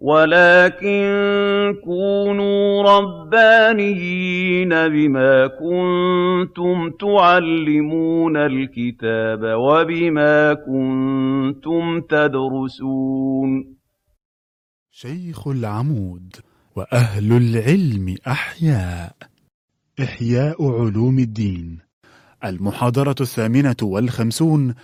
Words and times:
وَلَٰكِن 0.00 1.02
كُونُوا 1.84 2.82
رَبَّانِيِّينَ 2.82 4.68
بِمَا 4.68 5.46
كُنتُمْ 5.46 6.90
تُعَلِّمُونَ 6.90 8.36
الْكِتَابَ 8.36 9.40
وَبِمَا 9.42 10.54
كُنتُمْ 10.54 12.00
تَدْرُسُونَ. 12.00 13.74
شيخ 14.90 15.48
العمود 15.48 16.36
وأهل 16.76 17.32
العلم 17.32 18.16
أحياء. 18.26 19.12
إحياء 20.02 20.80
علوم 20.80 21.18
الدين. 21.18 21.78
المحاضرة 22.44 23.16
الثامنة 23.20 23.76
والخمسون. 23.82 24.74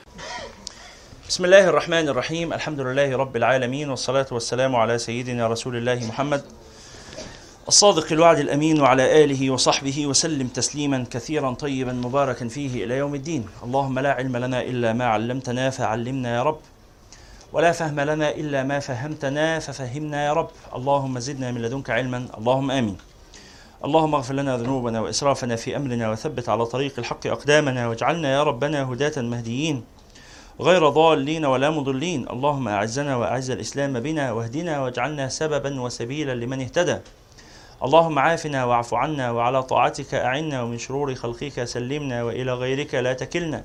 بسم 1.29 1.45
الله 1.45 1.69
الرحمن 1.69 2.09
الرحيم 2.09 2.53
الحمد 2.53 2.80
لله 2.80 3.16
رب 3.16 3.37
العالمين 3.37 3.91
والصلاة 3.91 4.27
والسلام 4.33 4.77
على 4.77 4.98
سيدنا 4.98 5.47
رسول 5.48 5.77
الله 5.77 6.07
محمد 6.09 6.43
الصادق 7.69 8.12
الوعد 8.12 8.39
الأمين 8.39 8.80
وعلى 8.80 9.25
آله 9.25 9.51
وصحبه 9.51 10.07
وسلم 10.07 10.47
تسليما 10.48 11.05
كثيرا 11.11 11.55
طيبا 11.55 11.93
مباركا 11.93 12.48
فيه 12.48 12.84
إلى 12.84 12.97
يوم 12.97 13.15
الدين 13.15 13.47
اللهم 13.65 13.98
لا 13.98 14.12
علم 14.12 14.37
لنا 14.37 14.62
إلا 14.62 14.93
ما 14.93 15.05
علمتنا 15.07 15.70
فعلمنا 15.70 16.34
يا 16.37 16.43
رب 16.43 16.59
ولا 17.53 17.73
فهم 17.73 18.01
لنا 18.01 18.31
إلا 18.31 18.62
ما 18.62 18.79
فهمتنا 18.81 19.59
ففهمنا 19.59 20.27
يا 20.27 20.33
رب 20.33 20.51
اللهم 20.75 21.19
زدنا 21.19 21.51
من 21.53 21.62
لدنك 21.62 21.91
علما 21.91 22.27
اللهم 22.39 22.70
آمين 22.70 22.97
اللهم 23.84 24.15
اغفر 24.15 24.34
لنا 24.34 24.56
ذنوبنا 24.56 25.01
وإسرافنا 25.01 25.56
في 25.56 25.77
أمرنا 25.77 26.11
وثبت 26.11 26.48
على 26.48 26.67
طريق 26.67 26.95
الحق 26.98 27.27
أقدامنا 27.27 27.89
واجعلنا 27.89 28.33
يا 28.33 28.43
ربنا 28.43 28.93
هداة 28.93 29.23
مهديين 29.23 29.84
غير 30.61 30.89
ضالين 30.89 31.45
ولا 31.45 31.71
مضلين. 31.71 32.29
اللهم 32.29 32.69
أعزنا 32.69 33.17
وأعز 33.17 33.51
الإسلام 33.51 34.01
بنا 34.01 34.33
واهدنا 34.33 34.83
واجعلنا 34.83 35.29
سببا 35.29 35.81
وسبيلا 35.81 36.35
لمن 36.35 36.61
اهتدى. 36.61 36.99
اللهم 37.83 38.19
عافنا 38.19 38.65
واعف 38.65 38.95
عنا 38.95 39.31
وعلى 39.31 39.62
طاعتك 39.62 40.15
أعنا 40.15 40.62
ومن 40.62 40.79
شرور 40.79 41.15
خلقك 41.15 41.65
سلمنا 41.65 42.25
وإلى 42.25 42.55
غيرك 42.55 42.95
لا 42.95 43.12
تكلنا. 43.12 43.65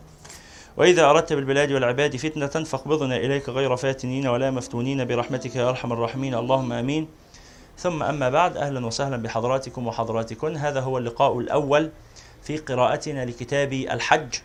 وإذا 0.78 1.10
أردت 1.10 1.34
بالبلاد 1.34 1.72
والعباد 1.72 2.16
فتنة 2.16 2.64
فاقبضنا 2.64 3.18
إليك 3.18 3.50
غير 3.50 3.76
فاتنين 3.76 4.28
ولا 4.28 4.52
مفتونين 4.52 5.06
برحمتك 5.06 5.56
يا 5.56 5.70
أرحم 5.70 5.94
الراحمين. 5.94 6.36
اللهم 6.36 6.72
آمين. 6.74 7.08
ثم 7.78 8.04
أما 8.04 8.30
بعد 8.30 8.58
أهلا 8.58 8.86
وسهلا 8.86 9.18
بحضراتكم 9.18 9.88
وحضراتكن 9.88 10.58
هذا 10.58 10.80
هو 10.80 10.98
اللقاء 10.98 11.40
الأول 11.40 11.90
في 12.44 12.58
قراءتنا 12.58 13.26
لكتاب 13.26 13.74
الحج. 13.74 14.36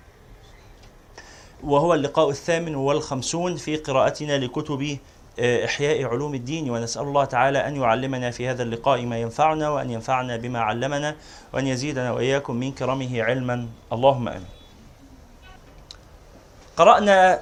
وهو 1.65 1.95
اللقاء 1.95 2.31
الثامن 2.31 2.75
والخمسون 2.75 3.57
في 3.57 3.77
قراءتنا 3.77 4.39
لكتب 4.39 4.99
إحياء 5.41 6.05
علوم 6.05 6.35
الدين 6.35 6.71
ونسأل 6.71 7.03
الله 7.03 7.25
تعالى 7.25 7.69
أن 7.69 7.77
يعلمنا 7.77 8.31
في 8.31 8.49
هذا 8.49 8.63
اللقاء 8.63 9.03
ما 9.03 9.21
ينفعنا 9.21 9.69
وأن 9.69 9.91
ينفعنا 9.91 10.37
بما 10.37 10.61
علمنا 10.61 11.17
وأن 11.53 11.67
يزيدنا 11.67 12.13
وإياكم 12.13 12.57
من 12.57 12.73
كرمه 12.73 13.23
علما. 13.23 13.69
اللهم 13.93 14.29
آمين. 14.29 14.47
قرأنا 16.77 17.41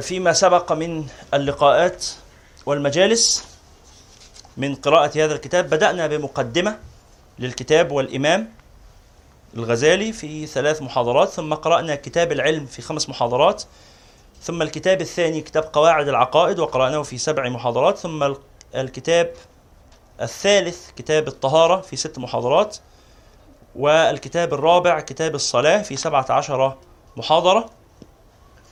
فيما 0.00 0.32
سبق 0.32 0.72
من 0.72 1.06
اللقاءات 1.34 2.06
والمجالس 2.66 3.44
من 4.56 4.74
قراءة 4.74 5.24
هذا 5.24 5.34
الكتاب. 5.34 5.70
بدأنا 5.70 6.06
بمقدمة 6.06 6.78
للكتاب 7.38 7.92
والإمام. 7.92 8.57
الغزالي 9.54 10.12
في 10.12 10.46
ثلاث 10.46 10.82
محاضرات 10.82 11.28
ثم 11.28 11.54
قرأنا 11.54 11.94
كتاب 11.94 12.32
العلم 12.32 12.66
في 12.66 12.82
خمس 12.82 13.08
محاضرات 13.08 13.62
ثم 14.42 14.62
الكتاب 14.62 15.00
الثاني 15.00 15.40
كتاب 15.40 15.70
قواعد 15.72 16.08
العقائد 16.08 16.58
وقرأناه 16.58 17.02
في 17.02 17.18
سبع 17.18 17.48
محاضرات 17.48 17.98
ثم 17.98 18.34
الكتاب 18.74 19.32
الثالث 20.22 20.90
كتاب 20.96 21.28
الطهارة 21.28 21.80
في 21.80 21.96
ست 21.96 22.18
محاضرات 22.18 22.76
والكتاب 23.76 24.54
الرابع 24.54 25.00
كتاب 25.00 25.34
الصلاة 25.34 25.82
في 25.82 25.96
سبعة 25.96 26.26
عشر 26.30 26.76
محاضرة. 27.16 27.70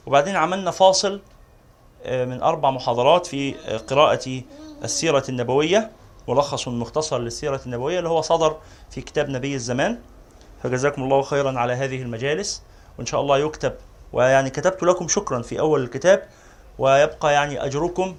وبعدين 0.07 0.37
عملنا 0.37 0.71
فاصل 0.71 1.21
من 2.07 2.43
أربع 2.43 2.71
محاضرات 2.71 3.27
في 3.27 3.53
قراءة 3.89 4.43
السيرة 4.85 5.25
النبوية 5.29 5.91
ملخص 6.29 6.69
مختصر 6.69 7.19
للسيرة 7.19 7.61
النبوية 7.67 7.99
اللي 7.99 8.09
هو 8.09 8.21
صدر 8.21 8.57
في 8.91 9.01
كتاب 9.01 9.29
نبي 9.29 9.55
الزمان. 9.55 10.01
فجزاكم 10.67 11.03
الله 11.03 11.23
خيرا 11.23 11.59
على 11.59 11.73
هذه 11.73 12.03
المجالس. 12.03 12.63
وإن 12.99 13.07
شاء 13.07 13.21
الله 13.21 13.39
يكتب 13.39 13.73
ويعني 14.13 14.51
كتبت 14.51 14.83
لكم 14.83 15.09
شكرا 15.09 15.43
في 15.43 15.61
أول 15.61 15.83
الكتاب 15.83 16.29
ويبقى 16.79 17.33
يعني 17.33 17.65
أجركم 17.65 18.17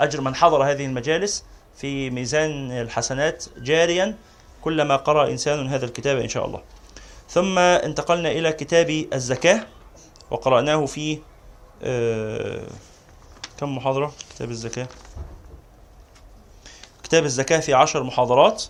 أجر 0.00 0.20
من 0.20 0.34
حضر 0.34 0.62
هذه 0.62 0.84
المجالس 0.86 1.44
في 1.76 2.10
ميزان 2.10 2.72
الحسنات 2.72 3.44
جاريا 3.58 4.16
كلما 4.62 4.96
قرأ 4.96 5.30
إنسان 5.30 5.68
هذا 5.68 5.84
الكتاب 5.84 6.18
إن 6.18 6.28
شاء 6.28 6.46
الله. 6.46 6.62
ثم 7.28 7.58
انتقلنا 7.58 8.30
إلى 8.30 8.52
كتاب 8.52 8.90
الزكاة 9.12 9.66
وقرأناه 10.30 10.86
في 10.86 11.18
آه 11.82 12.66
كم 13.58 13.76
محاضرة؟ 13.76 14.12
كتاب 14.34 14.50
الزكاة. 14.50 14.88
كتاب 17.04 17.24
الزكاة 17.24 17.60
في 17.60 17.74
عشر 17.74 18.02
محاضرات. 18.02 18.64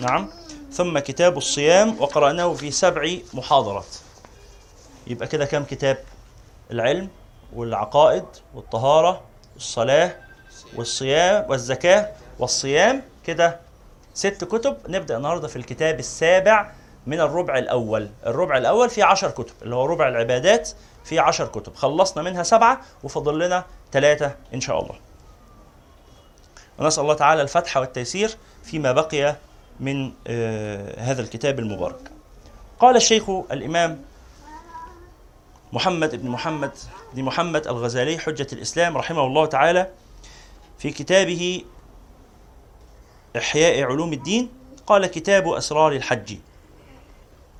نعم. 0.00 0.28
ثم 0.72 0.98
كتاب 0.98 1.38
الصيام 1.38 2.00
وقرأناه 2.00 2.54
في 2.54 2.70
سبع 2.70 3.16
محاضرات. 3.34 3.96
يبقى 5.06 5.26
كده 5.26 5.44
كم 5.44 5.64
كتاب؟ 5.64 5.98
العلم 6.70 7.08
والعقائد 7.54 8.24
والطهارة 8.54 9.20
والصلاة 9.54 10.14
والصيام 10.76 11.50
والزكاة 11.50 12.12
والصيام. 12.38 13.02
كده 13.24 13.60
ست 14.14 14.44
كتب. 14.44 14.76
نبدأ 14.88 15.16
النهاردة 15.16 15.48
في 15.48 15.56
الكتاب 15.56 15.98
السابع 15.98 16.70
من 17.06 17.20
الربع 17.20 17.58
الأول. 17.58 18.08
الربع 18.26 18.56
الأول 18.56 18.90
فيه 18.90 19.04
عشر 19.04 19.30
كتب 19.30 19.54
اللي 19.62 19.74
هو 19.76 19.86
ربع 19.86 20.08
العبادات 20.08 20.70
فيه 21.04 21.20
عشر 21.20 21.46
كتب. 21.46 21.74
خلصنا 21.74 22.22
منها 22.22 22.42
سبعة 22.42 22.80
وفضل 23.04 23.38
لنا 23.38 23.64
ثلاثة 23.92 24.34
إن 24.54 24.60
شاء 24.60 24.80
الله. 24.82 24.94
ونسأل 26.78 27.02
الله 27.02 27.14
تعالى 27.14 27.42
الفتح 27.42 27.76
والتيسير 27.76 28.36
فيما 28.64 28.92
بقي 28.92 29.36
من 29.80 30.12
آه 30.26 31.00
هذا 31.00 31.22
الكتاب 31.22 31.58
المبارك. 31.58 32.10
قال 32.80 32.96
الشيخ 32.96 33.30
الإمام 33.30 34.02
محمد 35.72 36.22
بن 36.22 36.28
محمد 36.28 36.72
بن 37.14 37.22
محمد 37.22 37.66
الغزالي 37.66 38.18
حجة 38.18 38.46
الإسلام 38.52 38.96
رحمه 38.96 39.26
الله 39.26 39.46
تعالى 39.46 39.88
في 40.78 40.90
كتابه 40.90 41.64
إحياء 43.36 43.82
علوم 43.82 44.12
الدين 44.12 44.48
قال 44.86 45.06
كتاب 45.06 45.48
أسرار 45.48 45.92
الحج. 45.92 46.36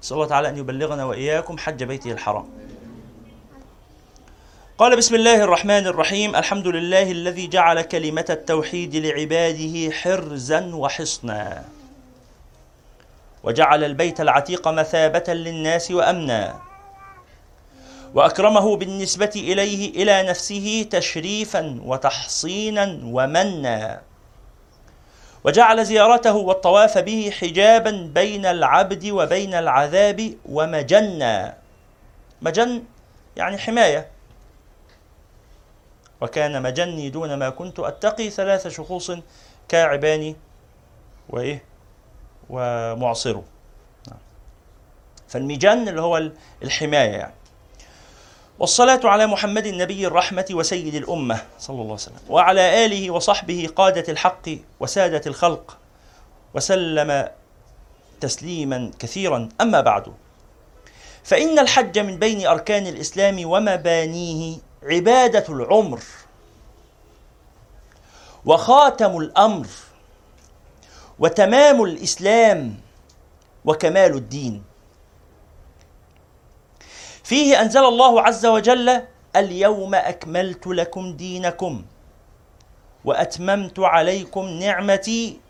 نسأل 0.02 0.16
الله 0.16 0.26
تعالى 0.26 0.48
أن 0.48 0.56
يبلغنا 0.56 1.04
وإياكم 1.04 1.58
حج 1.58 1.84
بيته 1.84 2.12
الحرام. 2.12 2.48
قال 4.78 4.96
بسم 4.96 5.14
الله 5.14 5.44
الرحمن 5.44 5.86
الرحيم 5.86 6.36
الحمد 6.36 6.66
لله 6.66 7.10
الذي 7.10 7.46
جعل 7.46 7.82
كلمة 7.82 8.26
التوحيد 8.30 8.96
لعباده 8.96 9.90
حرزا 9.90 10.74
وحصنا. 10.74 11.64
وجعل 13.44 13.84
البيت 13.84 14.20
العتيق 14.20 14.68
مثابة 14.68 15.24
للناس 15.28 15.90
وأمنا. 15.90 16.60
وأكرمه 18.14 18.76
بالنسبة 18.76 19.32
إليه 19.36 20.02
إلى 20.02 20.22
نفسه 20.22 20.86
تشريفا 20.90 21.80
وتحصينا 21.84 23.00
ومنا. 23.04 24.00
وجعل 25.44 25.84
زيارته 25.84 26.36
والطواف 26.36 26.98
به 26.98 27.32
حجابا 27.40 28.10
بين 28.14 28.46
العبد 28.46 29.10
وبين 29.10 29.54
العذاب 29.54 30.34
ومجنا. 30.46 31.56
مجن 32.42 32.82
يعني 33.36 33.58
حماية. 33.58 34.08
وكان 36.20 36.62
مجني 36.62 37.10
دون 37.10 37.34
ما 37.34 37.50
كنت 37.50 37.80
أتقي 37.80 38.30
ثلاث 38.30 38.68
شخوص 38.68 39.12
كاعبان 39.68 40.34
وإيه؟ 41.28 41.71
ومعصره. 42.52 43.44
فالمجن 45.28 45.88
اللي 45.88 46.00
هو 46.00 46.30
الحماية 46.62 47.10
يعني. 47.10 47.34
والصلاة 48.58 49.00
على 49.04 49.26
محمد 49.26 49.66
النبي 49.66 50.06
الرحمة 50.06 50.46
وسيد 50.50 50.94
الأمة 50.94 51.40
صلى 51.58 51.74
الله 51.74 51.84
عليه 51.84 51.92
وسلم. 51.94 52.16
وعلى 52.28 52.84
آله 52.86 53.10
وصحبه 53.10 53.68
قادة 53.76 54.12
الحق 54.12 54.48
وسادة 54.80 55.22
الخلق. 55.26 55.78
وسلم 56.54 57.28
تسليما 58.20 58.90
كثيرا. 58.98 59.48
أما 59.60 59.80
بعد. 59.80 60.12
فإن 61.24 61.58
الحج 61.58 61.98
من 61.98 62.18
بين 62.18 62.46
أركان 62.46 62.86
الإسلام 62.86 63.36
ومبانيه 63.44 64.58
عبادة 64.82 65.44
العمر. 65.48 66.00
وخاتم 68.44 69.16
الأمر. 69.16 69.66
وتمام 71.22 71.82
الإسلام 71.82 72.74
وكمال 73.64 74.14
الدين. 74.14 74.62
فيه 77.24 77.62
أنزل 77.62 77.84
الله 77.84 78.22
عز 78.22 78.46
وجل 78.46 79.02
اليوم 79.36 79.94
أكملت 79.94 80.66
لكم 80.66 81.16
دينكم 81.16 81.84
وأتممت 83.04 83.78
عليكم 83.78 84.46
نعمتي 84.46 85.40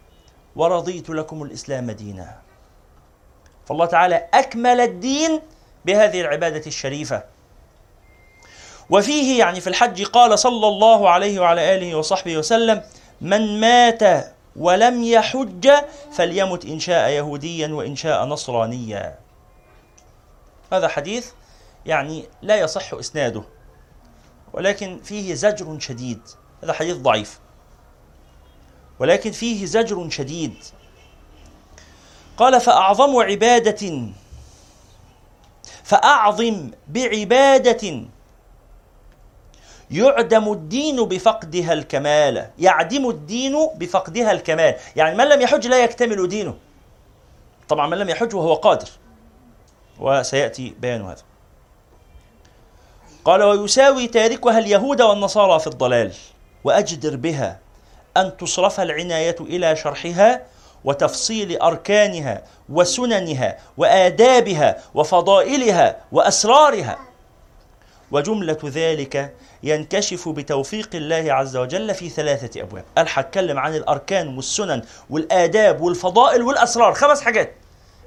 ورضيت 0.57 1.11
لكم 1.11 1.43
الإسلام 1.43 1.91
دينا. 1.91 2.39
فالله 3.67 3.87
تعالى 3.87 4.29
أكمل 4.35 4.81
الدين 4.81 5.41
بهذه 5.85 6.21
العبادة 6.21 6.67
الشريفة. 6.67 7.25
وفيه 8.91 9.39
يعني 9.39 9.61
في 9.61 9.67
الحج 9.67 10.05
قال 10.05 10.39
صلى 10.39 10.69
الله 10.69 11.11
عليه 11.11 11.41
وعلى 11.41 11.75
آله 11.75 11.95
وصحبه 11.95 12.37
وسلم 12.37 12.83
من 13.21 13.61
مات 13.61 14.33
ولم 14.57 15.03
يحج 15.03 15.71
فليمت 16.13 16.65
إن 16.65 16.81
شاء 16.81 17.11
يهوديا 17.11 17.69
وإن 17.69 17.97
شاء 17.97 18.25
نصرانيا. 18.25 19.19
هذا 20.73 20.89
حديث 20.89 21.31
يعني 21.87 22.25
لا 22.43 22.57
يصح 22.57 22.95
إسناده 22.95 23.43
ولكن 24.53 25.01
فيه 25.05 25.35
زجر 25.35 25.79
شديد. 25.79 26.21
هذا 26.63 26.73
حديث 26.73 26.97
ضعيف. 26.97 27.41
ولكن 28.99 29.31
فيه 29.31 29.67
زجر 29.67 30.11
شديد. 30.11 30.55
قال 32.37 32.61
فأعظم 32.61 33.17
عبادة 33.17 34.09
فأعظم 35.85 36.71
بعبادة 36.89 38.05
يعدم 39.93 40.53
الدين 40.53 41.05
بفقدها 41.05 41.73
الكمال. 41.73 42.47
يعدم 42.59 43.09
الدين 43.11 43.69
بفقدها 43.75 44.33
الكمال. 44.33 44.75
يعني 44.97 45.17
من 45.17 45.29
لم 45.29 45.41
يحج 45.41 45.67
لا 45.67 45.85
يكتمل 45.85 46.29
دينه. 46.29 46.55
طبعا 47.69 47.87
من 47.87 47.99
لم 47.99 48.09
يحج 48.09 48.35
وهو 48.35 48.55
قادر. 48.55 48.89
وسيأتي 50.01 50.75
بيان 50.81 51.03
هذا. 51.03 51.23
قال 53.25 53.43
ويساوي 53.43 54.07
تاركها 54.07 54.59
اليهود 54.59 55.03
والنصارى 55.03 55.61
في 55.61 55.67
الضلال 55.67 56.13
وأجدر 56.65 57.17
بها 57.17 57.59
أن 58.17 58.37
تصرف 58.37 58.81
العناية 58.81 59.37
إلى 59.41 59.77
شرحها 59.77 60.43
وتفصيل 60.85 61.61
أركانها 61.61 62.43
وسننها 62.69 63.59
وآدابها 63.77 64.83
وفضائلها 64.95 65.97
وأسرارها. 66.13 66.99
وجملة 68.13 68.59
ذلك 68.65 69.35
ينكشف 69.63 70.29
بتوفيق 70.29 70.89
الله 70.95 71.33
عز 71.33 71.57
وجل 71.57 71.95
في 71.95 72.09
ثلاثة 72.09 72.61
أبواب. 72.63 72.85
هتكلم 72.99 73.59
عن 73.59 73.75
الأركان 73.77 74.37
والسنن 74.37 74.83
والآداب 75.11 75.81
والفضائل 75.81 76.43
والأسرار. 76.43 76.95
خمس 76.95 77.21
حاجات 77.21 77.55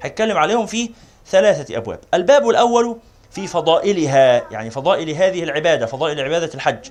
هتكلم 0.02 0.38
عليهم 0.38 0.66
في 0.66 0.90
ثلاثة 1.28 1.78
أبواب. 1.78 2.00
الباب 2.14 2.50
الأول 2.50 2.98
في 3.32 3.48
فضائلها 3.48 4.52
يعني 4.52 4.70
فضائل 4.70 5.10
هذه 5.10 5.44
العبادة 5.44 5.86
فضائل 5.86 6.22
عبادة 6.22 6.54
الحج 6.54 6.90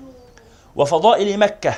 وفضائل 0.77 1.39
مكة 1.39 1.75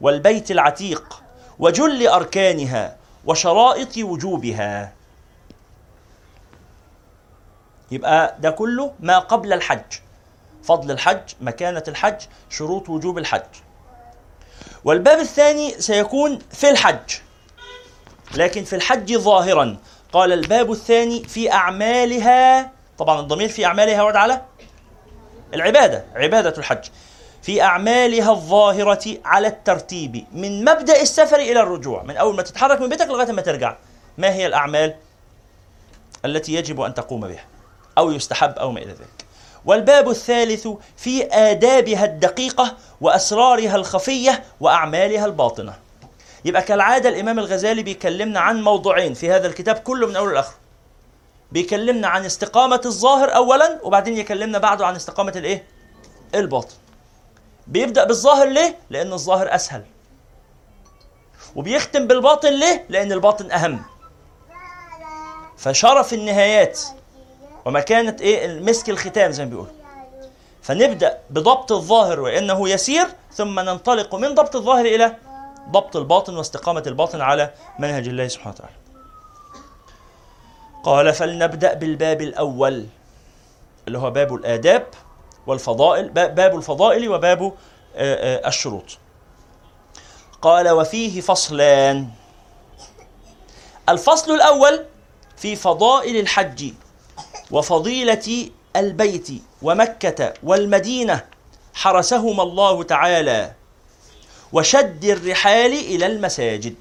والبيت 0.00 0.50
العتيق 0.50 1.22
وجل 1.58 2.06
أركانها 2.08 2.96
وشرائط 3.24 3.96
وجوبها. 3.96 4.92
يبقى 7.90 8.36
ده 8.40 8.50
كله 8.50 8.92
ما 9.00 9.18
قبل 9.18 9.52
الحج. 9.52 10.07
فضل 10.68 10.90
الحج 10.90 11.20
مكانة 11.40 11.82
الحج 11.88 12.20
شروط 12.50 12.88
وجوب 12.88 13.18
الحج. 13.18 13.42
والباب 14.84 15.18
الثاني 15.18 15.80
سيكون 15.80 16.38
في 16.52 16.70
الحج. 16.70 17.10
لكن 18.34 18.64
في 18.64 18.76
الحج 18.76 19.16
ظاهرا 19.16 19.76
قال 20.12 20.32
الباب 20.32 20.72
الثاني 20.72 21.24
في 21.24 21.52
أعمالها 21.52 22.70
طبعا 22.98 23.20
الضمير 23.20 23.48
في 23.48 23.64
أعمالها 23.64 24.02
ورد 24.02 24.16
على؟ 24.16 24.42
العبادة 25.54 26.04
عبادة 26.14 26.58
الحج. 26.58 26.84
في 27.42 27.62
أعمالها 27.62 28.32
الظاهرة 28.32 29.18
على 29.24 29.48
الترتيب 29.48 30.26
من 30.32 30.64
مبدأ 30.64 31.02
السفر 31.02 31.36
إلى 31.36 31.60
الرجوع 31.60 32.02
من 32.02 32.16
أول 32.16 32.36
ما 32.36 32.42
تتحرك 32.42 32.80
من 32.80 32.88
بيتك 32.88 33.06
لغاية 33.06 33.32
ما 33.32 33.42
ترجع. 33.42 33.76
ما 34.18 34.32
هي 34.32 34.46
الأعمال 34.46 34.94
التي 36.24 36.54
يجب 36.54 36.80
أن 36.80 36.94
تقوم 36.94 37.20
بها؟ 37.20 37.44
أو 37.98 38.10
يستحب 38.10 38.58
أو 38.58 38.72
ما 38.72 38.80
إلى 38.80 38.92
ذلك؟ 38.92 39.27
والباب 39.68 40.10
الثالث 40.10 40.68
في 40.96 41.24
آدابها 41.32 42.04
الدقيقة 42.04 42.76
وأسرارها 43.00 43.76
الخفية 43.76 44.44
وأعمالها 44.60 45.26
الباطنة 45.26 45.74
يبقى 46.44 46.62
كالعادة 46.62 47.08
الإمام 47.08 47.38
الغزالي 47.38 47.82
بيكلمنا 47.82 48.40
عن 48.40 48.62
موضوعين 48.62 49.14
في 49.14 49.30
هذا 49.30 49.46
الكتاب 49.46 49.76
كله 49.76 50.06
من 50.06 50.16
أول 50.16 50.34
لآخر 50.34 50.54
بيكلمنا 51.52 52.08
عن 52.08 52.24
استقامة 52.24 52.80
الظاهر 52.86 53.34
أولا 53.34 53.78
وبعدين 53.82 54.16
يكلمنا 54.16 54.58
بعده 54.58 54.86
عن 54.86 54.96
استقامة 54.96 55.32
الإيه؟ 55.36 55.64
الباطن 56.34 56.74
بيبدأ 57.66 58.04
بالظاهر 58.04 58.48
ليه؟ 58.48 58.78
لأن 58.90 59.12
الظاهر 59.12 59.54
أسهل 59.54 59.84
وبيختم 61.56 62.06
بالباطن 62.06 62.52
ليه؟ 62.52 62.84
لأن 62.88 63.12
الباطن 63.12 63.50
أهم 63.50 63.82
فشرف 65.56 66.12
النهايات 66.12 66.80
ومكانة 67.68 68.16
إيه 68.20 68.60
مسك 68.60 68.90
الختام 68.90 69.30
زي 69.30 69.44
ما 69.44 69.50
بيقولوا. 69.50 69.72
فنبدأ 70.62 71.18
بضبط 71.30 71.72
الظاهر 71.72 72.20
وإنه 72.20 72.68
يسير 72.68 73.06
ثم 73.32 73.60
ننطلق 73.60 74.14
من 74.14 74.34
ضبط 74.34 74.56
الظاهر 74.56 74.84
إلى 74.84 75.16
ضبط 75.70 75.96
الباطن 75.96 76.36
واستقامة 76.36 76.82
الباطن 76.86 77.20
على 77.20 77.50
منهج 77.78 78.08
الله 78.08 78.28
سبحانه 78.28 78.54
وتعالى. 78.54 78.74
قال 80.84 81.14
فلنبدأ 81.14 81.74
بالباب 81.74 82.22
الأول 82.22 82.86
اللي 83.88 83.98
هو 83.98 84.10
باب 84.10 84.34
الآداب 84.34 84.86
والفضائل 85.46 86.08
باب 86.10 86.56
الفضائل 86.56 87.08
وباب 87.08 87.42
آه، 87.42 87.52
آه، 87.96 88.48
الشروط. 88.48 88.98
قال 90.42 90.68
وفيه 90.68 91.20
فصلان. 91.20 92.08
الفصل 93.88 94.34
الأول 94.34 94.84
في 95.36 95.56
فضائل 95.56 96.16
الحج. 96.16 96.72
وفضيلة 97.50 98.50
البيت 98.76 99.28
ومكة 99.62 100.34
والمدينة 100.42 101.24
حرسهما 101.74 102.42
الله 102.42 102.82
تعالى 102.82 103.52
وشد 104.52 105.04
الرحال 105.04 105.72
إلى 105.72 106.06
المساجد. 106.06 106.76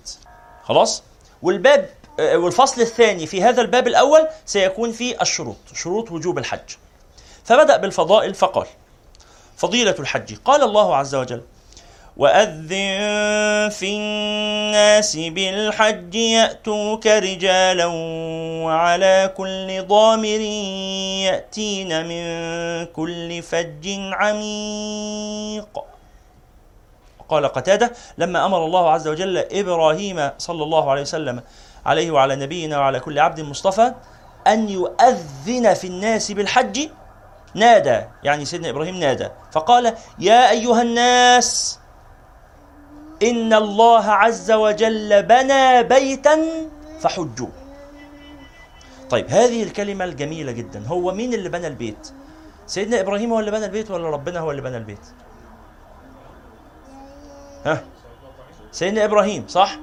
خلاص؟ 0.64 1.04
والباب 1.42 1.90
آه، 2.20 2.38
والفصل 2.38 2.82
الثاني 2.82 3.26
في 3.28 3.44
هذا 3.44 3.62
الباب 3.62 3.88
الأول 3.88 4.28
سيكون 4.46 4.92
في 4.92 5.22
الشروط 5.22 5.58
شروط 5.74 6.12
وجوب 6.12 6.38
الحج. 6.38 6.76
فبدأ 7.44 7.78
بالفضائل 7.78 8.34
فقال 8.34 8.68
فضيلة 9.58 9.96
الحج 10.00 10.36
قال 10.46 10.64
الله 10.64 10.96
عز 10.96 11.16
وجل 11.16 11.42
وأذن 12.18 13.70
في 13.70 13.96
الناس 13.96 15.16
بالحج 15.16 16.16
يأتوك 16.16 17.08
رجالا 17.08 17.86
وعلى 18.66 19.34
كل 19.38 19.84
ضامر 19.88 20.42
يأتين 21.30 22.06
من 22.08 22.26
كل 22.86 23.42
فج 23.42 23.86
عميق. 24.12 25.84
قال 27.30 27.48
قتادة 27.48 27.92
لما 28.18 28.46
أمر 28.46 28.66
الله 28.66 28.90
عز 28.90 29.08
وجل 29.08 29.38
إبراهيم 29.38 30.30
صلى 30.38 30.64
الله 30.64 30.92
عليه 30.92 31.02
وسلم 31.02 31.42
عليه 31.86 32.12
وعلى 32.12 32.36
نبينا 32.36 32.80
وعلى 32.80 33.00
كل 33.00 33.20
عبد 33.20 33.42
مصطفى 33.42 33.94
أن 34.48 34.70
يؤذن 34.70 35.74
في 35.74 35.88
الناس 35.88 36.32
بالحج 36.32 36.90
نادى 37.54 38.02
يعني 38.24 38.46
سيدنا 38.46 38.70
إبراهيم 38.70 38.96
نادى 38.96 39.28
فقال 39.52 39.94
يا 40.20 40.52
أيها 40.52 40.82
الناس 40.82 41.80
إن 43.24 43.54
الله 43.54 44.06
عز 44.06 44.52
وجل 44.52 45.24
بنى 45.24 45.84
بيتا 45.84 46.40
فحجوا 47.00 47.48
طيب 49.10 49.30
هذه 49.30 49.64
الكلمة 49.64 50.06
الجميلة 50.06 50.52
جدا. 50.52 50.88
هو 50.88 51.14
مين 51.14 51.34
اللي 51.34 51.50
بنى 51.50 51.68
البيت؟ 51.68 52.12
سيدنا 52.68 53.00
إبراهيم 53.00 53.34
هو 53.34 53.40
اللي 53.40 53.52
بنى 53.52 53.66
البيت 53.66 53.92
ولا 53.92 54.10
ربنا 54.10 54.40
هو 54.40 54.52
اللي 54.52 54.62
بنى 54.62 54.78
البيت؟ 54.78 55.06
ها؟ 57.66 57.84
سيدنا 58.72 59.06
إبراهيم 59.06 59.48
صح؟ 59.48 59.80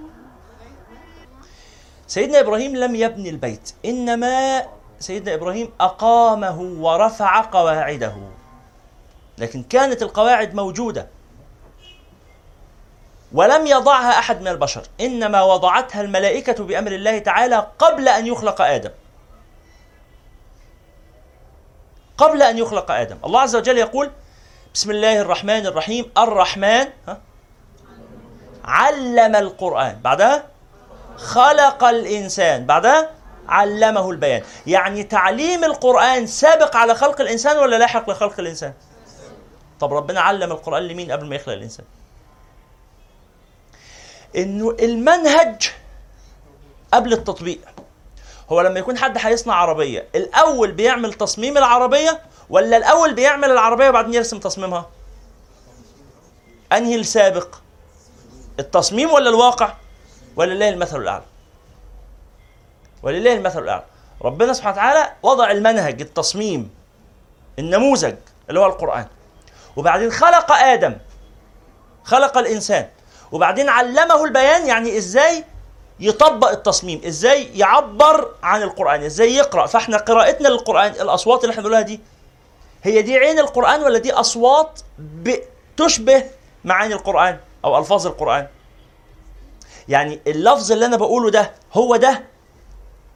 سيدنا 2.06 2.40
إبراهيم 2.40 2.76
لم 2.76 2.94
يبني 2.94 3.30
البيت 3.30 3.72
إنما 3.84 4.62
سيدنا 4.98 5.34
إبراهيم 5.34 5.70
أقامه 5.80 6.60
ورفع 6.60 7.40
قواعده. 7.40 8.14
لكن 9.38 9.62
كانت 9.62 10.02
القواعد 10.02 10.54
موجودة. 10.54 11.08
ولم 13.34 13.66
يضعها 13.66 14.18
أحد 14.18 14.40
من 14.40 14.48
البشر. 14.48 14.82
إنما 15.00 15.42
وضعتها 15.42 16.00
الملائكة 16.00 16.64
بأمر 16.64 16.92
الله 16.92 17.18
تعالى 17.18 17.66
قبل 17.78 18.08
أن 18.08 18.26
يخلق 18.26 18.62
آدم. 18.62 18.90
قبل 22.18 22.42
أن 22.42 22.58
يخلق 22.58 22.90
آدم. 22.90 23.18
الله 23.24 23.40
عز 23.40 23.56
وجل 23.56 23.78
يقول 23.78 24.10
بسم 24.74 24.90
الله 24.90 25.20
الرحمن 25.20 25.66
الرحيم. 25.66 26.12
الرحمن 26.18 26.86
ها 27.08 27.20
علم 28.64 29.36
القرآن. 29.36 30.00
بعدها 30.04 30.44
خلق 31.16 31.84
الإنسان. 31.84 32.66
بعدها 32.66 33.10
علمه 33.48 34.10
البيان. 34.10 34.42
يعني 34.66 35.02
تعليم 35.02 35.64
القرآن 35.64 36.26
سابق 36.26 36.76
على 36.76 36.94
خلق 36.94 37.20
الإنسان 37.20 37.56
ولا 37.56 37.76
لاحق 37.76 38.10
لخلق 38.10 38.40
الإنسان؟ 38.40 38.72
طب 39.80 39.94
ربنا 39.94 40.20
علم 40.20 40.52
القرآن 40.52 40.82
لمين 40.82 41.12
قبل 41.12 41.26
ما 41.26 41.36
يخلق 41.36 41.54
الإنسان؟ 41.54 41.86
إنه 44.36 44.76
المنهج 44.80 45.70
قبل 46.92 47.12
التطبيق. 47.12 47.60
هو 48.52 48.60
لما 48.60 48.78
يكون 48.78 48.98
حد 48.98 49.18
هيصنع 49.20 49.54
عربية 49.54 50.08
الأول 50.14 50.72
بيعمل 50.72 51.12
تصميم 51.12 51.58
العربية 51.58 52.22
ولا 52.50 52.76
الأول 52.76 53.14
بيعمل 53.14 53.50
العربية 53.50 53.88
وبعدين 53.88 54.14
يرسم 54.14 54.38
تصميمها؟ 54.38 54.90
أنهي 56.72 56.94
السابق؟ 56.94 57.54
التصميم 58.60 59.10
ولا 59.10 59.30
الواقع؟ 59.30 59.74
ولله 60.36 60.68
المثل 60.68 61.00
الأعلى. 61.00 61.24
ولله 63.02 63.32
المثل 63.32 63.62
الأعلى. 63.62 63.84
ربنا 64.22 64.52
سبحانه 64.52 64.76
وتعالى 64.76 65.12
وضع 65.22 65.50
المنهج 65.50 66.00
التصميم 66.00 66.70
النموذج 67.58 68.14
اللي 68.48 68.60
هو 68.60 68.66
القرآن. 68.66 69.06
وبعدين 69.76 70.12
خلق 70.12 70.52
آدم. 70.52 70.96
خلق 72.04 72.38
الإنسان. 72.38 72.88
وبعدين 73.34 73.68
علمه 73.68 74.24
البيان 74.24 74.66
يعني 74.66 74.98
إزاي 74.98 75.44
يطبق 76.00 76.50
التصميم 76.50 77.00
إزاي 77.06 77.58
يعبر 77.58 78.30
عن 78.42 78.62
القرآن 78.62 79.02
إزاي 79.02 79.34
يقرأ. 79.34 79.66
فإحنا 79.66 79.96
قراءتنا 79.96 80.48
للقرآن 80.48 80.90
الأصوات 80.90 81.40
اللي 81.44 81.50
إحنا 81.52 81.62
بنقولها 81.62 81.80
دي 81.80 82.00
هي 82.82 83.02
دي 83.02 83.18
عين 83.18 83.38
القرآن 83.38 83.82
ولا 83.82 83.98
دي 83.98 84.12
أصوات 84.12 84.80
تشبه 85.76 86.24
معاني 86.64 86.94
القرآن 86.94 87.38
أو 87.64 87.78
ألفاظ 87.78 88.06
القرآن؟ 88.06 88.46
يعني 89.88 90.20
اللفظ 90.26 90.72
اللي 90.72 90.86
أنا 90.86 90.96
بقوله 90.96 91.30
ده 91.30 91.52
هو 91.74 91.96
ده 91.96 92.22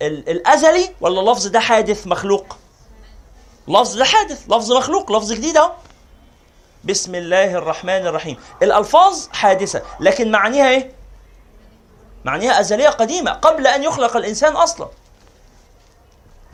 الأزلي 0.02 0.90
ولا 1.00 1.20
اللفظ 1.20 1.46
ده 1.46 1.60
حادث 1.60 2.06
مخلوق؟ 2.06 2.56
لفظ 3.68 3.96
ده 3.96 4.04
حادث 4.04 4.44
لفظ 4.48 4.72
مخلوق 4.72 5.12
لفظ 5.12 5.32
جديد 5.32 5.56
أهو. 5.56 5.72
بسم 6.84 7.14
الله 7.14 7.54
الرحمن 7.54 8.06
الرحيم. 8.06 8.36
الألفاظ 8.62 9.28
حادثة 9.32 9.82
لكن 10.00 10.30
معانيها 10.30 10.68
إيه؟ 10.68 10.92
معانيها 12.24 12.60
أزلية 12.60 12.88
قديمة 12.88 13.30
قبل 13.30 13.66
أن 13.66 13.84
يخلق 13.84 14.16
الإنسان 14.16 14.52
أصلا. 14.56 14.88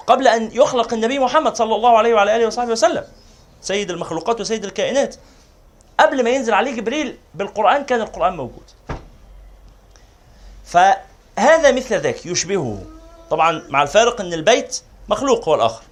قبل 0.07 0.28
أن 0.28 0.50
يخلق 0.52 0.95
النبي 0.95 1.19
محمد 1.19 1.57
صلى 1.57 1.75
الله 1.75 1.99
عليه 1.99 2.14
وعلى 2.14 2.37
آله 2.37 2.47
وصحبه 2.47 2.73
وسلم 2.73 3.04
سيد 3.61 3.90
المخلوقات 3.90 4.40
وسيد 4.40 4.64
الكائنات. 4.64 5.16
قبل 6.00 6.25
ما 6.25 6.31
ينزل 6.31 6.54
عليه 6.54 6.76
جبريل 6.76 7.19
بالقرآن 7.35 7.85
كان 7.85 8.00
القرآن 8.00 8.37
موجود. 8.37 8.71
فهذا 10.64 11.73
مثل 11.73 12.00
ذاك 12.00 12.26
يشبهه. 12.26 12.83
طبعا 13.31 13.62
مع 13.69 13.83
الفارق 13.83 14.21
إن 14.21 14.33
البيت 14.33 14.83
مخلوق 15.09 15.49
هو 15.49 15.54
الآخر 15.54 15.83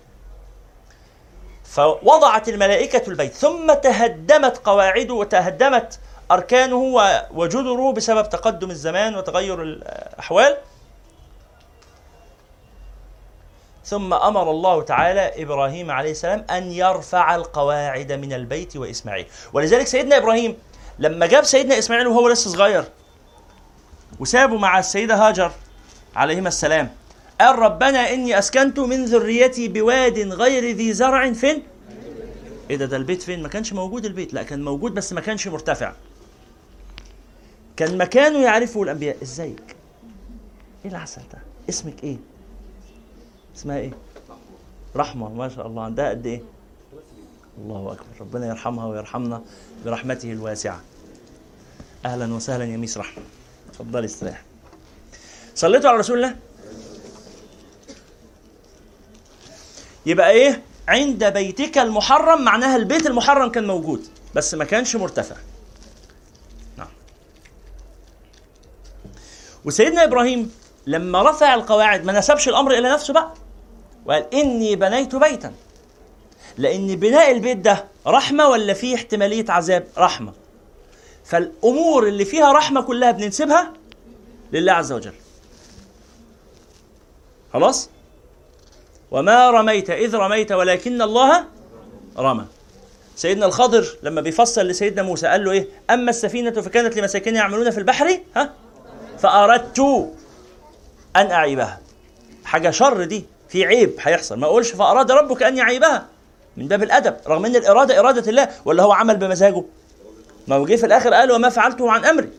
فوضعت 1.73 2.49
الملائكة 2.49 3.09
البيت 3.09 3.33
ثم 3.33 3.73
تهدمت 3.73 4.59
قواعده 4.65 5.15
وتهدمت 5.15 6.01
أركانه 6.31 6.95
وجدره 7.31 7.93
بسبب 7.93 8.29
تقدم 8.29 8.71
الزمان 8.71 9.17
وتغير 9.17 9.63
الأحوال. 9.63 10.57
ثم 13.85 14.15
أمر 14.15 14.51
الله 14.51 14.83
تعالى 14.83 15.43
إبراهيم 15.43 15.91
عليه 15.91 16.11
السلام 16.11 16.47
أن 16.51 16.73
يرفع 16.73 17.35
القواعد 17.35 18.13
من 18.13 18.33
البيت 18.33 18.77
وإسماعيل. 18.77 19.27
ولذلك 19.53 19.87
سيدنا 19.87 20.17
إبراهيم 20.17 20.57
لما 20.99 21.27
جاب 21.27 21.45
سيدنا 21.45 21.79
إسماعيل 21.79 22.07
وهو 22.07 22.29
لسه 22.29 22.51
صغير 22.51 22.85
وسابه 24.21 24.57
مع 24.57 24.79
السيدة 24.79 25.15
هاجر 25.15 25.53
عليهما 26.17 26.49
السلام. 26.49 26.97
قال 27.41 27.59
ربنا 27.59 27.99
إني 28.15 28.39
أسكنت 28.39 28.79
من 28.79 29.05
ذريتي 29.05 29.69
بواد 29.69 30.19
غير 30.19 30.77
ذي 30.77 30.93
زرع 30.93 31.33
فين؟ 31.33 31.63
إيه 32.71 32.77
ده 32.77 32.87
ده 32.87 32.97
البيت 32.97 33.23
فين؟ 33.23 33.43
ما 33.43 33.49
كانش 33.49 33.73
موجود 33.73 34.05
البيت 34.05 34.35
لا 34.35 34.43
كان 34.43 34.65
موجود 34.65 34.95
بس 34.95 35.13
ما 35.13 35.21
كانش 35.21 35.49
مرتفع 35.49 35.93
كان 37.77 37.99
مكانه 37.99 38.39
يعرفه 38.39 38.83
الأنبياء 38.83 39.17
إزيك؟ 39.23 39.77
إيه 40.85 40.91
العسل 40.91 41.23
ده؟ 41.33 41.39
اسمك 41.69 42.05
إيه؟ 42.05 42.17
اسمها 43.57 43.79
إيه؟ 43.79 43.91
رحمة 44.97 45.29
ما 45.29 45.49
شاء 45.49 45.67
الله 45.67 45.83
عندها 45.83 46.11
قد 46.11 46.27
إيه؟ 46.27 46.43
الله 47.59 47.93
أكبر 47.93 48.05
ربنا 48.21 48.47
يرحمها 48.47 48.87
ويرحمنا 48.87 49.43
برحمته 49.85 50.33
الواسعة 50.33 50.81
أهلا 52.07 52.35
وسهلا 52.35 52.65
يا 52.65 52.77
ميس 52.77 52.99
رحمة 52.99 53.23
اتفضلي 53.71 54.05
استريح 54.05 54.43
صليتوا 55.55 55.91
على 55.91 55.99
رسول 55.99 56.17
الله 56.17 56.37
يبقى 60.07 60.31
إيه؟ 60.31 60.63
عند 60.89 61.25
بيتك 61.25 61.79
المحرم 61.79 62.43
معناها 62.45 62.77
البيت 62.77 63.07
المحرم 63.07 63.51
كان 63.51 63.67
موجود 63.67 64.07
بس 64.35 64.55
ما 64.55 64.65
كانش 64.65 64.97
مرتفع. 64.97 65.37
نعم. 66.77 66.89
وسيدنا 69.65 70.05
إبراهيم 70.05 70.55
لما 70.87 71.31
رفع 71.31 71.55
القواعد 71.55 72.05
ما 72.05 72.19
نسبش 72.19 72.49
الأمر 72.49 72.79
إلى 72.79 72.91
نفسه 72.91 73.15
بقى. 73.15 73.35
وقال 74.07 74.35
إني 74.35 74.77
بنيت 74.77 75.17
بيتا. 75.17 75.53
لأن 76.59 76.97
بناء 76.97 77.31
البيت 77.33 77.57
ده 77.57 77.85
رحمة 78.07 78.49
ولا 78.49 78.75
فيه 78.75 78.95
احتمالية 78.95 79.45
عذاب؟ 79.49 79.87
رحمة. 79.99 80.33
فالأمور 81.25 82.09
اللي 82.09 82.25
فيها 82.25 82.53
رحمة 82.53 82.83
كلها 82.83 83.11
بننسبها 83.11 83.73
لله 84.53 84.73
عز 84.73 84.93
وجل. 84.93 85.15
خلاص؟ 87.53 87.89
وما 89.13 89.51
رميت 89.51 89.91
إذ 89.91 90.17
رميت 90.17 90.53
ولكن 90.53 91.03
الله 91.03 91.45
رمى. 92.19 92.45
سيدنا 93.17 93.47
الخضر 93.47 93.87
لما 94.03 94.21
بيفسر 94.21 94.63
لسيدنا 94.63 95.03
موسى 95.03 95.27
قال 95.27 95.45
له 95.45 95.51
إيه؟ 95.51 95.69
أما 95.91 96.11
السفينة 96.11 96.51
فكانت 96.51 96.97
لمساكين 96.97 97.37
يعملون 97.37 97.71
في 97.71 97.79
البحر 97.79 98.19
ها؟ 98.37 98.51
فأردت 99.19 99.81
أن 101.17 101.31
أعيبها. 101.31 101.81
حاجة 102.45 102.71
شر 102.71 103.05
دي 103.05 103.25
في 103.49 103.65
عيب 103.67 103.95
هيحصل. 104.01 104.39
ما 104.39 104.47
أقولش 104.47 104.71
فأراد 104.71 105.11
ربك 105.11 105.43
أن 105.43 105.57
يعيبها 105.57 106.07
من 106.57 106.69
باب 106.69 106.83
الأدب 106.83 107.17
رغم 107.27 107.45
إن 107.45 107.57
الإرادة 107.57 107.99
إرادة 107.99 108.31
الله 108.31 108.49
ولا 108.65 108.83
هو 108.83 108.93
عمل 108.93 109.17
بمزاجه. 109.17 109.65
ما 110.49 110.57
هو 110.57 110.67
جه 110.67 110.77
في 110.77 110.87
الآخر 110.87 111.15
قال 111.15 111.33
وما 111.33 111.49
فعلته 111.49 111.91
عن 111.91 112.05
أمري. 112.05 112.31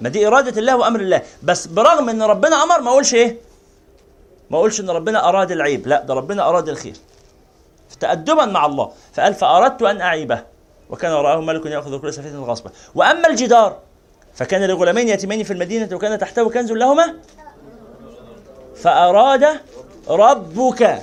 ما 0.00 0.08
دي 0.08 0.26
إرادة 0.26 0.60
الله 0.60 0.76
وأمر 0.76 1.00
الله. 1.00 1.22
بس 1.42 1.66
برغم 1.66 2.08
إن 2.08 2.22
ربنا 2.22 2.62
أمر 2.62 2.80
ما 2.80 2.90
أقولش 2.90 3.14
إيه؟ 3.14 3.49
ما 4.50 4.58
أقولش 4.58 4.80
إن 4.80 4.90
ربنا 4.90 5.28
أراد 5.28 5.50
العيب 5.50 5.86
لا 5.86 6.02
ده 6.02 6.14
ربنا 6.14 6.48
أراد 6.48 6.68
الخير. 6.68 6.96
تأدبا 8.00 8.44
مع 8.44 8.66
الله. 8.66 8.92
فقال 9.12 9.34
فأردت 9.34 9.82
أن 9.82 10.00
أعيبه. 10.00 10.42
وكان 10.90 11.12
وراءه 11.12 11.40
ملك 11.40 11.66
يأخذ 11.66 12.00
كل 12.00 12.14
سفينة 12.14 12.44
غصبا. 12.44 12.70
وأما 12.94 13.28
الجدار 13.28 13.78
فكان 14.34 14.64
لغلامين 14.64 15.08
يتيمين 15.08 15.42
في 15.42 15.52
المدينة 15.52 15.96
وكان 15.96 16.18
تحته 16.18 16.50
كنز 16.50 16.72
لهما. 16.72 17.14
فأراد 18.76 19.46
ربك 20.08 21.02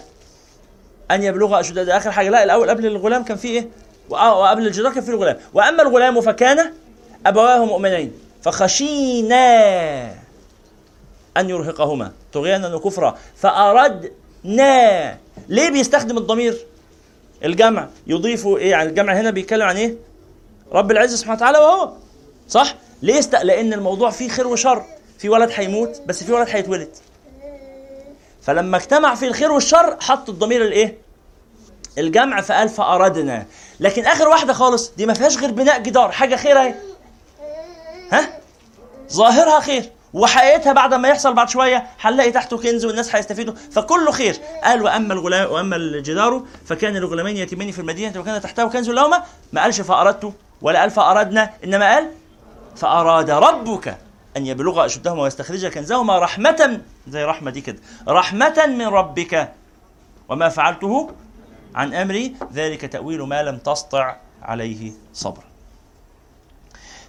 أن 1.12 1.24
يبلغ 1.24 1.60
أشد 1.60 1.90
آخر 1.90 2.12
حاجة. 2.12 2.30
لا 2.30 2.44
الأول 2.44 2.70
قبل 2.70 2.86
الغلام 2.86 3.24
كان 3.24 3.38
فيه 3.38 3.60
إيه؟ 3.60 3.70
وقبل 4.10 4.68
الجدار 4.68 4.94
كان 4.94 5.04
فيه 5.04 5.12
الغلام. 5.12 5.38
وأما 5.54 5.84
الغلام 5.84 6.22
فكان 6.22 6.74
أبواه 7.26 7.66
مؤمنين. 7.66 8.14
فخشينا 8.42 10.27
أن 11.40 11.50
يرهقهما. 11.50 12.12
طغيانا 12.34 12.76
وكفرا. 12.76 13.18
فأردنا 13.36 15.18
ليه 15.50 15.70
بيستخدم 15.70 16.18
الضمير؟ 16.18 16.58
الجمع. 17.46 17.88
يضيف 18.08 18.48
إيه 18.48 18.72
يعني؟ 18.72 18.90
الجمع 18.90 19.14
هنا 19.14 19.30
بيتكلم 19.32 19.64
عن 19.68 19.78
إيه؟ 19.78 19.96
رب 20.72 20.92
العزة 20.92 21.16
سبحانه 21.16 21.36
وتعالى 21.36 21.58
وهو. 21.58 21.92
صح؟ 22.50 22.76
ليه 23.02 23.20
است... 23.20 23.36
لأن 23.36 23.74
الموضوع 23.74 24.10
فيه 24.10 24.30
خير 24.30 24.48
وشر. 24.48 24.86
في 25.20 25.30
ولد 25.30 25.52
هيموت 25.54 26.02
بس 26.06 26.24
في 26.24 26.34
ولد 26.34 26.48
هيتولد. 26.50 26.90
فلما 28.42 28.78
اجتمع 28.78 29.16
في 29.16 29.28
الخير 29.28 29.52
والشر 29.52 29.98
حط 30.02 30.30
الضمير 30.30 30.62
الايه 30.62 30.98
الجمع 31.98 32.42
فقال 32.42 32.70
فأردنا 32.70 33.46
لكن 33.80 34.06
آخر 34.06 34.28
واحدة 34.28 34.54
خالص 34.54 34.92
دي 34.98 35.06
ما 35.06 35.14
فيهاش 35.14 35.38
غير 35.38 35.52
بناء 35.52 35.82
جدار. 35.82 36.12
حاجة 36.12 36.36
خير 36.36 36.62
أهي. 36.62 36.76
ها؟ 38.12 38.40
ظاهرها 39.14 39.60
خير. 39.60 39.90
وحقيقتها 40.14 40.74
بعد 40.74 40.94
ما 40.94 41.08
يحصل 41.08 41.34
بعد 41.34 41.50
شوية 41.50 41.88
هنلاقي 42.02 42.32
تحته 42.32 42.58
كنز 42.58 42.86
والناس 42.86 43.16
هيستفيدوا. 43.16 43.54
فكله 43.72 44.12
خير. 44.12 44.36
قال 44.64 44.82
وأما 44.82 45.14
الغلام 45.14 45.52
وأما 45.52 45.76
الجدار 45.76 46.44
فكان 46.66 46.98
لغلامين 46.98 47.38
يتيمين 47.38 47.72
في 47.72 47.80
المدينة 47.80 48.20
وكان 48.20 48.42
تحته 48.42 48.70
كنز 48.70 48.90
لهما 48.90 49.24
ما 49.54 49.62
قالش 49.62 49.82
فأردت 49.82 50.34
ولا 50.62 50.80
قال 50.80 50.92
فأردنا 50.92 51.50
إنما 51.64 51.94
قال 51.94 52.12
فأراد 52.76 53.30
ربك 53.30 53.98
أن 54.38 54.46
يبلغ 54.46 54.86
اشدهما 54.86 55.22
ويستخرج 55.22 55.66
كنزهما 55.66 56.20
رحمة 56.20 56.82
زي 57.08 57.24
رحمه 57.24 57.52
دي 57.52 57.62
كده 57.62 57.80
رحمة 58.08 58.66
من 58.68 58.88
ربك. 58.88 59.54
وما 60.30 60.50
فعلته 60.50 61.12
عن 61.76 61.94
أمري 61.94 62.36
ذلك 62.54 62.82
تأويل 62.82 63.22
ما 63.22 63.44
لم 63.44 63.58
تسطع 63.58 64.16
عليه 64.42 64.92
صبر. 65.14 65.44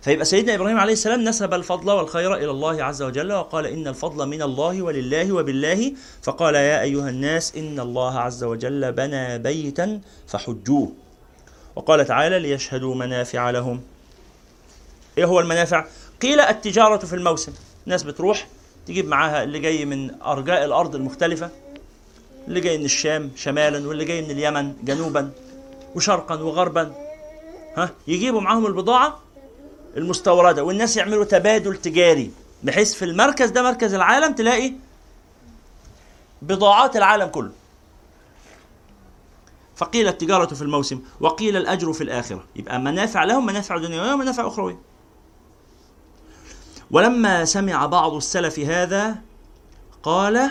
فيبقى 0.02 0.24
سيدنا 0.24 0.54
إبراهيم 0.54 0.78
عليه 0.78 0.92
السلام 0.92 1.24
نسب 1.24 1.54
الفضل 1.54 1.90
والخير 1.90 2.34
إلى 2.34 2.50
الله 2.50 2.84
عز 2.84 3.02
وجل 3.02 3.32
وقال 3.32 3.66
إن 3.66 3.88
الفضل 3.88 4.26
من 4.28 4.42
الله 4.42 4.82
ولله 4.82 5.32
وبالله. 5.32 5.92
فقال 6.22 6.54
يا 6.54 6.82
أيها 6.82 7.08
الناس 7.08 7.56
إن 7.56 7.80
الله 7.80 8.18
عز 8.18 8.44
وجل 8.44 8.92
بنى 8.92 9.38
بيتا 9.38 10.00
فحجوه. 10.26 10.92
وقال 11.76 12.06
تعالى 12.06 12.38
ليشهدوا 12.38 12.94
منافع 12.94 13.50
لهم. 13.50 13.80
إيه 15.18 15.24
هو 15.24 15.40
المنافع؟ 15.40 15.84
قيل 16.22 16.40
التجارة 16.40 17.06
في 17.06 17.12
الموسم. 17.12 17.52
ناس 17.86 18.02
بتروح 18.02 18.48
تجيب 18.86 19.08
معاها 19.08 19.42
اللي 19.42 19.58
جاي 19.58 19.84
من 19.84 20.20
أرجاء 20.22 20.64
الأرض 20.64 20.94
المختلفة 20.94 21.50
اللي 22.48 22.60
جاي 22.60 22.78
من 22.78 22.84
الشام 22.84 23.30
شمالا 23.36 23.88
واللي 23.88 24.04
جاي 24.04 24.22
من 24.22 24.30
اليمن 24.30 24.72
جنوبا 24.84 25.30
وشرقا 25.94 26.34
وغربا. 26.34 26.94
ها؟ 27.76 27.90
يجيبوا 28.08 28.40
معاهم 28.40 28.66
البضاعة 28.66 29.20
المستوردة 29.98 30.64
والناس 30.64 30.96
يعملوا 30.96 31.24
تبادل 31.24 31.76
تجاري. 31.76 32.30
بحيث 32.62 32.94
في 32.94 33.04
المركز 33.04 33.50
ده 33.50 33.62
مركز 33.62 33.94
العالم 33.94 34.34
تلاقي 34.34 34.72
بضاعات 36.42 36.96
العالم 36.96 37.26
كله. 37.26 37.52
فقيل 39.76 40.08
التجارة 40.08 40.54
في 40.54 40.62
الموسم 40.62 41.02
وقيل 41.20 41.56
الأجر 41.56 41.92
في 41.92 42.04
الآخرة. 42.04 42.44
يبقى 42.56 42.80
منافع 42.80 43.24
لهم 43.24 43.46
منافع 43.46 43.76
دنيوية 43.78 44.12
ومنافع 44.12 44.46
أخروية. 44.46 44.78
ولما 46.90 47.44
سمع 47.44 47.86
بعض 47.86 48.14
السلف 48.14 48.58
هذا 48.58 49.16
قال 50.02 50.50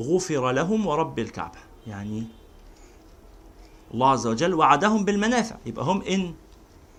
غفر 0.00 0.50
لهم 0.50 0.86
ورب 0.86 1.18
الكعبة. 1.18 1.58
يعني 1.86 2.24
الله 3.94 4.10
عز 4.10 4.26
وجل 4.26 4.54
وعدهم 4.54 5.04
بالمنافع. 5.04 5.56
يبقى 5.66 5.84
هم 5.84 6.02
إن 6.02 6.34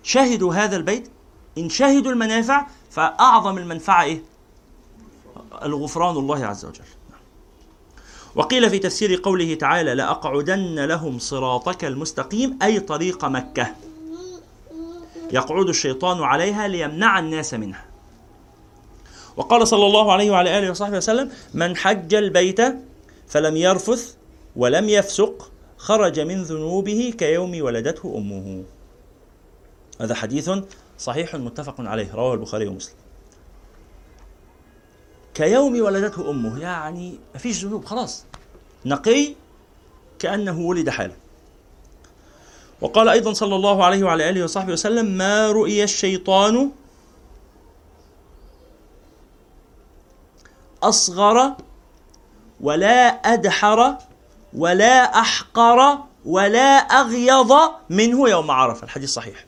شهدوا 0.03 0.53
هذا 0.53 0.75
البيت 0.75 1.09
إن 1.57 1.69
شهدوا 1.69 2.11
المنافع 2.11 2.67
فأعظم 2.91 3.57
المنفعة 3.57 4.03
إيه؟ 4.03 4.21
الغفران 5.63 6.17
الله 6.17 6.45
عز 6.45 6.65
وجل. 6.65 6.83
وقيل 8.35 8.69
في 8.69 8.79
تفسير 8.79 9.21
قوله 9.23 9.55
تعالى 9.55 9.93
لأقعدن 9.93 10.85
لهم 10.85 11.19
صراطك 11.19 11.85
المستقيم 11.85 12.59
أي 12.61 12.79
طريق 12.79 13.25
مكة. 13.25 13.75
يقعد 15.31 15.69
الشيطان 15.69 16.23
عليها 16.23 16.67
ليمنع 16.67 17.19
الناس 17.19 17.53
منها. 17.53 17.85
وقال 19.37 19.67
صلى 19.67 19.85
الله 19.85 20.11
عليه 20.11 20.31
وعلى 20.31 20.59
آله 20.59 20.71
وصحبه 20.71 20.97
وسلم 20.97 21.31
من 21.53 21.75
حج 21.75 22.13
البيت 22.13 22.61
فلم 23.27 23.57
يرفث 23.57 24.15
ولم 24.55 24.89
يفسق 24.89 25.51
خرج 25.77 26.19
من 26.19 26.43
ذنوبه 26.43 27.13
كيوم 27.17 27.61
ولدته 27.61 28.17
أمه. 28.17 28.63
هذا 30.01 30.15
حديث 30.15 30.49
صحيح 30.99 31.35
متفق 31.35 31.75
عليه 31.79 32.15
رواه 32.15 32.33
البخاري 32.33 32.67
ومسلم. 32.67 32.95
كيوم 35.33 35.81
ولدته 35.81 36.29
أمه 36.29 36.59
يعني 36.59 37.19
ما 37.33 37.39
فيش 37.39 37.65
ذنوب 37.65 37.85
خلاص. 37.85 38.23
نقي 38.85 39.35
كأنه 40.19 40.59
ولد 40.59 40.89
حالا 40.89 41.13
وقال 42.81 43.09
أيضا 43.09 43.33
صلى 43.33 43.55
الله 43.55 43.85
عليه 43.85 44.03
وعلى 44.03 44.29
آله 44.29 44.43
وصحبه 44.43 44.73
وسلم 44.73 45.05
ما 45.05 45.51
رؤي 45.51 45.83
الشيطان 45.83 46.71
أصغر 50.83 51.53
ولا 52.61 53.07
أدحر 53.07 53.97
ولا 54.53 55.19
أحقر 55.19 55.97
ولا 56.25 56.77
أغيظ 56.77 57.53
منه 57.89 58.29
يوم 58.29 58.51
عرفة. 58.51 58.83
الحديث 58.83 59.09
صحيح. 59.09 59.45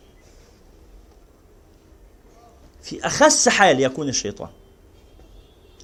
في 2.88 3.06
أخس 3.08 3.50
حال 3.50 3.80
يكون 3.80 4.10
الشيطان 4.10 4.50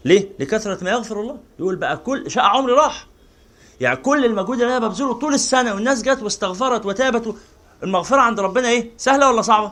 ليه؟ 0.05 0.29
لكثرة 0.39 0.83
ما 0.83 0.89
يغفر 0.91 1.21
الله 1.21 1.37
يقول 1.59 1.75
بقى 1.75 1.97
كل 1.97 2.31
شقة 2.31 2.43
عمري 2.47 2.73
راح 2.73 3.07
يعني 3.81 3.95
كل 3.97 4.25
المجهود 4.25 4.61
اللي 4.61 4.77
أنا 4.77 4.87
ببذله 4.87 5.13
طول 5.13 5.33
السنة 5.33 5.73
والناس 5.73 6.01
جت 6.01 6.23
واستغفرت 6.23 6.85
وتابت 6.85 7.35
المغفرة 7.83 8.21
عند 8.21 8.39
ربنا 8.39 8.67
إيه؟ 8.69 8.91
سهلة 8.97 9.31
ولا 9.31 9.41
صعبة؟ 9.41 9.71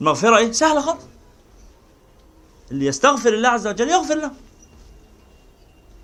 المغفرة 0.00 0.36
إيه؟ 0.36 0.52
سهلة 0.52 0.80
خالص 0.80 1.02
اللي 2.70 2.86
يستغفر 2.86 3.34
الله 3.34 3.48
عز 3.48 3.66
وجل 3.66 3.88
يغفر 3.88 4.14
له 4.14 4.30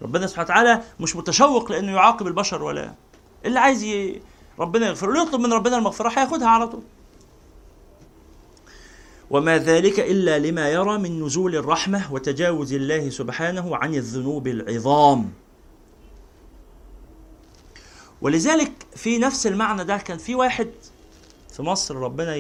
ربنا 0.03 0.27
سبحانه 0.27 0.45
وتعالى 0.47 0.83
مش 1.01 1.17
متشوق 1.17 1.73
لأنه 1.73 1.93
يعاقب 1.93 2.27
البشر 2.27 2.63
ولا 2.63 2.95
اللي 3.45 3.59
عايز 3.61 3.83
ي... 3.83 4.23
ربنا 4.59 4.87
يغفر 4.87 5.11
له 5.11 5.23
يطلب 5.23 5.41
من 5.41 5.53
ربنا 5.53 5.77
المغفرة 5.79 6.09
هياخدها 6.09 6.49
على 6.49 6.69
طول 6.69 6.83
وما 9.31 9.59
ذلك 9.59 10.01
إلا 10.01 10.39
لما 10.39 10.69
يرى 10.69 10.99
من 10.99 11.23
نزول 11.23 11.57
الرحمة 11.57 12.13
وتجاوز 12.13 12.73
الله 12.73 13.11
سبحانه 13.11 13.77
عن 13.77 13.95
الذنوب 13.95 14.49
العظام. 14.49 15.33
ولذلك 18.23 18.73
في 18.97 19.19
نفس 19.19 19.47
المعنى 19.47 19.85
ده 19.85 19.97
كان 19.97 20.19
في 20.19 20.35
واحد 20.35 20.71
في 21.53 21.63
مصر 21.63 21.97
ربنا 21.97 22.37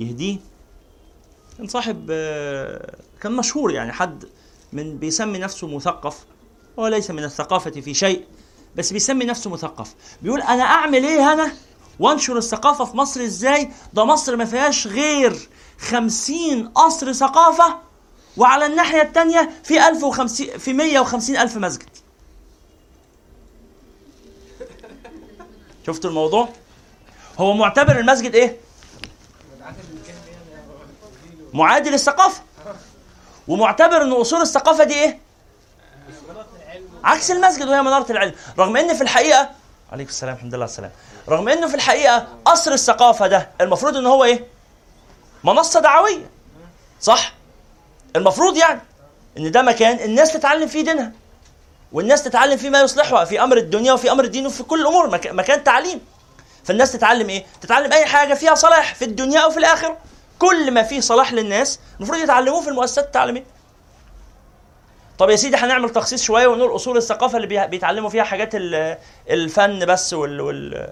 يهديه 0.00 0.38
كان 1.58 1.66
صاحب 1.68 2.06
كان 3.20 3.32
مشهور 3.32 3.72
يعني 3.72 3.92
حد 3.92 4.24
من 4.72 4.98
بيسمي 4.98 5.38
نفسه 5.38 5.66
مثقف 5.76 6.24
هو 6.78 6.86
ليس 6.86 7.10
من 7.10 7.24
الثقافة 7.24 7.70
في 7.70 7.94
شيء 7.94 8.24
بس 8.76 8.92
بيسمي 8.92 9.24
نفسه 9.24 9.50
مثقف. 9.50 9.94
بيقول 10.22 10.40
أنا 10.42 10.62
أعمل 10.62 11.04
إيه 11.04 11.32
أنا؟ 11.32 11.52
وانشر 11.98 12.36
الثقافة 12.38 12.84
في 12.84 12.96
مصر 12.96 13.20
إزاي 13.20 13.70
ده 13.92 14.04
مصر 14.04 14.36
ما 14.36 14.44
فيهاش 14.44 14.86
غير 14.86 15.48
خمسين 15.78 16.68
قصر 16.68 17.12
ثقافة. 17.12 17.78
وعلى 18.36 18.66
الناحية 18.66 19.02
التانية 19.02 19.50
في 19.64 19.88
ألف 19.88 20.04
وخمسين 20.04 20.58
في 20.58 20.72
مية 20.72 21.00
وخمسين 21.00 21.36
ألف 21.36 21.56
مسجد. 21.56 21.88
شفتوا 25.86 26.10
الموضوع؟ 26.10 26.48
هو 27.38 27.52
معتبر 27.52 27.98
المسجد 28.00 28.34
إيه؟ 28.34 28.56
معادل 31.54 31.94
الثقافة 31.94 32.42
ومعتبر 33.48 34.02
إن 34.02 34.12
أصول 34.12 34.40
الثقافة 34.40 34.84
دي 34.84 34.94
إيه؟ 34.94 35.18
عكس 37.04 37.30
المسجد 37.30 37.68
وهي 37.68 37.82
منارة 37.82 38.12
العلم. 38.12 38.34
رغم 38.58 38.76
إن 38.76 38.94
في 38.94 39.02
الحقيقة 39.02 39.50
عليكم 39.92 40.10
السلام 40.10 40.34
الحمد 40.34 40.54
لله 40.54 40.64
على 40.64 40.70
السلام 40.70 40.90
رغم 41.28 41.48
إنه 41.48 41.68
في 41.68 41.74
الحقيقة 41.74 42.26
قصر 42.44 42.72
الثقافة 42.72 43.26
ده 43.26 43.48
المفروض 43.60 43.96
ان 43.96 44.06
هو 44.06 44.24
إيه؟ 44.24 44.46
منصة 45.44 45.80
دعوية. 45.80 46.30
صح؟ 47.00 47.34
المفروض 48.16 48.56
يعني 48.56 48.80
إن 49.38 49.50
ده 49.50 49.62
مكان 49.62 49.98
الناس 50.00 50.32
تتعلم 50.32 50.68
فيه 50.68 50.84
دينها 50.84 51.12
والناس 51.92 52.22
تتعلم 52.22 52.56
فيه 52.56 52.70
ما 52.70 52.80
يصلحها 52.80 53.24
في 53.24 53.42
أمر 53.42 53.56
الدنيا 53.56 53.92
وفي 53.92 54.12
أمر 54.12 54.24
الدين 54.24 54.46
وفي 54.46 54.62
كل 54.62 54.80
الأمور 54.80 55.10
مكان 55.32 55.64
تعليم. 55.64 56.00
فالناس 56.64 56.92
تتعلم 56.92 57.28
إيه؟ 57.28 57.46
تتعلم 57.60 57.92
أي 57.92 58.06
حاجة 58.06 58.34
فيها 58.34 58.54
صلاح 58.54 58.94
في 58.94 59.04
الدنيا 59.04 59.40
أو 59.40 59.50
في 59.50 59.58
الآخرة. 59.58 59.98
كل 60.38 60.70
ما 60.70 60.82
فيه 60.82 61.00
صلاح 61.00 61.32
للناس 61.32 61.78
المفروض 61.98 62.18
يتعلموه 62.20 62.60
في 62.62 62.68
المؤسسات 62.68 63.04
التعليمية. 63.04 63.44
طب 65.22 65.30
يا 65.30 65.36
سيدي 65.36 65.56
هنعمل 65.56 65.90
تخصيص 65.90 66.22
شوية 66.22 66.46
ونقول 66.46 66.74
أصول 66.74 66.96
الثقافة 66.96 67.38
اللي 67.38 67.66
بيتعلموا 67.66 68.10
فيها 68.10 68.22
حاجات 68.24 68.50
الفن 69.30 69.86
بس 69.86 70.14
وال, 70.14 70.40
وال 70.40 70.88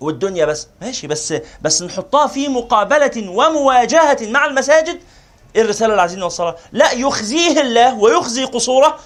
والدنيا 0.00 0.44
بس. 0.44 0.68
ماشي 0.80 1.06
بس 1.06 1.34
بس 1.62 1.82
نحطها 1.82 2.26
في 2.26 2.48
مقابلة 2.48 3.30
ومواجهة 3.30 4.18
مع 4.22 4.46
المساجد. 4.46 5.00
إيه 5.56 5.62
الرسالة 5.62 5.90
اللي 5.90 6.00
عايزين 6.00 6.18
نوصلها 6.18 6.56
لا 6.72 6.92
يخزيه 6.92 7.60
الله 7.60 7.94
ويخزي 7.98 8.44
قصوره 8.44 8.98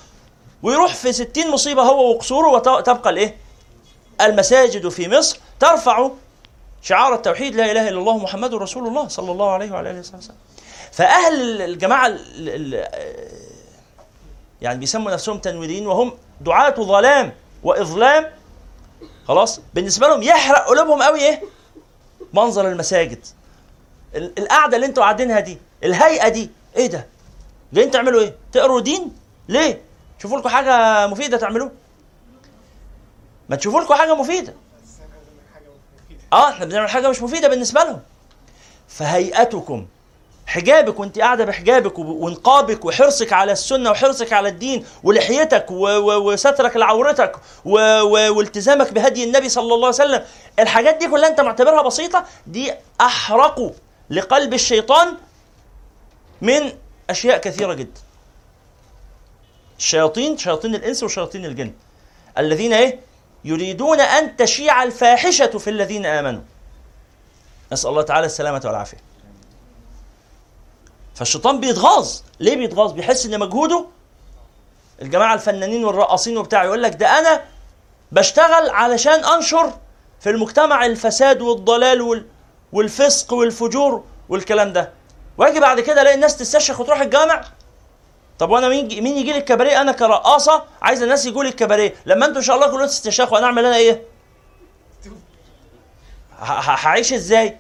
ويروح 0.62 0.94
في 0.94 1.12
ستين 1.12 1.50
مصيبة 1.50 1.82
هو 1.82 2.10
وقصوره 2.14 2.48
وتبقى 2.48 3.10
الإيه؟ 3.10 3.37
المساجد 4.20 4.88
في 4.88 5.08
مصر 5.08 5.38
ترفع 5.60 6.10
شعار 6.82 7.14
التوحيد 7.14 7.54
لا 7.54 7.72
إله 7.72 7.88
إلا 7.88 7.98
الله 7.98 8.18
محمد 8.18 8.54
رسول 8.54 8.87
الله 8.87 9.08
صلى 9.08 9.32
الله 9.32 9.50
عليه 9.50 9.72
وعلى 9.72 9.90
آله 9.90 9.98
وسلم. 9.98 10.20
فأهل 10.92 11.62
الجماعة 11.62 12.12
يعني 14.62 14.78
بيسموا 14.78 15.10
نفسهم 15.12 15.38
تنويرين 15.38 15.86
وهم 15.86 16.12
دعاة 16.40 16.74
ظلام 16.74 17.32
وإظلام. 17.62 18.30
خلاص؟ 19.28 19.60
بالنسبة 19.74 20.08
لهم 20.08 20.22
يحرق 20.22 20.68
قلوبهم 20.68 21.02
قوي 21.02 21.20
إيه؟ 21.20 21.42
منظر 22.32 22.68
المساجد. 22.68 23.26
القعدة 24.14 24.76
اللي 24.76 24.86
أنتوا 24.86 25.02
قاعدينها 25.02 25.40
دي 25.40 25.58
الهيئة 25.84 26.28
دي 26.28 26.50
إيه 26.76 26.86
ده؟ 26.86 27.06
جايين 27.72 27.90
تعملوا 27.90 28.20
إيه؟ 28.20 28.34
تقروا 28.52 28.80
دين؟ 28.80 29.16
ليه؟ 29.48 29.82
شوفوا 30.22 30.38
لكم 30.38 30.48
حاجة 30.48 31.06
مفيدة 31.06 31.36
تعملوها 31.36 31.70
ما 33.48 33.56
تشوفوا 33.56 33.80
لكم 33.80 33.94
حاجة 33.94 34.14
مفيدة. 34.14 34.54
آه 36.32 36.48
إحنا 36.50 36.64
بنعمل 36.66 36.88
حاجة 36.88 37.08
مش 37.10 37.22
مفيدة 37.22 37.48
بالنسبة 37.48 37.84
لهم. 37.84 38.00
فهيئتكم 38.88 39.86
حجابك 40.46 41.00
وانت 41.00 41.18
قاعدة 41.18 41.44
بحجابك 41.44 41.98
ونقابك 41.98 42.85
وحرصك 42.85 43.33
على 43.33 43.52
السنة 43.52 43.90
وحرصك 43.90 44.33
على 44.33 44.48
الدين 44.48 44.87
ولحيتك 45.02 45.66
وسترك 45.70 46.76
لعورتك 46.76 47.37
والتزامك 47.64 48.92
بهدي 48.92 49.24
النبي 49.24 49.48
صلى 49.48 49.64
الله 49.64 49.76
عليه 49.76 49.88
وسلم. 49.88 50.24
الحاجات 50.59 50.96
دي 50.96 51.09
كلها 51.09 51.28
انت 51.28 51.40
معتبرها 51.40 51.83
بسيطة. 51.83 52.24
دي 52.46 52.72
أحرق 53.00 53.74
لقلب 54.11 54.54
الشيطان 54.54 55.14
من 56.40 56.72
أشياء 57.11 57.38
كثيرة 57.38 57.74
جدا. 57.74 58.00
الشياطين 59.78 60.38
شياطين 60.38 60.74
الإنس 60.74 61.02
وشياطين 61.02 61.44
الجن. 61.44 61.72
الذين 62.38 62.72
إيه؟ 62.72 63.00
يريدون 63.44 64.00
أن 64.00 64.37
تشيع 64.37 64.83
الفاحشة 64.83 65.59
في 65.59 65.70
الذين 65.70 66.07
آمنوا. 66.07 66.42
نسأل 67.72 67.90
الله 67.90 68.02
تعالى 68.02 68.26
السلامة 68.26 68.62
والعافية. 68.64 69.13
فالشيطان 71.14 71.61
بيتغاظ. 71.61 72.12
ليه 72.40 72.57
بيتغاظ؟ 72.57 72.92
بيحس 72.92 73.27
إن 73.27 73.40
مجهوده 73.40 73.85
الجماعة 75.03 75.35
الفنانين 75.35 75.85
والرقاصين 75.85 76.38
وبتاع 76.38 76.64
يقول 76.64 76.83
لك 76.83 76.94
ده 76.94 77.18
أنا 77.18 77.42
بشتغل 78.12 78.70
علشان 78.70 79.24
أنشر 79.24 79.72
في 80.20 80.31
المجتمع 80.31 80.87
الفساد 80.87 81.42
والضلال 81.42 82.03
وال... 82.03 82.27
والفسق 82.72 83.33
والفجور 83.33 84.05
والكلام 84.29 84.72
ده. 84.72 84.92
وأجي 85.38 85.61
بعد 85.61 85.81
كده 85.81 86.03
ألاقي 86.03 86.14
الناس 86.14 86.37
تستشيخ 86.37 86.81
وتروح 86.81 87.00
الجامع. 87.00 87.44
طب 88.38 88.50
وأنا 88.50 88.68
مين 88.68 88.87
مين 89.03 89.16
يجي 89.16 89.33
لي 89.33 89.38
الكباريه؟ 89.38 89.81
أنا 89.81 89.92
كرقاصة 89.92 90.64
عايز 90.83 91.03
الناس 91.03 91.27
يجوا 91.27 91.42
لي 91.42 91.48
الكباريه. 91.48 91.94
لما 92.07 92.27
أنتوا 92.27 92.38
إن 92.38 92.44
شاء 92.46 92.57
الله 92.57 92.70
كلكم 92.70 92.87
تستشيخوا 92.87 93.38
أنا 93.38 93.46
أعمل 93.46 93.64
أنا 93.66 93.77
إيه؟ 93.77 94.03
هعيش 96.40 97.12
إزاي؟ 97.12 97.59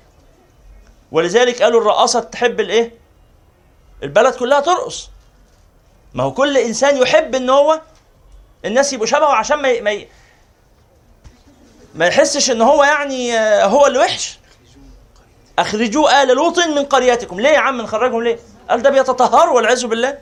ولذلك 1.12 1.62
قالوا 1.62 1.80
الرقاصة 1.80 2.20
تحب 2.20 2.60
الإيه؟ 2.60 3.03
البلد 4.04 4.34
كلها 4.34 4.60
ترقص. 4.60 5.10
ما 6.14 6.24
هو 6.24 6.32
كل 6.32 6.58
إنسان 6.58 6.96
يحب 6.96 7.34
إن 7.34 7.50
هو 7.50 7.80
الناس 8.64 8.92
يبقوا 8.92 9.06
شبهه 9.06 9.32
عشان 9.34 9.56
ما 9.62 9.80
ما 9.80 10.04
ما 11.94 12.06
يحسش 12.06 12.50
إن 12.50 12.62
هو 12.62 12.84
يعني 12.84 13.38
آه، 13.38 13.64
هو 13.66 13.86
اللي 13.86 13.98
وحش 13.98 14.38
أخرجوا 15.58 16.22
آل 16.22 16.28
لوط 16.28 16.58
من 16.58 16.84
قريتكم. 16.84 17.40
ليه 17.40 17.48
يا 17.48 17.58
عم 17.58 17.80
نخرجهم 17.80 18.22
ليه؟ 18.22 18.38
قال 18.70 18.82
ده 18.82 18.90
بيتطهروا 18.90 19.56
والعياذ 19.56 19.86
بالله. 19.86 20.18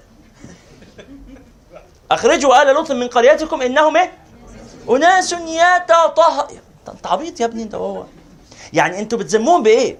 أخرجوا 2.10 2.62
آل 2.62 2.74
لوط 2.74 2.92
من 2.92 3.08
قريتكم 3.08 3.62
إنهم 3.62 3.96
إيه؟ 3.96 4.12
أناس 4.90 5.32
يتطهر. 5.32 6.48
انت 6.88 7.06
عبيط 7.06 7.40
يا 7.40 7.46
ابني 7.46 7.62
أنت 7.62 7.74
وهو. 7.74 8.04
يعني 8.72 8.98
أنتوا 8.98 9.18
بتذموهم 9.18 9.62
بإيه؟ 9.62 9.98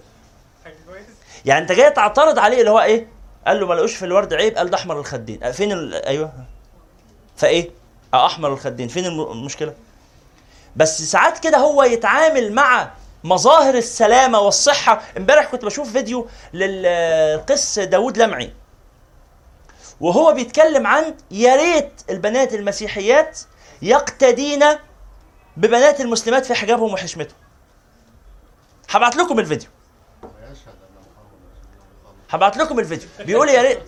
يعني 1.45 1.63
أنت 1.63 1.73
جاي 1.73 1.91
تعترض 1.91 2.39
عليه 2.39 2.61
اللي 2.61 2.71
هو 2.71 2.81
إيه؟ 2.81 3.07
قال 3.47 3.61
له 3.61 3.67
ما 3.67 3.75
لقوش 3.75 3.95
في 3.95 4.05
الورد 4.05 4.35
عيب 4.35 4.57
قال 4.57 4.71
ده 4.71 4.77
أحمر 4.77 5.01
الخدين. 5.01 5.53
فين 5.53 5.73
ال... 5.73 5.95
أيوه. 5.95 6.33
فإيه؟ 7.37 7.71
أحمر 8.15 8.53
الخدين. 8.53 8.89
فين 8.89 9.07
المشكلة؟ 9.07 9.75
بس 10.77 11.03
ساعات 11.03 11.39
كده 11.39 11.59
هو 11.59 11.83
يتعامل 11.83 12.53
مع 12.53 12.91
مظاهر 13.25 13.75
السلامة 13.75 14.41
والصحة. 14.41 15.03
امبارح 15.17 15.45
كنت 15.45 15.65
بشوف 15.65 15.93
فيديو 15.93 16.29
للقس 16.53 17.79
داوود 17.79 18.19
لمعي. 18.19 18.53
وهو 20.01 20.33
بيتكلم 20.33 20.87
عن 20.87 21.15
يا 21.31 21.57
ريت 21.57 21.93
البنات 22.11 22.55
المسيحيات 22.55 23.41
يقتدين 23.83 24.65
ببنات 25.57 26.01
المسلمات 26.01 26.47
في 26.47 26.55
حجابهم 26.55 26.93
وحشمتهم. 26.93 27.37
هبعت 28.91 29.17
لكم 29.17 29.39
الفيديو. 29.39 29.69
هبعت 32.33 32.57
لكم 32.57 32.79
الفيديو. 32.79 33.09
بيقول 33.21 33.49
يا 33.49 33.63
ريت. 33.63 33.81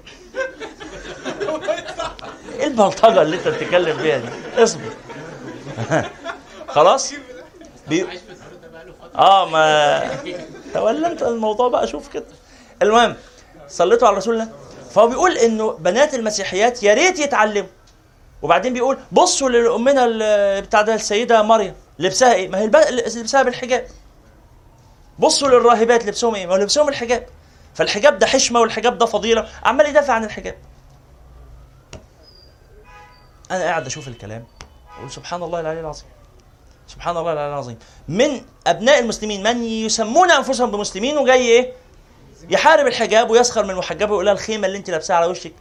إيه 2.58 2.66
البلطجة 2.66 3.22
اللي 3.22 3.36
أنت 3.36 3.48
بتتكلم 3.48 3.96
بيها 3.96 4.18
دي؟ 4.18 4.28
اصبر 4.62 4.92
خلاص؟ 6.68 7.12
بي... 7.88 8.06
آه 9.14 9.48
ما 9.48 10.10
تولى 10.74 11.06
انت 11.06 11.22
الموضوع 11.22 11.68
بقى 11.68 11.86
شوف 11.86 12.08
كده. 12.08 12.24
المهم 12.82 13.16
صليتوا 13.68 14.08
على 14.08 14.16
رسول 14.16 14.34
الله. 14.34 14.48
فهو 14.90 15.08
بيقول 15.08 15.38
إنه 15.38 15.72
بنات 15.72 16.14
المسيحيات 16.14 16.82
يا 16.82 16.94
ريت 16.94 17.18
يتعلموا. 17.18 17.68
وبعدين 18.42 18.72
بيقول 18.72 18.98
بصوا 19.12 19.50
لامنا 19.50 20.60
بتاع 20.60 20.82
ده 20.82 20.94
السيدة 20.94 21.42
مريم. 21.42 21.74
لبسها 21.98 22.34
إيه؟ 22.34 22.48
ما 22.48 22.58
هي 22.58 22.66
لبسها 22.90 23.42
بالحجاب. 23.42 23.86
بصوا 25.18 25.48
للراهبات 25.48 26.06
لبسهم 26.06 26.34
إيه؟ 26.34 26.46
ما 26.46 26.54
لبسهم 26.54 26.88
الحجاب. 26.88 27.26
فالحجاب 27.74 28.18
ده 28.18 28.26
حشمة 28.26 28.60
والحجاب 28.60 28.98
ده 28.98 29.06
فضيلة. 29.06 29.48
عمال 29.64 29.86
يدافع 29.86 30.12
عن 30.12 30.24
الحجاب. 30.24 30.54
أنا 33.50 33.64
قاعد 33.64 33.86
أشوف 33.86 34.08
الكلام 34.08 34.44
أقول 34.98 35.10
سبحان 35.10 35.42
الله 35.42 35.60
العلي 35.60 35.80
العظيم. 35.80 36.06
سبحان 36.86 37.16
الله 37.16 37.32
العلي 37.32 37.48
العظيم. 37.48 37.78
من 38.08 38.42
أبناء 38.66 38.98
المسلمين 38.98 39.42
من 39.42 39.64
يسمون 39.64 40.30
أنفسهم 40.30 40.70
بمسلمين 40.70 41.18
وجاي 41.18 41.40
إيه؟ 41.40 41.72
يحارب 42.50 42.86
الحجاب 42.86 43.30
ويسخر 43.30 43.64
من 43.64 43.70
المحجبه 43.70 44.10
ويقول 44.10 44.26
لها 44.26 44.32
الخيمة 44.34 44.66
اللي 44.66 44.78
أنت 44.78 44.90
لابساها 44.90 45.16
على 45.16 45.26
وشك. 45.26 45.52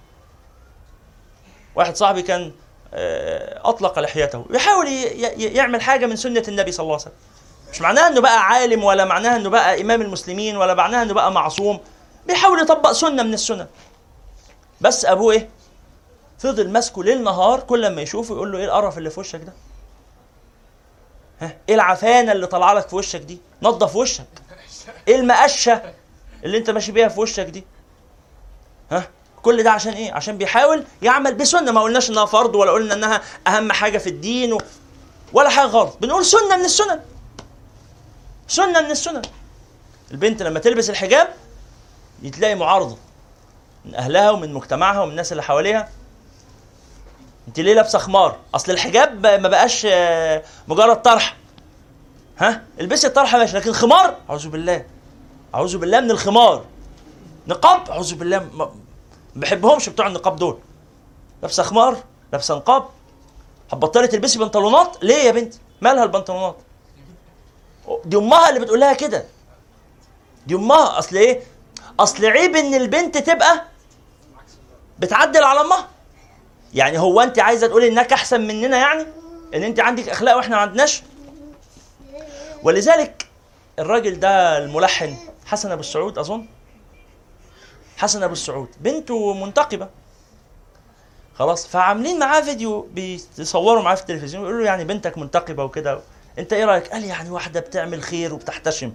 واحد 1.76 1.95
صاحبي 1.95 2.21
كان 2.21 2.52
آه، 2.93 3.69
أطلق 3.69 3.99
لحيته. 3.99 4.45
يحاول 4.49 4.88
يعمل 5.38 5.82
حاجة 5.82 6.06
من 6.06 6.15
سنة 6.15 6.43
النبي 6.47 6.71
صلى 6.71 6.84
الله 6.84 6.93
عليه 6.93 7.04
وسلم. 7.04 7.13
مش 7.71 7.82
معناها 7.82 8.08
إنه 8.08 8.21
بقى 8.21 8.43
عالم 8.43 8.84
ولا 8.84 9.06
معناها 9.06 9.36
إنه 9.36 9.49
بقى 9.49 9.82
إمام 9.82 10.02
المسلمين 10.02 10.58
ولا 10.58 10.73
معناها 10.73 11.04
إنه 11.04 11.13
بقى 11.13 11.32
معصوم. 11.32 11.80
بيحاول 12.27 12.62
يطبق 12.62 12.91
سنة 12.91 13.23
من 13.23 13.33
السنن. 13.33 13.67
بس 14.81 15.05
أبوه 15.05 15.33
إيه؟ 15.33 15.49
فضل 16.39 16.69
ماسكه 16.69 17.03
ليل 17.03 17.23
نهار 17.23 17.59
كل 17.59 17.95
ما 17.95 18.01
يشوفه 18.01 18.36
يقول 18.36 18.51
له 18.51 18.57
إيه 18.57 18.65
القرف 18.65 18.97
اللي 18.97 19.09
في 19.09 19.19
وشك 19.19 19.41
ده؟ 19.41 19.53
ها؟ 21.41 21.57
إيه 21.69 21.75
العفانة 21.75 22.31
اللي 22.31 22.47
طالعة 22.47 22.73
لك 22.73 22.88
في 22.89 22.95
وشك 22.95 23.19
دي؟ 23.19 23.38
نظف 23.62 23.95
وشك. 23.95 24.25
إيه 25.07 25.15
المقشة 25.15 25.93
اللي 26.43 26.57
أنت 26.57 26.69
ماشي 26.69 26.91
بيها 26.91 27.07
في 27.07 27.19
وشك 27.19 27.45
دي؟ 27.45 27.63
ها؟ 28.91 29.09
كل 29.41 29.63
ده 29.63 29.71
عشان 29.71 29.93
إيه؟ 29.93 30.13
عشان 30.13 30.38
بيحاول 30.38 30.83
يعمل 31.01 31.36
بسنة. 31.36 31.71
ما 31.71 31.81
قلناش 31.81 32.09
إنها 32.09 32.25
فرض 32.25 32.55
ولا 32.55 32.71
قلنا 32.71 32.93
إنها 32.93 33.21
أهم 33.47 33.71
حاجة 33.71 33.97
في 33.97 34.09
الدين 34.09 34.53
و... 34.53 34.62
ولا 35.33 35.49
حاجة 35.49 35.65
غلط 35.65 35.97
بنقول 36.01 36.25
سنة 36.25 36.57
من 36.57 36.65
السنن. 36.65 36.99
سنة 38.47 38.81
من 38.81 38.91
السنن. 38.91 39.21
البنت 40.12 40.41
لما 40.41 40.59
تلبس 40.59 40.89
الحجاب 40.89 41.33
تلاقي 42.29 42.55
معارضه 42.55 42.97
من 43.86 43.95
أهلها 43.95 44.31
ومن 44.31 44.53
مجتمعها 44.53 45.01
ومن 45.01 45.12
الناس 45.12 45.31
اللي 45.31 45.43
حواليها. 45.43 45.89
انت 47.47 47.59
ليه 47.59 47.73
لابسة 47.73 47.99
خمار؟ 47.99 48.38
أصل 48.55 48.71
الحجاب 48.71 49.25
ما 49.27 49.47
بقاش 49.47 49.88
آه، 49.89 50.43
مجرد 50.67 51.01
طرح. 51.01 51.38
ها؟ 52.38 52.63
البسي 52.79 53.07
الطرحه 53.07 53.38
ماشي 53.38 53.57
لكن 53.57 53.73
خمار؟ 53.73 54.17
أعوذ 54.29 54.47
بالله. 54.49 54.86
أعوذ 55.55 55.77
بالله 55.77 55.99
من 55.99 56.12
الخمار. 56.12 56.65
نقاب؟ 57.47 57.89
أعوذ 57.89 58.15
بالله. 58.15 58.39
ما 58.53 58.71
بحبهمش 59.36 59.89
بتوع 59.89 60.07
النقاب 60.07 60.36
دول. 60.36 60.57
لابسة 61.41 61.63
خمار؟ 61.63 61.97
لابسة 62.31 62.55
نقاب؟ 62.55 62.86
هتبطلي 63.71 64.07
تلبسي 64.07 64.39
بنطلونات؟ 64.39 64.97
ليه 65.01 65.15
يا 65.15 65.31
بنتي 65.31 65.59
مالها 65.81 66.03
البنطلونات؟ 66.03 66.55
دي 68.05 68.17
أمها 68.17 68.49
اللي 68.49 68.59
بتقول 68.59 68.79
لها 68.79 68.93
كده. 68.93 69.25
دي 70.47 70.55
أمها. 70.55 70.99
أصل 70.99 71.15
إيه؟ 71.15 71.41
أصل 71.99 72.25
عيب 72.25 72.56
إن 72.56 72.73
البنت 72.73 73.17
تبقى 73.17 73.63
بتعدل 74.99 75.43
على 75.43 75.62
امها 75.62 75.88
يعني 76.73 76.99
هو 76.99 77.21
أنت 77.21 77.39
عايزة 77.39 77.67
تقولي 77.67 77.88
إنك 77.88 78.13
أحسن 78.13 78.41
مننا 78.41 78.77
يعني؟ 78.77 79.06
إن 79.53 79.63
أنت 79.63 79.79
عندك 79.79 80.10
أخلاق 80.10 80.36
وإحنا 80.36 80.56
ما 80.56 80.62
عندناش؟ 80.62 81.03
ولذلك 82.63 83.27
الراجل 83.79 84.19
ده 84.19 84.58
الملحن 84.58 85.15
حسن 85.45 85.71
أبو 85.71 85.82
السعود 85.82 86.17
أظن. 86.17 86.45
حسن 87.97 88.23
أبو 88.23 88.34
السعود. 88.34 88.69
بنته 88.79 89.34
منتقبة. 89.34 89.89
خلاص 91.36 91.67
فعاملين 91.67 92.19
معاه 92.19 92.41
فيديو 92.41 92.82
بيصوروا 92.82 93.84
معاه 93.84 93.95
في 93.95 94.01
التلفزيون 94.01 94.43
يقولوا 94.43 94.60
له 94.60 94.65
يعني 94.65 94.84
بنتك 94.84 95.17
منتقبة 95.17 95.63
وكده. 95.63 96.01
أنت 96.39 96.53
إيه 96.53 96.65
رأيك؟ 96.65 96.88
قال 96.88 97.03
يعني 97.03 97.29
واحدة 97.29 97.60
بتعمل 97.60 98.03
خير 98.03 98.34
وبتحتشم. 98.34 98.93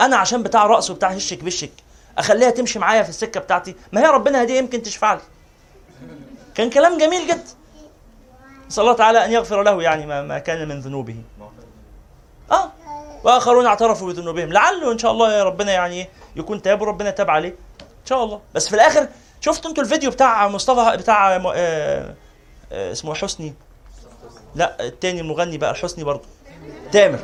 أنا 0.00 0.16
عشان 0.16 0.42
بتاع 0.42 0.66
رقص 0.66 0.90
وبتاع 0.90 1.08
هشك 1.08 1.44
بشك. 1.44 1.72
أخليها 2.18 2.50
تمشي 2.50 2.78
معايا 2.78 3.02
في 3.02 3.08
السكة 3.08 3.40
بتاعتي. 3.40 3.76
ما 3.92 4.00
هي 4.00 4.06
ربنا 4.06 4.42
هدية 4.42 4.58
يمكن 4.58 4.82
تشفع 4.82 5.14
لي. 5.14 5.20
كان 6.54 6.70
كلام 6.70 6.98
جميل 6.98 7.26
جدا 7.26 7.44
نسأل 8.68 8.84
الله 8.84 8.94
تعالى 8.94 9.24
أن 9.24 9.32
يغفر 9.32 9.62
له 9.62 9.82
يعني 9.82 10.06
ما, 10.06 10.22
ما 10.22 10.38
كان 10.38 10.68
من 10.68 10.80
ذنوبه. 10.80 11.16
آه. 12.50 12.72
وآخرون 13.24 13.66
اعترفوا 13.66 14.12
بذنوبهم. 14.12 14.52
لعله 14.52 14.92
إن 14.92 14.98
شاء 14.98 15.12
الله 15.12 15.32
يا 15.32 15.44
ربنا 15.44 15.72
يعني 15.72 16.08
يكون 16.36 16.62
تاب 16.62 16.82
وربنا 16.82 17.10
تاب 17.10 17.30
عليه. 17.30 17.54
إن 17.80 18.06
شاء 18.06 18.24
الله. 18.24 18.40
بس 18.54 18.68
في 18.68 18.74
الآخر 18.74 19.08
شفتوا 19.40 19.70
أنتوا 19.70 19.84
الفيديو 19.84 20.10
بتاع 20.10 20.48
مصطفى 20.48 20.96
بتاع 20.96 21.36
آه 21.36 22.14
آه 22.72 22.92
اسمه 22.92 23.14
حسني؟ 23.14 23.54
لا 24.54 24.86
التاني 24.86 25.20
المغني 25.20 25.58
بقى 25.58 25.70
الحسني 25.70 26.04
برضه. 26.04 26.24
تامر. 26.92 27.20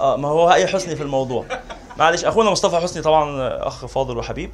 آه 0.00 0.16
ما 0.16 0.28
هو 0.28 0.52
اي 0.52 0.66
حسني 0.66 0.96
في 0.96 1.02
الموضوع. 1.02 1.46
معلش 1.96 2.24
أخونا 2.24 2.50
مصطفى 2.50 2.76
حسني 2.76 3.02
طبعا 3.02 3.48
أخ 3.68 3.86
فاضل 3.86 4.18
وحبيب. 4.18 4.50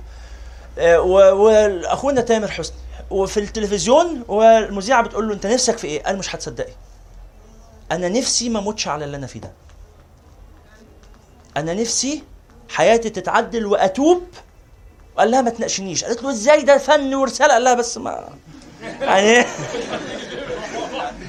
آه، 0.78 1.00
وأخونا 1.00 2.20
تامر 2.20 2.48
حسني. 2.48 2.76
وفي 3.10 3.40
التلفزيون 3.40 4.24
والمذيعة 4.28 5.02
بتقول 5.02 5.28
له 5.28 5.34
أنت 5.34 5.46
نفسك 5.46 5.78
في 5.78 5.86
إيه؟ 5.86 6.02
قال 6.02 6.18
مش 6.18 6.34
هتصدقي. 6.34 6.72
أنا 7.92 8.08
نفسي 8.08 8.48
ما 8.48 8.58
أموتش 8.58 8.88
على 8.88 9.04
اللي 9.04 9.16
أنا 9.16 9.26
فيه 9.26 9.40
ده. 9.40 9.52
أنا 11.56 11.74
نفسي 11.74 12.22
حياتي 12.68 13.10
تتعدل 13.10 13.66
وأتوب. 13.66 14.22
قال 15.18 15.30
لها 15.30 15.40
ما 15.42 15.50
تناقشنيش. 15.50 16.04
قالت 16.04 16.22
له 16.22 16.30
إزاي 16.30 16.62
ده 16.62 16.78
فن 16.78 17.14
ورسالة؟ 17.14 17.52
قال 17.52 17.64
لها 17.64 17.74
بس 17.74 17.98
ما 17.98 18.28
يعني 19.00 19.46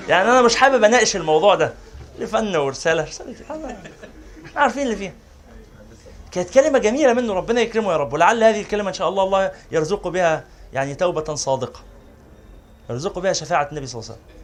يعني 0.10 0.30
أنا 0.30 0.42
مش 0.42 0.56
حابب 0.56 0.84
أناقش 0.84 1.16
الموضوع 1.16 1.56
ده. 1.56 1.74
فن 2.32 2.56
ورسالة؟ 2.56 3.04
رسالة 3.04 3.36
إحنا 3.44 4.62
عارفين 4.62 4.84
اللي 4.84 4.96
فيها. 4.96 5.14
كانت 6.32 6.50
كلمة 6.50 6.80
جميلة 6.80 7.14
منه 7.14 7.34
ربنا 7.34 7.62
يكرمه 7.62 7.92
يا 7.92 7.98
رب. 7.98 8.14
ولعل 8.14 8.44
هذه 8.44 8.62
الكلمة 8.62 8.90
إن 8.90 8.94
شاء 8.94 9.10
الله 9.10 9.24
الله 9.24 9.52
يرزقه 9.72 10.10
بها 10.10 10.44
يعني 10.74 10.96
توبة 10.96 11.36
صادقة. 11.36 11.80
يرزقه 12.90 13.22
بها 13.22 13.34
شفاعة 13.34 13.68
النبي 13.72 13.88
صلى 13.88 14.00
الله 14.02 14.12
عليه 14.12 14.22
وسلم. 14.22 14.36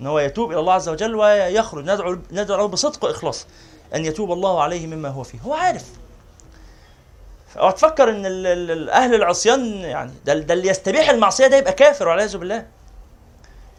إن 0.00 0.06
هو 0.06 0.18
يتوب 0.18 0.50
إلى 0.50 0.60
الله 0.60 0.72
عز 0.72 0.88
وجل 0.88 1.14
ويخرج. 1.14 1.84
ندعو 1.84 2.18
ندعو 2.32 2.68
بصدق 2.68 3.04
وإخلاص 3.04 3.46
أن 3.94 4.04
يتوب 4.04 4.32
الله 4.32 4.62
عليه 4.62 4.86
مما 4.86 5.08
هو 5.08 5.22
فيه. 5.22 5.38
هو 5.40 5.54
عارف. 5.54 5.84
تفكر 7.76 8.10
إن 8.10 8.26
أهل 8.88 9.14
العصيان 9.14 9.74
يعني 9.74 10.12
ده, 10.24 10.34
ده 10.34 10.54
اللي 10.54 10.68
يستبيح 10.68 11.10
المعصية 11.10 11.46
ده 11.46 11.56
يبقى 11.56 11.72
كافر 11.72 12.08
والعياذ 12.08 12.36
بالله. 12.36 12.66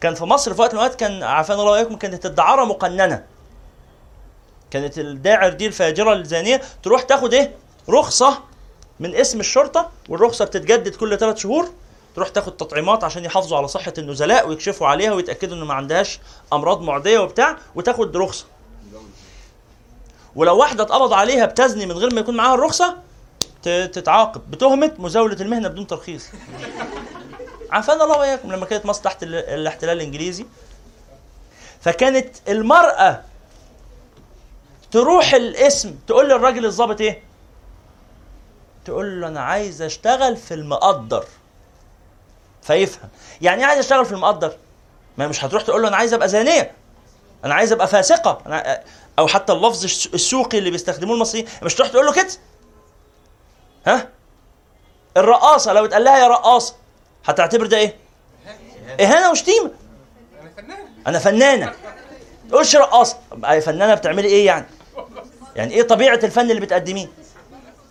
كان 0.02 0.16
في 0.16 0.24
مصر 0.24 0.54
في 0.54 0.62
وقت 0.62 0.74
من 0.74 0.80
الأوقات 0.80 1.00
كان 1.00 1.24
عافانا 1.24 1.60
الله 1.60 1.72
وإياكم 1.72 1.96
كانت 1.96 2.26
الدعارة 2.26 2.66
مقننة. 2.66 3.24
كانت 4.72 4.98
الداعر 5.00 5.50
دي 5.54 5.68
الفاجرة 5.68 6.14
الزانية 6.14 6.62
تروح 6.84 7.02
تاخد 7.02 7.34
إيه؟ 7.34 7.56
رخصة 7.90 8.38
من 9.00 9.16
اسم 9.16 9.40
الشرطة 9.40 9.90
والرخصة 10.10 10.46
بتتجدد 10.46 10.96
كل 10.96 11.18
ثلاث 11.18 11.38
شهور 11.38 11.70
تروح 12.16 12.30
تاخد 12.30 12.58
تطعيمات 12.58 13.04
عشان 13.04 13.26
يحافظوا 13.26 13.58
على 13.58 13.68
صحة 13.68 13.94
النزلاء 13.98 14.48
ويكشفوا 14.50 14.88
عليها 14.88 15.14
ويتأكدوا 15.14 15.58
انه 15.58 15.66
ما 15.66 15.74
عندهاش 15.74 16.20
أمراض 16.54 16.82
معدية 16.82 17.20
وبتاع 17.20 17.58
وتاخد 17.76 18.18
رخصة. 18.18 18.46
ولو 20.36 20.58
واحدة 20.58 20.84
اتقبض 20.84 21.14
عليها 21.14 21.46
بتزني 21.46 21.86
من 21.86 21.92
غير 21.92 22.14
ما 22.14 22.20
يكون 22.20 22.36
معاها 22.38 22.54
الرخصة 22.56 22.98
تتعاقب 23.64 24.52
بتهمه 24.52 24.92
مزاولة 25.00 25.42
المهنة 25.42 25.68
بدون 25.68 25.88
ترخيص. 25.88 26.28
عافانا 27.72 28.04
الله 28.04 28.18
وإياكم 28.18 28.52
لما 28.52 28.66
كانت 28.66 28.86
مصر 28.86 29.04
تحت 29.04 29.24
الاحتلال 29.24 29.98
الإنجليزي 29.98 30.46
فكانت 31.82 32.36
المرأة 32.48 33.22
تروح 34.92 35.34
الاسم 35.34 35.96
تقول 36.08 36.30
للراجل 36.30 36.66
الظابط 36.66 37.02
إيه؟ 37.02 37.24
تقول 38.86 39.22
له 39.22 39.28
أنا 39.28 39.42
عايز 39.42 39.82
أشتغل 39.82 40.38
في 40.38 40.54
المقدر. 40.54 41.26
فيفهم. 42.62 43.10
يعني 43.42 43.62
إيه 43.62 43.66
عايز 43.68 43.80
أشتغل 43.80 44.06
في 44.06 44.12
المقدر؟ 44.12 44.58
ما 45.18 45.28
مش 45.28 45.46
هتروح 45.46 45.64
تقول 45.64 45.82
له 45.82 45.88
أنا 45.88 45.98
عايز 45.98 46.14
أبقى 46.14 46.30
زانية. 46.30 46.72
أنا 47.46 47.54
عايز 47.54 47.72
أبقى 47.72 47.88
فاسقة. 47.88 48.42
أنا 48.46 48.84
أو 49.20 49.28
حتى 49.28 49.54
اللفظ 49.54 49.84
السوقي 50.14 50.58
اللي 50.58 50.72
بيستخدموه 50.72 51.16
المصريين 51.16 51.48
مش 51.64 51.76
تروح 51.76 51.90
تقول 51.90 52.06
له 52.06 52.14
كده؟ 52.14 52.28
ها؟ 53.88 54.10
الرقاصة 55.18 55.74
لو 55.74 55.86
اتقال 55.86 56.04
لها 56.04 56.18
يا 56.18 56.28
رقاصة 56.28 56.76
هتعتبر 57.26 57.66
ده 57.66 57.78
إيه؟ 57.78 57.96
إهانة. 59.00 59.32
وشتيمة. 59.32 59.72
أنا 60.42 60.50
فنانه 60.58 60.88
أنا 61.08 61.20
فنانة. 61.20 61.74
تقولش 62.50 62.76
رقاصة. 62.76 63.18
فنانة 63.42 63.94
بتعملي 63.94 64.28
إيه 64.28 64.46
يعني؟ 64.46 64.66
يعني 65.58 65.74
إيه 65.74 65.84
طبيعة 65.84 66.20
الفن 66.24 66.52
اللي 66.52 66.62
بتقدميه؟ 66.62 67.08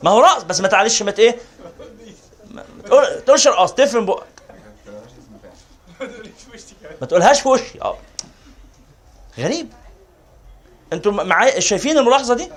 ما 0.03 0.11
هو 0.11 0.21
رقص 0.21 0.43
بس 0.43 0.61
ما 0.61 0.69
تعلش 0.69 1.03
ما 1.03 1.15
إيه؟ 1.19 1.37
ما 2.51 3.21
تقولش 3.27 3.49
رقاص 3.49 3.75
تفهم 3.75 4.07
بقك. 4.07 4.27
ما 7.01 7.07
تقولهاش 7.07 7.41
في 7.41 7.49
وشي. 7.49 7.83
آه. 7.83 7.99
غريب. 9.39 9.73
أنتوا 10.93 11.13
معايا 11.13 11.61
شايفين 11.61 11.99
الملاحظة 11.99 12.35
دي؟ 12.35 12.51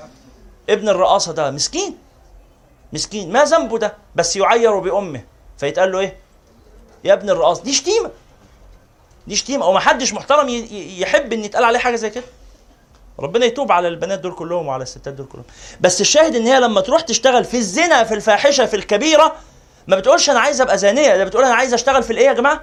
ابن 0.69 0.89
الرقاصة 0.89 1.33
ده 1.33 1.51
مسكين. 1.51 1.97
مسكين. 2.93 3.31
ما 3.31 3.43
ذنبه 3.43 3.77
ده؟ 3.77 3.97
بس 4.15 4.35
يعير 4.35 4.79
بأمه. 4.79 5.23
فيتقال 5.57 5.91
له 5.91 5.99
إيه؟ 5.99 6.17
يا 7.03 7.13
ابن 7.13 7.29
الرقاص. 7.29 7.61
دي 7.61 7.73
شتيمة. 7.73 8.11
دي 9.27 9.35
شتيمة. 9.35 9.65
وما 9.65 9.79
حدش 9.79 10.13
محترم 10.13 10.49
يحب 10.49 11.33
إن 11.33 11.43
يتقال 11.43 11.63
عليه 11.63 11.79
حاجة 11.79 11.95
زي 11.95 12.09
كده. 12.09 12.23
ربنا 13.19 13.45
يتوب 13.45 13.71
على 13.71 13.87
البنات 13.87 14.19
دول 14.19 14.31
كلهم 14.33 14.67
وعلى 14.67 14.83
الستات 14.83 15.13
دول 15.13 15.25
كلهم. 15.25 15.45
بس 15.81 16.01
الشاهد 16.01 16.35
إن 16.35 16.45
هي 16.45 16.59
لما 16.59 16.81
تروح 16.81 17.01
تشتغل 17.01 17.45
في 17.45 17.57
الزنا 17.57 18.03
في 18.03 18.13
الفاحشة 18.13 18.65
في 18.65 18.75
الكبيرة 18.75 19.35
ما 19.87 19.95
بتقولش 19.95 20.29
أنا 20.29 20.39
عايز 20.39 20.61
أبقى 20.61 20.77
زانية 20.77 21.17
ده 21.17 21.23
بتقول 21.23 21.43
أنا 21.43 21.55
عايز 21.55 21.73
أشتغل 21.73 22.03
في 22.03 22.13
الإيه 22.13 22.27
يا 22.27 22.33
جماعة؟ 22.33 22.61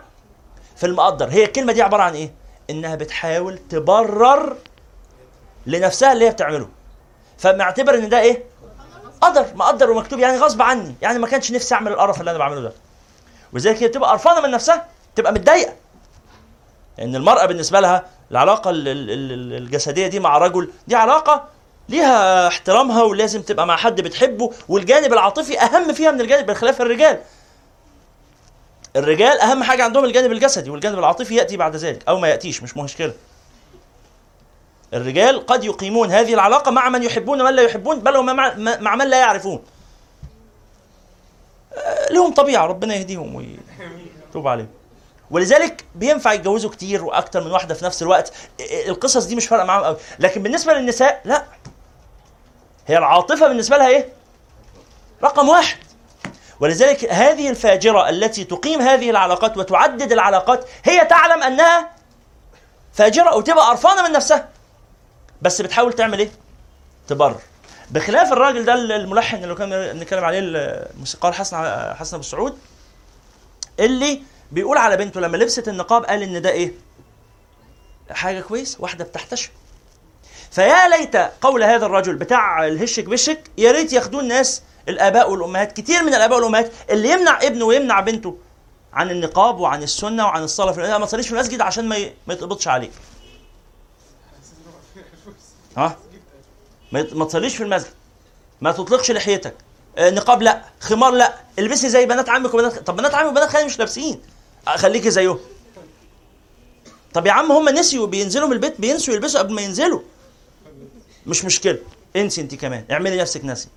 في 0.77 0.87
المقدر. 0.87 1.29
هي 1.29 1.45
الكلمة 1.45 1.73
دي 1.73 1.83
عبارة 1.83 2.03
عن 2.03 2.14
إيه؟ 2.14 2.33
إنها 2.71 2.95
بتحاول 2.95 3.59
تبرر 3.59 4.57
لنفسها 5.66 6.12
اللي 6.12 6.25
هي 6.27 6.31
بتعمله. 6.31 6.69
فمعتبر 7.38 7.95
إن 7.95 8.09
ده 8.09 8.21
إيه؟ 8.21 8.45
قدر 9.21 9.47
مقدر 9.55 9.90
ومكتوب 9.90 10.19
يعني 10.19 10.38
غصب 10.38 10.62
عني 10.62 10.95
يعني 11.03 11.19
ما 11.19 11.27
كانش 11.27 11.53
نفسي 11.53 11.75
أعمل 11.75 11.92
القرف 11.92 12.21
اللي 12.21 12.31
أنا 12.31 12.38
بعمله 12.38 12.61
ده. 12.61 12.73
وذلك 13.53 13.83
هي 13.83 13.88
بتبقى 13.88 14.11
قرفانة 14.11 14.40
من 14.40 14.51
نفسها 14.51 14.87
تبقى 15.16 15.33
متضايقة. 15.33 15.73
إن 17.02 17.16
المرأة 17.16 17.46
بالنسبة 17.46 17.80
لها 17.80 18.04
العلاقة 18.30 18.70
الجسدية 18.74 20.06
دي 20.06 20.20
مع 20.20 20.38
رجل 20.38 20.70
دي 20.88 20.94
علاقة 20.94 21.48
ليها 21.88 22.48
احترامها 22.48 23.02
ولازم 23.02 23.42
تبقى 23.42 23.66
مع 23.66 23.76
حد 23.76 24.00
بتحبه 24.00 24.52
والجانب 24.68 25.12
العاطفي 25.12 25.61
أهم 25.61 25.92
فيها 25.92 26.11
من 26.11 26.20
الجانب 26.20 26.46
بخلاف 26.46 26.80
الرجال. 26.80 27.20
الرجال 28.96 29.40
أهم 29.40 29.62
حاجة 29.62 29.85
عندهم 29.85 30.04
الجانب 30.04 30.32
الجسدي 30.32 30.70
والجانب 30.70 30.98
العاطفي 30.98 31.35
يأتي 31.35 31.56
بعد 31.56 31.76
ذلك 31.76 32.09
أو 32.09 32.18
ما 32.18 32.28
يأتيش 32.28 32.62
مش 32.62 32.76
مشكلة. 32.76 33.12
الرجال 34.94 35.46
قد 35.46 35.64
يقيمون 35.64 36.11
هذه 36.11 36.35
العلاقة 36.35 36.70
مع 36.70 36.88
من 36.88 37.02
يحبون 37.02 37.40
ومن 37.40 37.54
لا 37.54 37.62
يحبون 37.62 38.00
بل 38.00 38.16
ومع 38.16 38.54
مع 38.56 38.96
من 38.96 39.09
لا 39.09 39.18
يعرفون. 39.20 39.62
آه، 41.74 42.12
لهم 42.12 42.35
طبيعة 42.35 42.66
ربنا 42.66 42.94
يهديهم 42.94 43.35
ويتوب 43.35 44.48
عليهم. 44.48 44.68
ولذلك 45.31 45.85
بينفع 45.95 46.33
يتجوزوا 46.33 46.71
كتير 46.71 47.05
وأكتر 47.05 47.45
من 47.45 47.53
واحدة 47.53 47.75
في 47.75 47.85
نفس 47.85 48.03
الوقت. 48.03 48.33
القصص 48.87 49.25
دي 49.25 49.37
مش 49.37 49.47
فارقة 49.47 49.65
معاهم 49.65 49.85
قوي. 49.85 49.97
لكن 50.19 50.43
بالنسبة 50.43 50.73
للنساء 50.73 51.21
لا. 51.25 51.45
هي 52.87 52.99
العاطفة 52.99 53.49
بالنسبة 53.49 53.77
لها 53.77 53.89
إيه؟ 53.89 54.09
رقم 55.23 55.49
واحد. 55.49 55.79
ولذلك 56.61 57.05
هذه 57.05 57.51
الفاجرة 57.51 58.09
التي 58.09 58.45
تقيم 58.45 58.81
هذه 58.81 59.11
العلاقات 59.11 59.57
وتعدد 59.57 60.12
العلاقات 60.12 60.65
هي 60.85 61.05
تعلم 61.05 61.43
أنها 61.43 61.91
فاجرة 62.93 63.37
وتبقى 63.37 63.67
قرفانة 63.67 64.03
من 64.09 64.12
نفسها. 64.12 64.49
بس 65.43 65.62
بتحاول 65.62 65.93
تعمل 65.93 66.19
إيه؟ 66.19 66.31
تبرر. 67.09 67.41
بخلاف 67.91 68.33
الراجل 68.33 68.65
ده 68.65 68.75
الملحن 68.75 69.45
اللي 69.45 69.55
كنا 69.55 69.93
بنتكلم 69.93 70.25
عليه 70.25 70.39
الموسيقار 70.43 71.33
حسن 71.33 71.57
حسن 71.95 72.15
أبو 72.17 72.23
سعود 72.25 72.59
اللي 73.81 74.23
بيقول 74.52 74.78
على 74.78 74.96
بنته 74.96 75.20
لما 75.20 75.37
لبست 75.37 75.68
النقاب 75.68 76.04
قال 76.04 76.22
إن 76.22 76.42
ده 76.42 76.50
إيه؟ 76.50 76.72
حاجة 78.11 78.40
كويس 78.40 78.76
واحدة 78.80 79.04
بتحتشم. 79.04 79.50
فيا 80.50 80.88
ليت 80.88 81.16
قول 81.16 81.62
هذا 81.62 81.87
الرجل 81.87 82.14
بتاع 82.16 82.66
الهشك 82.66 83.04
بشك 83.04 83.50
يا 83.59 83.72
ريت 83.72 83.92
ياخدوه 83.92 84.20
الناس 84.20 84.62
الآباء 84.88 85.30
والأمهات 85.30 85.72
كتير 85.72 86.02
من 86.02 86.14
الآباء 86.14 86.38
والأمهات 86.38 86.72
اللي 86.90 87.11
يمنع 87.11 87.38
ابنه 87.42 87.64
ويمنع 87.64 88.00
بنته 88.00 88.37
عن 88.92 89.11
النقاب 89.11 89.61
وعن 89.61 89.82
السنة 89.82 90.24
وعن 90.24 90.42
الصلاة 90.42 90.72
في 90.72 90.80
ما 90.98 91.06
تصليش 91.06 91.28
في 91.28 91.35
المسجد 91.35 91.61
عشان 91.61 91.88
ما 91.88 91.98
ما 92.26 92.35
يتقبضش 92.35 92.68
عليك. 92.68 92.92
ها؟ 95.76 95.96
ما 96.92 97.24
تصليش 97.24 97.56
في 97.56 97.62
المسجد. 97.62 97.90
ما 98.61 98.72
تطلقش 98.72 99.11
لحيتك. 99.11 99.54
آه، 99.98 100.11
نقاب 100.11 100.42
لا. 100.42 100.62
خمار 100.80 101.12
لا. 101.12 101.35
البسي 101.59 101.88
زي 101.88 102.06
بنات 102.06 102.28
عمك 102.28 102.54
وبنات 102.54 102.78
طب 102.78 102.96
بنات 102.96 103.14
عمك 103.14 103.30
وبنات 103.30 103.48
خالي 103.48 103.64
مش 103.64 103.78
لابسين. 103.78 104.22
خليكي 104.66 105.11
زيهم 105.11 105.38
طب 107.14 107.26
يا 107.26 107.33
عم 107.33 107.52
هم 107.52 107.68
نسيوا 107.68 108.07
بينزلوا 108.07 108.46
من 108.48 108.52
البيت 108.52 108.81
بينسوا 108.81 109.14
يلبسوا 109.14 109.40
قبل 109.40 109.55
ما 109.55 109.62
ينزلوا. 109.62 110.00
مش 111.26 111.44
مشكلة 111.44 111.79
انسي 112.16 112.40
انت 112.40 112.55
كمان. 112.55 112.85
اعملي 112.90 113.16
نفسك 113.16 113.44
ناسي. 113.44 113.68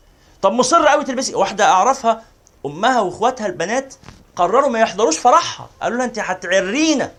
طب 0.41 0.51
مصر 0.53 0.85
قوي 0.87 1.03
تلبسي. 1.03 1.35
واحدة 1.35 1.65
أعرفها 1.65 2.23
أمها 2.65 3.01
وإخواتها 3.01 3.47
البنات 3.47 3.93
قرروا 4.35 4.69
ما 4.69 4.79
يحضروش 4.79 5.17
فرحها. 5.17 5.69
قالوا 5.81 5.97
لها 5.97 6.05
انت 6.05 6.19
هتعرينا 6.19 7.11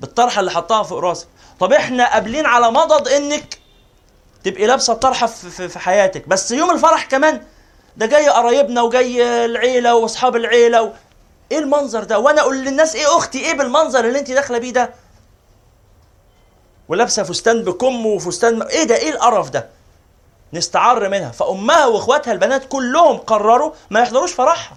بالطرحة 0.00 0.40
اللي 0.40 0.50
حطها 0.50 0.82
فوق 0.82 0.98
راسك. 0.98 1.26
طب 1.60 1.72
إحنا 1.72 2.12
قابلين 2.12 2.46
على 2.46 2.70
مضض 2.70 3.08
إنك 3.08 3.58
تبقي 4.44 4.66
لابسة 4.66 4.92
الطرحه 4.92 5.26
في, 5.26 5.68
في 5.68 5.78
حياتك. 5.78 6.28
بس 6.28 6.50
يوم 6.50 6.70
الفرح 6.70 7.04
كمان 7.04 7.42
ده 7.96 8.06
جاي 8.06 8.28
قرايبنا 8.28 8.82
وجاي 8.82 9.44
العيلة 9.44 9.94
وأصحاب 9.94 10.36
العيلة 10.36 10.82
و... 10.82 10.92
إيه 11.52 11.58
المنظر 11.58 12.04
ده؟ 12.04 12.18
وأنا 12.18 12.40
أقول 12.40 12.56
للناس 12.64 12.94
إيه 12.94 13.16
أختي؟ 13.18 13.38
إيه 13.38 13.54
بالمنظر 13.54 14.04
اللي 14.04 14.18
انت 14.18 14.30
داخلة 14.30 14.58
بيه 14.58 14.72
ده؟ 14.72 14.90
ولابسة 16.88 17.22
فستان 17.22 17.64
بكم 17.64 18.06
وفستان 18.06 18.62
إيه 18.62 18.84
ده؟ 18.84 18.96
إيه 18.96 19.10
القرف 19.10 19.50
ده؟ 19.50 19.68
نستعر 20.52 21.08
منها. 21.08 21.30
فأمها 21.30 21.86
وإخواتها 21.86 22.32
البنات 22.32 22.64
كلهم 22.68 23.16
قرروا 23.18 23.72
ما 23.90 24.00
يحضروش 24.00 24.32
فرحها. 24.32 24.76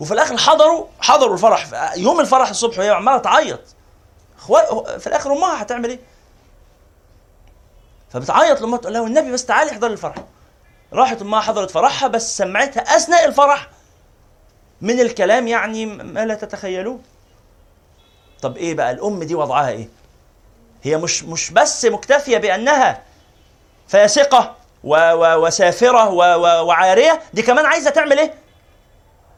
وفي 0.00 0.14
الآخر 0.14 0.36
حضروا 0.38 0.86
حضروا 1.00 1.34
الفرح. 1.34 1.92
يوم 1.96 2.20
الفرح 2.20 2.48
الصبح 2.50 2.78
وهي 2.78 2.90
عمالة 2.90 3.18
تعيط. 3.18 3.60
في 4.98 5.06
الآخر 5.06 5.32
أمها 5.32 5.62
هتعمل 5.62 5.90
إيه؟ 5.90 6.00
فبتعيط 8.10 8.60
لأمها 8.60 8.78
تقول 8.78 8.92
لها 8.92 9.00
والنبي 9.00 9.32
بس 9.32 9.46
تعالي 9.46 9.70
احضري 9.70 9.92
الفرح. 9.92 10.14
راحت 10.92 11.22
أمها 11.22 11.40
حضرت 11.40 11.70
فرحها 11.70 12.08
بس 12.08 12.36
سمعتها 12.38 12.80
أثناء 12.96 13.24
الفرح 13.24 13.68
من 14.84 15.00
الكلام 15.00 15.48
يعني 15.48 15.86
ما 15.86 16.24
لا 16.24 16.34
تتخيلوه. 16.34 16.98
طب 18.42 18.56
إيه 18.56 18.74
بقى؟ 18.74 18.90
الأم 18.90 19.22
دي 19.22 19.34
وضعها 19.34 19.68
إيه؟ 19.68 19.88
هي 20.82 20.96
مش 20.96 21.22
مش 21.24 21.50
بس 21.50 21.84
مكتفية 21.84 22.38
بأنها 22.38 23.02
فاسقة 23.88 24.54
و 24.84 24.96
و 24.96 25.46
وسافرة 25.46 26.08
و 26.10 26.16
و 26.22 26.66
وعارية 26.66 27.20
دي 27.34 27.42
كمان 27.42 27.66
عايزة 27.66 27.90
تعمل 27.90 28.18
إيه؟ 28.18 28.34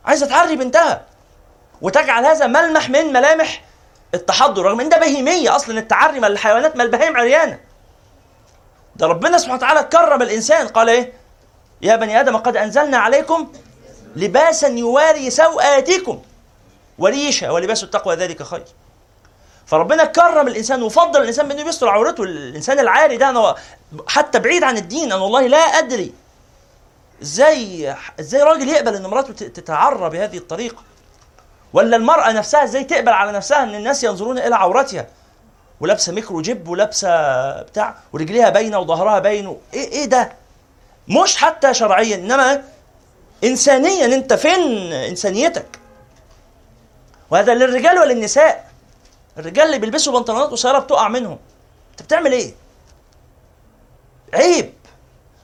عايزة 0.05 0.27
تعري 0.27 0.57
بنتها. 0.57 1.03
وتجعل 1.83 2.27
هذا 2.27 2.47
ملمح 2.47 2.91
من 2.91 3.13
ملامح 3.13 3.63
التحضر 4.15 4.63
رغم 4.63 4.81
إن 4.81 4.89
ده 4.89 4.99
بهيمية 4.99 5.57
أصلا 5.57 5.79
التعري 5.79 6.21
ما 6.21 6.27
الحيوانات 6.27 6.77
ما 6.77 6.83
البهائم 6.83 7.17
عريانة. 7.17 7.59
ده 8.97 9.07
ربنا 9.07 9.39
سبحانه 9.39 9.57
وتعالى 9.59 9.83
كرم 9.83 10.23
الإنسان 10.23 10.69
قال 10.69 10.89
إيه؟ 10.89 11.13
يا 11.83 11.97
بني 11.97 12.21
آدم 12.21 12.37
قد 12.37 12.57
أنزلنا 12.57 12.99
عليكم 12.99 13.53
لباسا 14.17 14.69
يواري 14.69 15.31
سوآتكم 15.31 16.23
وريشة 16.99 17.53
ولباس 17.53 17.85
التقوى 17.85 18.15
ذلك 18.15 18.43
خير. 18.43 18.65
فربنا 19.67 20.05
كرم 20.05 20.49
الإنسان 20.49 20.83
وفضل 20.83 21.23
الإنسان 21.23 21.49
بأنه 21.49 21.69
يستر 21.69 21.89
عورته. 21.89 22.23
الإنسان 22.23 22.79
العاري 22.79 23.17
ده 23.17 23.31
أنا 23.31 23.55
حتى 24.09 24.39
بعيد 24.39 24.63
عن 24.65 24.77
الدين 24.77 25.13
أنا 25.13 25.23
والله 25.23 25.47
لا 25.47 25.59
أدري 25.59 26.13
إزاي 27.23 27.95
إزاي 28.21 28.43
راجل 28.43 28.69
يقبل 28.69 28.95
إن 28.95 29.07
مراته 29.07 29.33
تتعرى 29.49 30.11
بهذه 30.11 30.37
الطريقة؟ 30.37 30.83
ولا 31.73 31.97
المرأة 31.97 32.33
نفسها 32.33 32.65
إزاي 32.65 32.85
تقبل 32.85 33.09
على 33.13 33.33
نفسها 33.33 33.63
إن 33.63 33.75
الناس 33.75 34.05
ينظرون 34.05 34.39
إلى 34.39 34.55
عورتها؟ 34.55 35.07
ولابسة 35.81 36.13
ميكرو 36.13 36.41
جيب 36.41 36.69
ولابسة 36.69 37.09
بتاع 37.63 37.95
ورجليها 38.13 38.49
باينة 38.51 38.79
وظهرها 38.79 39.19
باين 39.19 39.57
إيه 39.75 39.93
إيه 39.93 40.05
ده؟ 40.05 40.33
مش 41.09 41.37
حتى 41.37 41.75
شرعيا 41.75 42.17
إنما 42.17 42.63
انسانيا 43.45 44.07
أنت 44.07 44.33
فين 44.35 44.93
إنسانيتك؟ 44.93 45.79
وهذا 47.31 47.55
للرجال 47.55 47.99
وللنساء. 47.99 48.71
الرجال 49.39 49.67
اللي 49.67 49.79
بيلبسوا 49.79 50.13
بنطلونات 50.13 50.51
قصيرة 50.51 50.79
بتقع 50.79 51.09
منهم. 51.09 51.39
أنت 51.91 52.03
بتعمل 52.03 52.33
إيه؟ 52.33 52.55
عيب. 54.35 54.73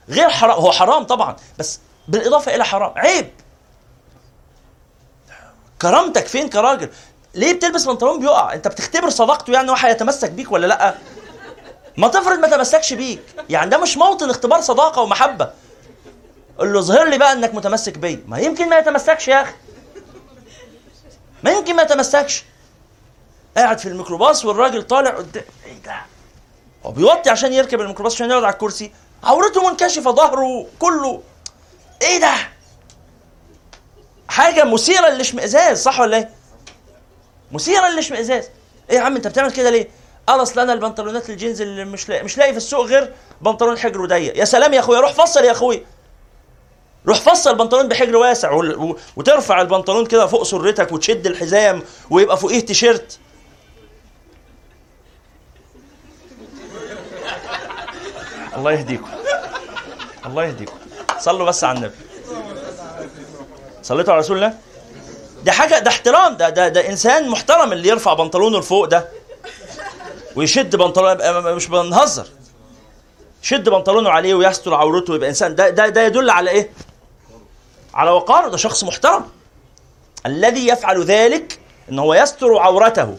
غير 0.09 0.29
حرام 0.29 0.59
هو 0.59 0.71
حرام 0.71 1.03
طبعا 1.03 1.35
بس 1.59 1.79
بالإضافة 2.07 2.55
إلى 2.55 2.65
حرام. 2.65 2.93
عيب. 2.95 3.29
كرامتك 5.81 6.27
فين 6.27 6.49
كراجل؟ 6.49 6.89
ليه 7.35 7.53
بتلبس 7.53 7.85
بنطلون 7.85 8.19
بيقع؟ 8.19 8.53
أنت 8.53 8.67
بتختبر 8.67 9.09
صداقته 9.09 9.53
يعني 9.53 9.71
هو 9.71 9.75
هيتمسك 9.75 10.29
بيك 10.31 10.51
ولا 10.51 10.67
لأ؟ 10.67 10.95
ما 11.97 12.07
تفرض 12.07 12.39
ما 12.39 12.47
تمسكش 12.47 12.93
بيك. 12.93 13.21
يعني 13.49 13.69
ده 13.69 13.77
مش 13.77 13.97
موطن 13.97 14.29
اختبار 14.29 14.61
صداقة 14.61 15.01
ومحبة. 15.01 15.51
قول 16.57 16.73
له 16.73 16.79
اظهر 16.79 17.07
لي 17.09 17.17
بقى 17.17 17.33
إنك 17.33 17.55
متمسك 17.55 17.97
بيا. 17.97 18.23
ما 18.27 18.39
يمكن 18.39 18.69
ما 18.69 18.77
يتمسكش 18.77 19.27
يا 19.27 19.41
أخي. 19.41 19.53
ما 21.43 21.51
يمكن 21.51 21.75
ما 21.75 21.83
يتمسكش. 21.83 22.43
قاعد 23.57 23.79
في 23.79 23.89
الميكروباص 23.89 24.45
والراجل 24.45 24.83
طالع 24.83 25.09
قدام. 25.09 25.43
إيه 25.65 25.81
ده؟ 25.85 25.95
هو 26.85 26.91
بيوطي 26.91 27.29
عشان 27.29 27.53
يركب 27.53 27.81
الميكروباص 27.81 28.13
عشان 28.13 28.29
يقعد 28.29 28.43
على 28.43 28.53
الكرسي؟ 28.53 28.91
عورته 29.23 29.69
منكشفة 29.69 30.11
ظهره 30.11 30.67
كله. 30.79 31.21
إيه 32.01 32.19
ده؟ 32.19 32.33
حاجة 34.27 34.63
مثيرة 34.63 35.09
للاشمئزاز 35.09 35.81
صح 35.83 35.99
ولا 35.99 36.17
إيه؟ 36.17 36.29
مثيرة 37.51 37.87
للاشمئزاز. 37.87 38.49
إيه 38.89 38.97
يا 38.97 39.01
عم 39.01 39.15
أنت 39.15 39.27
بتعمل 39.27 39.51
كده 39.51 39.69
ليه؟ 39.69 39.87
قال 40.27 40.41
اصل 40.41 40.59
أنا 40.59 40.73
البنطلونات 40.73 41.29
الجينز 41.29 41.61
اللي 41.61 41.85
مش 41.85 42.09
لاقي 42.09 42.23
مش 42.23 42.37
لاقي 42.37 42.51
في 42.51 42.57
السوق 42.57 42.85
غير 42.85 43.13
بنطلون 43.41 43.77
حجر 43.77 44.05
ضيق. 44.05 44.37
يا 44.37 44.45
سلام 44.45 44.73
يا 44.73 44.79
أخويا 44.79 44.99
روح 44.99 45.11
فصل 45.13 45.43
يا 45.43 45.51
أخويا. 45.51 45.83
روح 47.07 47.19
فصل 47.19 47.55
بنطلون 47.55 47.87
بحجر 47.87 48.15
واسع 48.17 48.61
وترفع 49.15 49.61
البنطلون 49.61 50.05
كده 50.05 50.27
فوق 50.27 50.43
سرتك 50.43 50.91
وتشد 50.91 51.27
الحزام 51.27 51.83
ويبقى 52.09 52.37
فوقيه 52.37 52.59
تيشيرت. 52.59 53.19
الله 58.57 58.71
يهديكم. 58.71 59.09
الله 60.25 60.43
يهديكم. 60.45 60.73
صلوا 61.19 61.45
بس 61.45 61.63
على 61.63 61.77
النبي. 61.77 61.95
صليتوا 63.83 64.13
على 64.13 64.19
رسول 64.19 64.35
الله؟ 64.37 64.57
ده 65.43 65.51
حاجة 65.51 65.79
ده 65.79 65.89
احترام 65.89 66.37
ده 66.37 66.49
ده 66.49 66.67
ده 66.67 66.89
إنسان 66.89 67.29
محترم 67.29 67.73
اللي 67.73 67.89
يرفع 67.89 68.13
بنطلونه 68.13 68.59
لفوق 68.59 68.85
ده 68.85 69.09
ويشد 70.35 70.75
بنطلون 70.75 71.55
مش 71.55 71.67
بنهزر. 71.67 72.27
شد 73.41 73.69
بنطلونه 73.69 74.09
عليه 74.09 74.33
ويستر 74.33 74.73
عورته 74.73 75.13
ويبقى 75.13 75.29
إنسان. 75.29 75.55
ده 75.55 75.69
ده 75.69 75.89
ده 75.89 76.01
يدل 76.05 76.29
على 76.29 76.51
إيه؟ 76.51 76.69
على 77.93 78.11
وقاره 78.11 78.49
ده 78.49 78.57
شخص 78.57 78.83
محترم. 78.83 79.29
الذي 80.25 80.67
يفعل 80.67 81.03
ذلك 81.03 81.59
إن 81.89 81.99
هو 81.99 82.13
يستر 82.13 82.57
عورته. 82.57 83.17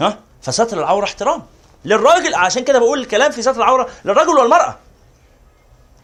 ها؟ 0.00 0.18
فستر 0.42 0.78
العورة 0.78 1.04
احترام. 1.04 1.42
للراجل 1.84 2.34
عشان 2.34 2.64
كده 2.64 2.78
بقول 2.78 3.00
الكلام 3.00 3.32
في 3.32 3.42
ستر 3.42 3.56
العورة 3.56 3.88
للرجل 4.04 4.38
والمرأة. 4.38 4.78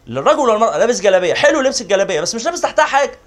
للرجل 0.07 0.39
والمرأة 0.39 0.77
لابس 0.77 0.99
جلابية. 0.99 1.33
حلو 1.33 1.61
لبس 1.61 1.81
الجلابية 1.81 2.21
بس 2.21 2.35
مش 2.35 2.45
لابس 2.45 2.61
تحتها 2.61 2.85
حاجة. 2.85 3.19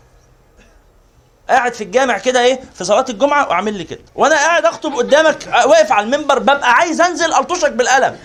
قاعد 1.48 1.74
في 1.74 1.84
الجامع 1.84 2.18
كده 2.18 2.40
إيه 2.40 2.60
في 2.74 2.84
صلاة 2.84 3.04
الجمعة 3.08 3.48
وأعمل 3.48 3.74
لي 3.74 3.84
كده. 3.84 4.00
وأنا 4.14 4.34
قاعد 4.34 4.64
أخطب 4.64 4.94
قدامك 4.94 5.46
واقف 5.66 5.92
على 5.92 6.04
المنبر 6.06 6.38
ببقى 6.38 6.72
عايز 6.72 7.00
أنزل 7.00 7.34
ألطشك 7.34 7.72
بالقلم. 7.72 8.18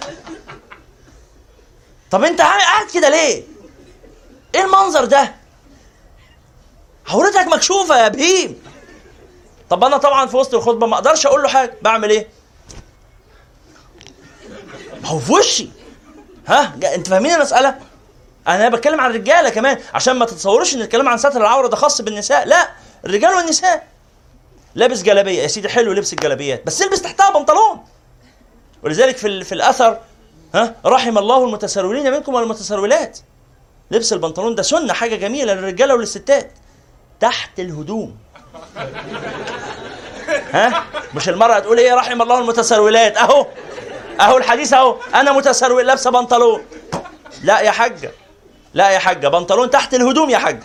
طب 2.11 2.23
أنت 2.23 2.41
قاعد 2.41 2.87
كده 2.93 3.09
ليه؟ 3.09 3.43
إيه 4.55 4.61
المنظر 4.61 5.05
ده؟ 5.05 5.38
عورتك 7.09 7.47
مكشوفة 7.47 8.03
يا 8.03 8.07
بهيم. 8.07 8.63
طب 9.69 9.83
أنا 9.83 9.97
طبعا 9.97 10.25
في 10.25 10.37
وسط 10.37 10.53
الخطبة 10.53 10.87
ما 10.87 10.95
أقدرش 10.95 11.25
أقول 11.25 11.43
له 11.43 11.49
حاجة. 11.49 11.73
بعمل 11.81 12.09
إيه؟ 12.09 12.27
ما 15.01 15.09
هو 15.09 15.19
في 15.19 15.33
وشي. 15.33 15.69
ها؟ 16.47 16.75
أنت 16.95 17.07
فاهمين 17.07 17.35
المساله 17.35 17.79
أنا 18.47 18.69
بتكلم 18.69 19.01
عن 19.01 19.09
الرجالة 19.09 19.49
كمان. 19.49 19.79
عشان 19.93 20.15
ما 20.15 20.25
تتصوروش 20.25 20.75
إن 20.75 20.81
الكلام 20.81 21.09
عن 21.09 21.17
ستر 21.17 21.41
العورة 21.41 21.67
ده 21.67 21.75
خاص 21.75 22.01
بالنساء. 22.01 22.47
لا 22.47 22.69
الرجال 23.05 23.33
والنساء. 23.33 23.87
لابس 24.75 25.01
جلابية. 25.01 25.41
يا 25.41 25.47
سيدي 25.47 25.69
حلو 25.69 25.93
لبس 25.93 26.13
الجلابيات. 26.13 26.65
بس 26.65 26.81
البس 26.81 27.01
تحتها 27.01 27.29
بنطلون. 27.29 27.83
ولذلك 28.83 29.17
في 29.17 29.43
في 29.43 29.51
الأثر 29.51 29.99
ها 30.55 30.75
رحم 30.85 31.17
الله 31.17 31.43
المتسرولين 31.43 32.11
منكم 32.11 32.33
والمتسرولات. 32.33 33.19
لبس 33.91 34.13
البنطلون 34.13 34.55
ده 34.55 34.63
سنة 34.63 34.93
حاجة 34.93 35.15
جميلة 35.15 35.53
للرجالة 35.53 35.95
وللستات. 35.95 36.51
تحت 37.19 37.59
الهدوم. 37.59 38.17
ها؟ 40.51 40.83
مش 41.15 41.29
المرأة 41.29 41.59
تقول 41.59 41.77
إيه 41.77 41.93
رحم 41.93 42.21
الله 42.21 42.39
المتسرولات. 42.39 43.17
أهو 43.17 43.47
أهو 44.19 44.37
الحديث 44.37 44.73
أهو. 44.73 44.97
أنا 45.15 45.31
متسرول 45.31 45.87
لابسة 45.87 46.11
بنطلون. 46.11 46.61
لا 47.43 47.61
يا 47.61 47.71
حاجة 47.71 48.11
لا 48.73 48.89
يا 48.89 48.99
حاجة. 48.99 49.27
بنطلون 49.27 49.69
تحت 49.69 49.93
الهدوم 49.93 50.29
يا 50.29 50.37
حاجة. 50.37 50.63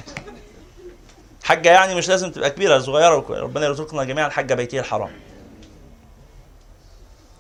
حاجة 1.45 1.71
يعني 1.71 1.95
مش 1.95 2.09
لازم 2.09 2.31
تبقى 2.31 2.51
كبيرة 2.51 2.79
صغيرة 2.79 3.27
ربنا 3.31 3.67
يرزقنا 3.67 4.05
جميعا 4.05 4.27
الحاجة 4.27 4.55
بيتي 4.55 4.81
الحرام. 4.81 5.11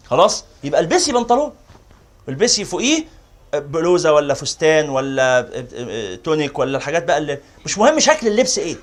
خلاص؟ 0.06 0.44
يبقى 0.64 0.80
البسي 0.80 1.12
بنطلون. 1.12 1.52
البسي 2.28 2.64
فوقيه 2.64 3.04
بلوزة 3.54 4.12
ولا 4.12 4.34
فستان 4.34 4.88
ولا 4.88 5.48
تونيك 6.24 6.58
ولا 6.58 6.78
الحاجات 6.78 7.04
بقى 7.04 7.18
اللي 7.18 7.38
مش 7.64 7.78
مهم 7.78 8.00
شكل 8.00 8.26
اللبس 8.26 8.58
إيه. 8.58 8.76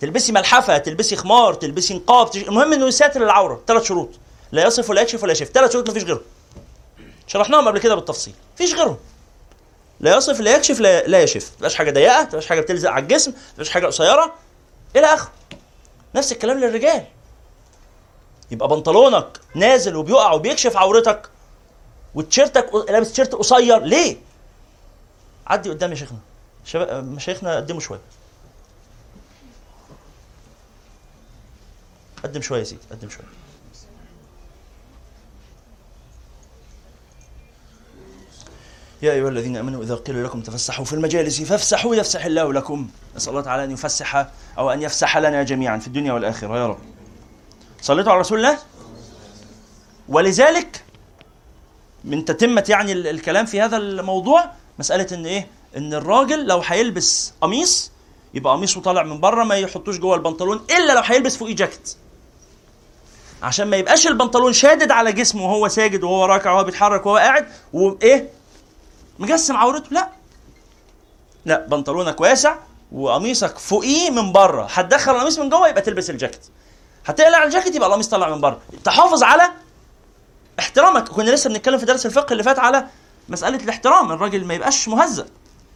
تلبسي 0.00 0.32
ملحفة 0.32 0.78
تلبسي 0.78 1.16
خمار 1.16 1.54
تلبسي 1.54 1.94
نقاب 1.94 2.30
تش... 2.30 2.36
المهم 2.36 2.72
إنه 2.72 2.86
يساتر 2.86 3.22
العورة 3.22 3.60
ثلاث 3.66 3.82
شروط. 3.82 4.08
لا 4.52 4.66
يصف 4.66 4.90
ولا 4.90 5.00
يكشف 5.02 5.22
ولا 5.22 5.32
يشف. 5.32 5.48
ثلاث 5.48 5.72
شروط 5.72 5.90
مفيش 5.90 6.04
غيرهم. 6.04 6.20
شرحناهم 7.26 7.68
قبل 7.68 7.78
كده 7.78 7.94
بالتفصيل. 7.94 8.34
مفيش 8.54 8.74
غيرهم. 8.74 8.96
لا 10.00 10.16
يصف 10.16 10.40
لا 10.40 10.56
يكشف 10.56 10.80
لا, 10.80 11.06
لا 11.06 11.22
يشف. 11.22 11.52
ما 11.60 11.68
حاجة 11.68 11.90
ضيقة 11.90 12.28
ما 12.32 12.40
حاجة 12.40 12.60
بتلزق 12.60 12.90
على 12.90 13.02
الجسم 13.02 13.32
ما 13.58 13.64
حاجة 13.64 13.86
قصيرة. 13.86 14.34
إلى 14.96 15.06
آخره. 15.06 15.30
نفس 16.14 16.32
الكلام 16.32 16.58
للرجال. 16.60 17.04
يبقى 18.50 18.68
بنطلونك 18.68 19.40
نازل 19.54 19.96
وبيقع 19.96 20.32
وبيكشف 20.32 20.76
عورتك 20.76 21.28
وتيشيرتك 22.14 22.74
لابس 22.74 23.08
تيشيرت 23.08 23.34
قصير. 23.34 23.78
ليه؟ 23.82 24.16
عدي 25.46 25.70
قدام 25.70 25.90
يا 25.90 25.96
شيخنا. 25.96 26.18
شباب 26.64 27.12
مشايخنا 27.12 27.56
قدموا 27.56 27.80
شوية. 27.80 28.00
قدم 32.26 32.42
شوية 32.42 32.58
يا 32.58 32.64
سيدي 32.64 32.80
قدم 32.90 33.08
شوية. 33.08 33.26
يا 39.02 39.12
أيها 39.12 39.28
الذين 39.28 39.56
آمنوا 39.56 39.82
إذا 39.82 39.94
قيل 39.94 40.24
لكم 40.24 40.40
تفسحوا 40.40 40.84
في 40.84 40.92
المجالس 40.92 41.42
فافسحوا 41.42 41.94
يفسح 41.94 42.24
الله 42.24 42.52
لكم. 42.52 42.88
نسأل 43.16 43.30
الله 43.30 43.42
تعالى 43.42 43.64
أن 43.64 43.70
يفسح 43.70 44.28
أو 44.58 44.70
أن 44.70 44.82
يفسح 44.82 45.18
لنا 45.18 45.42
جميعا 45.42 45.78
في 45.78 45.86
الدنيا 45.86 46.12
والآخرة. 46.12 46.58
يا 46.58 46.66
رب. 46.66 46.78
صليتوا 47.82 48.12
على 48.12 48.20
رسول 48.20 48.38
الله؟ 48.38 48.58
ولذلك 50.08 50.84
من 52.04 52.24
تتمة 52.24 52.64
يعني 52.68 52.92
الكلام 52.92 53.46
في 53.46 53.60
هذا 53.60 53.76
الموضوع 53.76 54.50
مسألة 54.78 55.06
إن 55.12 55.26
إيه؟ 55.26 55.46
إن 55.76 55.94
الراجل 55.94 56.46
لو 56.46 56.60
هيلبس 56.64 57.32
قميص 57.40 57.90
يبقى 58.34 58.52
قميصه 58.52 58.80
طالع 58.80 59.02
من 59.02 59.20
بره 59.20 59.44
ما 59.44 59.56
يحطوش 59.56 59.98
جوه 59.98 60.16
البنطلون 60.16 60.60
إلا 60.70 60.92
لو 60.92 61.02
هيلبس 61.04 61.36
فوقيه 61.36 61.54
جاكيت. 61.54 61.96
عشان 63.42 63.66
ما 63.68 63.76
يبقاش 63.76 64.06
البنطلون 64.06 64.52
شادد 64.52 64.90
على 64.90 65.12
جسمه 65.12 65.44
وهو 65.44 65.68
ساجد 65.68 66.04
وهو 66.04 66.24
راكع 66.24 66.52
وهو 66.52 66.64
بيتحرك 66.64 67.06
وهو 67.06 67.16
قاعد 67.16 67.48
وإيه؟ 67.72 68.30
مجسم 69.18 69.56
عورته. 69.56 69.86
لا. 69.90 70.08
لا 71.44 71.66
بنطلونك 71.66 72.20
واسع 72.20 72.56
وقميصك 72.92 73.58
فوقيه 73.58 74.10
من 74.10 74.32
بره. 74.32 74.68
هتدخل 74.72 75.12
القميص 75.16 75.38
من 75.38 75.48
جوه 75.48 75.68
يبقى 75.68 75.82
تلبس 75.82 76.10
الجاكيت. 76.10 76.46
هتقلع 77.06 77.44
الجاكيت 77.44 77.74
يبقى 77.74 77.88
القميص 77.88 78.08
طالع 78.08 78.28
من 78.28 78.40
بره. 78.40 78.60
تحافظ 78.84 79.22
على 79.22 79.50
احترامك. 80.58 81.08
كنا 81.08 81.30
لسه 81.30 81.50
بنتكلم 81.50 81.78
في 81.78 81.86
درس 81.86 82.06
الفقه 82.06 82.32
اللي 82.32 82.42
فات 82.42 82.58
على 82.58 82.86
مسألة 83.28 83.64
الاحترام. 83.64 84.12
الراجل 84.12 84.44
ما 84.44 84.54
يبقاش 84.54 84.88
مهزأ. 84.88 85.26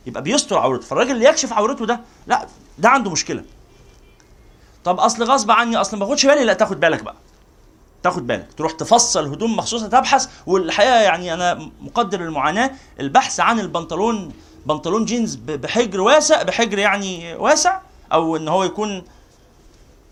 يبقى 0.06 0.22
بيستر 0.22 0.58
عورته. 0.58 0.86
فالراجل 0.86 1.10
اللي 1.10 1.24
يكشف 1.24 1.52
عورته 1.52 1.86
ده 1.86 2.00
لا 2.26 2.46
ده 2.78 2.88
عنده 2.88 3.10
مشكلة. 3.10 3.44
طب 4.84 5.00
أصل 5.00 5.22
غصب 5.24 5.50
عني 5.50 5.76
أصل 5.76 5.96
ما 5.98 6.06
باخدش 6.06 6.26
بالي 6.26 6.44
لا 6.44 6.52
تاخد 6.52 6.80
بالك 6.80 7.02
بقى. 7.02 7.14
تاخد 8.02 8.26
بالك 8.26 8.48
تروح 8.56 8.72
تفصل 8.72 9.26
هدوم 9.26 9.56
مخصوصة 9.56 9.86
تبحث 9.88 10.28
والحقيقة 10.46 11.00
يعني 11.00 11.34
أنا 11.34 11.70
مقدر 11.80 12.20
المعاناة 12.20 12.70
البحث 13.00 13.40
عن 13.40 13.60
البنطلون 13.60 14.32
بنطلون 14.66 15.04
جينز 15.04 15.34
بحجر 15.34 16.00
واسع 16.00 16.42
بحجر 16.42 16.78
يعني 16.78 17.34
واسع 17.34 17.80
أو 18.12 18.36
إن 18.36 18.48
هو 18.48 18.64
يكون 18.64 19.02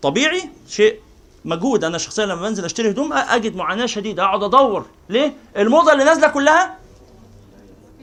طبيعي 0.01 0.49
شيء 0.67 0.99
مجهود. 1.45 1.83
أنا 1.83 1.97
شخصيا 1.97 2.25
لما 2.25 2.41
بنزل 2.41 2.65
أشتري 2.65 2.89
هدوم 2.89 3.13
أجد 3.13 3.55
معاناة 3.55 3.85
شديدة 3.85 4.23
أقعد 4.23 4.43
أدور. 4.43 4.85
ليه؟ 5.09 5.33
الموضة 5.57 5.93
اللي 5.93 6.03
نازلة 6.03 6.27
كلها 6.27 6.77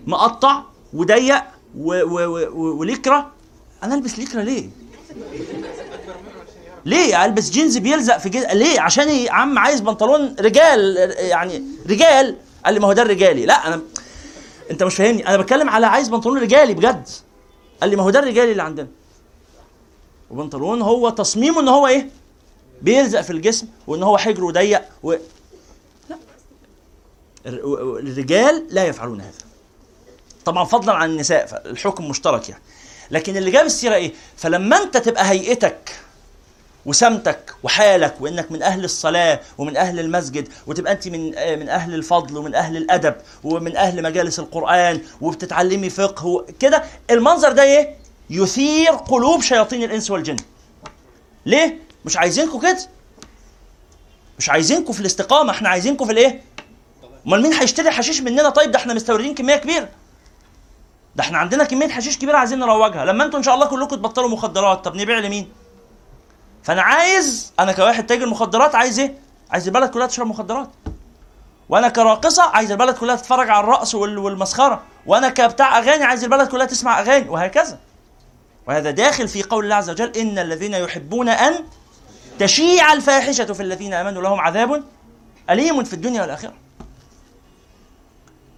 مقطع 0.07 0.63
وضيق 0.93 1.43
وليكرا 2.55 3.31
أنا 3.83 3.95
ألبس 3.95 4.19
ليكرا 4.19 4.43
ليه؟ 4.43 4.69
ليه 6.87 7.25
ألبس 7.25 7.51
جينز 7.51 7.77
بيلزق 7.77 8.19
في 8.19 8.29
جينز 8.29 8.45
ليه؟ 8.45 8.81
عشان 8.81 9.09
يا 9.09 9.33
عم 9.33 9.59
عايز 9.59 9.81
بنطلون 9.81 10.37
رجال 10.41 10.97
يعني 11.19 11.63
رجال. 11.91 12.37
قال 12.65 12.75
لي 12.75 12.81
ما 12.81 12.87
هو 12.87 12.93
ده 12.93 13.03
الرجالي. 13.03 13.47
لا 13.47 13.67
أنا 13.67 13.81
أنت 14.71 14.83
مش 14.83 14.95
فاهمني. 14.95 15.29
أنا 15.29 15.37
بتكلم 15.37 15.69
على 15.69 15.87
عايز 15.87 16.09
بنطلون 16.09 16.39
رجالي 16.39 16.75
بجد. 16.75 17.09
قال 17.81 17.91
لي 17.91 17.97
ما 17.97 18.03
هو 18.03 18.11
ده 18.11 18.19
الرجالي 18.19 18.53
اللي 18.53 18.63
عندنا. 18.63 18.89
وبنطلون 20.31 20.83
هو 20.83 21.11
تصميمه 21.11 21.61
إن 21.61 21.69
هو 21.69 21.87
إيه؟ 21.87 22.11
بيلزق 22.83 23.21
في 23.21 23.31
الجسم 23.31 23.67
وإن 23.87 24.03
هو 24.03 24.19
حجره 24.19 24.51
ضيق 24.51 24.83
و... 25.03 25.15
لا. 26.11 26.17
الرجال 27.47 28.67
لا 28.71 28.85
يفعلون 28.85 29.21
هذا. 29.21 29.33
طبعا 30.45 30.65
فضلا 30.65 30.93
عن 30.93 31.11
النساء 31.11 31.47
فالحكم 31.47 32.09
مشترك 32.09 32.49
يعني. 32.49 32.63
لكن 33.11 33.37
اللي 33.37 33.51
جاب 33.51 33.67
السيرة 33.67 33.95
إيه؟ 33.95 34.13
فلما 34.37 34.83
أنت 34.83 34.97
تبقى 34.97 35.31
هيئتك 35.31 35.97
وسمتك 36.87 37.55
وحالك 37.63 38.15
وإنك 38.21 38.53
من 38.53 38.63
أهل 38.63 38.85
الصلاة 38.85 39.41
ومن 39.59 39.77
أهل 39.77 40.01
المسجد 40.01 40.49
وتبقى 40.67 40.93
أنت 40.93 41.09
من 41.09 41.33
آه، 41.37 41.57
من 41.57 41.69
أهل 41.69 41.95
الفضل 41.95 42.37
ومن 42.37 42.55
أهل 42.55 42.77
الأدب 42.77 43.15
ومن 43.45 43.77
أهل 43.77 44.03
مجالس 44.03 44.39
القرآن 44.39 45.01
وبتتعلمي 45.21 45.91
فقه 45.91 46.27
وكده 46.27 46.83
المنظر 47.11 47.53
ده 47.53 47.63
إيه؟ 47.63 47.95
يثير 48.31 48.91
قلوب 48.91 49.43
شياطين 49.43 49.83
الإنس 49.83 50.11
والجن. 50.11 50.37
ليه؟ 51.47 51.79
مش 52.05 52.17
عايزينكم 52.17 52.61
كده. 52.61 52.79
مش 54.39 54.51
عايزينكم 54.51 54.93
في 54.93 55.01
الاستقامة 55.01 55.51
إحنا 55.51 55.69
عايزينكم 55.69 56.05
في 56.07 56.13
الإيه؟ 56.13 56.43
أمال 57.27 57.43
مين 57.43 57.53
هيشتري 57.53 57.91
حشيش 57.91 58.21
مننا؟ 58.21 58.49
طيب 58.51 58.71
ده 58.71 58.79
إحنا 58.79 58.95
مستوردين 58.95 59.35
كمية 59.35 59.57
كبيرة. 59.57 59.89
ده 61.17 61.23
إحنا 61.25 61.39
عندنا 61.39 61.65
كمية 61.65 61.89
حشيش 61.89 62.19
كبيرة 62.19 62.37
عايزين 62.37 62.59
نروجها. 62.59 63.05
لما 63.05 63.25
أنتوا 63.25 63.39
إن 63.39 63.45
شاء 63.45 63.55
الله 63.55 63.67
كلكم 63.67 63.97
تبطلوا 63.97 64.29
مخدرات 64.29 64.85
طب 64.85 64.97
نبيع 64.97 65.19
لمين؟ 65.19 65.49
فانا 66.67 66.83
عايز 66.83 67.53
أنا 67.61 67.73
كواحد 67.73 68.07
تاجر 68.07 68.27
مخدرات 68.27 68.75
عايز 68.75 68.99
إيه؟ 68.99 69.15
عايز 69.51 69.67
البلد 69.67 69.91
كلها 69.91 70.07
تشرب 70.07 70.27
مخدرات. 70.27 70.69
وأنا 71.69 71.89
كراقصة 71.89 72.43
عايز 72.43 72.71
البلد 72.71 72.97
كلها 72.97 73.17
تتفرج 73.17 73.51
على 73.51 73.65
الرقص 73.65 73.95
وال- 73.95 74.19
والمسخرة. 74.19 74.83
وأنا 75.07 75.29
كبتاع 75.29 75.79
اغاني 75.79 76.05
عايز 76.05 76.25
البلد 76.25 76.49
كلها 76.49 76.67
تسمع 76.67 77.01
اغاني 77.01 77.29
وهكذا. 77.29 77.79
وهذا 78.69 78.91
داخل 78.91 79.29
في 79.29 79.43
قول 79.43 79.65
الله 79.65 79.75
عز 79.77 79.91
وجل 79.91 80.17
إن 80.17 80.39
الذين 80.39 80.75
يحبون 80.75 81.29
أن 81.29 81.65
تشيع 82.39 82.93
الفاحشة 82.93 83.53
في 83.53 83.63
الذين 83.63 83.95
آمنوا 83.95 84.23
لهم 84.23 84.41
عذاب 84.41 84.85
أليم 85.51 85.85
في 85.85 85.93
الدنيا 85.95 86.21
والآخرة. 86.23 86.53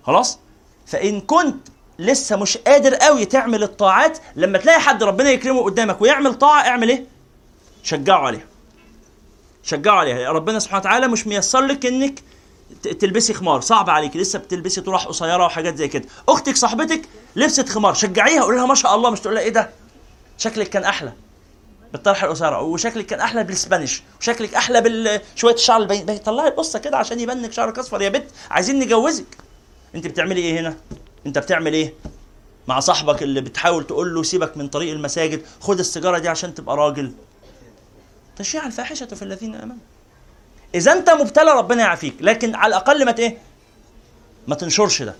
خلاص؟ 0.06 0.38
فإن 0.86 1.20
كنت 1.20 1.68
لسه 1.98 2.36
مش 2.36 2.56
قادر 2.58 2.94
قوي 2.94 3.24
تعمل 3.24 3.62
الطاعات 3.62 4.18
لما 4.36 4.58
تلاقي 4.58 4.80
حد 4.80 5.02
ربنا 5.02 5.30
يكرمه 5.30 5.62
قدامك 5.62 6.00
ويعمل 6.02 6.34
طاعة 6.34 6.60
اعمل 6.68 6.88
إيه؟ 6.88 7.17
شجعوا 7.82 8.26
عليها 8.26 8.46
شجعوا 9.62 9.98
عليها 9.98 10.32
ربنا 10.32 10.58
سبحانه 10.58 10.80
وتعالى 10.80 11.08
مش 11.08 11.26
ميسر 11.26 11.60
لك 11.60 11.86
إنك 11.86 12.22
تلبسي 12.82 13.34
خمار. 13.34 13.60
صعب 13.60 13.90
عليك. 13.90 14.16
لسه 14.16 14.38
بتلبسي 14.38 14.80
طرح 14.80 15.06
قصيرة 15.06 15.44
وحاجات 15.44 15.76
زي 15.76 15.88
كده. 15.88 16.04
أختك 16.28 16.56
صاحبتك 16.56 17.02
لبست 17.36 17.68
خمار. 17.68 17.94
شجعيها. 17.94 18.42
قول 18.42 18.56
لها 18.56 18.66
ما 18.66 18.74
شاء 18.74 18.94
الله. 18.94 19.10
مش 19.10 19.20
تقول 19.20 19.34
لها 19.34 19.42
إيه 19.42 19.48
ده؟ 19.48 19.70
شكلك 20.38 20.68
كان 20.68 20.84
أحلى 20.84 21.12
بالطرح 21.92 22.24
القصيرة. 22.24 22.62
وشكلك 22.62 23.06
كان 23.06 23.20
أحلى 23.20 23.44
بالإسبانيش. 23.44 24.02
وشكلك 24.20 24.54
أحلى 24.54 24.80
بشويه 25.34 25.54
الشعر 25.54 25.80
الباين 25.80 26.06
باين. 26.06 26.18
طلعي 26.18 26.48
القصة 26.48 26.78
كده 26.78 26.96
عشان 26.96 27.20
يبان 27.20 27.42
لك 27.42 27.52
شعرك 27.52 27.78
أصفر. 27.78 28.02
يا 28.02 28.08
بت 28.08 28.30
عايزين 28.50 28.78
نجوزك. 28.78 29.36
أنت 29.94 30.06
بتعملي 30.06 30.40
إيه 30.40 30.60
هنا؟ 30.60 30.76
أنت 31.26 31.38
بتعمل 31.38 31.74
إيه؟ 31.74 31.94
مع 32.68 32.80
صاحبك 32.80 33.22
اللي 33.22 33.40
بتحاول 33.40 33.86
تقول 33.86 34.14
له 34.14 34.22
سيبك 34.22 34.56
من 34.56 34.68
طريق 34.68 34.92
المساجد. 34.92 35.42
خد 35.60 35.78
السيجارة 35.78 36.18
دي 36.18 36.28
عشان 36.28 36.54
تبقى 36.54 36.76
راجل. 36.76 37.12
تشيع 38.38 38.66
الفاحشة 38.66 39.06
في 39.06 39.22
الذين 39.22 39.54
آمنوا. 39.54 39.76
إذا 40.74 40.92
أنت 40.92 41.10
مبتلى 41.10 41.52
ربنا 41.52 41.82
يعافيك. 41.82 42.14
لكن 42.20 42.54
على 42.54 42.70
الأقل 42.70 43.04
ما 43.04 43.18
إيه؟ 43.18 43.38
ما 44.48 44.54
تنشرش 44.54 45.02
ده. 45.02 45.14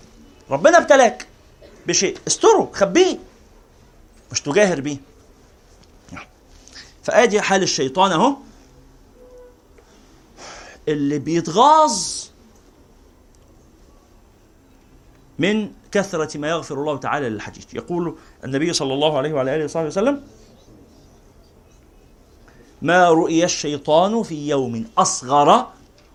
ربنا 0.49 0.77
ابتلاك 0.77 1.27
بشيء. 1.87 2.17
استره 2.27 2.71
خبيه. 2.73 3.19
مش 4.31 4.41
تجاهر 4.41 4.81
بيه. 4.81 4.97
فآدي 7.03 7.41
حال 7.41 7.63
الشيطان 7.63 8.11
أهو. 8.11 8.35
اللي 10.87 11.19
بيتغاظ 11.19 12.23
من 15.39 15.71
كثرة 15.91 16.37
ما 16.37 16.49
يغفر 16.49 16.75
الله 16.75 16.97
تعالى 16.97 17.29
للحجيج 17.29 17.63
يقول 17.73 18.15
النبي 18.43 18.73
صلى 18.73 18.93
الله 18.93 19.17
عليه 19.17 19.33
وعلى 19.33 19.55
آله 19.55 19.65
وصحبه 19.65 19.87
وسلم 19.87 20.23
ما 22.81 23.09
رؤي 23.09 23.43
الشيطان 23.43 24.23
في 24.23 24.47
يوم 24.49 24.85
أصغر 24.97 25.67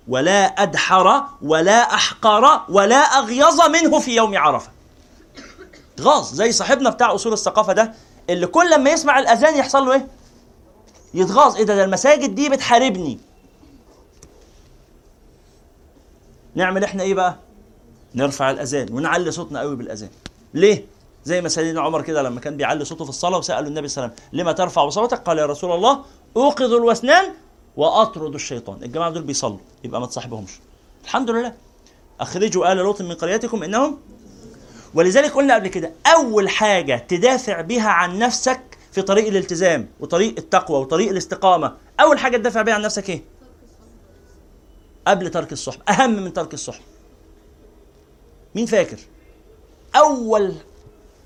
ولا 0.09 0.45
أدحر 0.45 1.25
ولا 1.43 1.95
أحقر 1.95 2.61
ولا 2.69 2.97
أغيظ 2.97 3.61
منه 3.69 3.99
في 3.99 4.17
يوم 4.17 4.37
عرفة. 4.39 4.71
غاظ 6.01 6.33
زي 6.35 6.53
صاحبنا 6.53 6.91
بتاع 6.91 7.15
أصول 7.15 7.33
الثقافة 7.33 7.73
ده 7.73 7.95
اللي 8.31 8.47
كل 8.47 8.71
لما 8.71 8.91
يسمع 8.91 9.19
الأذان 9.19 9.57
يحصل 9.57 9.87
له 9.87 9.93
إيه؟ 9.93 10.07
يتغاظ. 11.15 11.57
إيه 11.57 11.65
ده, 11.65 11.77
ده 11.77 11.85
المساجد 11.85 12.35
دي 12.35 12.49
بتحاربني. 12.49 13.19
نعمل 16.55 16.85
إحنا 16.85 17.03
إيه 17.03 17.15
بقى؟ 17.15 17.37
نرفع 18.15 18.51
الأذان 18.51 18.93
ونعلي 18.93 19.31
صوتنا 19.31 19.61
قوي 19.61 19.77
بالأذان. 19.77 20.11
ليه؟ 20.55 20.87
زي 21.25 21.41
ما 21.41 21.49
سيدنا 21.49 21.81
عمر 21.81 22.03
كده 22.03 22.23
لما 22.23 22.41
كان 22.41 22.57
بيعلي 22.57 22.85
صوته 22.85 23.05
في 23.05 23.11
الصلاة 23.11 23.39
وسألوا 23.39 23.69
النبي 23.69 23.89
صلى 23.89 24.05
الله 24.05 24.15
عليه 24.15 24.25
وسلم 24.29 24.41
لما 24.41 24.53
ترفع 24.53 24.89
صوتك 24.89 25.19
قال 25.19 25.39
يا 25.39 25.47
رسول 25.47 25.73
الله 25.73 26.05
أوقظ 26.37 26.73
الوسنان 26.73 27.35
وأطرد 27.77 28.35
الشيطان. 28.35 28.83
الجماعة 28.83 29.11
دول 29.11 29.23
بيصلوا 29.23 29.59
يبقى 29.85 30.01
ما 30.01 30.07
تصاحبهمش. 30.07 30.51
الحمد 31.05 31.31
لله. 31.31 31.55
أخرجوا 32.21 32.73
آل 32.73 32.77
لوط 32.77 33.03
من 33.03 33.15
قريتكم 33.15 33.63
إنهم 33.63 33.99
ولذلك 34.95 35.33
قلنا 35.33 35.55
قبل 35.55 35.69
كده 35.69 35.93
أول 36.07 36.49
حاجة 36.49 37.07
تدافع 37.09 37.61
بها 37.61 37.89
عن 37.89 38.19
نفسك 38.19 38.61
في 38.93 39.03
طريق 39.03 39.27
الالتزام 39.27 39.89
وطريق 40.01 40.35
التقوى 40.39 40.81
وطريق 40.81 41.11
الاستقامة 41.11 41.77
أول 42.01 42.19
حاجة 42.19 42.37
تدافع 42.37 42.63
بها 42.63 42.75
عن 42.75 42.83
نفسك 42.83 43.11
إيه؟ 43.11 43.23
قبل 45.07 45.31
ترك 45.31 45.53
الصحبة 45.53 45.83
أهم 45.89 46.11
من 46.23 46.33
ترك 46.33 46.55
الصحبة 46.55 46.85
مين 48.55 48.67
فاكر؟ 48.67 48.99
أول 49.97 50.55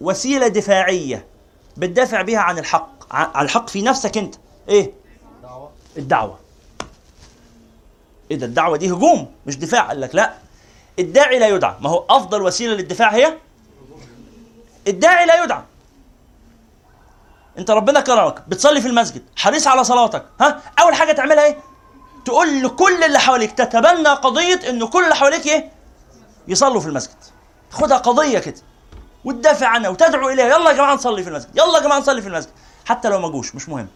وسيلة 0.01 0.49
دفاعية 0.49 1.25
بتدافع 1.77 2.23
بيها 2.23 2.41
عن 2.41 2.59
الحق 2.59 3.15
عن 3.15 3.45
الحق 3.45 3.69
في 3.69 3.83
نفسك 3.83 4.31
أنت 4.69 4.77
إيه؟ 4.77 4.93
الدعوة. 5.97 6.39
إيه 8.31 8.37
ده؟ 8.37 8.47
الدعوة 8.47 8.77
دي 8.77 8.91
هجوم 8.91 9.35
مش 9.47 9.57
دفاع. 9.57 9.89
قال 9.89 10.01
لك 10.01 10.15
لا. 10.15 10.35
الداعي 10.99 11.39
لا 11.39 11.49
يدعى. 11.49 11.75
ما 11.81 11.91
هو 11.91 12.05
أفضل 12.11 12.43
وسيلة 12.43 12.75
للدفاع 12.75 13.15
هي؟ 13.15 13.39
الداعي 14.89 15.27
لا 15.27 15.45
يدعى. 15.45 15.63
أنت 17.59 17.71
ربنا 17.71 18.01
كرمك. 18.01 18.43
بتصلي 18.49 18.81
في 18.81 18.89
المسجد. 18.89 19.23
حريص 19.37 19.67
على 19.67 19.85
صلاتك. 19.85 20.25
ها؟ 20.41 20.61
أول 20.81 20.95
حاجة 20.95 21.13
تعملها 21.13 21.45
إيه؟ 21.45 21.59
تقول 22.25 22.63
لكل 22.63 23.05
اللي 23.05 23.19
حواليك. 23.19 23.53
تتبنى 23.53 24.09
قضية 24.09 24.71
إن 24.71 24.87
كل 24.87 25.05
اللي 25.05 25.15
حواليك 25.15 25.47
إيه؟ 25.47 25.73
يصلوا 26.49 26.81
في 26.81 26.87
المسجد. 26.87 27.17
خدها 27.71 27.99
قضية 27.99 28.39
كده. 28.39 28.61
وتدافع 29.25 29.67
عنها 29.67 29.91
وتدعو 29.91 30.29
إليها. 30.29 30.47
يلا 30.47 30.71
يا 30.71 30.77
جماعة 30.77 30.95
نصلي 30.95 31.23
في 31.23 31.29
المسجد. 31.29 31.57
يلا 31.57 31.79
يا 31.79 31.83
جماعة 31.83 31.99
نصلي 31.99 32.23
في 32.23 32.29
المسجد. 32.29 32.51
حتى 32.85 33.09
لو 33.09 33.19
ما 33.19 33.29
جوش 33.29 33.55
مش 33.55 33.69
مهم. 33.69 33.89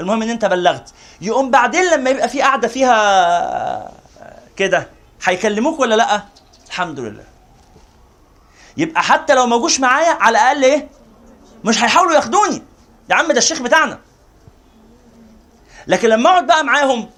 المهم 0.00 0.22
إن 0.22 0.30
أنت 0.30 0.44
بلغت. 0.44 0.90
يقوم 1.20 1.50
بعدين 1.50 1.84
لما 1.90 2.10
يبقى 2.10 2.28
في 2.28 2.40
قاعدة 2.42 2.68
فيها 2.68 3.92
كده 4.56 4.88
هيكلموك 5.24 5.80
ولا 5.80 5.94
لأ؟ 5.94 6.22
الحمد 6.66 7.00
لله. 7.00 7.24
يبقى 8.76 9.02
حتى 9.02 9.34
لو 9.34 9.46
ما 9.46 9.56
جوش 9.56 9.80
معايا 9.80 10.10
على 10.10 10.38
الأقل 10.38 10.64
إيه؟ 10.64 10.88
مش 11.64 11.82
هيحاولوا 11.84 12.12
ياخدوني. 12.14 12.62
يا 13.10 13.14
عم 13.14 13.32
ده 13.32 13.38
الشيخ 13.38 13.62
بتاعنا. 13.62 13.98
لكن 15.86 16.08
لما 16.08 16.30
أقعد 16.30 16.46
بقى 16.46 16.64
معاهم 16.64 17.10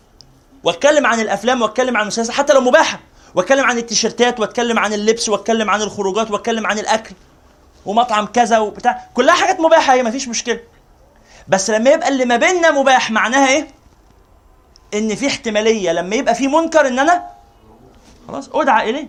وأتكلم 0.64 1.06
عن 1.06 1.20
الأفلام 1.20 1.62
وأتكلم 1.62 1.96
عن 1.96 2.02
المسلسلات 2.02 2.36
حتى 2.38 2.52
لو 2.52 2.60
مباحة 2.60 3.00
وأتكلم 3.34 3.64
عن 3.64 3.78
التيشيرتات 3.78 4.40
وأتكلم 4.40 4.78
عن 4.78 4.92
اللبس 4.92 5.28
وأتكلم 5.28 5.70
عن 5.70 5.82
الخروجات 5.82 6.30
وأتكلم 6.30 6.66
عن 6.66 6.78
الأكل 6.78 7.14
ومطعم 7.86 8.26
كذا 8.26 8.58
وبتاع 8.58 9.08
كلها 9.14 9.34
حاجات 9.34 9.60
مباحة 9.60 9.92
هي 9.94 10.02
مفيش 10.02 10.28
مشكلة. 10.28 10.60
بس 11.48 11.70
لما 11.70 11.90
يبقى 11.90 12.08
اللي 12.08 12.24
ما 12.24 12.36
بيننا 12.36 12.70
مباح 12.70 13.10
معناها 13.10 13.48
إيه؟ 13.48 13.68
إن 14.94 15.14
في 15.14 15.26
احتمالية 15.26 15.92
لما 15.92 16.16
يبقى 16.16 16.34
في 16.34 16.48
منكر 16.48 16.86
إن 16.86 16.98
أنا 16.98 17.30
خلاص 18.28 18.48
أدعى 18.54 18.90
إليه. 18.90 19.08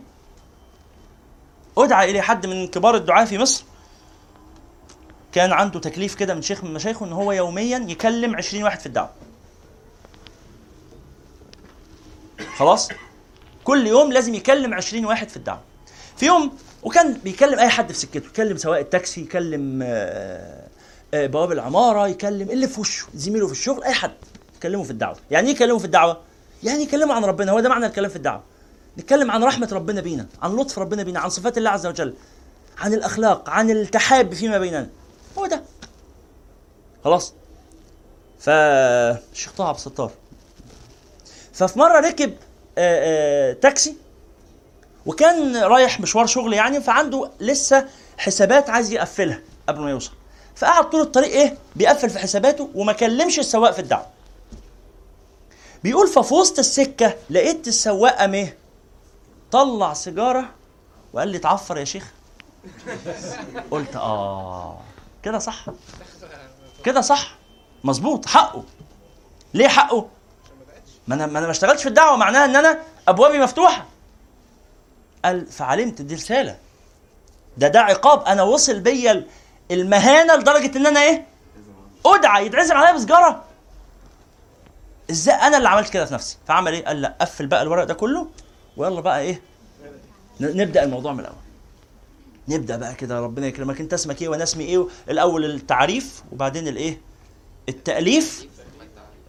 أدعى 1.78 2.12
إليه. 2.12 2.22
حد 2.22 2.46
من 2.46 2.68
كبار 2.68 2.96
الدعاة 2.96 3.26
في 3.26 3.38
مصر 3.38 3.64
كان 5.32 5.52
عنده 5.52 5.80
تكليف 5.80 6.16
كده 6.16 6.34
من 6.34 6.42
شيخ 6.42 6.64
من 6.64 6.74
مشايخه 6.74 7.06
إن 7.06 7.14
هو 7.14 7.32
يوميا 7.32 7.78
يكلم 7.88 8.36
20 8.36 8.64
واحد 8.64 8.80
في 8.80 8.86
الدعوة. 8.86 9.10
خلاص؟ 12.58 12.90
كل 13.64 13.88
يوم 13.88 14.12
لازم 14.12 14.34
يكلم 14.36 14.74
20 14.74 15.06
واحد 15.06 15.30
في 15.30 15.38
الدعوة. 15.38 15.62
في 16.18 16.26
يوم 16.26 16.58
وكان 16.84 17.14
بيكلم 17.14 17.60
أي 17.60 17.70
حد 17.70 17.92
في 17.92 17.98
سكته 17.98 18.28
يكلم 18.28 18.58
سواق 18.58 18.80
التاكسي 18.80 19.22
يكلم 19.22 19.80
آه، 19.84 20.63
بواب 21.14 21.52
العمارة 21.52 22.08
يكلم 22.08 22.50
اللي 22.50 22.68
في 22.68 22.82
وشه 22.82 23.08
زميله 23.16 23.46
في 23.48 23.52
الشغل 23.52 23.84
أي 23.84 23.94
حد 23.94 24.14
يكلمه 24.58 24.84
في 24.84 24.92
الدعوة. 24.92 25.18
يعني 25.32 25.48
إيه 25.48 25.56
يكلمه 25.56 25.78
في 25.78 25.86
الدعوة؟ 25.86 26.22
يعني 26.64 26.84
يكلمه 26.84 27.14
عن 27.14 27.26
ربنا 27.26 27.52
هو 27.52 27.60
ده 27.60 27.70
معنى 27.70 27.86
الكلام 27.86 28.10
في 28.10 28.16
الدعوة. 28.16 28.44
نتكلم 28.98 29.32
عن 29.32 29.44
رحمة 29.44 29.70
ربنا 29.72 30.02
بينا 30.02 30.28
عن 30.42 30.56
لطف 30.56 30.80
ربنا 30.80 31.04
بينا 31.04 31.20
عن 31.20 31.30
صفات 31.30 31.58
الله 31.58 31.70
عز 31.70 31.86
وجل 31.88 32.14
عن 32.78 32.94
الأخلاق 32.94 33.50
عن 33.50 33.72
التحاب 33.72 34.34
فيما 34.34 34.58
بيننا. 34.58 34.90
هو 35.38 35.46
ده. 35.46 35.64
خلاص. 37.04 37.34
فالشيخ 38.40 39.52
طه 39.58 39.68
عبد 39.68 39.78
الستار. 39.78 40.12
ففي 41.54 41.80
مرة 41.80 42.00
ركب 42.00 42.34
آه، 42.78 43.52
آه، 43.52 43.54
تاكسي 43.54 43.96
وكان 45.06 45.58
رايح 45.58 46.00
مشوار 46.00 46.26
شغل 46.26 46.54
يعني 46.54 46.82
فعنده 46.82 47.30
لسه 47.40 47.88
حسابات 48.18 48.70
عايز 48.70 48.92
يقفلها 48.92 49.42
قبل 49.70 49.82
ما 49.82 49.92
يوصل. 49.92 50.12
فقعد 50.56 50.90
طول 50.90 51.02
الطريق 51.02 51.32
إيه؟ 51.32 51.58
بيقفل 51.76 52.10
في 52.10 52.20
حساباته 52.20 52.70
وما 52.76 52.94
كلمش 52.94 53.40
السواق 53.40 53.72
في 53.72 53.80
الدعوه 53.80 54.06
بيقول 55.84 56.08
ففي 56.08 56.34
وسط 56.34 56.60
السكة 56.60 57.16
لقيت 57.30 57.68
السواق 57.68 58.16
قام 58.18 58.34
إيه؟ 58.34 58.58
طلع 59.52 59.94
سيجارة 59.94 60.50
وقال 61.14 61.28
لي 61.28 61.38
اتعفر 61.38 61.78
يا 61.78 61.86
شيخ. 61.86 62.12
قلت 63.72 63.96
آه. 63.96 64.80
كده 65.24 65.40
صح. 65.40 65.66
كده 66.86 67.02
صح. 67.02 67.36
مظبوط. 67.84 68.26
حقه. 68.26 68.64
ليه 69.54 69.68
حقه؟ 69.68 70.08
ما 71.08 71.16
أنا 71.16 71.26
ما 71.26 71.40
أنا 71.40 71.46
ما 71.48 71.52
اشتغلتش 71.52 71.82
في 71.84 71.90
الدعوه 71.90 72.18
معناها 72.18 72.46
إن 72.46 72.56
أنا 72.56 72.80
أبوابي 73.08 73.40
مفتوحة. 73.40 73.86
قال 75.26 75.48
فعلمت 75.48 76.02
دي 76.02 76.16
رسالة. 76.16 76.58
ده 77.58 77.68
ده 77.68 77.80
عقاب. 77.82 78.22
أنا 78.24 78.44
وصل 78.44 78.80
بيا 78.80 79.28
المهانة 79.74 80.36
لدرجة 80.36 80.78
إن 80.78 80.88
أنا 80.88 81.04
إيه؟ 81.04 81.26
أدعى 82.06 82.46
يتعزم 82.46 82.78
عليا 82.78 82.92
بسجارة. 82.92 83.44
إزاي 85.12 85.36
أنا 85.36 85.58
اللي 85.58 85.70
عملت 85.70 85.90
كده 85.90 86.06
في 86.06 86.14
نفسي؟ 86.14 86.38
فعمل 86.48 86.74
إيه؟ 86.74 86.86
قال 86.86 87.02
لأ 87.02 87.16
قفل 87.22 87.48
بقى 87.48 87.62
الورق 87.62 87.84
ده 87.84 87.94
كله 87.94 88.28
ويلا 88.78 89.02
بقى 89.02 89.22
إيه؟ 89.22 89.42
نبدأ 90.40 90.84
الموضوع 90.84 91.14
من 91.14 91.20
الأول. 91.20 91.36
نبدأ 92.48 92.78
بقى 92.78 92.96
كده 92.96 93.20
ربنا 93.20 93.48
يكرمك. 93.48 93.82
أنت 93.82 93.94
اسمك 93.94 94.22
إيه 94.22 94.28
وأنا 94.30 94.44
اسمي 94.44 94.64
إيه؟ 94.64 94.88
الأول 95.10 95.46
التعريف 95.46 96.24
وبعدين 96.32 96.68
الإيه؟ 96.68 97.02
التأليف. 97.70 98.48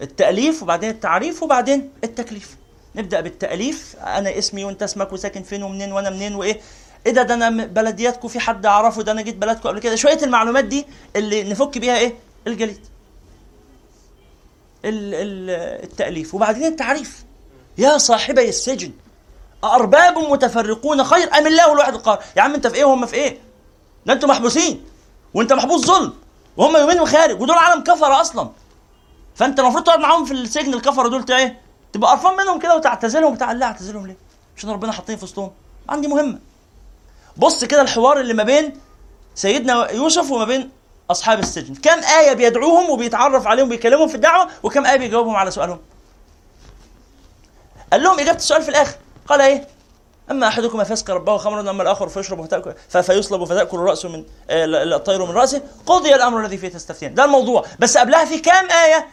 التأليف 0.03 0.63
وبعدين 0.63 0.91
التعريف 0.91 1.43
وبعدين 1.43 1.91
التكليف. 2.05 2.57
نبدأ 2.97 3.21
بالتأليف. 3.21 3.97
أنا 3.97 4.39
اسمي 4.39 4.65
وأنت 4.65 4.83
اسمك 4.83 5.13
وساكن 5.13 5.43
فين 5.43 5.63
ومنين 5.63 5.93
وأنا 5.93 6.11
منين 6.11 6.35
وإيه؟ 6.35 6.61
إيه 7.07 7.13
ده 7.13 7.23
ده 7.23 7.35
أنا 7.35 7.65
بلدياتكم 7.65 8.29
في 8.29 8.41
حد 8.41 8.67
أعرفه 8.67 9.03
ده 9.03 9.13
أنا 9.13 9.23
جيت 9.23 9.37
بلدكم 9.37 9.69
قبل 9.69 9.79
كده. 9.81 9.97
شوية 9.97 10.19
المعلومات 10.23 10.65
دي 10.65 10.87
اللي 11.17 11.45
نفك 11.45 11.79
بيها 11.79 11.99
إيه؟ 11.99 12.15
الجليد. 12.47 12.81
ال- 14.85 15.15
ال- 15.15 15.83
التأليف. 15.85 16.35
وبعدين 16.35 16.65
التعريف. 16.67 17.25
يا 17.79 17.99
صاحبي 17.99 18.49
السجن 18.49 18.93
أأرباب 19.65 20.19
متفرقون 20.19 21.05
خير 21.05 21.35
أم 21.39 21.47
الله 21.47 21.73
الواحد 21.73 21.95
القهار 21.95 22.23
يا 22.37 22.43
عم 22.43 22.55
أنت 22.55 22.67
في 22.67 22.75
إيه 22.75 22.85
وهم 22.85 23.07
في 23.07 23.15
إيه؟ 23.15 23.39
ده 24.07 24.13
أنتوا 24.13 24.29
محبوسين. 24.29 24.85
وأنت 25.35 25.53
محبوس 25.53 25.87
ظلم. 25.87 26.13
وهم 26.57 26.77
يومين 26.77 27.01
وخارج 27.01 27.41
ودول 27.43 27.57
عالم 27.57 27.83
كفرة 27.83 28.21
أصلا. 28.21 28.51
فأنت 29.35 29.61
المفروض 29.61 29.85
تقعد 29.85 29.99
معاهم 29.99 30.25
في 30.25 30.33
السجن 30.33 30.75
الكفرة 30.75 31.09
دول 31.09 31.25
إيه 31.31 31.61
تبقى 31.93 32.11
قرفان 32.11 32.37
منهم 32.37 32.59
كده 32.59 32.77
وتعتزلهم. 32.77 33.35
بتاع 33.35 33.53
لا 33.53 33.67
أعتزلهم 33.67 34.07
ليه؟ 34.07 34.17
عشان 34.57 34.71
ربنا 34.71 34.93
حاطين 34.93 35.17
في 35.17 35.25
وسطهم. 35.25 35.51
عندي 35.89 36.09
مهمة. 36.09 36.39
بص 37.37 37.65
كده 37.65 37.83
الحوار 37.83 38.21
اللي 38.21 38.35
ما 38.35 38.43
بين 38.43 38.81
سيدنا 39.35 39.91
يوسف 39.91 40.31
وما 40.31 40.45
بين 40.45 40.71
أصحاب 41.11 41.39
السجن. 41.39 41.75
كم 41.75 41.99
آية 42.21 42.33
بيدعوهم 42.33 42.91
وبيتعرف 42.91 43.47
عليهم 43.47 43.67
وبيكلمهم 43.67 44.09
في 44.09 44.15
الدعوة 44.15 44.49
وكم 44.63 44.87
آية 44.87 44.97
بيجاوبهم 44.97 45.37
على 45.37 45.51
سؤالهم؟ 45.51 45.79
قال 47.93 48.03
لهم 48.03 48.21
إجابة 48.21 48.37
السؤال 48.39 48.63
في 48.63 48.69
الآخر. 48.69 48.97
قال 49.27 49.41
إيه؟ 49.41 49.69
أما 50.31 50.49
أحدكم 50.49 50.85
فيسقي 50.85 51.13
ربه 51.15 51.37
خمرا 51.37 51.63
واما 51.63 51.83
الآخر 51.83 52.09
فيشرب 52.09 52.49
فيصلب 52.89 53.45
فتاكل 53.45 53.77
الراس 53.79 54.05
من 54.05 54.25
آه، 54.51 54.65
ال- 54.65 54.93
الطير 54.95 55.25
من 55.25 55.31
رأسه. 55.31 55.63
قضي 55.87 56.15
الأمر 56.15 56.41
الذي 56.45 56.59
فيه 56.59 56.69
تستفتيان 56.69 57.15
ده 57.15 57.25
الموضوع. 57.25 57.65
بس 57.79 57.97
قبلها 57.97 58.25
في 58.25 58.39
كام 58.39 58.71
آية 58.71 59.07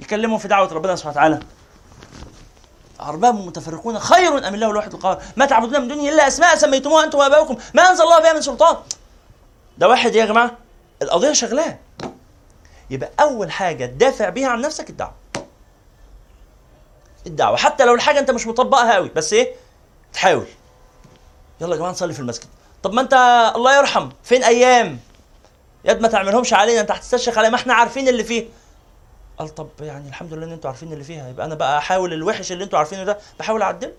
يكلموا 0.00 0.38
في 0.38 0.48
دعوة 0.48 0.72
ربنا 0.72 0.96
سبحانه 0.96 1.12
وتعالى؟ 1.16 1.40
أرباب 3.00 3.34
متفرقون 3.34 3.98
خير 3.98 4.48
أم 4.48 4.54
الله 4.54 4.70
الواحد 4.70 4.94
القهار؟ 4.94 5.22
ما 5.36 5.46
تعبدون 5.46 5.80
من 5.80 5.88
دونه 5.88 6.08
إلا 6.08 6.28
أسماء 6.28 6.56
سميتموها 6.56 7.04
أنتم 7.04 7.18
وآباؤكم. 7.18 7.56
ما 7.74 7.90
أنزل 7.90 8.02
الله 8.04 8.20
بها 8.20 8.32
من 8.32 8.40
سلطان. 8.42 8.76
ده 9.78 9.88
واحد 9.88 10.14
يا 10.14 10.26
جماعة 10.26 10.50
القضية 11.02 11.32
شغلاه. 11.32 11.78
يبقى 12.90 13.10
أول 13.20 13.50
حاجة 13.50 13.86
تدافع 13.86 14.28
بيها 14.28 14.48
عن 14.48 14.60
نفسك 14.60 14.90
الدعوة. 14.90 15.14
الدعوة 17.26 17.56
حتى 17.56 17.84
لو 17.84 17.94
الحاجة 17.94 18.18
أنت 18.18 18.30
مش 18.30 18.46
مطبقها 18.46 18.94
قوي 18.94 19.08
بس 19.08 19.32
إيه؟ 19.32 19.54
تحاول. 20.12 20.46
يلا 21.60 21.72
يا 21.72 21.76
جماعة 21.76 21.90
نصلي 21.90 22.12
في 22.12 22.20
المسجد. 22.20 22.46
طب 22.82 22.92
ما 22.92 23.00
أنت 23.00 23.14
الله 23.56 23.76
يرحم 23.76 24.10
فين 24.24 24.44
أيام؟ 24.44 24.98
ياد 25.84 26.00
ما 26.00 26.08
تعملهمش 26.08 26.52
علينا 26.52 26.80
أنت 26.80 26.90
هتستشرق 26.90 27.38
علينا 27.38 27.50
ما 27.50 27.56
إحنا 27.56 27.74
عارفين 27.74 28.08
اللي 28.08 28.24
فيه. 28.24 28.48
قال 29.38 29.54
طب 29.54 29.68
يعني 29.80 30.08
الحمد 30.08 30.32
لله 30.34 30.46
ان 30.46 30.52
أنتوا 30.52 30.70
عارفين 30.70 30.92
اللي 30.92 31.04
فيها 31.04 31.28
يبقى 31.28 31.46
أنا 31.46 31.54
بقى 31.54 31.78
أحاول 31.78 32.12
الوحش 32.12 32.52
اللي 32.52 32.64
أنتوا 32.64 32.78
عارفينه 32.78 33.04
ده 33.04 33.18
بحاول 33.38 33.62
أعدله. 33.62 33.92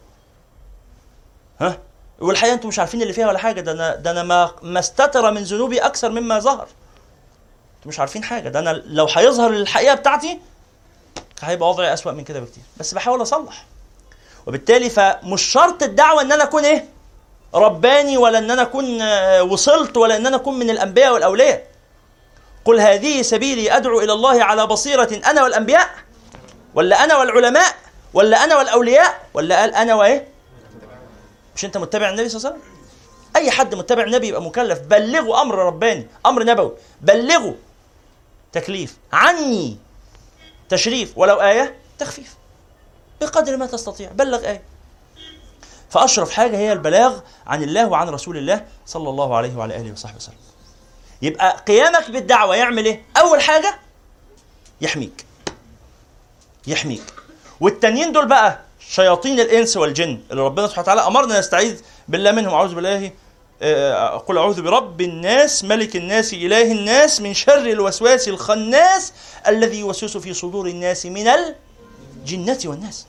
ها؟ 1.62 1.78
والحقيقة 2.20 2.54
أنتوا 2.54 2.68
مش 2.70 2.80
عارفين 2.80 3.02
اللي 3.02 3.14
فيها 3.14 3.28
ولا 3.28 3.38
حاجة 3.40 3.62
ده 3.62 3.72
أنا 3.72 3.96
ده 3.96 4.12
أنا 4.12 4.24
ما 4.24 4.52
ما 4.62 4.80
استتر 4.80 5.32
من 5.32 5.44
ذنوبي 5.44 5.80
أكثر 5.80 6.10
مما 6.10 6.40
ظهر. 6.40 6.68
أنتوا 7.78 7.88
مش 7.88 8.00
عارفين 8.00 8.24
حاجة 8.24 8.50
ده 8.50 8.60
أنا 8.60 8.70
لو 8.86 9.08
هيظهر 9.16 9.50
الحقيقة 9.52 9.96
بتاعتي 9.96 10.40
هيبقى 11.42 11.70
وضعي 11.70 11.94
أسوأ 11.94 12.12
من 12.12 12.24
كده 12.24 12.40
بكتير. 12.40 12.64
بس 12.78 12.94
بحاول 12.94 13.22
أصلح. 13.22 13.66
وبالتالي 14.48 14.90
فمش 14.90 15.42
شرط 15.42 15.84
الدعوة 15.84 16.22
إن 16.22 16.32
أنا 16.32 16.44
أكون 16.44 16.66
إيه؟ 16.66 16.86
رباني 17.54 18.18
ولا 18.18 18.38
إن 18.38 18.52
أنا 18.52 18.62
أكون 18.62 19.02
آه، 19.02 19.44
وصلت 19.44 19.98
ولا 19.98 20.18
إن 20.18 20.26
أنا 20.26 20.36
أكون 20.36 20.60
من 20.60 20.70
الأنبياء 20.70 21.14
والأولياء. 21.14 21.67
قل 22.68 22.80
هذه 22.80 23.22
سبيلي 23.22 23.78
أدعو 23.78 24.00
إلى 24.02 24.14
الله 24.14 24.44
على 24.44 24.68
بصيرة 24.68 25.22
أنا 25.26 25.44
والأنبياء 25.44 25.90
ولا 26.76 27.04
أنا 27.04 27.18
والعلماء 27.18 27.76
ولا 28.14 28.44
أنا 28.44 28.58
والأولياء 28.58 29.28
ولا 29.34 29.60
قال 29.60 29.76
أنا 29.76 29.96
وإيه؟ 29.96 30.28
مش 31.56 31.66
أنت 31.66 31.78
متبع 31.78 32.10
النبي 32.10 32.30
صلى 32.30 32.38
الله 32.38 32.50
عليه 32.50 32.60
وسلم؟ 32.60 32.78
أي 33.36 33.52
حد 33.52 33.76
متبع 33.76 34.04
النبي 34.04 34.28
يبقى 34.28 34.42
مكلف 34.42 34.80
بلغوا 34.80 35.42
أمر 35.42 35.56
رباني 35.56 36.08
أمر 36.26 36.44
نبوي 36.44 36.72
بلغوا 37.02 37.54
تكليف 38.52 38.98
عني 39.14 39.78
تشريف 40.70 41.18
ولو 41.18 41.42
آية 41.42 41.76
تخفيف 42.00 42.36
بقدر 43.22 43.58
ما 43.58 43.66
تستطيع 43.66 44.12
بلغ 44.12 44.48
آية. 44.48 44.62
فأشرف 45.90 46.32
حاجة 46.32 46.58
هي 46.58 46.72
البلاغ 46.74 47.20
عن 47.48 47.64
الله 47.64 47.88
وعن 47.88 48.10
رسول 48.10 48.38
الله 48.38 48.66
صلى 48.86 49.10
الله 49.10 49.36
عليه 49.36 49.56
وعلى 49.56 49.78
آله 49.78 49.92
وصحبه 49.92 50.16
وسلم. 50.18 50.36
يبقى 51.22 51.64
قيامك 51.68 52.12
بالدعوة 52.12 52.56
يعمل 52.56 52.86
إيه؟ 52.86 53.02
أول 53.18 53.42
حاجة 53.42 53.80
يحميك. 54.82 55.26
يحميك. 56.68 57.04
والتانيين 57.60 58.12
دول 58.12 58.28
بقى 58.28 58.60
شياطين 58.80 59.40
الإنس 59.40 59.78
والجن 59.78 60.22
اللي 60.32 60.42
ربنا 60.42 60.68
سبحانه 60.68 60.84
وتعالى 60.84 61.08
أمرنا 61.08 61.40
نستعيذ 61.40 61.82
بالله 62.08 62.32
منهم. 62.32 62.54
أعوذ 62.54 62.76
بالله 62.76 63.12
آه، 63.62 64.18
قل 64.18 64.38
أعوذ 64.38 64.62
برب 64.62 65.02
الناس 65.02 65.64
ملك 65.64 65.96
الناس 65.96 66.34
إله 66.34 66.72
الناس 66.72 67.22
من 67.22 67.34
شر 67.34 67.66
الوسواس 67.66 68.28
الخناس 68.28 69.14
الذي 69.48 69.80
يوسوس 69.80 70.18
في 70.18 70.34
صدور 70.34 70.68
الناس 70.68 71.06
من 71.06 71.28
الجنة 71.28 72.60
والناس. 72.66 73.06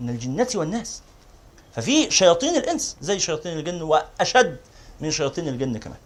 من 0.00 0.08
الجنة 0.10 0.48
والناس. 0.54 1.02
ففي 1.76 2.10
شياطين 2.10 2.56
الإنس 2.56 2.96
زي 3.00 3.18
شياطين 3.18 3.58
الجن 3.58 3.82
وأشد 3.82 4.56
من 5.00 5.10
شياطين 5.10 5.48
الجن 5.48 5.78
كمان. 5.78 5.98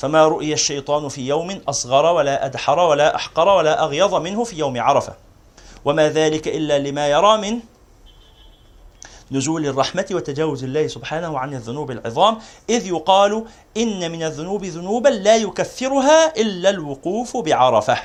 فما 0.00 0.26
رؤي 0.26 0.52
الشيطان 0.52 1.08
في 1.08 1.28
يوم 1.28 1.60
أصغر 1.68 2.04
ولا 2.04 2.44
أدحر 2.44 2.78
ولا 2.78 3.14
أحقر 3.14 3.48
ولا 3.48 3.84
أغيظ 3.84 4.14
منه 4.14 4.44
في 4.44 4.56
يوم 4.56 4.80
عرفة. 4.80 5.14
وما 5.84 6.08
ذلك 6.08 6.48
إلا 6.48 6.78
لما 6.78 7.08
يرى 7.08 7.36
من 7.36 7.60
نزول 9.30 9.66
الرحمة 9.66 10.06
وتجاوز 10.10 10.64
الله 10.64 10.86
سبحانه 10.86 11.38
عن 11.38 11.54
الذنوب 11.54 11.90
العظام 11.90 12.38
إذ 12.70 12.86
يقال 12.86 13.44
إن 13.76 14.12
من 14.12 14.22
الذنوب 14.22 14.64
ذنوبا 14.64 15.08
لا 15.08 15.36
يكفرها 15.36 16.36
إلا 16.36 16.70
الوقوف 16.70 17.36
بعرفة. 17.36 17.98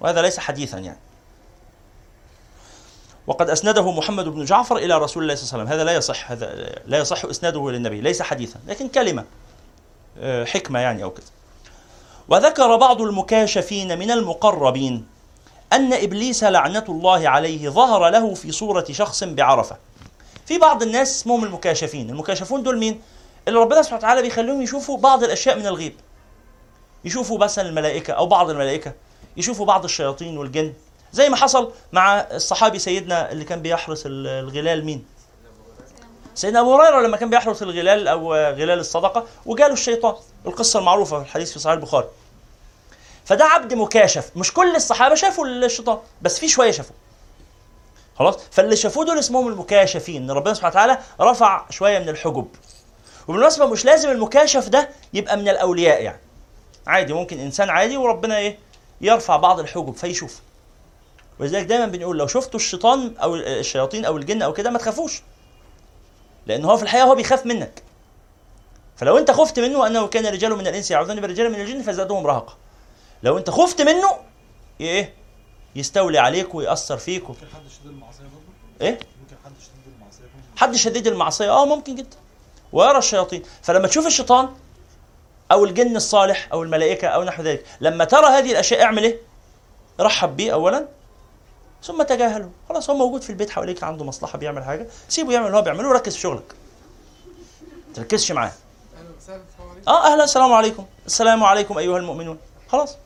وهذا 0.00 0.22
ليس 0.22 0.38
حديثا 0.38 0.78
يعني. 0.78 0.98
وقد 3.26 3.50
أسنده 3.50 3.90
محمد 3.90 4.28
بن 4.28 4.44
جعفر 4.44 4.76
إلى 4.76 4.98
رسول 4.98 5.22
الله 5.22 5.34
صلى 5.34 5.44
الله 5.44 5.54
عليه 5.54 5.64
وسلم. 5.64 5.72
هذا 5.72 5.84
لا 5.84 5.92
يصح 5.96 6.30
هذا 6.30 6.74
لا 6.86 6.98
يصح 6.98 7.24
إسناده 7.24 7.70
للنبي 7.70 8.00
ليس 8.00 8.22
حديثا 8.22 8.60
لكن 8.66 8.88
كلمة. 8.88 9.20
آه، 9.22 9.47
حكمة 10.22 10.78
يعني 10.78 11.02
أو 11.02 11.10
كذا 11.10 11.26
وذكر 12.28 12.76
بعض 12.76 13.02
المكاشفين 13.02 13.98
من 13.98 14.10
المقربين 14.10 15.06
أن 15.72 15.92
إبليس 15.92 16.44
لعنة 16.44 16.84
الله 16.88 17.28
عليه 17.28 17.68
ظهر 17.68 18.08
له 18.08 18.34
في 18.34 18.52
صورة 18.52 18.84
شخص 18.90 19.24
بعرفة. 19.24 19.76
في 20.46 20.58
بعض 20.58 20.82
الناس 20.82 21.16
اسمهم 21.16 21.44
المكاشفين. 21.44 22.10
المكاشفون 22.10 22.62
دول 22.62 22.78
مين؟ 22.78 23.00
اللي 23.48 23.58
ربنا 23.58 23.82
سبحانه 23.82 23.98
وتعالى 23.98 24.22
بيخليهم 24.22 24.62
يشوفوا 24.62 24.98
بعض 24.98 25.24
الأشياء 25.24 25.58
من 25.58 25.66
الغيب. 25.66 25.94
يشوفوا 27.04 27.38
مثلا 27.38 27.68
الملائكة 27.68 28.12
أو 28.12 28.26
بعض 28.26 28.50
الملائكة. 28.50 28.92
يشوفوا 29.36 29.66
بعض 29.66 29.84
الشياطين 29.84 30.38
والجن. 30.38 30.72
زي 31.12 31.28
ما 31.28 31.36
حصل 31.36 31.72
مع 31.92 32.20
الصحابي 32.20 32.78
سيدنا 32.78 33.32
اللي 33.32 33.44
كان 33.44 33.62
بيحرس 33.62 34.02
الغلال 34.06 34.84
مين؟ 34.84 35.04
سيدنا 36.38 36.60
أبو 36.60 36.74
هريرة 36.74 37.00
لما 37.00 37.16
كان 37.16 37.30
بيحرس 37.30 37.62
الغلال 37.62 38.08
أو 38.08 38.34
غلال 38.34 38.78
الصدقة 38.78 39.26
وجاله 39.46 39.72
الشيطان. 39.72 40.14
القصة 40.46 40.78
المعروفة 40.78 41.18
في 41.18 41.24
الحديث 41.24 41.52
في 41.52 41.58
صحيح 41.58 41.74
البخاري. 41.74 42.06
فده 43.24 43.44
عبد 43.44 43.74
مكاشف. 43.74 44.30
مش 44.36 44.52
كل 44.52 44.76
الصحابة 44.76 45.14
شافوا 45.14 45.46
الشيطان 45.46 45.98
بس 46.22 46.38
في 46.38 46.48
شوية 46.48 46.70
شافوه. 46.70 46.96
خلاص؟ 48.18 48.38
فاللي 48.50 48.76
شافوه 48.76 49.04
دول 49.04 49.18
اسمهم 49.18 49.48
المكاشفين. 49.48 50.22
إن 50.22 50.30
ربنا 50.30 50.54
سبحانه 50.54 50.72
وتعالى 50.72 50.98
رفع 51.20 51.70
شوية 51.70 51.98
من 51.98 52.08
الحجب. 52.08 52.48
وبالمناسبة 53.28 53.66
مش 53.66 53.84
لازم 53.84 54.10
المكاشف 54.10 54.68
ده 54.68 54.88
يبقى 55.14 55.36
من 55.36 55.48
الأولياء 55.48 56.02
يعني. 56.02 56.20
عادي 56.86 57.12
ممكن 57.12 57.38
إنسان 57.40 57.70
عادي 57.70 57.96
وربنا 57.96 58.38
إيه؟ 58.38 58.58
يرفع 59.00 59.36
بعض 59.36 59.60
الحجب 59.60 59.94
فيشوف. 59.94 60.40
ولذلك 61.40 61.66
دايما 61.66 61.86
بنقول 61.86 62.18
لو 62.18 62.26
شفتوا 62.26 62.60
الشيطان 62.60 63.14
أو 63.22 63.34
الشياطين 63.36 64.04
أو 64.04 64.16
الجن 64.16 64.42
أو 64.42 64.52
كده 64.52 64.70
ما 64.70 64.78
تخافوش. 64.78 65.22
لأن 66.48 66.64
هو 66.64 66.76
في 66.76 66.82
الحقيقة 66.82 67.04
هو 67.04 67.14
بيخاف 67.14 67.46
منك. 67.46 67.82
فلو 68.96 69.18
أنت 69.18 69.30
خفت 69.30 69.58
منه 69.60 69.86
أنه 69.86 70.06
كان 70.06 70.26
رجال 70.26 70.56
من 70.56 70.66
الإنس 70.66 70.90
يعوذون 70.90 71.20
برجال 71.20 71.52
من 71.52 71.60
الجن 71.60 71.82
فزادهم 71.82 72.26
رهقا 72.26 72.56
لو 73.22 73.38
أنت 73.38 73.50
خفت 73.50 73.82
منه 73.82 74.16
إيه؟ 74.80 75.14
يستولي 75.76 76.18
عليك 76.18 76.54
ويأثر 76.54 76.96
فيك 76.96 77.28
ممكن 77.30 77.46
حد 77.54 77.62
شديد 77.78 77.86
المعصية 77.90 78.22
برضه؟ 78.22 78.80
إيه؟ 78.80 78.90
ممكن 78.92 79.36
حد 79.44 79.52
شديد 79.60 79.94
المعصية 79.96 80.24
حد 80.56 80.76
شديد 80.76 81.06
المعصية؟ 81.06 81.50
آه 81.50 81.66
ممكن 81.66 81.94
جدا. 81.94 82.16
ويرى 82.72 82.98
الشياطين. 82.98 83.42
فلما 83.62 83.88
تشوف 83.88 84.06
الشيطان 84.06 84.48
أو 85.52 85.64
الجن 85.64 85.96
الصالح 85.96 86.48
أو 86.52 86.62
الملائكة 86.62 87.08
أو 87.08 87.24
نحو 87.24 87.42
ذلك 87.42 87.64
لما 87.80 88.04
ترى 88.04 88.26
هذه 88.26 88.50
الأشياء 88.52 88.82
اعمل 88.82 89.04
إيه؟ 89.04 89.20
رحب 90.00 90.36
بيه 90.36 90.52
اولا. 90.52 90.88
ثم 91.82 92.02
تجاهله. 92.02 92.50
خلاص 92.68 92.90
هو 92.90 92.96
موجود 92.96 93.22
في 93.22 93.30
البيت 93.30 93.50
حواليك 93.50 93.82
عنده 93.82 94.04
مصلحة 94.04 94.38
بيعمل 94.38 94.64
حاجة. 94.64 94.86
سيبه 95.08 95.32
يعمل 95.32 95.46
اللي 95.46 95.56
هو 95.56 95.62
بيعمله 95.62 95.88
وركز 95.88 96.14
في 96.14 96.20
شغلك. 96.20 96.54
تركزش 97.94 98.32
معاه. 98.32 98.52
آه 99.88 100.12
أهلا 100.12 100.24
السلام 100.24 100.52
عليكم. 100.52 100.86
السلام 101.06 101.44
عليكم 101.44 101.78
أيها 101.78 101.98
المؤمنون. 101.98 102.38
خلاص. 102.68 102.96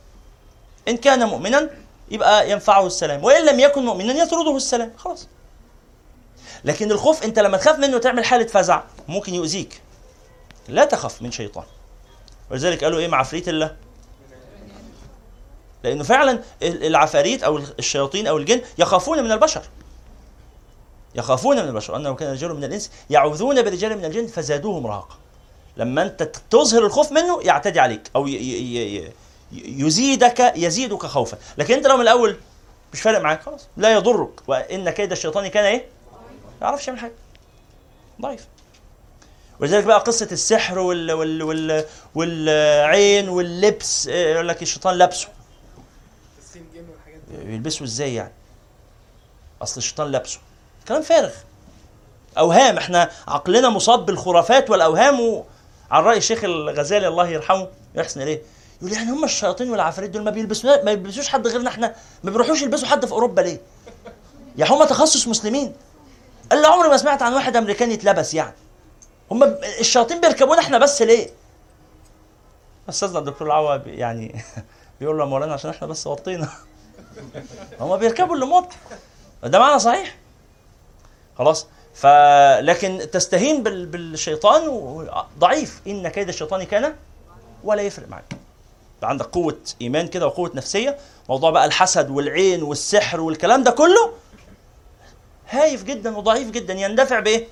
إن 0.89 0.97
كان 0.97 1.29
مؤمنا 1.29 1.70
يبقى 2.11 2.51
ينفعه 2.51 2.87
السلام. 2.87 3.25
وإن 3.25 3.47
لم 3.47 3.61
يكن 3.61 3.85
مؤمنا 3.85 4.12
يطرده 4.12 4.57
السلام. 4.57 4.93
خلاص. 4.97 5.29
لكن 6.64 6.91
الخوف 6.91 7.25
أنت 7.25 7.39
لما 7.39 7.57
تخاف 7.57 7.79
منه 7.79 7.99
تعمل 7.99 8.25
حالة 8.25 8.47
فزع 8.47 8.83
ممكن 9.09 9.35
يؤذيك. 9.35 9.81
لا 10.68 10.85
تخف 10.85 11.23
من 11.23 11.33
شيطان. 11.33 11.64
ولذلك 12.51 12.85
قالوا 12.85 13.01
إيه 13.01 13.09
مع 13.09 13.18
عفريت 13.18 13.49
الله؟ 13.49 13.77
لأنه 15.85 16.05
فعلا 16.05 16.43
العفاريت 16.62 17.43
أو 17.43 17.59
الشياطين 17.78 18.26
أو 18.26 18.37
الجن 18.37 18.61
يخافون 18.78 19.24
من 19.24 19.33
البشر. 19.33 19.62
يخافون 21.14 21.57
من 21.57 21.68
البشر. 21.68 21.97
أنه 21.97 22.14
كان 22.14 22.33
رجال 22.33 22.55
من 22.55 22.64
الإنس 22.64 22.91
يعوذون 23.11 23.62
برجال 23.62 23.99
من 23.99 24.05
الجن 24.05 24.26
فزادوهم 24.26 24.87
رهقا 24.87 25.16
لما 25.76 26.03
أنت 26.03 26.22
تظهر 26.51 26.87
الخوف 26.87 27.12
منه 27.12 27.43
يعتدي 27.43 27.80
عليك 27.80 28.11
أو 28.16 28.26
يزيدك 29.53 30.53
يزيدك 30.57 31.07
خوفا. 31.07 31.39
لكن 31.59 31.74
أنت 31.74 31.87
لو 31.87 31.97
من 31.97 32.03
الأول 32.03 32.37
مش 32.93 33.01
فارق 33.01 33.20
معاك 33.20 33.43
خلاص 33.43 33.68
لا 33.76 33.93
يضرك. 33.93 34.49
وإن 34.49 34.91
كيد 34.91 35.12
الشيطان 35.12 35.47
كان 35.49 35.64
إيه؟ 35.64 35.87
ما 36.61 36.66
يعرفش 36.66 36.89
يعمل 36.89 37.01
حاجة. 37.01 37.12
ضعيف. 38.20 38.47
ولذلك 39.61 39.85
بقى 39.85 40.01
قصة 40.01 40.28
السحر 40.33 40.78
وال 40.78 41.12
وال 41.12 41.43
وال 41.43 41.85
والعين 42.14 43.28
واللبس 43.28 44.09
إيه، 44.09 44.35
يقول 44.35 44.49
لك 44.49 44.62
الشيطان 44.62 44.95
لابسه. 44.95 45.28
يلبسه 47.33 47.85
إزاي 47.85 48.14
يعني؟ 48.14 48.33
أصل 49.62 49.76
الشيطان 49.78 50.11
لابسه. 50.11 50.39
كلام 50.89 51.03
فارغ. 51.03 51.30
أوهام 52.39 52.76
إحنا 52.76 53.11
عقلنا 53.28 53.68
مصاب 53.68 54.07
بالخرافات 54.07 54.70
والأوهام 54.70 55.20
و... 55.20 55.45
على 55.91 56.07
رأي 56.07 56.16
الشيخ 56.16 56.45
الغزالي 56.45 57.09
الله 57.09 57.28
يرحمه. 57.28 57.68
يحسن 57.95 58.22
إليه. 58.22 58.43
يقول 58.83 58.93
يعني 58.93 59.11
هم 59.11 59.24
الشياطين 59.24 59.70
والعفاريت 59.70 60.11
دول 60.11 60.24
ما 60.24 60.30
بيلبسوا 60.30 60.85
ما 60.85 60.91
يلبسوش 60.91 61.28
حد 61.28 61.47
غيرنا 61.47 61.68
إحنا. 61.70 61.95
ما 62.24 62.30
بيروحوش 62.30 62.62
يلبسوا 62.62 62.89
حد 62.89 63.07
في 63.07 63.12
أوروبا 63.12 63.41
ليه؟ 63.41 63.61
يعني 64.57 64.70
هم 64.72 64.85
تخصص 64.85 65.28
مسلمين. 65.28 65.72
قال 66.51 66.62
له 66.62 66.68
عمري 66.68 66.89
ما 66.89 66.97
سمعت 66.97 67.22
عن 67.22 67.35
واحد 67.35 67.57
أمريكاني 67.57 67.95
اتلبس 67.95 68.35
يعني. 68.35 68.55
هم 69.30 69.43
الشياطين 69.80 70.20
بيركبونا 70.20 70.61
إحنا 70.61 70.78
بس 70.78 71.03
ليه؟ 71.03 71.30
أستاذنا 72.89 73.18
الدكتور 73.18 73.47
العوا 73.47 73.76
يعني 73.87 74.43
بيقول 75.01 75.16
له 75.18 75.24
يا 75.24 75.28
مولانا 75.28 75.53
عشان 75.53 75.70
إحنا 75.70 75.87
بس 75.87 76.07
وطينا. 76.07 76.49
هم 77.80 77.97
بيركبوا 77.97 78.34
اللي 78.34 78.47
موت 78.47 78.68
ده 79.43 79.59
معنى 79.59 79.78
صحيح؟ 79.78 80.16
خلاص. 81.38 81.66
فلكن 81.95 83.11
تستهين 83.12 83.62
بالشيطان 83.62 84.70
ضعيف. 85.38 85.80
إن 85.86 86.09
كيد 86.09 86.28
الشيطان 86.28 86.62
كان 86.62 86.95
ولا 87.64 87.82
يفرق 87.82 88.09
معك 88.09 88.24
عندك 89.03 89.26
قوة 89.26 89.59
إيمان 89.80 90.09
كده 90.09 90.26
وقوة 90.26 90.51
نفسية. 90.55 90.99
موضوع 91.28 91.51
بقى 91.51 91.64
الحسد 91.64 92.11
والعين 92.11 92.62
والسحر 92.62 93.20
والكلام 93.20 93.62
ده 93.62 93.70
كله 93.70 94.12
هايف 95.51 95.84
جدا 95.84 96.16
وضعيف 96.16 96.51
جدا. 96.51 96.74
يندفع 96.74 97.20
بإيه؟ 97.20 97.49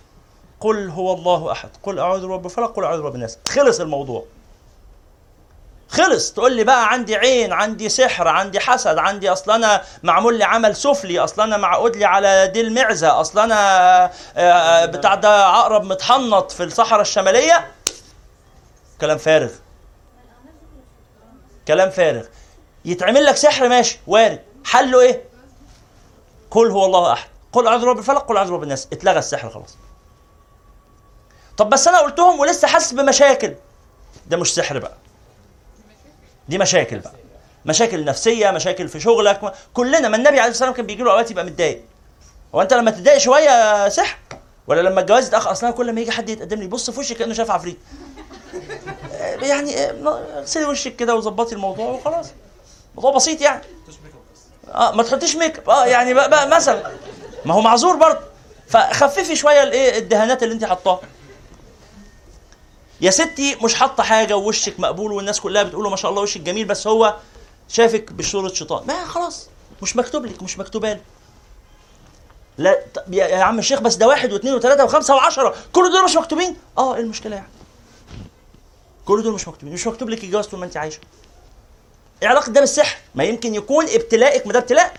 قل 0.61 0.88
هو 0.91 1.12
الله 1.14 1.53
أحد. 1.53 1.70
قل 1.82 1.99
أعوذ 1.99 2.26
برب 2.26 2.47
الفلق 2.47 2.76
قل 2.76 2.84
أعوذ 2.84 3.03
برب 3.03 3.14
الناس. 3.14 3.38
خلص 3.49 3.80
الموضوع. 3.80 4.24
خلص. 5.91 6.32
تقول 6.32 6.53
لي 6.53 6.64
بقى 6.64 6.93
عندي 6.93 7.16
عين 7.16 7.53
عندي 7.53 7.88
سحر 7.88 8.28
عندي 8.28 8.61
حسد 8.61 8.99
عندي 8.99 9.32
أصل 9.32 9.51
أنا 9.53 9.82
معمول 10.03 10.38
لي 10.38 10.45
عمل 10.45 10.76
سفلي 10.76 11.18
أصل 11.18 11.43
أنا 11.43 11.57
معقود 11.57 11.97
لي 11.97 12.05
على 12.05 12.47
دي 12.47 12.61
المعزه 12.61 13.20
أصل 13.20 13.38
أنا 13.38 14.05
آه، 14.05 14.11
آه، 14.36 14.86
بتاع 14.86 15.14
ده 15.14 15.47
عقرب 15.47 15.84
متحنط 15.84 16.53
في 16.53 16.64
الصحراء 16.64 17.01
الشمالية. 17.01 17.70
كلام 19.01 19.18
فارغ. 19.18 19.51
كلام 21.68 21.91
فارغ. 21.91 22.24
يتعمل 22.84 23.24
لك 23.24 23.36
سحر 23.36 23.68
ماشي 23.68 23.99
وارد. 24.07 24.43
حله 24.64 25.01
إيه؟ 25.01 25.24
قل 26.51 26.70
هو 26.70 26.84
الله 26.84 27.12
أحد. 27.12 27.28
قل 27.53 27.66
أعوذ 27.66 27.80
برب 27.80 27.99
الفلق 27.99 28.28
قل 28.28 28.36
أعوذ 28.36 28.51
برب 28.51 28.62
الناس. 28.62 28.88
اتلغى 28.93 29.18
السحر 29.18 29.51
خلاص. 29.51 29.76
طب 31.57 31.70
بس 31.70 31.88
أنا 31.88 31.99
قلتهم 31.99 32.41
ولسه 32.41 32.68
حاسس 32.68 32.93
بمشاكل. 32.93 33.55
ده 34.26 34.36
مش 34.36 34.55
سحر 34.55 34.78
بقى. 34.78 34.95
دي 36.51 36.59
مشاكل 36.59 36.99
بقى. 36.99 37.13
مشاكل 37.65 38.05
نفسية 38.05 38.51
مشاكل 38.51 38.89
في 38.89 39.01
شغلك. 39.01 39.53
كلنا 39.75 40.09
ما 40.09 40.17
النبي 40.17 40.29
عليه 40.29 40.39
الصلاة 40.39 40.49
والسلام 40.49 40.73
كان 40.73 40.87
بيجي 40.87 41.03
له 41.03 41.11
أوقات 41.13 41.31
يبقى 41.31 41.45
متضايق. 41.45 41.83
هو 42.55 42.63
أنت 42.63 42.75
لما 42.75 42.91
تتضايق 42.91 43.19
شوية 43.19 43.89
صح 43.89 44.19
ولا 44.67 44.81
لما 44.81 45.01
الجواز 45.01 45.27
يتأخر؟ 45.27 45.51
أصلا 45.51 45.71
كل 45.71 45.93
ما 45.93 46.01
يجي 46.01 46.11
حد 46.11 46.29
يتقدم 46.29 46.59
لي 46.59 46.65
يبص 46.65 46.91
في 46.91 47.01
وشي 47.01 47.15
كأنه 47.15 47.35
شاف 47.35 47.51
عفريت. 47.51 47.79
يعني 49.43 49.91
اغسلي 50.39 50.65
وشك 50.65 50.97
كده 50.97 51.15
وظبطي 51.15 51.55
الموضوع 51.55 51.87
وخلاص. 51.91 52.27
موضوع 52.95 53.13
بسيط 53.13 53.41
يعني. 53.41 53.63
آه 54.75 54.93
ما 54.93 55.03
تحطيش 55.03 55.37
make 55.37 55.59
up 55.59 55.71
آه 55.71 55.87
يعني 55.87 56.15
بقى, 56.15 56.31
بقى 56.31 56.49
مثلا. 56.49 56.83
ما 57.45 57.55
هو 57.55 57.61
معذور 57.61 57.97
برضه. 57.97 58.21
فخففي 58.69 59.37
شوية 59.37 59.63
الإيه 59.63 59.99
الدهانات 59.99 60.43
اللي 60.43 60.55
أنت 60.55 60.65
حطاها. 60.65 61.01
يا 63.01 63.11
ستي 63.11 63.57
مش 63.63 63.75
حاطة 63.75 64.03
حاجة 64.03 64.37
ووشك 64.37 64.81
مقبول 64.81 65.13
والناس 65.13 65.41
كلها 65.41 65.63
بتقول 65.63 65.91
ما 65.91 65.97
شاء 65.97 66.11
الله 66.11 66.23
وشك 66.23 66.41
جميل 66.41 66.65
بس 66.65 66.87
هو 66.87 67.17
شافك 67.69 68.13
بشورة 68.13 68.49
شيطان. 68.53 68.87
ما 68.87 69.05
خلاص. 69.07 69.49
مش 69.83 69.97
مكتوب 69.97 70.27
لك 70.27 70.43
مش 70.43 70.59
مكتوبه 70.59 70.93
له. 70.93 71.01
لا 72.59 72.79
يا 73.13 73.43
عم 73.45 73.59
الشيخ 73.59 73.81
بس 73.81 73.95
ده 73.95 74.09
واحد 74.09 74.33
واثنين 74.33 74.55
وثلاثة 74.55 74.85
وخمسة 74.85 75.15
وعشرة. 75.15 75.55
كل 75.73 75.91
دول 75.93 76.05
مش 76.05 76.17
مكتوبين؟ 76.17 76.57
آه 76.79 76.95
إيه 76.95 77.01
المشكلة 77.01 77.37
يعني؟ 77.37 77.49
كل 79.05 79.23
دول 79.23 79.33
مش 79.33 79.49
مكتوبين. 79.49 79.75
مش 79.75 79.87
مكتوب 79.87 80.09
لك 80.11 80.25
الجواز 80.25 80.47
طول 80.47 80.61
ما 80.61 80.67
أنت 80.67 80.77
عايشة. 80.77 81.01
إيه 82.23 82.29
علاقة 82.29 82.53
ده 82.53 82.61
بالسحر؟ 82.61 82.97
ما 83.15 83.25
يمكن 83.25 83.55
يكون 83.55 83.85
ابتلائك 83.89 84.47
ما 84.47 84.53
ده 84.53 84.59
ابتلاء. 84.59 84.95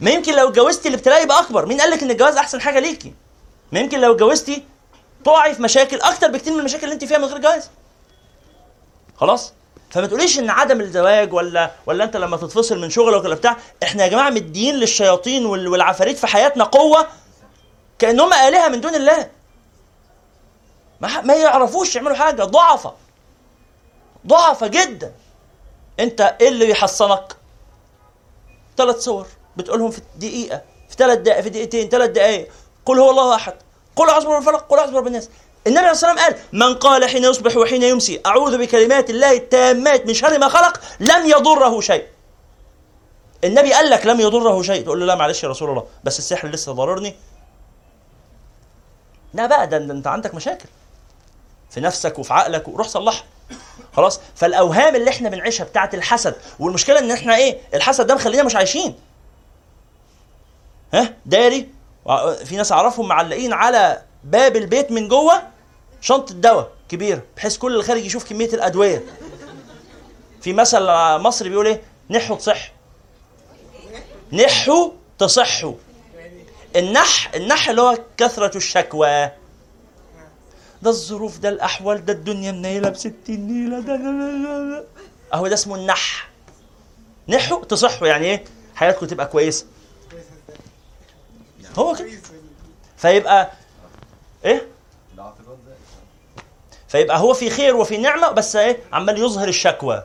ما 0.00 0.10
يمكن 0.10 0.36
لو 0.36 0.48
اتجوزتي 0.48 0.88
الابتلاء 0.88 1.22
يبقى 1.22 1.40
أكبر. 1.40 1.66
مين 1.66 1.80
قال 1.80 1.90
لك 1.90 2.02
إن 2.02 2.10
الجواز 2.10 2.36
أحسن 2.36 2.60
حاجة 2.60 2.78
ليكي؟ 2.78 3.12
ما 3.72 3.80
يمكن 3.80 4.00
لو 4.00 4.12
اتجوزتي 4.12 4.64
تقعي 5.24 5.54
في 5.54 5.62
مشاكل 5.62 6.00
أكتر 6.00 6.28
بكتير 6.30 6.52
من 6.52 6.58
المشاكل 6.58 6.84
اللي 6.84 6.94
أنت 6.94 7.04
فيها 7.04 7.18
من 7.18 7.24
غير 7.24 7.38
جواز. 7.38 7.70
خلاص؟ 9.16 9.52
فما 9.90 10.06
تقوليش 10.06 10.38
إن 10.38 10.50
عدم 10.50 10.80
الزواج 10.80 11.32
ولا 11.32 11.70
ولا 11.86 12.04
أنت 12.04 12.16
لما 12.16 12.36
تتفصل 12.36 12.78
من 12.78 12.90
شغلك 12.90 13.24
ولا 13.24 13.34
بتاع 13.34 13.56
إحنا 13.82 14.02
يا 14.04 14.08
جماعة 14.08 14.30
مدين 14.30 14.74
للشياطين 14.74 15.46
وال- 15.46 15.68
والعفاريت 15.68 16.18
في 16.18 16.26
حياتنا 16.26 16.64
قوة 16.64 17.06
كأنهم 17.98 18.32
آلهة 18.32 18.68
من 18.68 18.80
دون 18.80 18.94
الله. 18.94 19.30
ما 21.00 21.20
ما 21.20 21.34
يعرفوش 21.34 21.96
يعملوا 21.96 22.16
حاجة 22.16 22.44
ضعفة. 22.44 22.94
ضعفة 24.26 24.66
جدا. 24.66 25.12
أنت 26.00 26.36
إيه 26.40 26.48
اللي 26.48 26.70
يحصنك 26.70 27.36
ثلاث 28.76 28.96
صور 28.96 29.26
بتقولهم 29.56 29.90
في 29.90 30.00
دقيقه 30.16 30.62
في 30.88 30.96
ثلاث 30.96 31.18
دقائق 31.18 31.40
في 31.40 31.50
دقيقتين 31.50 31.88
ثلاث 31.88 32.10
دقائق 32.10 32.48
قل 32.86 32.98
هو 32.98 33.10
الله 33.10 33.34
أحد. 33.34 33.54
قل 33.98 34.10
اعوذ 34.10 34.26
برب 34.26 34.38
الفلق 34.38 34.66
قل 34.68 34.78
اعوذ 34.78 34.92
برب 34.92 35.06
الناس. 35.06 35.28
النبي 35.66 35.78
عليه 35.80 35.90
الصلاه 35.90 36.12
والسلام 36.12 36.34
قال 36.34 36.42
من 36.52 36.74
قال 36.74 37.08
حين 37.10 37.24
يصبح 37.24 37.56
وحين 37.56 37.82
يمسي 37.82 38.20
أعوذ 38.26 38.58
بكلمات 38.58 39.10
الله 39.10 39.32
التامات 39.32 40.06
من 40.06 40.14
شر 40.14 40.38
ما 40.38 40.48
خلق 40.48 40.80
لم 41.00 41.26
يضره 41.26 41.80
شيء. 41.80 42.06
النبي 43.44 43.72
قال 43.72 43.90
لك 43.90 44.06
لم 44.06 44.20
يضره 44.20 44.62
شيء 44.62 44.84
تقول 44.84 45.00
له 45.00 45.06
لا 45.06 45.14
معلش 45.14 45.42
يا 45.42 45.48
رسول 45.48 45.70
الله 45.70 45.86
بس 46.04 46.18
السحر 46.18 46.48
لسه 46.48 46.72
ضررني. 46.72 47.16
لا 49.34 49.46
بقى 49.46 49.66
ده 49.66 49.76
أنت 49.76 50.06
عندك 50.06 50.34
مشاكل. 50.34 50.68
في 51.70 51.80
نفسك 51.80 52.18
وفي 52.18 52.32
عقلك 52.32 52.68
وروح 52.68 52.88
صلحها. 52.88 53.24
خلاص؟ 53.96 54.20
فالأوهام 54.36 54.96
اللي 54.96 55.10
إحنا 55.10 55.28
بنعيشها 55.28 55.64
بتاعه 55.64 55.90
الحسد 55.94 56.34
والمشكلة 56.58 56.98
إن 56.98 57.10
إحنا 57.10 57.36
إيه؟ 57.36 57.58
الحسد 57.74 58.06
ده 58.06 58.14
مخلينا 58.14 58.42
مش 58.42 58.56
عايشين. 58.56 58.98
ها؟ 60.94 61.14
داري؟ 61.26 61.77
في 62.44 62.56
ناس 62.56 62.72
أعرفهم 62.72 63.08
معلقين 63.08 63.52
على 63.52 64.02
باب 64.24 64.56
البيت 64.56 64.90
من 64.92 65.08
جوه 65.08 65.42
شنطة 66.00 66.34
دواء 66.34 66.70
كبيرة 66.88 67.22
بحيث 67.36 67.56
كل 67.56 67.72
اللي 67.72 67.84
خارج 67.84 68.04
يشوف 68.04 68.28
كمية 68.28 68.48
الأدوية. 68.48 69.04
في 70.40 70.52
مثل 70.52 70.86
مصري 71.20 71.48
بيقول 71.48 71.66
إيه؟ 71.66 71.82
نحوا 72.10 72.36
تصح. 72.36 72.72
نحوا 74.32 74.90
تصحوا 75.18 75.74
النح 76.76 77.30
النح 77.34 77.68
اللي 77.68 77.82
هو 77.82 77.98
كثرة 78.16 78.56
الشكوى. 78.56 79.30
ده 80.82 80.90
الظروف 80.90 81.38
ده 81.38 81.48
الأحوال 81.48 82.04
ده 82.04 82.12
الدنيا 82.12 82.52
منيلة 82.52 82.88
بستين 82.88 83.46
نيلة 83.46 83.80
ده. 83.80 84.84
أهو 85.34 85.46
ده 85.46 85.54
اسمه 85.54 85.76
النح. 85.76 86.28
نحوا 87.28 87.64
تصحوا 87.64 88.08
يعني 88.08 88.26
إيه؟ 88.26 88.44
حياتكم 88.74 89.06
تبقى 89.06 89.26
كويسة. 89.26 89.66
هو 91.76 91.94
كده. 91.94 92.08
فيبقى 92.96 93.50
إيه؟ 94.44 94.68
فيبقى 96.88 97.18
هو 97.18 97.34
في 97.34 97.50
خير 97.50 97.76
وفي 97.76 97.96
نعمة 97.98 98.30
بس 98.30 98.56
إيه؟ 98.56 98.78
عمال 98.92 99.18
يظهر 99.18 99.48
الشكوى. 99.48 100.02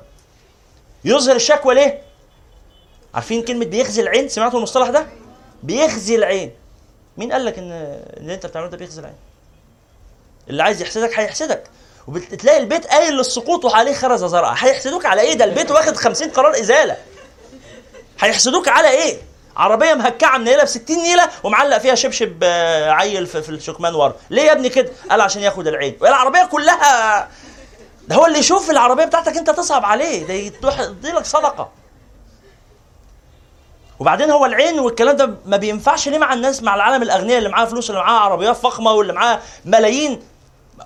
يظهر 1.06 1.36
الشكوى 1.36 1.76
ليه؟ 1.76 2.02
عارفين 3.14 3.44
كلمة 3.44 3.66
بيخزي 3.66 4.02
العين؟ 4.02 4.30
سمعتوا 4.30 4.58
المصطلح 4.58 4.90
ده؟ 4.90 5.08
بيخزي 5.64 6.16
العين. 6.16 6.52
مين 7.18 7.32
قال 7.32 7.46
لك 7.46 7.58
إن 7.58 7.72
اللي 8.18 8.34
أنت 8.34 8.46
بتعمله 8.46 8.70
ده 8.70 8.78
بيخزي 8.78 9.02
العين؟ 9.02 9.16
اللي 10.50 10.64
عايز 10.64 10.82
يحسدك 10.82 11.20
هيحسدك. 11.20 11.64
وبتلاقي 12.08 12.58
البيت 12.58 12.88
قايل 12.88 13.14
للسقوط 13.18 13.66
وعليه 13.66 13.94
خرزه 13.94 14.28
زرقاء 14.28 14.54
هيحسدوك 14.58 15.06
على 15.06 15.22
إيه؟ 15.22 15.34
ده 15.34 15.46
البيت 15.46 15.72
واخد 15.72 15.96
50 15.98 16.30
قرار 16.30 16.60
إزالة. 16.60 16.98
هيحسدوك 18.20 18.68
على 18.68 18.90
إيه؟ 18.90 19.18
عربية 19.58 19.94
مهكعة 19.94 20.38
منيله 20.38 20.64
ب 20.64 20.66
60 20.66 20.98
نيلة 20.98 21.30
ومعلق 21.44 21.78
فيها 21.78 21.96
شبشب 21.96 22.38
آه، 22.44 22.92
عيل 22.92 23.28
في, 23.28 23.50
الشكمان 23.50 23.96
ورا. 23.96 24.14
ليه 24.30 24.42
يا 24.44 24.52
ابني 24.52 24.70
كده؟ 24.70 24.92
قال 25.12 25.22
عشان 25.22 25.42
ياخد 25.42 25.68
العين 25.68 25.98
والعربيه 26.02 26.46
كلها 26.46 27.30
ده 28.08 28.16
هو 28.16 28.26
اللي 28.26 28.40
يشوف 28.40 28.70
العربية 28.70 29.06
بتاعتك 29.06 29.38
انت 29.38 29.50
تصعب 29.50 29.86
عليه. 29.86 30.28
ده 30.28 30.34
يدوح- 30.34 30.80
يديلك 30.80 31.26
صدقة. 31.26 31.70
وبعدين 34.00 34.32
هو 34.32 34.46
العين 34.46 34.80
والكلام 34.80 35.16
ده 35.16 35.34
ما 35.46 35.58
بينفعش 35.58 36.08
ليه 36.10 36.18
مع 36.18 36.34
الناس 36.34 36.64
مع 36.64 36.76
العالم 36.76 37.04
الأغنياء 37.04 37.38
اللي 37.38 37.50
معاه 37.50 37.66
فلوس 37.66 37.90
اللي 37.90 38.02
معاه 38.02 38.20
عربيات 38.20 38.56
فخمة 38.58 38.92
واللي 38.92 39.14
معاه 39.14 39.40
ملايين. 39.66 40.22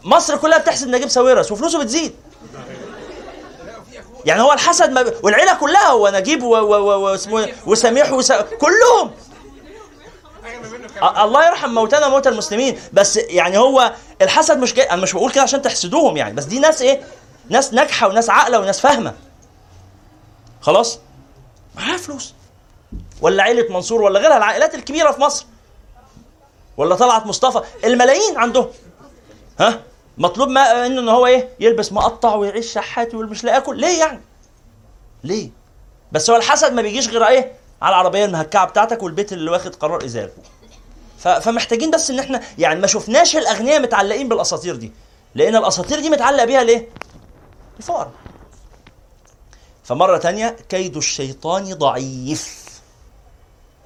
مصر 0.03 0.37
كلها 0.37 0.57
بتحسد 0.57 0.87
نجيب 0.87 1.07
ساويرس 1.09 1.51
وفلوسه 1.51 1.79
بتزيد. 1.79 2.15
يعني 4.25 4.41
هو 4.41 4.53
الحسد 4.53 4.89
ما. 4.89 5.13
والعيلة 5.23 5.53
كلها 5.53 5.87
هو 5.87 6.09
نجيب. 6.09 6.43
واسمه 6.43 7.39
إيه؟ 7.39 7.55
وسميح 7.65 8.11
وس... 8.11 8.31
كلهم. 8.31 9.11
الله 11.17 11.47
يرحم 11.47 11.69
موتانا 11.69 12.07
موتى 12.07 12.29
المسلمين. 12.29 12.79
بس 12.93 13.17
يعني 13.17 13.57
هو 13.57 13.93
الحسد 14.21 14.57
مش 14.57 14.79
أنا 14.79 15.01
مش 15.01 15.13
بقول 15.13 15.31
كده 15.31 15.43
عشان 15.43 15.61
تحسدوهم 15.61 16.17
يعني. 16.17 16.33
بس 16.33 16.43
دي 16.43 16.59
ناس 16.59 16.81
إيه؟ 16.81 17.01
ناس 17.49 17.73
ناجحة 17.73 18.07
وناس 18.07 18.29
عاقلة 18.29 18.59
وناس 18.59 18.79
فاهمة. 18.79 19.13
خلاص؟ 20.61 20.99
معاها 21.75 21.97
فلوس. 21.97 22.33
ولا 23.21 23.43
عيلة 23.43 23.73
منصور 23.73 24.01
ولا 24.01 24.19
غيرها 24.19 24.37
العائلات 24.37 24.75
الكبيرة 24.75 25.11
في 25.11 25.21
مصر. 25.21 25.45
ولا 26.77 26.95
طلعت 26.95 27.25
مصطفى. 27.25 27.61
الملايين 27.83 28.37
عندهم. 28.37 28.67
ها؟ 29.59 29.81
مطلوب 30.17 30.49
ما 30.49 30.85
انه 30.85 30.99
إن 30.99 31.09
هو 31.09 31.25
إيه؟ 31.25 31.49
يلبس 31.59 31.91
مقطع 31.91 32.35
ويعيش 32.35 32.73
شحات 32.73 33.15
ومش 33.15 33.43
لاقي 33.43 33.55
ياكل 33.55 33.79
ليه 33.79 33.99
يعني؟ 33.99 34.21
ليه؟ 35.23 35.49
بس 36.11 36.29
هو 36.29 36.35
الحسد 36.35 36.73
ما 36.73 36.81
بيجيش 36.81 37.09
غير 37.09 37.27
إيه؟ 37.27 37.51
على 37.81 37.89
العربية 37.93 38.25
المهكعة 38.25 38.67
بتاعتك 38.67 39.03
والبيت 39.03 39.33
اللي 39.33 39.51
واخد 39.51 39.75
قرار 39.75 40.05
إزاله. 40.05 40.31
فمحتاجين 41.19 41.91
بس 41.91 42.09
إن 42.09 42.19
إحنا 42.19 42.41
يعني 42.57 42.79
ما 42.79 42.87
شفناش 42.87 43.37
الأغنياء 43.37 43.81
متعلقين 43.81 44.29
بالأساطير 44.29 44.75
دي. 44.75 44.91
لأن 45.35 45.55
الأساطير 45.55 45.99
دي 45.99 46.09
متعلق 46.09 46.43
بيها 46.43 46.63
ليه؟ 46.63 46.89
الفقراء 47.77 48.11
فمرة 49.83 50.17
تانية 50.17 50.55
كيد 50.69 50.97
الشيطان 50.97 51.73
ضعيف. 51.73 52.65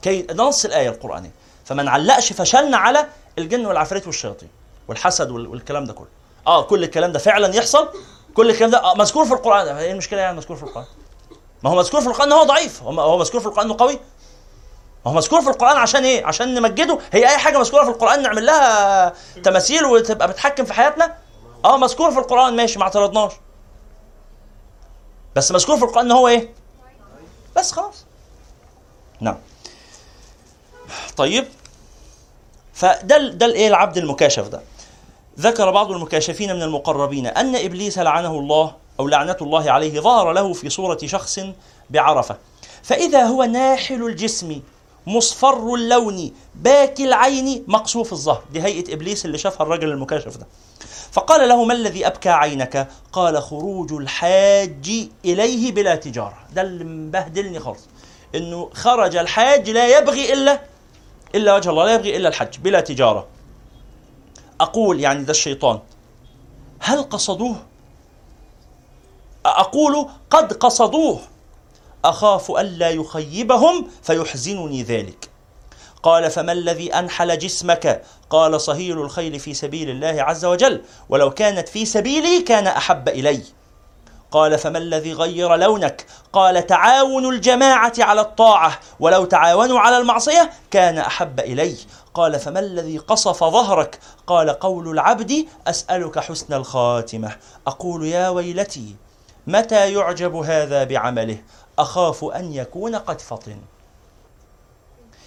كي 0.02 0.22
ده 0.22 0.44
نص 0.44 0.66
الآية 0.66 0.90
القرآنية. 0.90 1.32
فما 1.66 1.84
نعلقش 1.84 2.34
فشلنا 2.34 2.78
على 2.78 3.08
الجن 3.38 3.66
والعفاريت 3.66 4.08
والشياطين 4.08 4.50
والحسد 4.88 5.32
وال- 5.32 5.48
والكلام 5.48 5.86
ده 5.86 5.94
كله. 5.94 6.08
آه 6.48 6.64
كل 6.64 6.84
الكلام 6.84 7.12
ده 7.12 7.20
فعلا 7.20 7.56
يحصل؟ 7.56 7.90
كل 8.34 8.50
الكلام 8.50 8.72
ده 8.72 8.84
آه 8.84 8.96
مذكور 8.96 9.26
في 9.26 9.34
القرآن. 9.34 9.68
إيه 9.68 9.92
المشكلة 9.92 10.20
يعني 10.20 10.38
مذكور 10.38 10.58
في 10.58 10.64
القرآن؟ 10.64 10.86
ما 11.64 11.70
هو 11.70 11.76
مذكور 11.76 12.02
في 12.02 12.08
القرآن 12.08 12.28
إن 12.32 12.38
هو 12.38 12.44
ضعيف. 12.44 12.84
هو 12.84 13.18
مذكور 13.18 13.42
في 13.42 13.48
القرآن 13.48 13.66
إنه 13.66 13.78
قوي؟ 13.80 14.00
ما 15.06 15.12
هو 15.12 15.16
مذكور 15.16 15.42
في 15.42 15.50
القرآن 15.50 15.78
عشان 15.78 16.04
إيه؟ 16.04 16.26
عشان 16.26 16.54
نمجده. 16.54 17.00
هي 17.12 17.30
أي 17.30 17.38
حاجة 17.38 17.58
مذكورة 17.60 17.84
في 17.84 17.90
القرآن 17.90 18.22
نعمل 18.22 18.46
لها 18.46 19.14
تماثيل 19.44 19.86
وتبقى 19.86 20.28
بتحكم 20.28 20.66
في 20.66 20.74
حياتنا؟ 20.74 21.18
آه 21.66 21.78
مذكور 21.78 22.12
في 22.12 22.20
القرآن 22.20 22.56
ماشي 22.56 22.80
ما 22.80 22.86
اعترضناش. 22.86 23.32
بس 25.36 25.52
مذكور 25.52 25.78
في 25.78 25.84
القرآن 25.84 26.06
إن 26.06 26.12
هو 26.12 26.28
إيه؟ 26.28 26.54
بس 27.58 27.72
خلاص. 27.72 28.06
نعم. 29.20 29.38
طيب. 31.18 31.48
فده 32.74 33.18
ده 33.18 33.46
الايه 33.46 33.68
العبد 33.68 33.98
المكاشف 33.98 34.48
ده؟ 34.48 34.62
ذكر 35.40 35.72
بعض 35.72 35.92
المكاشفين 35.92 36.56
من 36.56 36.62
المقربين 36.64 37.28
أن 37.28 37.56
إبليس 37.56 37.98
لعنه 38.00 38.40
الله 38.40 38.74
أو 39.00 39.08
لعنة 39.08 39.38
الله 39.42 39.72
عليه 39.72 40.00
ظهر 40.00 40.32
له 40.32 40.54
في 40.54 40.70
صورة 40.70 40.98
شخص 41.06 41.40
بعرفة. 41.90 42.38
فإذا 42.84 43.24
هو 43.24 43.44
ناحل 43.44 44.04
الجسم 44.04 44.62
مصفر 45.08 45.74
اللون 45.74 46.32
باكي 46.56 47.06
العين 47.06 47.64
مقصوف 47.68 48.14
الظهر. 48.14 48.44
دي 48.52 48.62
هيئة 48.62 48.94
إبليس 48.94 49.26
اللي 49.26 49.38
شافها 49.38 49.64
الرجل 49.66 49.90
المكاشف 49.90 50.38
ده. 50.38 50.48
فقال 51.12 51.50
له 51.50 51.64
ما 51.64 51.74
الذي 51.74 52.08
أبكى 52.08 52.30
عينك؟ 52.30 52.88
قال 53.14 53.42
خروج 53.42 53.94
الحاج 53.94 55.08
إليه 55.26 55.72
بلا 55.72 55.96
تجارة. 55.96 56.38
ده 56.54 56.62
اللي 56.62 56.84
مبهدلني 56.84 57.60
خالص. 57.60 57.88
إنه 58.36 58.70
خرج 58.74 59.16
الحاج 59.16 59.70
لا 59.70 59.98
يبغي 59.98 60.34
إلا 60.34 60.62
إلا 61.36 61.56
وجه 61.56 61.70
الله 61.70 61.86
لا 61.86 61.94
يبغي 61.94 62.18
إلا 62.18 62.30
الحج 62.30 62.58
بلا 62.58 62.82
تجارة. 62.82 63.28
أقول 64.62 65.00
يعني 65.00 65.24
ده 65.24 65.32
الشيطان. 65.32 65.80
هل 66.80 67.04
قصدوه؟ 67.04 67.56
أقول 69.46 70.10
قد 70.30 70.54
قصدوه. 70.54 71.20
أخاف 72.06 72.52
الا 72.52 72.90
يخيبهم 72.90 73.88
فيحزنني 74.04 74.84
ذلك. 74.84 75.30
قال 76.04 76.32
فما 76.32 76.52
الذي 76.52 76.94
أنحل 76.94 77.38
جسمك؟ 77.38 78.04
قال 78.30 78.62
صهيل 78.62 79.02
الخيل 79.02 79.40
في 79.40 79.54
سبيل 79.54 79.90
الله 79.90 80.24
عز 80.24 80.46
وجل. 80.46 80.82
ولو 81.10 81.32
كانت 81.32 81.70
في 81.70 81.86
سبيلي 81.86 82.42
كان 82.42 82.68
أحب 82.68 83.10
إلي. 83.10 83.44
قال 84.32 84.58
فما 84.58 84.78
الذي 84.78 85.14
غير 85.14 85.56
لونك؟ 85.56 86.06
قال 86.34 86.68
تعاون 86.68 87.26
الجماعة 87.26 87.94
على 88.00 88.22
الطاعة. 88.22 88.80
ولو 89.00 89.26
تعاونوا 89.26 89.80
على 89.80 89.98
المعصية 89.98 90.52
كان 90.72 90.98
أحب 90.98 91.40
إلي. 91.40 91.78
قال 92.14 92.40
فما 92.40 92.60
الذي 92.60 92.98
قصف 92.98 93.44
ظهرك؟ 93.44 94.00
قال 94.28 94.50
قول 94.50 94.90
العبد 94.90 95.46
أسألك 95.68 96.20
حسن 96.20 96.54
الخاتمة. 96.54 97.38
أقول 97.68 98.06
يا 98.06 98.30
ويلتي 98.30 98.96
متى 99.48 99.94
يعجب 99.94 100.36
هذا 100.36 100.84
بعمله؟ 100.84 101.44
أخاف 101.80 102.24
أن 102.24 102.54
يكون 102.54 102.96
قد 102.96 103.22
فطن. 103.22 103.62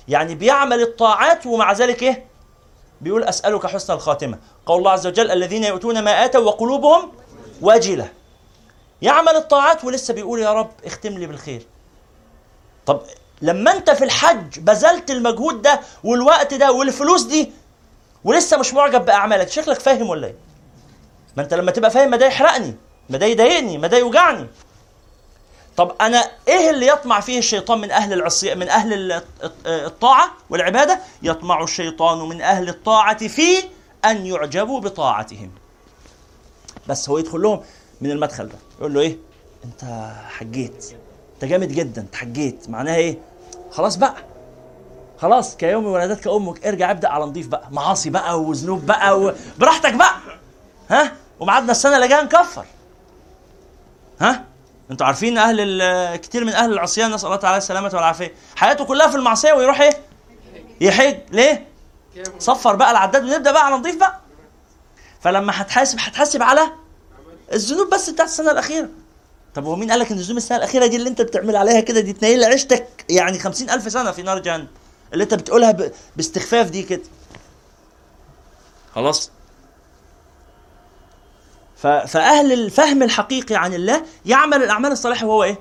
يعني 0.09 0.35
بيعمل 0.35 0.82
الطاعات 0.82 1.47
ومع 1.47 1.72
ذلك 1.72 2.03
إيه؟ 2.03 2.26
بيقول 3.01 3.24
أسألك 3.24 3.66
حسن 3.66 3.93
الخاتمة. 3.93 4.39
قول 4.66 4.78
الله 4.78 4.91
عز 4.91 5.07
وجل 5.07 5.30
الذين 5.30 5.64
يؤتون 5.64 6.05
ما 6.05 6.24
آتوا 6.24 6.41
وقلوبهم 6.41 7.12
واجلة. 7.61 8.12
يعمل 9.03 9.37
الطاعات 9.37 9.85
ولسه 9.85 10.14
بيقول 10.14 10.41
يا 10.41 10.53
رب 10.53 10.70
اختم 10.85 11.18
لي 11.18 11.26
بالخير. 11.26 11.66
طب 12.87 13.01
لما 13.45 13.72
انت 13.72 13.90
في 13.90 14.05
الحج 14.05 14.59
بذلت 14.61 15.11
المجهود 15.11 15.62
ده 15.62 15.80
والوقت 16.05 16.55
ده 16.55 16.72
والفلوس 16.72 17.22
دي 17.22 17.53
ولسه 18.24 18.57
مش 18.57 18.74
معجب 18.74 19.05
بأعمالك 19.05 19.49
شكلك 19.49 19.80
فاهم 19.80 20.09
ولا 20.09 20.26
إيه؟ 20.26 20.34
ما 21.36 21.42
انت 21.42 21.55
لما 21.55 21.70
تبقى 21.70 21.90
فاهم 21.90 22.11
ما 22.11 22.16
ده 22.16 22.26
يحرقني 22.26 22.74
ما 23.11 23.18
ده 23.18 23.26
يضايقني 23.26 23.78
ما 23.78 23.86
ده 23.88 23.99
يوجعني. 23.99 24.47
طب 25.76 25.92
أنا 26.01 26.30
إيه 26.49 26.70
اللي 26.70 26.86
يطمع 26.86 27.20
فيه 27.20 27.38
الشيطان 27.38 27.78
من 27.80 27.90
أهل 27.90 28.12
العصي 28.12 28.55
من 28.55 28.68
أهل 28.68 29.22
الطاعة 29.66 30.30
والعبادة؟ 30.51 30.99
يطمع 31.22 31.62
الشيطان 31.62 32.18
من 32.28 32.40
أهل 32.40 32.68
الطاعة 32.68 33.28
في 33.28 33.57
أن 34.05 34.26
يعجبوا 34.26 34.80
بطاعتهم. 34.80 35.51
بس 36.88 37.09
هو 37.09 37.18
يدخل 37.18 37.42
لهم 37.42 37.61
من 38.01 38.11
المدخل 38.11 38.49
ده 38.49 38.55
يقول 38.78 38.95
له 38.95 39.01
إيه؟ 39.01 39.16
أنت 39.64 40.11
حجيت 40.28 40.95
أنت 41.34 41.45
جامد 41.45 41.68
جدا 41.68 42.01
أنت 42.03 42.14
حجيت. 42.16 42.68
معناها 42.68 42.97
إيه؟ 42.97 43.18
خلاص 43.75 43.97
بقى. 43.97 44.14
خلاص 45.18 45.57
كيوم 45.57 45.87
ولدتك 45.87 46.27
أمك 46.29 46.66
ارجع 46.66 46.91
ابدأ 46.91 47.09
على 47.09 47.25
نضيف 47.25 47.47
بقى. 47.47 47.68
معاصي 47.70 48.11
بقى 48.11 48.41
وذنوب 48.41 48.87
بقى. 48.87 49.35
براحتك 49.59 49.95
بقى. 49.95 50.14
ها؟ 50.91 51.12
ومعادنا 51.41 51.72
السنة 51.72 51.97
اللي 51.97 52.09
جاية 52.09 52.22
نكفر. 52.22 52.64
ها؟ 54.20 54.45
أنتوا 54.91 55.07
عارفين 55.07 55.39
أهل 55.39 56.16
كتير 56.16 56.45
من 56.45 56.53
أهل 56.53 56.72
العصيان 56.72 57.11
نسأل 57.14 57.27
الله 57.27 57.37
تعالى 57.39 57.57
السلامة 57.59 57.91
والعافية. 57.95 58.35
حياته 58.57 58.85
كلها 58.85 59.09
في 59.09 59.16
المعصية 59.16 59.53
ويروح 59.53 59.81
إيه؟ 59.81 59.93
يحج. 60.81 61.16
ليه؟ 61.31 61.66
صفر 62.39 62.77
بقى 62.77 62.91
العداد 62.91 63.25
ونبدأ 63.25 63.53
بقى 63.53 63.66
على 63.66 63.77
نضيف 63.77 63.97
بقى. 63.97 64.20
فلما 65.20 65.53
هتحاسب 65.61 65.99
هتحاسب 66.01 66.43
على 66.43 66.72
الذنوب 67.53 67.91
بس 67.95 68.11
بتاعت 68.11 68.29
السنة 68.29 68.51
الأخيرة. 68.51 68.89
طب 69.55 69.65
هو 69.65 69.77
مين 69.77 69.91
قال 69.91 70.01
لك 70.01 70.13
إن 70.13 70.19
الذنوب 70.19 70.37
السنة 70.37 70.59
الأخيرة 70.59 70.87
دي 70.87 70.97
اللي 70.97 71.09
أنت 71.09 71.23
بتعمل 71.23 71.57
عليها 71.57 71.81
كده 71.81 72.01
دي 72.01 72.13
تنيل 72.13 72.45
عيشتك؟ 72.45 73.05
يعني 73.11 73.39
خمسين 73.39 73.71
ألف 73.71 73.93
سنة 73.93 74.11
في 74.11 74.23
نار 74.23 74.39
جهنم. 74.39 74.67
اللي 75.13 75.25
أنت 75.25 75.35
بتقولها 75.35 75.71
ب... 75.71 75.93
باستخفاف 76.17 76.71
دي 76.71 76.83
كده. 76.83 77.03
خلاص. 78.95 79.31
ف... 81.77 81.87
فأهل 81.87 82.53
الفهم 82.53 83.03
الحقيقي 83.03 83.55
عن 83.55 83.75
الله 83.75 84.03
يعمل 84.27 84.63
الأعمال 84.63 84.93
الصالحة 84.93 85.27
وهو 85.27 85.45
إيه؟ 85.45 85.59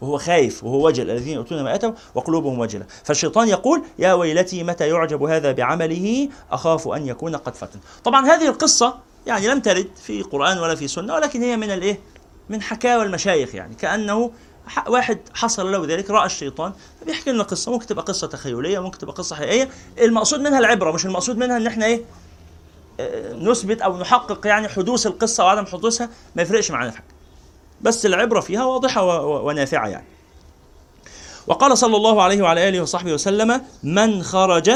وهو 0.00 0.18
خايف 0.18 0.64
وهو 0.64 0.86
وجل. 0.86 1.10
الذين 1.10 1.34
يؤتون 1.34 1.62
ما 1.62 1.74
آتوا 1.74 1.92
وقلوبهم 2.14 2.58
وجلة. 2.58 2.86
فالشيطان 3.04 3.48
يقول 3.48 3.82
يا 3.98 4.12
ويلتي 4.12 4.62
متى 4.62 4.88
يعجب 4.88 5.22
هذا 5.22 5.52
بعمله؟ 5.52 6.28
أخاف 6.50 6.88
أن 6.88 7.06
يكون 7.06 7.36
قد 7.36 7.54
فتن. 7.54 7.78
طبعا 8.04 8.26
هذه 8.26 8.48
القصة 8.48 8.98
يعني 9.26 9.46
لم 9.48 9.60
ترد 9.60 9.90
في 10.02 10.22
قران 10.22 10.58
ولا 10.58 10.74
في 10.74 10.88
سنه 10.88 11.14
ولكن 11.14 11.42
هي 11.42 11.56
من 11.56 11.70
الإيه؟ 11.70 11.98
من 12.48 12.62
حكاوى 12.62 13.02
المشايخ 13.04 13.54
يعني. 13.54 13.74
كأنه 13.74 14.30
واحد 14.86 15.18
حصل 15.34 15.72
له 15.72 15.86
ذلك 15.86 16.10
رأى 16.10 16.26
الشيطان 16.26 16.72
بيحكي 17.06 17.32
لنا 17.32 17.42
قصة. 17.42 17.72
ممكن 17.72 17.86
تبقى 17.86 18.04
قصة 18.04 18.26
تخيلية 18.26 18.78
ممكن 18.78 18.98
تبقى 18.98 19.14
قصة 19.14 19.36
حقيقية. 19.36 19.68
المقصود 20.00 20.40
منها 20.40 20.58
العبرة 20.58 20.92
مش 20.92 21.06
المقصود 21.06 21.36
منها 21.36 21.56
إن 21.56 21.66
إحنا 21.66 21.86
إيه 21.86 22.04
نثبت 23.34 23.80
أو 23.82 23.98
نحقق 23.98 24.46
يعني 24.46 24.68
حدوث 24.68 25.06
القصة 25.06 25.44
وعدم 25.44 25.66
حدوثها 25.66 26.08
ما 26.36 26.42
يفرقش 26.42 26.70
معانا 26.70 26.90
في 26.90 26.96
حاجة. 26.96 27.06
بس 27.80 28.06
العبرة 28.06 28.40
فيها 28.40 28.64
واضحة 28.64 29.24
ونافعة 29.26 29.88
يعني. 29.88 30.06
وقال 31.46 31.78
صلى 31.78 31.96
الله 31.96 32.22
عليه 32.22 32.42
وعلى 32.42 32.68
آله 32.68 32.80
وصحبه 32.80 33.12
وسلم 33.12 33.62
من 33.82 34.22
خرج 34.22 34.70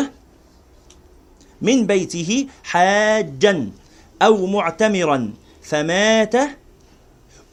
من 1.62 1.86
بيته 1.86 2.48
حاجا 2.64 3.70
أو 4.22 4.46
معتمرا 4.46 5.32
فمات 5.62 6.34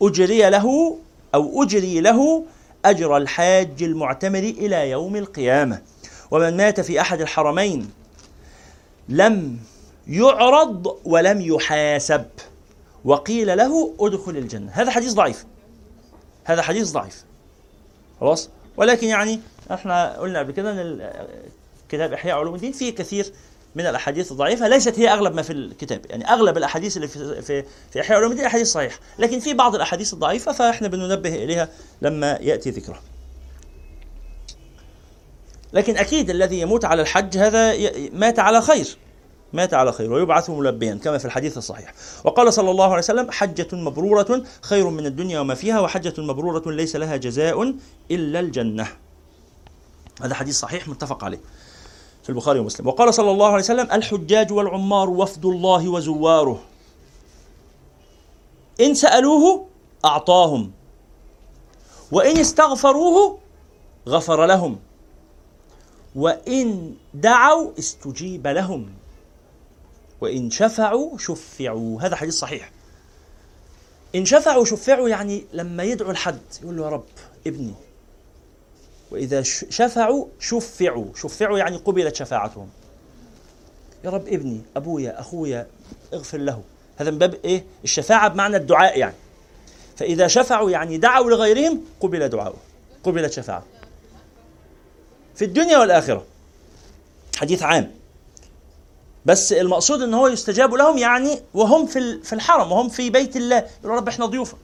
أجري 0.01 0.49
له 0.49 0.97
أو 1.35 1.63
أجري 1.63 1.99
له 1.99 2.43
أجر 2.85 3.17
الحاج 3.17 3.83
المعتمر 3.83 4.39
إلى 4.39 4.89
يوم 4.89 5.15
القيامة. 5.15 5.81
ومن 6.31 6.57
مات 6.57 6.79
في 6.79 7.01
أحد 7.01 7.21
الحرمين 7.21 7.91
لم 9.09 9.59
يعرض 10.07 10.99
ولم 11.05 11.41
يحاسب. 11.41 12.25
وقيل 13.05 13.57
له 13.57 13.93
ادخل 13.99 14.37
الجنة. 14.37 14.71
هذا 14.71 14.91
حديث 14.91 15.13
ضعيف. 15.13 15.45
هذا 16.43 16.61
حديث 16.61 16.91
ضعيف. 16.91 17.23
خلاص؟ 18.19 18.49
ولكن 18.77 19.07
يعني 19.07 19.39
إحنا 19.71 20.17
قلنا 20.19 20.39
قبل 20.39 20.51
كده 20.51 20.71
إن 20.71 21.11
كتاب 21.89 22.13
إحياء 22.13 22.37
علوم 22.37 22.55
الدين 22.55 22.71
فيه 22.71 22.95
كثير 22.95 23.33
من 23.75 23.85
الأحاديث 23.85 24.31
الضعيفة 24.31 24.67
ليست 24.67 24.99
هي 24.99 25.13
أغلب 25.13 25.35
ما 25.35 25.41
في 25.41 25.53
الكتاب. 25.53 26.01
يعني 26.09 26.33
أغلب 26.33 26.57
الأحاديث 26.57 26.97
اللي 26.97 27.07
في 27.07 27.41
في, 27.41 27.63
في 27.91 28.01
إحياء 28.01 28.17
علوم 28.17 28.31
الدين 28.31 28.45
أحاديث 28.45 28.67
صحيحة. 28.71 28.99
لكن 29.19 29.39
في 29.39 29.53
بعض 29.53 29.75
الأحاديث 29.75 30.13
الضعيفة 30.13 30.51
فإحنا 30.51 30.87
بننبه 30.87 31.35
إليها 31.35 31.69
لما 32.01 32.37
يأتي 32.41 32.69
ذكرها 32.69 33.01
لكن 35.73 35.97
أكيد 35.97 36.29
الذي 36.29 36.59
يموت 36.59 36.85
على 36.85 37.01
الحج 37.01 37.37
هذا 37.37 37.73
مات 38.13 38.39
على 38.39 38.61
خير. 38.61 38.97
مات 39.53 39.73
على 39.73 39.91
خير 39.91 40.13
ويبعث 40.13 40.49
ملبيا 40.49 40.99
كما 41.03 41.17
في 41.17 41.25
الحديث 41.25 41.57
الصحيح. 41.57 41.93
وقال 42.23 42.53
صلى 42.53 42.71
الله 42.71 42.85
عليه 42.85 42.97
وسلم 42.97 43.31
حجة 43.31 43.67
مبرورة 43.73 44.43
خير 44.61 44.89
من 44.89 45.05
الدنيا 45.05 45.39
وما 45.39 45.55
فيها 45.55 45.79
وحجة 45.79 46.21
مبرورة 46.21 46.71
ليس 46.71 46.95
لها 46.95 47.15
جزاء 47.15 47.75
إلا 48.11 48.39
الجنة. 48.39 48.87
هذا 50.21 50.35
حديث 50.35 50.59
صحيح 50.59 50.87
متفق 50.87 51.23
عليه. 51.23 51.39
في 52.23 52.29
البخاري 52.29 52.59
ومسلم. 52.59 52.87
وقال 52.87 53.13
صلى 53.13 53.31
الله 53.31 53.47
عليه 53.47 53.63
وسلم 53.63 53.91
الحجاج 53.91 54.51
والعمار 54.51 55.09
وفد 55.09 55.45
الله 55.45 55.89
وزواره. 55.89 56.59
إن 58.81 58.93
سألوه 58.93 59.65
أعطاهم 60.05 60.71
وإن 62.11 62.37
استغفروه 62.37 63.39
غفر 64.07 64.45
لهم 64.45 64.79
وإن 66.15 66.95
دعوا 67.13 67.71
استجيب 67.79 68.47
لهم 68.47 68.93
وإن 70.21 70.51
شفعوا 70.51 71.17
شفعوا. 71.17 72.01
هذا 72.01 72.15
حديث 72.15 72.33
صحيح. 72.33 72.71
إن 74.15 74.25
شفعوا 74.25 74.65
شفعوا 74.65 75.09
يعني 75.09 75.45
لما 75.53 75.83
يدعو 75.83 76.11
الحد 76.11 76.41
يقول 76.63 76.77
له 76.77 76.83
يا 76.83 76.89
رب 76.89 77.03
ابني. 77.47 77.73
وإذا 79.11 79.41
شفعوا 79.41 80.25
شفعوا. 80.39 81.05
شفعوا 81.15 81.59
يعني 81.59 81.77
قبلت 81.77 82.15
شفاعتهم. 82.15 82.69
يا 84.03 84.09
رب 84.09 84.27
ابني 84.27 84.61
أبويا 84.75 85.19
أخويا 85.19 85.67
اغفر 86.13 86.37
له. 86.37 86.61
هذا 86.97 87.11
من 87.11 87.17
باب 87.17 87.37
إيه؟ 87.45 87.63
الشفاعة 87.83 88.27
بمعنى 88.27 88.57
الدعاء 88.57 88.99
يعني. 88.99 89.15
فإذا 89.97 90.27
شفعوا 90.27 90.71
يعني 90.71 90.97
دعوا 90.97 91.31
لغيرهم 91.31 91.81
قبل 91.99 92.29
دعاؤه. 92.29 92.57
قبلت 93.03 93.33
شفاعته 93.33 93.65
في 95.35 95.45
الدنيا 95.45 95.77
والآخرة. 95.77 96.25
حديث 97.37 97.63
عام. 97.63 97.91
بس 99.25 99.53
المقصود 99.53 100.01
إن 100.01 100.13
هو 100.13 100.27
يستجاب 100.27 100.73
لهم 100.73 100.97
يعني 100.97 101.39
وهم 101.53 101.85
في 101.85 102.19
في 102.23 102.33
الحرم 102.33 102.71
وهم 102.71 102.89
في 102.89 103.09
بيت 103.09 103.35
الله. 103.35 103.57
يقول 103.83 103.97
رب 103.97 104.07
إحنا 104.07 104.25
ضيوفك. 104.25 104.57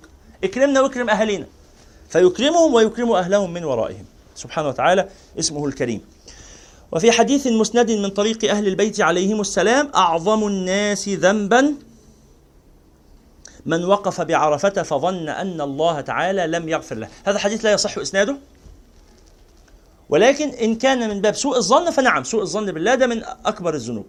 اكرمنا 0.43 0.81
واكرم 0.81 1.09
اهالينا 1.09 1.45
فيكرمهم 2.09 2.73
ويكرم 2.73 3.11
أهلهم 3.11 3.53
من 3.53 3.63
ورائهم. 3.63 4.05
سبحانه 4.35 4.67
وتعالى 4.67 5.09
اسمه 5.39 5.65
الكريم. 5.65 6.01
وفي 6.91 7.11
حديث 7.11 7.47
مسند 7.47 7.91
من 7.91 8.09
طريق 8.09 8.49
أهل 8.49 8.67
البيت 8.67 9.01
عليهم 9.01 9.41
السلام 9.41 9.91
أعظم 9.95 10.47
الناس 10.47 11.09
ذنبا 11.09 11.73
من 13.65 13.85
وقف 13.85 14.21
بعرفة 14.21 14.83
فظن 14.83 15.29
أن 15.29 15.61
الله 15.61 16.01
تعالى 16.01 16.47
لم 16.47 16.69
يغفر 16.69 16.95
له. 16.95 17.07
هذا 17.25 17.39
حديث 17.39 17.65
لا 17.65 17.71
يصح 17.71 17.97
إسناده؟ 17.97 18.37
ولكن 20.09 20.49
إن 20.49 20.75
كان 20.75 21.09
من 21.09 21.21
باب 21.21 21.35
سوء 21.35 21.57
الظن 21.57 21.89
فنعم 21.89 22.23
سوء 22.23 22.41
الظن 22.41 22.71
بالله 22.71 22.95
ده 22.95 23.07
من 23.07 23.23
أكبر 23.45 23.73
الذنوب. 23.73 24.05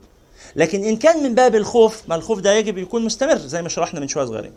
لكن 0.56 0.84
إن 0.84 0.96
كان 0.96 1.22
من 1.22 1.34
باب 1.34 1.54
الخوف 1.54 2.02
ما 2.08 2.14
الخوف 2.14 2.40
ده 2.40 2.52
يجب 2.52 2.78
يكون 2.78 3.04
مستمر 3.04 3.36
زي 3.36 3.62
ما 3.62 3.68
شرحنا 3.68 4.00
من 4.00 4.08
شوية 4.08 4.24
صغيرين. 4.24 4.52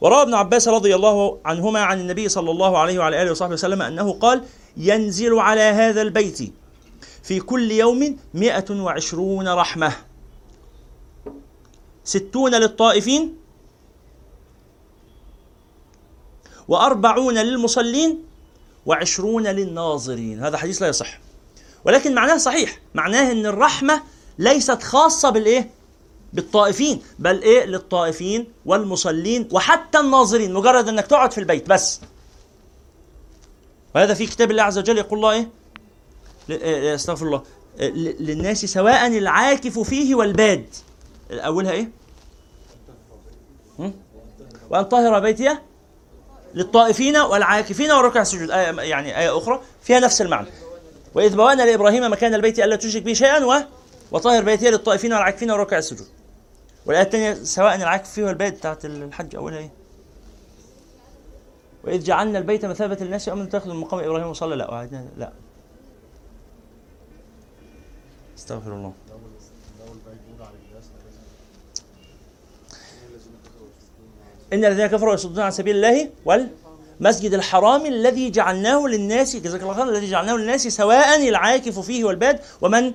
وروى 0.00 0.22
ابن 0.22 0.34
عباس 0.34 0.68
رضي 0.68 0.94
الله 0.94 1.38
عنهما 1.44 1.80
عن 1.80 2.00
النبي 2.00 2.28
صلى 2.28 2.50
الله 2.50 2.78
عليه 2.78 2.98
وعلى 2.98 3.22
آله 3.22 3.30
وصحبه 3.30 3.52
وسلم 3.52 3.82
أنه 3.82 4.12
قال 4.12 4.42
ينزل 4.76 5.38
على 5.38 5.60
هذا 5.60 6.02
البيت 6.02 6.38
في 7.22 7.40
كل 7.40 7.70
يوم 7.70 8.18
مئة 8.34 8.70
وعشرون 8.70 9.48
رحمة. 9.48 9.92
ستون 12.04 12.54
للطائفين 12.54 13.36
وأربعون 16.68 17.38
للمصلين 17.38 18.24
وعشرون 18.86 19.46
للناظرين. 19.46 20.44
هذا 20.44 20.56
حديث 20.56 20.82
لا 20.82 20.88
يصح. 20.88 21.20
ولكن 21.84 22.14
معناه 22.14 22.36
صحيح. 22.36 22.78
معناه 22.94 23.32
إن 23.32 23.46
الرحمة 23.46 24.02
ليست 24.38 24.82
خاصة 24.82 25.30
بالإيه؟ 25.30 25.70
بالطائفين 26.32 27.02
بل 27.18 27.42
إيه؟ 27.42 27.64
للطائفين 27.64 28.52
والمصلين 28.66 29.48
وحتى 29.52 29.98
الناظرين. 29.98 30.52
مجرد 30.52 30.88
إنك 30.88 31.06
تقعد 31.06 31.32
في 31.32 31.38
البيت 31.38 31.68
بس. 31.68 32.00
وهذا 33.94 34.14
في 34.14 34.26
كتاب 34.26 34.50
الله 34.50 34.62
عز 34.62 34.78
وجل 34.78 34.98
يقول 34.98 35.18
الله 35.18 35.32
إيه؟ 35.32 35.48
ل- 36.48 36.58
آه، 36.62 36.94
أستغفر 36.94 37.26
الله. 37.26 37.42
ل- 37.80 38.24
للناس 38.26 38.64
سواء 38.64 39.06
العاكف 39.06 39.78
فيه 39.78 40.14
والباد. 40.14 40.66
أولها 41.30 41.72
إيه؟ 41.72 41.88
وأن 44.70 44.84
طهر 44.84 45.20
بيتي 45.20 45.56
للطائفين 46.54 47.16
والعاكفين 47.16 47.90
والركع 47.92 48.22
السجود. 48.22 48.50
آية 48.50 48.80
يعني 48.80 49.18
آية 49.18 49.38
أخرى 49.38 49.60
فيها 49.82 50.00
نفس 50.00 50.22
المعنى. 50.22 50.46
وإذ 51.14 51.36
بوأنا 51.36 51.62
لإبراهيم 51.62 52.12
مكان 52.12 52.34
البيت 52.34 52.58
ألا 52.58 52.76
تشرك 52.76 53.02
به 53.02 53.12
شيئا 53.12 53.44
و 53.44 53.54
وطهر 54.12 54.42
بيتي 54.42 54.70
للطائفين 54.70 55.12
والعاكفين 55.12 55.50
والركع 55.50 55.78
السجود. 55.78 56.06
والآية 56.86 57.02
الثانية 57.04 57.34
سواء 57.44 57.74
العاكف 57.74 58.10
فيه 58.10 58.24
والبيت 58.24 58.54
بتاعت 58.54 58.84
الحج 58.84 59.36
أولها 59.36 59.58
إيه؟ 59.58 59.70
وإذ 61.84 62.02
جعلنا 62.04 62.38
البيت 62.38 62.64
مثابة 62.64 62.96
للناس 63.00 63.28
وأمن 63.28 63.48
تاخذ 63.48 63.70
من 63.70 63.76
مقام 63.76 64.00
إبراهيم 64.00 64.26
وصلى 64.26 64.56
لا 64.56 64.88
لا 65.18 65.32
استغفر 68.38 68.72
الله 68.74 68.92
إن 74.52 74.64
الذين 74.64 74.86
كفروا 74.86 75.14
يصدون 75.14 75.40
عن 75.40 75.50
سبيل 75.50 75.76
الله 75.76 76.10
والمسجد 76.24 77.34
الحرام 77.34 77.86
الذي 77.86 78.30
جعلناه 78.30 78.86
للناس 78.86 79.36
جزاك 79.36 79.62
الله 79.62 79.74
خير 79.74 79.88
الذي 79.88 80.10
جعلناه 80.10 80.34
للناس 80.36 80.68
سواء 80.68 81.28
العاكف 81.28 81.78
فيه 81.78 82.04
والباد 82.04 82.40
ومن 82.60 82.92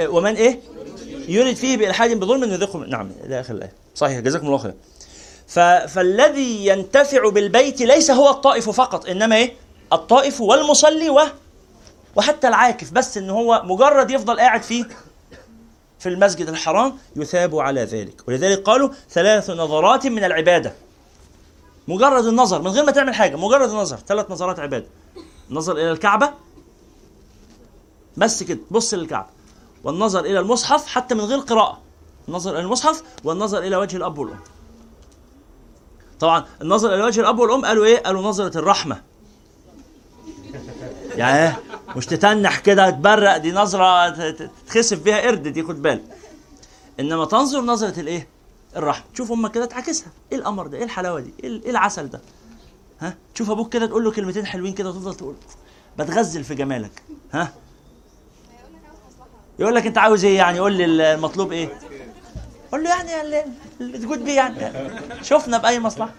ومن 0.00 0.34
إيه؟ 0.36 0.60
يريد 1.28 1.56
فيه 1.56 1.76
بإلحاد 1.76 2.20
بظلم 2.20 2.44
يذقه 2.52 2.78
من- 2.78 2.90
نعم 2.90 3.10
إلى 3.24 3.40
آخر 3.40 3.54
الآية 3.54 3.72
صحيح 3.94 4.20
جزاكم 4.20 4.46
الله 4.46 4.58
خير. 4.58 4.74
فالذي 5.88 6.66
ينتفع 6.66 7.28
بالبيت 7.28 7.80
ليس 7.80 8.10
هو 8.10 8.30
الطائف 8.30 8.70
فقط 8.70 9.06
إنما 9.06 9.36
إيه؟ 9.36 9.54
الطائف 9.92 10.40
والمصلي 10.40 11.10
و... 11.10 11.20
وحتى 12.16 12.48
العاكف 12.48 12.90
بس 12.90 13.16
إن 13.18 13.30
هو 13.30 13.62
مجرد 13.64 14.10
يفضل 14.10 14.40
قاعد 14.40 14.62
فيه 14.62 14.84
في 15.98 16.08
المسجد 16.08 16.48
الحرام 16.48 16.98
يثاب 17.16 17.56
على 17.56 17.84
ذلك. 17.84 18.22
ولذلك 18.28 18.62
قالوا 18.62 18.88
ثلاث 19.10 19.50
نظرات 19.50 20.06
من 20.06 20.24
العبادة. 20.24 20.74
مجرد 21.88 22.26
النظر 22.26 22.62
من 22.62 22.70
غير 22.70 22.84
ما 22.84 22.92
تعمل 22.92 23.14
حاجة 23.14 23.36
مجرد 23.36 23.70
النظر 23.70 23.96
ثلاث 23.96 24.30
نظرات 24.30 24.58
عبادة. 24.58 24.86
النظر 25.50 25.72
إلى 25.72 25.90
الكعبة 25.90 26.30
بس 28.16 28.42
كده 28.42 28.58
بص 28.70 28.94
للكعبة. 28.94 29.28
والنظر 29.84 30.20
إلى 30.20 30.38
المصحف 30.38 30.86
حتى 30.86 31.14
من 31.14 31.24
غير 31.24 31.38
قراءة. 31.38 31.78
النظر 32.28 32.50
إلى 32.50 32.60
المصحف 32.60 33.02
والنظر 33.24 33.58
إلى 33.58 33.76
وجه 33.76 33.96
الأب 33.96 34.18
والأم. 34.18 34.40
طبعا 36.20 36.44
النظر 36.62 36.94
إلى 36.94 37.02
وجه 37.02 37.20
الأب 37.20 37.38
والأم 37.38 37.64
قالوا 37.64 37.84
إيه؟ 37.84 37.98
قالوا 38.02 38.22
نظرة 38.22 38.58
الرحمة 38.58 39.02
يعني 41.16 41.42
إيه؟ 41.42 41.60
مش 41.96 42.06
تتنح 42.06 42.58
كده 42.58 42.90
تبرق 42.90 43.36
دي 43.36 43.52
ت- 43.52 44.50
تخسف 44.66 45.02
بيها 45.02 45.20
قرد 45.20 45.48
دي 45.48 45.62
خد 45.62 45.82
بالك 45.82 46.02
إنما 47.00 47.24
تنظر 47.24 47.60
نظرة 47.60 48.00
الإيه؟ 48.00 48.28
الرحمة 48.76 49.04
تشوف 49.14 49.32
أمك 49.32 49.52
كده 49.52 49.64
تعكسها 49.64 50.08
إيه 50.32 50.38
القمر 50.38 50.66
ده؟ 50.66 50.78
إيه 50.78 50.84
الحلاوة 50.84 51.20
دي؟ 51.20 51.34
إيه 51.44 51.62
إيه 51.64 51.70
العسل 51.70 52.08
ده؟ 52.10 52.20
ها؟ 53.00 53.14
تشوف 53.34 53.50
أبوك 53.50 53.72
كده 53.72 53.86
تقول 53.86 54.04
له 54.04 54.10
كلمتين 54.10 54.46
حلوين 54.46 54.72
كده 54.72 54.88
وتفضل 54.90 55.14
تقول 55.14 55.34
بتغزل 55.98 56.44
في 56.44 56.54
جمالك 56.54 57.02
ها؟ 57.32 57.52
يقول 59.58 59.74
لك 59.74 59.86
أنت 59.86 59.98
عاوز 59.98 60.24
إيه 60.24 60.36
يعني 60.36 60.58
قول 60.58 60.72
لي 60.72 60.84
المطلوب 61.14 61.52
إيه؟ 61.52 61.78
قول 62.72 62.84
له 62.84 62.90
يعني 62.90 63.42
اللي 63.80 63.98
تجود 63.98 64.24
بيه 64.24 64.36
يعني. 64.36 64.72
شفنا 65.22 65.58
بأي 65.58 65.80
مصلحة. 65.80 66.10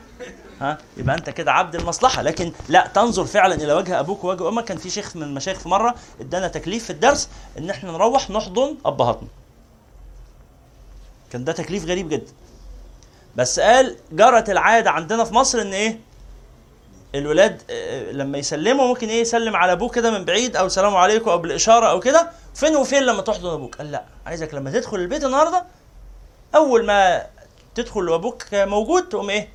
ها؟ 0.61 0.77
يبقى 0.97 1.15
أنت 1.15 1.29
كده 1.29 1.51
عبد 1.51 1.75
المصلحة. 1.75 2.21
لكن 2.21 2.51
لا 2.69 2.87
تنظر 2.93 3.25
فعلا 3.25 3.55
إلى 3.55 3.73
وجه 3.73 3.99
أبوك 3.99 4.23
ووجه 4.23 4.49
أمك. 4.49 4.65
كان 4.65 4.77
في 4.77 4.89
شيخ 4.89 5.15
من 5.15 5.23
المشايخ 5.23 5.59
في 5.59 5.69
مرة 5.69 5.95
إدانا 6.21 6.47
تكليف 6.47 6.83
في 6.83 6.89
الدرس 6.89 7.29
إن 7.57 7.69
إحنا 7.69 7.91
نروح 7.91 8.29
نحضن 8.29 8.75
أبهاتنا. 8.85 9.27
كان 11.31 11.43
ده 11.43 11.51
تكليف 11.53 11.85
غريب 11.85 12.09
جدا. 12.09 12.31
بس 13.35 13.59
قال 13.59 13.95
جرت 14.11 14.49
العادة 14.49 14.91
عندنا 14.91 15.23
في 15.23 15.33
مصر 15.33 15.61
إن 15.61 15.73
إيه؟ 15.73 15.99
الولاد 17.15 17.61
آه، 17.69 18.11
لما 18.11 18.37
يسلموا 18.37 18.87
ممكن 18.87 19.07
إيه؟ 19.09 19.21
يسلم 19.21 19.55
على 19.55 19.71
أبوه 19.71 19.89
كده 19.89 20.11
من 20.11 20.25
بعيد 20.25 20.55
أو 20.55 20.67
سلام 20.69 20.95
عليكم 20.95 21.29
أو 21.29 21.37
بالإشارة 21.37 21.85
أو 21.89 21.99
كده. 21.99 22.31
فين 22.55 22.75
وفين 22.75 23.03
لما 23.03 23.21
تحضن 23.21 23.49
أبوك؟ 23.49 23.75
قال 23.75 23.91
لا 23.91 24.03
عايزك 24.25 24.53
لما 24.53 24.71
تدخل 24.71 24.97
البيت 24.97 25.23
النهارده 25.23 25.65
أول 26.55 26.85
ما 26.85 27.25
تدخل 27.75 28.09
وابوك 28.09 28.43
موجود 28.53 29.09
تقوم 29.09 29.29
إيه؟ 29.29 29.49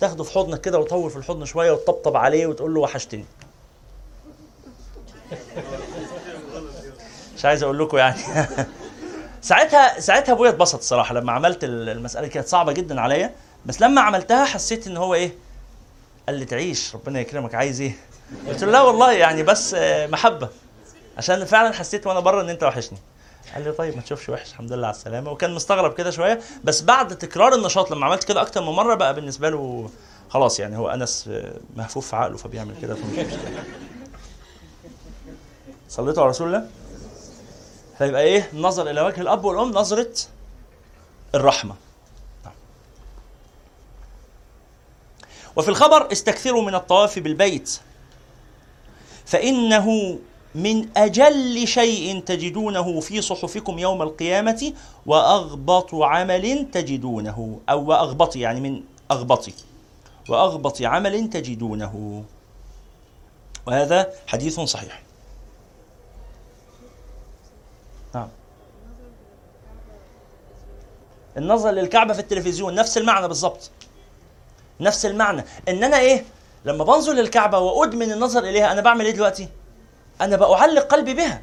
تاخده 0.00 0.24
في 0.24 0.32
حضنك 0.32 0.60
كده 0.60 0.78
وتطول 0.78 1.10
في 1.10 1.16
الحضن 1.16 1.44
شوية 1.44 1.72
وتطبطب 1.72 2.16
عليه 2.16 2.46
وتقول 2.46 2.74
له 2.74 2.80
وحشتني. 2.80 3.24
مش 7.36 7.44
عايز 7.44 7.62
أقول 7.62 7.78
لكم 7.78 7.96
يعني. 7.96 8.16
ساعتها 9.42 10.00
ساعتها 10.00 10.32
أبويا 10.32 10.50
اتبسط 10.50 10.78
الصراحة 10.78 11.14
لما 11.14 11.32
عملت 11.32 11.64
ال- 11.64 11.88
المسألة 11.88 12.26
كانت 12.28 12.48
صعبة 12.48 12.72
جدا 12.72 13.00
عليا. 13.00 13.34
بس 13.66 13.80
لما 13.80 14.00
عملتها 14.00 14.44
حسيت 14.44 14.86
إن 14.86 14.96
هو 14.96 15.14
إيه؟ 15.14 15.32
قال 16.26 16.38
لي 16.38 16.44
تعيش 16.44 16.94
ربنا 16.94 17.20
يكرمك. 17.20 17.54
عايز 17.54 17.80
إيه؟ 17.80 17.96
قلت 18.48 18.64
له 18.64 18.72
لا 18.72 18.82
والله 18.82 19.12
يعني 19.12 19.42
بس 19.42 19.74
آه، 19.74 20.06
محبة. 20.06 20.48
عشان 21.18 21.44
فعلا 21.44 21.72
حسيت 21.74 22.06
وأنا 22.06 22.20
بره 22.20 22.40
إن 22.42 22.48
أنت 22.48 22.62
وحشني. 22.64 22.98
قال 23.54 23.64
لي 23.64 23.72
طيب 23.72 23.96
ما 23.96 24.02
تشوفش 24.02 24.28
وحش 24.28 24.50
الحمد 24.50 24.72
لله 24.72 24.86
على 24.86 24.96
السلامة. 24.96 25.30
وكان 25.30 25.54
مستغرب 25.54 25.94
كده 25.94 26.10
شوية 26.10 26.40
بس 26.64 26.82
بعد 26.82 27.18
تكرار 27.18 27.54
النشاط 27.54 27.90
لما 27.90 28.06
عملت 28.06 28.24
كده 28.24 28.42
أكتر 28.42 28.62
من 28.62 28.68
مرة 28.72 28.94
بقى 28.94 29.14
بالنسبة 29.14 29.48
له 29.50 29.90
خلاص 30.30 30.60
يعني 30.60 30.76
هو 30.76 30.88
أنس 30.88 31.30
مهفوف 31.76 32.08
في 32.08 32.16
عقله 32.16 32.36
فبيعمل 32.36 32.74
كده 32.82 32.94
فمش 32.94 33.18
مشكلة. 33.18 33.64
صليتوا 35.88 36.22
على 36.22 36.30
رسول 36.30 36.46
الله؟ 36.46 36.68
فيبقى 37.98 38.22
إيه؟ 38.22 38.48
النظر 38.52 38.90
إلى 38.90 39.00
وجه 39.00 39.20
الأب 39.20 39.44
والأم 39.44 39.70
نظرة 39.70 40.12
الرحمة. 41.34 41.74
وفي 45.56 45.68
الخبر 45.68 46.12
استكثروا 46.12 46.62
من 46.62 46.74
الطواف 46.74 47.18
بالبيت 47.18 47.80
فإنه 49.26 50.18
من 50.56 50.88
أجل 50.96 51.68
شيء 51.68 52.20
تجدونه 52.20 53.00
في 53.00 53.20
صحفكم 53.20 53.78
يوم 53.78 54.02
القيامة 54.02 54.72
وأغبط 55.06 55.94
عمل 55.94 56.70
تجدونه 56.72 57.60
أو 57.68 57.84
وأغبط 57.84 58.36
يعني 58.36 58.60
من 58.60 58.82
اغبط 59.10 59.48
وأغبط 60.28 60.82
عمل 60.82 61.30
تجدونه. 61.30 62.24
وهذا 63.66 64.12
حديث 64.26 64.60
صحيح. 64.60 65.02
نعم. 68.14 68.28
النظر 71.36 71.70
للكعبة 71.70 72.12
في 72.12 72.20
التلفزيون 72.20 72.74
نفس 72.74 72.98
المعنى 72.98 73.28
بالظبط 73.28 73.70
نفس 74.80 75.06
المعنى. 75.06 75.44
ان 75.68 75.84
أنا 75.84 75.98
إيه 75.98 76.24
لما 76.64 76.84
بنظر 76.84 77.12
للكعبة 77.12 77.58
وأدمن 77.58 78.12
النظر 78.12 78.44
إليها 78.44 78.72
أنا 78.72 78.80
بعمل 78.80 79.04
إيه 79.04 79.12
دلوقتي؟ 79.12 79.48
أنا 80.20 80.36
بأعلق 80.36 80.82
قلبي 80.82 81.14
بها. 81.14 81.42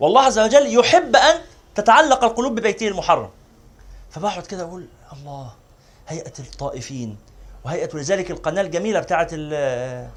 والله 0.00 0.20
عز 0.20 0.38
وجل 0.38 0.78
يحب 0.78 1.16
أن 1.16 1.34
تتعلق 1.74 2.24
القلوب 2.24 2.54
ببيته 2.54 2.88
المحرم. 2.88 3.30
فبقعد 4.10 4.46
كده 4.46 4.62
أقول 4.62 4.86
الله 5.12 5.50
هيئة 6.08 6.32
الطائفين 6.38 7.16
وهيئة 7.64 7.88
ولذلك 7.94 8.30
القناة 8.30 8.62
الجميلة 8.62 9.00
بتاعت 9.00 9.28
ال- 9.32 10.08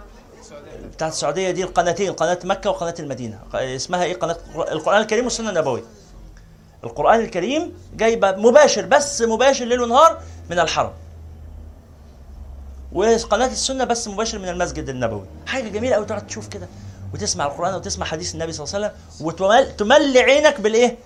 بتاعت 0.93 1.11
السعودية 1.11 1.51
دي 1.51 1.63
القناتين 1.63 2.13
قناة 2.13 2.39
مكة 2.43 2.69
وقناة 2.69 2.95
المدينة. 2.99 3.39
اسمها 3.53 4.03
إيه؟ 4.03 4.15
قناة 4.15 4.37
القرآن 4.55 5.01
الكريم 5.01 5.23
والسنة 5.23 5.49
النبوية. 5.49 5.83
القرآن 6.83 7.19
الكريم 7.19 7.73
جايبة 7.95 8.31
مباشر 8.31 8.85
بس 8.85 9.21
مباشر 9.21 9.65
ليل 9.65 9.81
ونهار 9.81 10.21
من 10.49 10.59
الحرم. 10.59 10.93
وقناة 12.93 13.47
السنة 13.47 13.83
بس 13.83 14.07
مباشر 14.07 14.39
من 14.39 14.49
المسجد 14.49 14.89
النبوي. 14.89 15.25
حاجة 15.47 15.69
جميلة 15.69 15.95
قوي 15.95 16.05
تقعد 16.05 16.27
تشوف 16.27 16.47
كده. 16.47 16.67
وتسمع 17.13 17.45
القرآن 17.45 17.73
وتسمع 17.75 18.05
حديث 18.05 18.33
النبي 18.33 18.51
صلى 18.51 18.65
الله 18.65 18.75
عليه 18.75 18.87
وسلم 18.87 19.27
وتملي 19.27 20.19
عينك 20.19 20.61
بالإيه؟ 20.61 20.97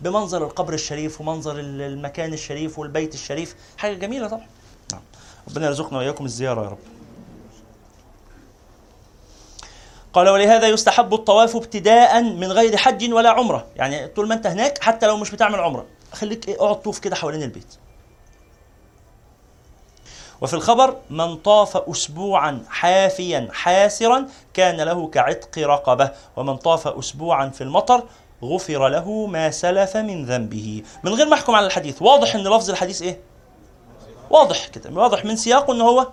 بمنظر 0.00 0.44
القبر 0.44 0.72
الشريف 0.74 1.20
ومنظر 1.20 1.58
ال- 1.58 1.82
المكان 1.82 2.32
الشريف 2.32 2.78
والبيت 2.78 3.14
الشريف. 3.14 3.54
حاجة 3.76 3.94
جميلة 3.94 4.28
طبعا. 4.28 4.46
نعم. 4.92 5.00
ربنا 5.48 5.66
يرزقنا 5.66 5.98
وإياكم 5.98 6.24
الزيارة 6.24 6.64
يا 6.64 6.68
رب. 6.68 6.78
قال 10.12 10.28
ولهذا 10.28 10.68
يستحب 10.68 11.14
الطواف 11.14 11.56
ابتداء 11.56 12.22
من 12.22 12.52
غير 12.52 12.76
حج 12.76 13.12
ولا 13.12 13.30
عمرة. 13.30 13.66
يعني 13.76 14.06
طول 14.06 14.28
ما 14.28 14.34
أنت 14.34 14.46
هناك 14.46 14.82
حتى 14.82 15.06
لو 15.06 15.16
مش 15.16 15.30
بتعمل 15.30 15.60
عمرة. 15.60 15.86
خليك 16.12 16.48
إيه 16.48 16.56
اقعد 16.56 16.82
طوف 16.82 16.98
كده 16.98 17.16
حوالين 17.16 17.42
البيت. 17.42 17.74
وفي 20.40 20.54
الخبر 20.54 20.96
من 21.10 21.36
طاف 21.36 21.76
أسبوعا 21.76 22.64
حافيا 22.68 23.48
حاسرا 23.52 24.26
كان 24.54 24.80
له 24.80 25.08
كعتق 25.08 25.58
رقبة 25.58 26.10
ومن 26.36 26.56
طاف 26.56 26.88
أسبوعا 26.88 27.48
في 27.48 27.60
المطر 27.60 28.02
غفر 28.42 28.88
له 28.88 29.26
ما 29.26 29.50
سلف 29.50 29.96
من 29.96 30.24
ذنبه. 30.26 30.82
من 31.04 31.14
غير 31.14 31.26
ما 31.28 31.34
أحكم 31.34 31.54
على 31.54 31.66
الحديث 31.66 32.02
واضح 32.02 32.34
إن 32.34 32.40
لفظ 32.48 32.70
الحديث 32.70 33.02
إيه؟ 33.02 33.20
واضح 34.30 34.66
كده 34.68 34.90
واضح 34.90 35.24
من 35.24 35.36
سياقه 35.36 35.72
ان 35.72 35.80
هو 35.80 36.06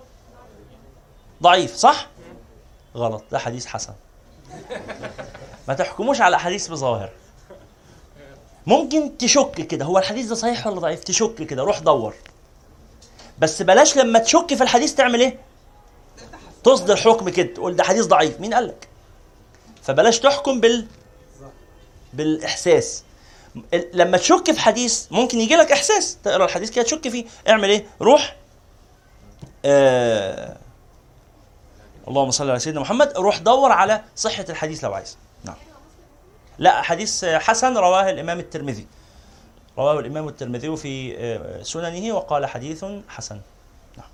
ضعيف 1.42 1.74
صح؟ 1.76 2.06
غلط 2.96 3.24
ده 3.32 3.38
حديث 3.38 3.66
حسن. 3.66 3.92
ما 5.68 5.74
تحكموش 5.74 6.20
على 6.20 6.36
احاديث 6.36 6.68
بظواهر 6.68 7.10
ممكن 8.66 9.18
تشك 9.18 9.50
كده 9.52 9.84
هو 9.84 9.98
الحديث 9.98 10.26
ده 10.26 10.34
صحيح 10.34 10.66
ولا 10.66 10.80
ضعيف؟ 10.80 11.04
تشك 11.04 11.34
كده 11.34 11.62
روح 11.62 11.78
دور. 11.78 12.14
بس 13.38 13.62
بلاش 13.62 13.96
لما 13.96 14.18
تشك 14.18 14.54
في 14.54 14.62
الحديث 14.62 14.94
تعمل 14.94 15.20
إيه؟ 15.20 15.38
تصدر 16.64 16.96
حكم 16.96 17.28
كده 17.28 17.54
تقول 17.54 17.76
ده 17.76 17.84
حديث 17.84 18.04
ضعيف. 18.06 18.40
مين 18.40 18.54
قال 18.54 18.66
لك 18.68 18.88
فبلاش 19.82 20.18
تحكم 20.20 20.60
بال 20.60 20.86
بالإحساس. 22.12 23.02
ال- 23.74 23.88
لما 23.92 24.18
تشك 24.18 24.52
في 24.52 24.60
حديث 24.60 25.06
ممكن 25.10 25.38
يجي 25.40 25.56
لك 25.56 25.72
إحساس. 25.72 26.18
تقرأ 26.24 26.44
الحديث 26.44 26.70
كده 26.70 26.84
تشك 26.84 27.08
فيه 27.08 27.24
اعمل 27.48 27.68
إيه؟ 27.70 27.86
روح. 28.02 28.36
آه 29.64 30.56
اللهم 32.08 32.30
صل 32.30 32.50
على 32.50 32.58
سيدنا 32.58 32.80
محمد. 32.80 33.12
روح 33.16 33.38
دور 33.38 33.72
على 33.72 34.02
صحة 34.16 34.44
الحديث 34.48 34.84
لو 34.84 34.94
عايز. 34.94 35.16
نعم. 35.44 35.56
لا 36.58 36.82
حديث 36.82 37.24
حسن 37.24 37.76
رواه 37.76 38.10
الإمام 38.10 38.38
الترمذي. 38.40 38.86
رواه 39.78 40.00
الإمام 40.00 40.28
الترمذي 40.28 40.76
في 40.76 41.16
آه، 41.18 41.62
سننه 41.62 42.14
وقال 42.14 42.46
حديث 42.46 42.84
حسن. 43.08 43.40
نعم. 43.98 44.06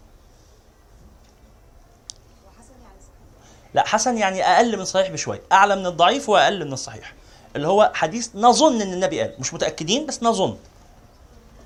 لا 3.74 3.86
حسن 3.86 4.18
يعني 4.18 4.42
أقل 4.42 4.78
من 4.78 4.84
صحيح 4.84 5.10
بشوي. 5.10 5.40
أعلى 5.52 5.76
من 5.76 5.86
الضعيف 5.86 6.28
وأقل 6.28 6.64
من 6.64 6.72
الصحيح. 6.72 7.14
اللي 7.56 7.68
هو 7.68 7.90
حديث 7.94 8.28
نظن 8.34 8.80
إن 8.80 8.92
النبي 8.92 9.20
قال. 9.20 9.34
مش 9.38 9.54
متأكدين 9.54 10.06
بس 10.06 10.22
نظن. 10.22 10.56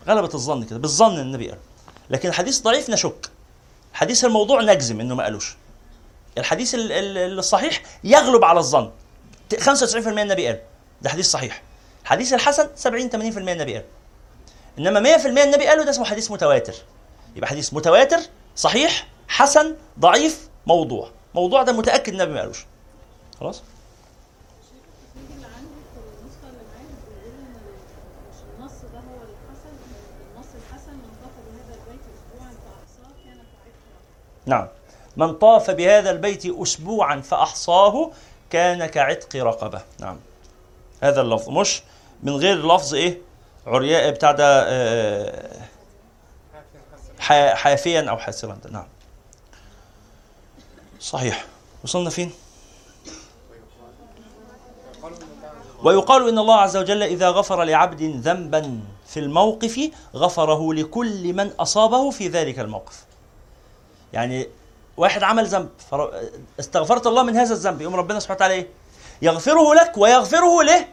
غلبة 0.09 0.31
الظن 0.35 0.65
كده 0.65 0.79
بالظن 0.79 1.13
إن 1.15 1.21
النبي 1.21 1.49
قال. 1.51 1.59
لكن 2.11 2.29
الحديث 2.29 2.61
ضعيف 2.63 2.91
نشك. 2.91 3.31
حديث 3.93 4.25
الموضوع 4.25 4.63
نجزم 4.63 5.01
إنه 5.01 5.15
ما 5.15 5.25
قالوش. 5.25 5.57
الحديث 6.39 6.75
ال- 6.75 6.93
ال- 6.93 7.39
الصحيح 7.39 7.83
يغلب 8.05 8.45
على 8.45 8.59
الظن. 8.61 8.91
ت- 9.49 9.61
95% 9.61 10.23
النبي 10.23 10.47
قال. 10.47 10.61
ده 11.03 11.11
حديث 11.11 11.31
صحيح. 11.31 11.63
الحديث 12.07 12.33
الحسن 12.33 12.69
70 12.77 13.11
80% 13.11 13.15
النبي 13.15 13.75
قال. 13.75 13.85
إنما 14.79 15.01
100% 15.01 15.27
النبي 15.27 15.67
قاله 15.67 15.85
ده 15.85 15.91
اسمه 15.91 16.05
حديث 16.05 16.31
متواتر. 16.31 16.75
يبقى 17.37 17.49
حديث 17.49 17.75
متواتر 17.75 18.19
صحيح 18.57 19.07
حسن 19.29 19.77
ضعيف 20.01 20.49
موضوع. 20.67 21.11
موضوع 21.35 21.63
ده 21.63 21.73
متأكد 21.73 22.13
النبي 22.13 22.33
ما 22.33 22.41
قالوش. 22.41 22.67
خلاص؟ 23.41 23.63
نعم. 34.47 34.69
من 35.17 35.35
طاف 35.35 35.71
بهذا 35.71 36.11
البيت 36.11 36.47
أسبوعا 36.47 37.21
فأحصاه 37.21 38.11
كان 38.51 38.87
كعتق 38.87 39.37
رقبة. 39.37 39.83
نعم. 40.01 40.19
هذا 41.01 41.21
اللفظ. 41.21 41.51
مش 41.51 41.83
من 42.23 42.33
غير 42.37 42.75
لفظ 42.75 42.95
إيه؟ 42.95 43.19
عرياء 43.67 44.11
بتاع 44.11 44.33
ده 44.33 44.65
آه، 44.69 45.63
ح- 47.19 47.55
حافيا 47.55 48.11
أو 48.11 48.19
حاسرا 48.19 48.59
ده. 48.65 48.71
نعم. 48.71 48.87
صحيح. 51.01 51.45
وصلنا 51.85 52.11
فين؟ 52.11 52.31
ويقال 55.83 56.29
إن 56.29 56.39
الله 56.39 56.55
عز 56.57 56.77
وجل 56.77 57.03
إذا 57.03 57.29
غفر 57.31 57.63
لعبد 57.65 58.03
ذنبا 58.03 58.81
في 59.09 59.21
الموقف 59.21 59.91
غفره 60.15 60.73
لكل 60.75 61.33
من 61.33 61.51
أصابه 61.61 62.11
في 62.11 62.29
ذلك 62.29 62.59
الموقف. 62.59 63.05
يعني 64.13 64.49
واحد 64.97 65.23
عمل 65.23 65.47
ذنب 65.47 65.69
فر- 65.91 66.21
استغفرت 66.61 67.07
الله 67.07 67.23
من 67.23 67.37
هذا 67.37 67.53
الذنب 67.55 67.81
يقوم 67.83 67.95
ربنا 67.97 68.21
سبحانه 68.21 68.37
وتعالى 68.37 68.55
إيه؟ 68.55 68.67
يغفره 69.23 69.75
لك 69.75 69.93
ويغفره 69.99 70.63
له. 70.63 70.87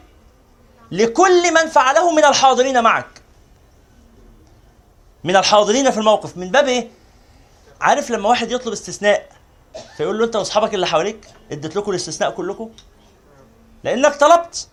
لكل 0.90 1.54
من 1.54 1.68
فعله 1.68 2.10
من 2.14 2.24
الحاضرين 2.24 2.82
معك. 2.82 3.06
من 5.24 5.36
الحاضرين 5.36 5.90
في 5.90 5.98
الموقف 5.98 6.36
من 6.36 6.50
باب 6.50 6.68
إيه؟ 6.68 6.88
عارف 7.80 8.10
لما 8.10 8.28
واحد 8.28 8.50
يطلب 8.50 8.72
استثناء 8.72 9.28
فيقول 9.96 10.18
له 10.18 10.24
أنت 10.24 10.36
وأصحابك 10.36 10.74
اللي 10.74 10.86
حواليك 10.86 11.28
اديت 11.52 11.76
لكم 11.76 11.90
الاستثناء 11.90 12.30
كلكم؟ 12.30 12.70
لأنك 13.84 14.14
طلبت 14.16 14.68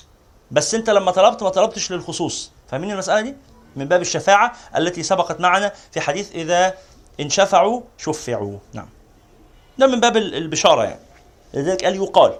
بس 0.51 0.75
أنت 0.75 0.89
لما 0.89 1.11
طلبت 1.11 1.43
ما 1.43 1.49
طلبتش 1.49 1.91
للخصوص 1.91 2.51
فاهمين 2.71 2.91
المسألة 2.91 3.21
دي؟ 3.21 3.35
من 3.75 3.85
باب 3.85 4.01
الشفاعة 4.01 4.53
التي 4.77 5.03
سبقت 5.03 5.39
معنا 5.39 5.71
في 5.91 6.01
حديث 6.01 6.31
إذا 6.35 6.73
إن 7.19 7.29
شفعوا 7.29 7.81
شفعوا 7.97 8.57
نعم 8.73 8.89
ده 9.77 9.87
من 9.87 9.99
باب 9.99 10.17
ال- 10.17 10.35
البشارة 10.35 10.83
يعني 10.83 10.99
لذلك 11.53 11.83
قال 11.85 11.95
يقال 11.95 12.33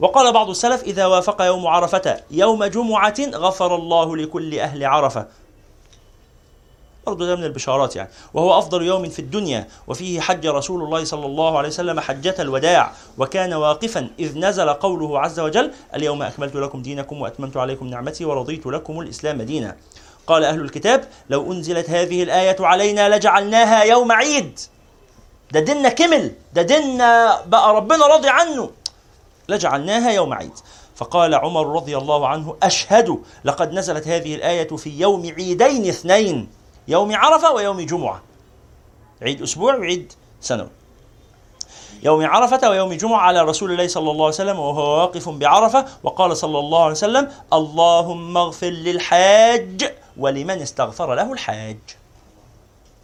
وقال 0.00 0.32
بعض 0.32 0.50
السلف 0.50 0.82
إذا 0.82 1.06
وافق 1.06 1.42
يوم 1.42 1.66
عرفة 1.66 2.20
يوم 2.30 2.64
جمعة 2.64 3.14
غفر 3.34 3.74
الله 3.74 4.16
لكل 4.16 4.58
أهل 4.58 4.84
عرفة. 4.84 5.26
برضه 7.06 7.26
ده 7.26 7.36
من 7.36 7.44
البشارات 7.44 7.96
يعني. 7.96 8.08
وهو 8.34 8.58
أفضل 8.58 8.82
يوم 8.82 9.08
في 9.08 9.18
الدنيا 9.18 9.68
وفيه 9.86 10.20
حج 10.20 10.46
رسول 10.46 10.82
الله 10.82 11.04
صلى 11.04 11.26
الله 11.26 11.58
عليه 11.58 11.68
وسلم 11.68 12.00
حجة 12.00 12.34
الوداع 12.38 12.92
وكان 13.18 13.54
واقفا 13.54 14.08
إذ 14.18 14.38
نزل 14.38 14.68
قوله 14.70 15.20
عز 15.20 15.40
وجل 15.40 15.72
اليوم 15.94 16.22
أكملت 16.22 16.56
لكم 16.56 16.82
دينكم 16.82 17.20
وأتممت 17.20 17.56
عليكم 17.56 17.86
نعمتي 17.86 18.24
ورضيت 18.24 18.66
لكم 18.66 19.00
الإسلام 19.00 19.42
دينا. 19.42 19.76
قال 20.26 20.44
أهل 20.44 20.60
الكتاب 20.60 21.04
لو 21.30 21.52
أنزلت 21.52 21.90
هذه 21.90 22.22
الآية 22.22 22.56
علينا 22.60 23.16
لجعلناها 23.16 23.82
يوم 23.82 24.12
عيد. 24.12 24.60
ده 25.52 25.60
ديننا 25.60 25.88
كمل 25.88 26.32
ده 26.52 26.62
ديننا 26.62 27.40
بقى 27.46 27.74
ربنا 27.74 28.06
راضي 28.06 28.28
عنه. 28.28 28.70
لجعلناها 29.48 30.10
يوم 30.12 30.34
عيد. 30.34 30.52
فقال 30.96 31.34
عمر 31.34 31.66
رضي 31.66 31.98
الله 31.98 32.28
عنه 32.28 32.56
أشهد 32.62 33.18
لقد 33.44 33.72
نزلت 33.72 34.08
هذه 34.08 34.34
الآية 34.34 34.68
في 34.68 35.00
يوم 35.00 35.26
عيدين 35.26 35.88
اثنين 35.88 36.48
يوم 36.88 37.16
عرفة 37.16 37.52
ويوم 37.52 37.80
جمعة. 37.80 38.22
عيد 39.22 39.42
أسبوع 39.42 39.76
وعيد 39.76 40.12
سنوي. 40.40 40.68
يوم 42.02 42.26
عرفة 42.26 42.70
ويوم 42.70 42.92
جمعة 42.92 43.20
على 43.20 43.42
رسول 43.42 43.72
الله 43.72 43.86
صلى 43.86 44.10
الله 44.10 44.24
عليه 44.24 44.34
وسلم 44.34 44.58
وهو 44.58 44.98
واقف 45.00 45.28
بعرفة 45.28 45.86
وقال 46.02 46.36
صلى 46.36 46.58
الله 46.58 46.82
عليه 46.82 46.92
وسلم 46.92 47.30
اللهم 47.52 48.36
اغفر 48.36 48.66
للحاج 48.70 49.94
ولمن 50.16 50.62
استغفر 50.62 51.14
له 51.14 51.32
الحاج. 51.32 51.78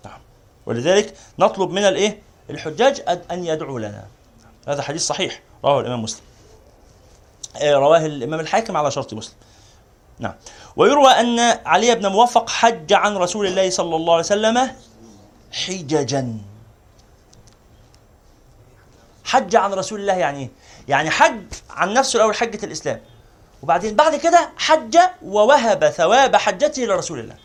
نعم. 0.05 0.19
ولذلك 0.67 1.15
نطلب 1.39 1.71
من 1.71 1.83
الإيه؟ 1.85 2.23
الحجاج 2.51 3.01
أن- 3.01 3.33
أن 3.33 3.45
يدعوا 3.45 3.79
لنا. 3.79 4.07
هذا 4.69 4.83
حديث 4.83 5.07
صحيح 5.07 5.41
رواه 5.65 5.81
الإمام 5.81 6.03
مسلم. 6.03 6.30
رواه 7.63 8.07
الامام 8.07 8.41
الحاكم 8.41 8.77
على 8.77 8.91
شرط 8.91 9.15
مسلم. 9.15 9.35
نعم. 10.19 10.35
ويروى 10.77 11.11
أن 11.11 11.41
علي 11.67 11.95
بن 11.95 12.07
موفق 12.07 12.51
حج 12.51 12.93
عن 12.93 13.17
رسول 13.17 13.47
الله 13.47 13.71
صلى 13.71 13.97
الله 13.97 14.13
عليه 14.13 14.25
وسلم 14.25 14.71
حججا. 15.53 16.39
حج 19.25 19.57
عن 19.57 19.73
رسول 19.73 20.01
الله 20.01 20.15
يعني 20.15 20.39
إيه؟ 20.39 20.51
يعني 20.89 21.11
حج 21.11 21.43
عن 21.71 21.95
نفسه 21.95 22.17
الأول 22.17 22.35
حجة 22.35 22.65
الإسلام. 22.65 23.01
وبعدين 23.63 23.97
بعد 23.97 24.17
كده 24.17 24.51
حج 24.57 24.99
ووهب 25.23 25.91
ثواب 25.91 26.37
حجته 26.37 26.83
لرسول 26.83 27.19
الله. 27.19 27.37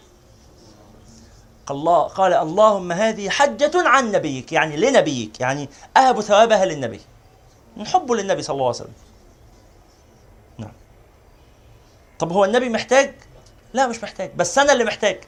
قال 1.65 1.77
الله 1.77 2.01
قال 2.01 2.33
اللهم 2.33 2.91
هذه 2.91 3.29
حجة 3.29 3.71
عن 3.75 4.11
نبيك 4.11 4.51
يعني 4.51 4.77
لنبيك 4.77 5.39
يعني 5.39 5.69
أهب 5.97 6.21
ثوابها 6.21 6.65
للنبي. 6.65 7.01
من 7.77 7.87
حبه 7.87 8.15
للنبي 8.15 8.41
صلى 8.41 8.53
الله 8.53 8.65
عليه 8.65 8.75
وسلم 8.75 8.93
نعم 10.57 10.71
طب 12.19 12.31
هو 12.31 12.45
النبي 12.45 12.69
محتاج؟ 12.69 13.13
لا 13.73 13.87
مش 13.87 14.03
محتاج. 14.03 14.31
بس 14.35 14.57
أنا 14.57 14.73
اللي 14.73 14.83
محتاج. 14.83 15.19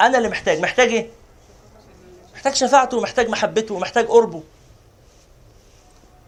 أنا 0.00 0.18
اللي 0.18 0.28
محتاج. 0.28 0.60
محتاج 0.60 0.88
إيه؟ 0.88 1.10
محتاج 2.34 2.54
شفاعته 2.54 2.96
ومحتاج 2.96 3.28
محبته 3.28 3.74
ومحتاج 3.74 4.06
قربه. 4.06 4.42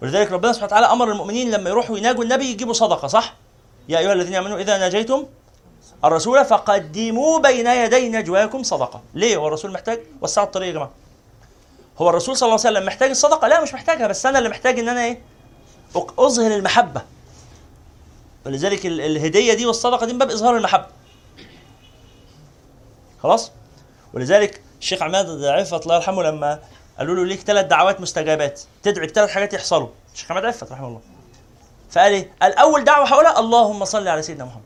ولذلك 0.03 0.33
ربنا 0.33 0.53
سبحانه 0.53 0.67
وتعالى 0.67 0.87
أمر 0.87 1.11
المؤمنين 1.11 1.51
لما 1.51 1.71
يروحوا 1.71 1.99
يناجوا 1.99 2.25
النبي 2.25 2.45
يجيبوا 2.45 2.73
صدقة 2.73 3.09
صح؟ 3.09 3.35
يا 3.89 3.99
أيها 3.99 4.13
الذين 4.13 4.35
آمنوا 4.35 4.59
إذا 4.59 4.79
ناجيتم 4.79 5.27
الرسول 6.05 6.45
فقدموا 6.45 7.39
بين 7.39 7.67
يدي 7.67 8.09
نجواكم 8.09 8.63
صدقة. 8.63 9.03
ليه؟ 9.15 9.37
هو 9.37 9.49
الرسول 9.49 9.73
محتاج؟ 9.73 10.01
وسعوا 10.21 10.47
الطريق 10.47 10.69
يا 10.69 10.73
جماعة. 10.73 10.91
هو 11.99 12.11
الرسول 12.11 12.37
صلى 12.37 12.47
الله 12.47 12.61
عليه 12.61 12.71
وسلم 12.77 12.87
محتاج 12.87 13.11
الصدقة؟ 13.11 13.49
لا 13.49 13.61
مش 13.63 13.75
محتاجها. 13.75 14.07
بس 14.07 14.27
أنا 14.27 14.39
اللي 14.39 14.49
محتاج 14.49 14.79
إن 14.79 14.89
أنا 14.89 15.05
إيه؟ 15.05 15.21
أظهر 16.19 16.55
المحبة. 16.55 17.03
ولذلك 18.47 18.87
ال- 18.87 19.01
الهدية 19.01 19.55
دي 19.55 19.67
والصدقة 19.67 20.07
دي 20.07 20.13
من 20.13 20.19
باب 20.19 20.31
إظهار 20.31 20.57
المحبة. 20.57 20.87
خلاص؟ 23.23 23.51
ولذلك 24.15 24.63
الشيخ 24.81 25.03
عماد 25.03 25.45
عفت 25.45 25.83
الله 25.83 25.95
يرحمه 25.97 26.23
لما 26.23 26.59
قالوا 26.99 27.15
له 27.15 27.25
ليك 27.25 27.41
ثلاث 27.41 27.67
دعوات 27.67 28.01
مستجابات 28.01 28.61
تدعي 28.83 29.07
بثلاث 29.07 29.31
حاجات 29.31 29.55
يحصلوا. 29.55 29.89
الشيخ 30.15 30.31
عماد 30.31 30.45
عفت 30.45 30.73
رحمه 30.73 30.89
الله. 30.89 31.01
فقال 31.91 32.13
إيه؟ 32.13 32.33
قال 32.43 32.55
أول 32.59 32.85
دعوة 32.85 33.07
هقولها 33.09 33.39
اللهم 33.39 33.85
صل 33.85 34.09
على 34.09 34.23
سيدنا 34.23 34.45
محمد. 34.45 34.63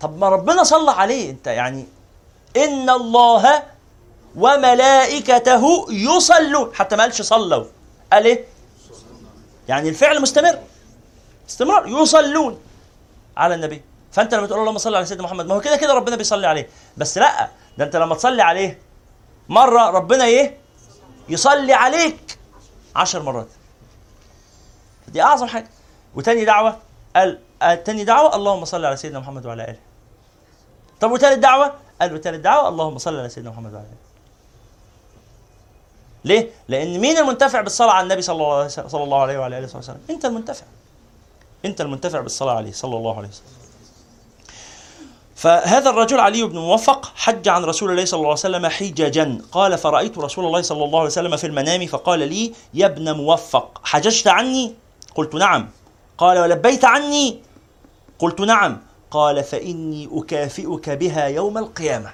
طب 0.00 0.18
ما 0.18 0.28
ربنا 0.28 0.62
صلى 0.64 0.90
عليه 0.90 1.30
أنت 1.30 1.46
يعني 1.46 1.86
إن 2.56 2.90
الله 2.90 3.62
وملائكته 4.36 5.86
يصلون. 5.90 6.74
حتى 6.74 6.96
ما 6.96 7.02
قالش 7.02 7.22
صلوا. 7.22 7.64
قال 8.12 8.24
إيه؟ 8.24 8.44
يعني 9.68 9.88
الفعل 9.88 10.22
مستمر. 10.22 10.58
استمرار. 11.50 11.88
يصلون 11.88 12.60
على 13.36 13.54
النبي. 13.54 13.82
فأنت 14.12 14.34
لما 14.34 14.46
تقول 14.46 14.60
اللهم 14.60 14.78
صل 14.78 14.94
على 14.94 15.06
سيدنا 15.06 15.24
محمد 15.24 15.46
ما 15.46 15.54
هو 15.54 15.60
كده 15.60 15.76
كده 15.76 15.94
ربنا 15.94 16.16
بيصلي 16.16 16.46
عليه. 16.46 16.68
بس 16.96 17.18
لأ 17.18 17.50
ده 17.78 17.84
أنت 17.84 17.96
لما 17.96 18.14
تصلي 18.14 18.42
عليه 18.42 18.78
مرة 19.48 19.90
ربنا 19.90 20.24
إيه؟ 20.24 20.56
يصلي 21.28 21.72
عليك 21.72 22.38
عشر 22.96 23.22
مرات. 23.22 23.48
دي 25.08 25.22
أعظم 25.22 25.46
حاجة. 25.46 25.68
وتاني 26.14 26.44
دعوة 26.44 26.76
قال 27.16 27.38
آه، 27.62 27.74
تاني 27.74 28.04
دعوة 28.04 28.36
اللهم 28.36 28.64
صل 28.64 28.84
على 28.84 28.96
سيدنا 28.96 29.18
محمد 29.18 29.46
وعلى 29.46 29.64
آله. 29.64 29.78
طب 31.00 31.10
وتالت 31.10 31.38
دعوة؟ 31.38 31.74
قال 32.00 32.14
وتالت 32.14 32.40
دعوة 32.44 32.68
اللهم 32.68 32.98
صل 32.98 33.18
على 33.18 33.28
سيدنا 33.28 33.50
محمد 33.50 33.74
وعلى 33.74 33.86
آله. 33.86 33.96
ليه؟ 36.24 36.50
لأن 36.68 36.98
مين 36.98 37.18
المنتفع 37.18 37.60
بالصلاة 37.60 37.92
على 37.92 38.02
النبي 38.02 38.22
صلى 38.22 38.34
الله 38.94 39.20
عليه 39.20 39.38
وسلم؟ 39.74 40.00
أنت 40.10 40.24
المنتفع. 40.24 40.66
أنت 41.64 41.80
المنتفع 41.80 42.20
بالصلاة 42.20 42.52
عليه 42.52 42.72
صلى 42.72 42.96
الله 42.96 43.16
عليه 43.16 43.28
وسلم. 43.28 43.46
فهذا 45.36 45.90
الرجل 45.90 46.20
علي 46.20 46.42
بن 46.42 46.58
موفق 46.58 47.12
حج 47.16 47.48
عن 47.48 47.64
رسول 47.64 47.90
الله 47.90 48.04
صلى 48.04 48.18
الله 48.18 48.28
عليه 48.28 48.40
وسلم 48.40 48.66
حججا. 48.66 49.38
قال 49.52 49.78
فرأيت 49.78 50.18
رسول 50.18 50.46
الله 50.46 50.62
صلى 50.62 50.84
الله 50.84 50.98
عليه 50.98 51.08
وسلم 51.08 51.36
في 51.36 51.46
المنام 51.46 51.86
فقال 51.86 52.18
لي 52.18 52.52
يا 52.74 52.86
ابن 52.86 53.12
موفق 53.12 53.80
حججت 53.84 54.26
عني؟ 54.26 54.74
قلت 55.14 55.34
نعم. 55.34 55.68
قال 56.18 56.38
ولبيت 56.38 56.84
عني؟ 56.84 57.42
قلت 58.18 58.40
نعم. 58.40 58.78
قال 59.10 59.44
فإني 59.44 60.08
أكافئك 60.12 60.90
بها 60.90 61.26
يوم 61.26 61.58
القيامة. 61.58 62.10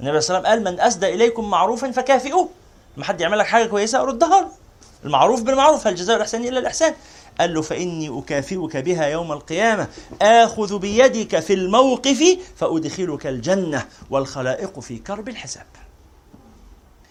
النبي 0.00 0.20
صلى 0.20 0.38
الله 0.38 0.48
عليه 0.48 0.60
وسلم 0.60 0.66
قال 0.66 0.74
من 0.74 0.80
أسدى 0.80 1.14
إليكم 1.14 1.50
معروفا 1.50 1.90
فكافئوه. 1.90 2.48
لما 2.96 3.04
حد 3.04 3.20
يعمل 3.20 3.38
لك 3.38 3.46
حاجة 3.46 3.66
كويسة 3.66 3.98
ردها 3.98 4.48
المعروف 5.04 5.42
بالمعروف 5.42 5.86
هل 5.86 5.94
جزاء 5.94 6.16
الإحسان 6.16 6.44
إلا 6.44 6.58
الإحسان؟ 6.58 6.94
قال 7.40 7.54
له 7.54 7.62
فإني 7.62 8.18
أكافئك 8.18 8.76
بها 8.76 9.06
يوم 9.06 9.32
القيامة. 9.32 9.88
آخذ 10.22 10.78
بيدك 10.78 11.40
في 11.40 11.52
الموقف 11.54 12.38
فأدخلك 12.56 13.26
الجنة 13.26 13.86
والخلائق 14.10 14.80
في 14.80 14.98
كرب 14.98 15.28
الحساب. 15.28 15.66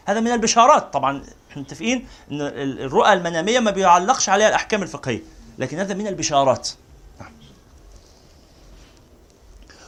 هذا 0.06 0.19
من 0.19 0.31
البشارات. 0.31 0.93
طبعا 0.93 1.23
إحنا 1.52 1.61
متفقين 1.61 2.07
إن 2.31 2.41
الرؤى 2.41 3.14
المنامية 3.14 3.60
ما 3.60 3.72
بيعلقش 3.72 4.30
عليها 4.30 4.49
الأحكام 4.49 4.84
الفقهية 4.84 5.22
لكن 5.60 5.80
هذا 5.80 5.93
من 5.93 6.07
البشارات. 6.07 6.69
نعم. 7.19 7.31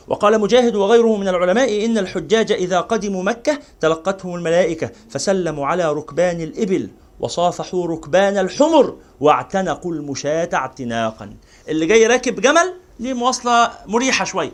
وقال 0.07 0.41
مجاهد 0.41 0.75
وغيره 0.75 1.17
من 1.17 1.27
العلماء 1.27 1.85
إن 1.85 1.97
الحجاج 1.97 2.51
إذا 2.51 2.79
قدموا 2.81 3.23
مكة 3.23 3.59
تلقتهم 3.81 4.35
الملائكة 4.35 4.91
فسلموا 5.09 5.67
على 5.67 5.93
ركبان 5.93 6.41
الإبل 6.41 6.89
وصافحوا 7.19 7.87
ركبان 7.87 8.37
الحمر 8.37 8.95
واعتنقوا 9.19 9.93
المشاة 9.93 10.49
اعتناقا. 10.53 11.33
اللي 11.67 11.85
جاي 11.85 12.07
راكب 12.07 12.41
جمل 12.41 12.73
ليه 12.99 13.13
مواصلة 13.13 13.71
مريحة 13.85 14.25
شوية. 14.25 14.51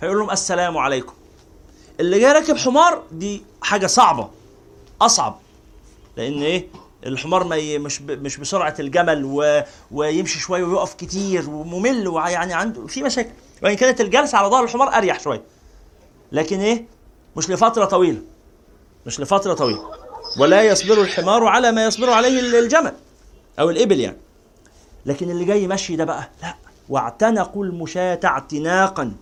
فيقول 0.00 0.18
لهم 0.18 0.30
السلام 0.30 0.78
عليكم. 0.78 1.12
اللي 2.00 2.18
جاي 2.18 2.32
راكب 2.32 2.56
حمار 2.56 3.02
دي 3.12 3.42
حاجة 3.62 3.86
صعبة 3.86 4.28
أصعب. 5.00 5.38
لأن 6.16 6.42
إيه؟ 6.42 6.66
الحمار 7.06 7.44
ما. 7.44 7.78
مش. 7.78 8.02
مش 8.02 8.36
بسرعة 8.36 8.74
الجمل 8.80 9.24
و... 9.24 9.62
ويمشي 9.90 10.38
شوية 10.40 10.64
ويقف 10.64 10.94
كتير 10.94 11.50
وممل 11.50 12.08
ويعني 12.08 12.54
عنده 12.54 12.86
في 12.86 13.02
مشاكل. 13.02 13.30
وإن 13.62 13.74
كانت 13.74 14.00
الجلسة 14.00 14.38
على 14.38 14.48
ظهر 14.48 14.64
الحمار 14.64 14.88
أريح 14.96 15.20
شوية. 15.20 15.42
لكن 16.32 16.60
إيه؟ 16.60 16.84
مش 17.36 17.50
لفترة 17.50 17.84
طويلة. 17.84 18.20
مش 19.06 19.20
لفترة 19.20 19.54
طويلة. 19.54 19.90
ولا 20.38 20.62
يصبر 20.62 21.00
الحمار 21.00 21.44
على 21.44 21.72
ما 21.72 21.84
يصبر 21.84 22.10
عليه 22.10 22.58
الجمل. 22.58 22.94
أو 23.58 23.70
الإبل 23.70 24.00
يعني. 24.00 24.16
لكن 25.06 25.30
اللي 25.30 25.44
جاي 25.44 25.66
مشي 25.66 25.96
ده 25.96 26.04
بقى 26.04 26.30
لا 26.42 26.54
واعتنقوا 26.88 27.64
المشاة 27.64 28.20
اعتناقا. 28.24 29.12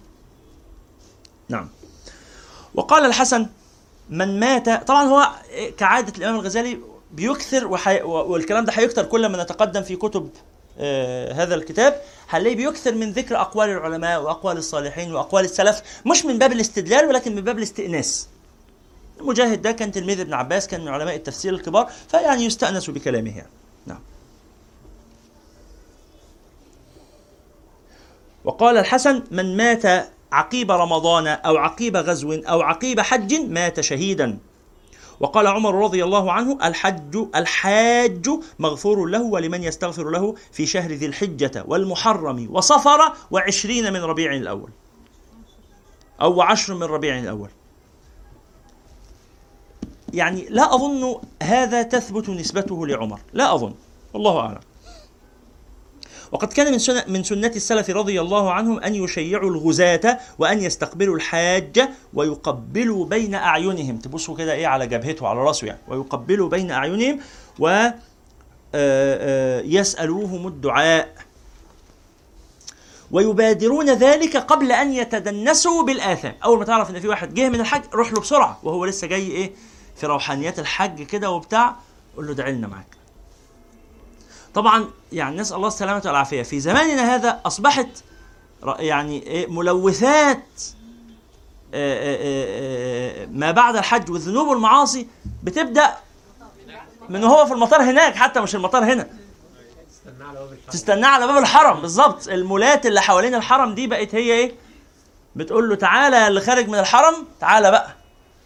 نعم. 1.48 1.68
وقال 2.74 3.04
الحسن 3.04 3.46
من 4.10 4.40
مات 4.40 4.68
طبعا 4.88 5.04
هو 5.04 5.28
كعادة 5.76 6.12
الإمام 6.18 6.34
الغزالي 6.34 6.78
بيكثر 7.12 7.66
وحي... 7.66 8.02
والكلام 8.02 8.64
ده 8.64 8.72
هيكثر 8.72 9.04
كل 9.04 9.26
ما 9.26 9.42
نتقدم 9.42 9.82
في 9.82 9.96
كتب 9.96 10.30
آه 10.78 11.32
هذا 11.32 11.54
الكتاب. 11.54 12.00
هنلاقيه 12.28 12.56
بيكثر 12.56 12.94
من 12.94 13.12
ذكر 13.12 13.36
أقوال 13.40 13.68
العلماء 13.68 14.22
وأقوال 14.22 14.56
الصالحين 14.56 15.14
وأقوال 15.14 15.44
السلف 15.44 15.82
مش 16.06 16.24
من 16.24 16.38
باب 16.38 16.52
الاستدلال 16.52 17.06
ولكن 17.06 17.34
من 17.34 17.40
باب 17.42 17.58
الاستئناس. 17.58 18.28
مجاهد 19.20 19.62
ده 19.62 19.72
كان 19.72 19.92
تلميذ 19.92 20.20
ابن 20.20 20.32
عباس 20.34 20.66
كان 20.66 20.80
من 20.80 20.88
علماء 20.88 21.14
التفسير 21.16 21.54
الكبار 21.54 21.90
فيعني 22.08 22.44
يستأنس 22.44 22.90
بكلامه 22.90 23.36
يعني. 23.36 23.50
نعم 23.86 24.00
وقال 28.44 28.76
الحسن 28.76 29.22
من 29.30 29.56
مات 29.56 30.10
عقيب 30.32 30.70
رمضان 30.70 31.26
أو 31.26 31.56
عقيب 31.56 31.96
غزو 31.96 32.32
أو 32.32 32.62
عقيب 32.62 33.00
حج 33.00 33.34
مات 33.34 33.80
شهيدا. 33.80 34.38
وقال 35.20 35.46
عمر 35.46 35.74
رضي 35.74 36.04
الله 36.04 36.32
عنه 36.32 36.58
الحج 36.64 37.26
الحاج 37.34 38.28
مغفور 38.58 39.06
له 39.06 39.22
ولمن 39.22 39.62
يستغفر 39.62 40.10
له 40.10 40.34
في 40.52 40.66
شهر 40.66 40.92
ذي 40.92 41.06
الحجة 41.06 41.64
والمحرم 41.66 42.48
وصفر 42.50 43.12
وعشرين 43.30 43.92
من 43.92 44.00
ربيع 44.00 44.34
الأول. 44.34 44.70
أو 46.22 46.42
عشر 46.42 46.74
من 46.74 46.82
ربيع 46.82 47.18
الأول. 47.18 47.50
يعني 50.12 50.46
لا 50.50 50.74
أظن 50.74 51.20
هذا 51.42 51.82
تثبت 51.82 52.28
نسبته 52.28 52.86
لعمر. 52.86 53.20
لا 53.32 53.54
أظن. 53.54 53.74
والله 54.14 54.40
أعلم. 54.40 54.60
وقد 56.32 56.52
كان 56.52 56.72
من 56.72 56.78
سنة, 56.78 57.04
من 57.08 57.22
سنة 57.22 57.52
السلف 57.56 57.90
رضي 57.90 58.20
الله 58.20 58.52
عنهم 58.52 58.78
أن 58.78 58.94
يشيعوا 58.94 59.50
الغزاة 59.50 60.18
وأن 60.38 60.62
يستقبلوا 60.62 61.16
الحاج 61.16 61.88
ويقبلوا 62.14 63.06
بين 63.06 63.34
أعينهم. 63.34 63.96
تبصوا 63.96 64.36
كده 64.36 64.52
إيه 64.52 64.66
على 64.66 64.86
جبهته 64.86 65.28
على 65.28 65.38
رأسه 65.40 65.66
يعني. 65.66 65.80
ويقبلوا 65.88 66.48
بين 66.48 66.70
أعينهم 66.70 67.20
و 67.58 67.86
يسألوهم 69.64 70.46
الدعاء. 70.46 71.14
ويبادرون 73.10 73.90
ذلك 73.90 74.36
قبل 74.36 74.72
أن 74.72 74.92
يتدنسوا 74.92 75.82
بالآثام. 75.82 76.34
أول 76.44 76.58
ما 76.58 76.64
تعرف 76.64 76.90
إن 76.90 77.00
في 77.00 77.08
واحد 77.08 77.34
جه 77.34 77.48
من 77.48 77.60
الحج 77.60 77.82
روح 77.94 78.12
له 78.12 78.20
بسرعة. 78.20 78.58
وهو 78.62 78.84
لسه 78.84 79.06
جاي 79.06 79.26
إيه؟ 79.26 79.52
في 79.96 80.06
روحانيات 80.06 80.58
الحج 80.58 81.02
كده 81.02 81.30
وبتاع. 81.30 81.76
قول 82.16 82.26
له 82.26 82.32
ادعي 82.32 82.52
لنا 82.52 82.66
معاك. 82.66 82.97
طبعا 84.54 84.90
يعني 85.12 85.36
نسأل 85.36 85.56
الله 85.56 85.68
السلامة 85.68 86.02
والعافية. 86.04 86.42
في 86.42 86.60
زماننا 86.60 87.14
هذا 87.14 87.40
أصبحت 87.46 87.88
يعني 88.78 89.22
إيه 89.22 89.46
ملوثات 89.46 90.44
ما 93.32 93.50
بعد 93.50 93.76
الحج 93.76 94.10
والذنوب 94.10 94.48
والمعاصي 94.48 95.06
بتبدأ 95.42 95.96
من 97.08 97.24
هو 97.24 97.46
في 97.46 97.52
المطار 97.52 97.82
هناك 97.82 98.14
حتى 98.14 98.40
مش 98.40 98.54
المطار 98.54 98.84
هنا. 98.84 99.08
تستناه 100.70 101.08
على 101.08 101.26
باب 101.26 101.36
الحرم. 101.36 101.80
بالظبط 101.80 102.28
المولات 102.28 102.86
اللي 102.86 103.00
حوالين 103.00 103.34
الحرم 103.34 103.74
دي 103.74 103.86
بقت 103.86 104.14
هي 104.14 104.32
إيه؟ 104.32 104.54
بتقول 105.36 105.68
له 105.68 105.74
تعالى 105.74 106.28
اللي 106.28 106.40
خارج 106.40 106.68
من 106.68 106.78
الحرم 106.78 107.14
تعالى 107.40 107.70
بقى. 107.70 107.88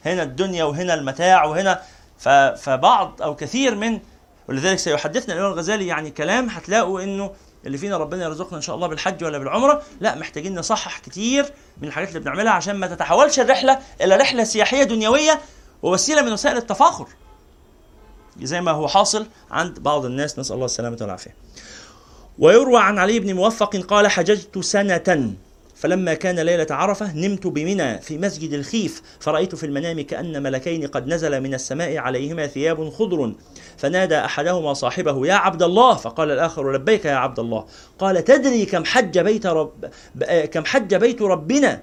هنا 0.04 0.22
الدنيا 0.22 0.64
وهنا 0.64 0.94
المتاع 0.94 1.44
وهنا 1.44 1.82
فبعض 2.56 3.22
أو 3.22 3.36
كثير 3.36 3.74
من 3.74 4.00
ولذلك 4.48 4.78
سيحدثنا 4.78 5.34
الإمام 5.34 5.52
الغزالي 5.52 5.86
يعني 5.86 6.10
كلام 6.10 6.48
هتلاقوا 6.48 7.02
إنه 7.02 7.30
اللي 7.66 7.78
فينا 7.78 7.96
ربنا 7.96 8.24
يرزقنا 8.24 8.56
إن 8.56 8.62
شاء 8.62 8.76
الله 8.76 8.86
بالحج 8.86 9.24
ولا 9.24 9.38
بالعمرة. 9.38 9.82
لا 10.00 10.14
محتاجين 10.14 10.58
نصحح 10.58 10.98
كتير 10.98 11.52
من 11.82 11.88
الحاجات 11.88 12.08
اللي 12.08 12.20
بنعملها 12.20 12.52
عشان 12.52 12.76
ما 12.76 12.86
تتحولش 12.86 13.40
الرحلة 13.40 13.78
إلى 14.00 14.16
رحلة 14.16 14.44
سياحية 14.44 14.82
دنيوية 14.82 15.40
ووسيلة 15.82 16.22
من 16.22 16.32
وسائل 16.32 16.56
التفاخر. 16.56 17.06
زي 18.42 18.60
ما 18.60 18.70
هو 18.70 18.88
حاصل 18.88 19.26
عند 19.50 19.78
بعض 19.78 20.04
الناس. 20.04 20.38
نسأل 20.38 20.54
الله 20.54 20.66
السلامة 20.66 20.98
والعافية. 21.00 21.34
ويروى 22.38 22.80
عن 22.80 22.98
علي 22.98 23.18
بن 23.18 23.34
موفق 23.34 23.76
قال 23.76 24.08
حججت 24.08 24.58
سنة 24.58 25.34
فلما 25.82 26.14
كان 26.14 26.38
ليلة 26.40 26.66
عرفة 26.70 27.16
نمت 27.16 27.46
بمنى 27.46 27.98
في 27.98 28.18
مسجد 28.18 28.52
الخيف 28.52 29.02
فرأيت 29.20 29.54
في 29.54 29.66
المنام 29.66 30.00
كأن 30.00 30.42
ملكين 30.42 30.86
قد 30.86 31.06
نزل 31.08 31.40
من 31.40 31.54
السماء 31.54 31.96
عليهما 31.96 32.46
ثياب 32.46 32.90
خضر. 32.90 33.32
فنادى 33.76 34.18
أحدهما 34.18 34.74
صاحبه 34.74 35.26
يا 35.26 35.34
عبد 35.34 35.62
الله! 35.62 35.94
فقال 35.94 36.30
الآخر 36.30 36.72
لبيك 36.72 37.04
يا 37.04 37.14
عبد 37.14 37.38
الله. 37.38 37.66
قال 37.98 38.24
تدري 38.24 38.64
كم 38.64 38.84
حج 38.84 39.18
بيت 39.18 39.46
رب 39.46 39.90
كم 40.52 40.64
حج 40.64 40.94
بيت 40.94 41.22
ربنا؟ 41.22 41.82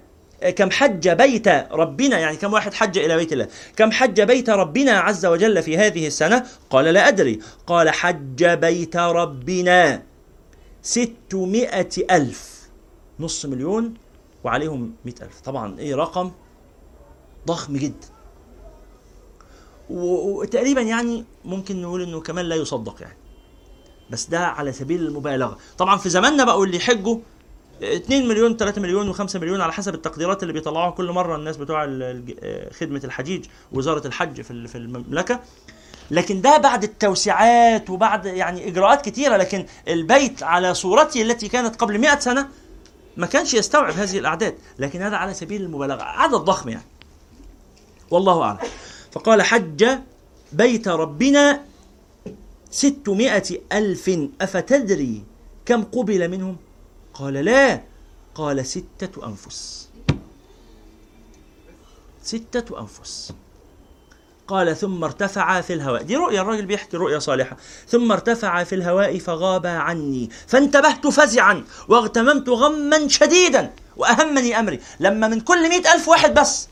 كم 0.55 0.71
حج 0.71 1.09
بيت 1.09 1.47
ربنا؟ 1.71 2.19
يعني 2.19 2.37
كم 2.37 2.53
واحد 2.53 2.73
حج 2.73 2.97
إلى 2.97 3.17
بيت 3.17 3.33
الله. 3.33 3.47
كم 3.75 3.91
حج 3.91 4.21
بيت 4.21 4.49
ربنا 4.49 4.91
عز 4.91 5.25
وجل 5.25 5.63
في 5.63 5.77
هذه 5.77 6.07
السنة؟ 6.07 6.45
قال 6.69 6.85
لا 6.85 7.07
أدري. 7.07 7.39
قال 7.67 7.89
حج 7.89 8.45
بيت 8.45 8.97
ربنا 8.97 10.03
ستمائة 10.81 11.89
ألف. 12.11 12.48
نص 13.19 13.45
مليون 13.45 13.93
وعليهم 14.43 14.91
مئة 15.05 15.23
ألف. 15.23 15.39
طبعا 15.41 15.79
إيه 15.79 15.95
رقم 15.95 16.31
ضخم 17.47 17.77
جدا. 17.77 18.07
وتقريبا 19.89 20.81
يعني 20.81 21.25
ممكن 21.45 21.81
نقول 21.81 22.01
إنه 22.01 22.21
كمان 22.21 22.45
لا 22.45 22.55
يصدق 22.55 23.01
يعني. 23.01 23.17
بس 24.09 24.25
ده 24.25 24.47
على 24.47 24.71
سبيل 24.71 25.07
المبالغة. 25.07 25.57
طبعا 25.77 25.97
في 25.97 26.09
زماننا 26.09 26.43
بقوا 26.43 26.65
اللي 26.65 26.77
يحجوا 26.77 27.17
2 27.83 28.27
مليون 28.27 28.57
3 28.57 28.81
مليون 28.81 29.13
و5 29.13 29.35
مليون 29.35 29.61
على 29.61 29.73
حسب 29.73 29.93
التقديرات 29.95 30.41
اللي 30.43 30.53
بيطلعوها 30.53 30.91
كل 30.91 31.11
مرة 31.11 31.35
الناس 31.35 31.57
بتوع 31.57 31.85
خدمة 32.71 33.01
الحجيج 33.03 33.45
وزاره 33.71 34.07
الحج 34.07 34.41
في 34.41 34.51
ال- 34.51 34.67
في 34.67 34.77
المملكة. 34.77 35.39
لكن 36.11 36.41
ده 36.41 36.57
بعد 36.57 36.83
التوسعات 36.83 37.89
وبعد 37.89 38.25
يعني 38.25 38.67
إجراءات 38.67 39.05
كتيرة. 39.05 39.37
لكن 39.37 39.65
البيت 39.87 40.43
على 40.43 40.73
صورته 40.73 41.21
التي 41.21 41.47
كانت 41.47 41.75
قبل 41.75 41.99
100 41.99 42.19
سنة 42.19 42.49
ما 43.17 43.25
كانش 43.25 43.53
يستوعب 43.53 43.93
هذه 43.93 44.19
الأعداد 44.19 44.57
لكن 44.79 45.01
هذا 45.01 45.15
على 45.15 45.33
سبيل 45.33 45.61
المبالغة 45.61 46.03
عدد 46.03 46.35
ضخم 46.35 46.69
يعني. 46.69 46.85
والله 48.11 48.41
أعلم. 48.41 48.59
فقال 49.11 49.41
حج 49.41 49.85
بيت 50.53 50.87
ربنا 50.87 51.65
ستمائة 52.71 53.61
ألف 53.71 54.19
أفتدري 54.41 55.23
كم 55.65 55.83
قبل 55.83 56.29
منهم؟ 56.29 56.57
قال 57.13 57.33
لا 57.33 57.81
قال 58.35 58.65
ستة 58.65 59.27
أنفس. 59.27 59.89
ستة 62.23 62.79
أنفس. 62.79 63.33
قال 64.49 64.77
ثم 64.77 65.03
ارتفع 65.03 65.61
في 65.61 65.73
الهواء. 65.73 66.01
دي 66.03 66.15
رؤيا 66.15 66.41
الراجل 66.41 66.65
بيحكي 66.65 66.97
رؤيا 66.97 67.19
صالحة. 67.19 67.57
ثم 67.87 68.11
ارتفع 68.11 68.63
في 68.63 68.75
الهواء 68.75 69.19
فغاب 69.19 69.65
عني. 69.65 70.29
فانتبهت 70.47 71.07
فزعا 71.07 71.63
واغتممت 71.87 72.49
غما 72.49 73.07
شديدا 73.07 73.73
وأهمني 73.97 74.59
أمري. 74.59 74.79
لما 74.99 75.27
من 75.27 75.39
كل 75.39 75.69
مئة 75.69 75.93
ألف 75.93 76.07
واحد 76.07 76.33
بس. 76.33 76.67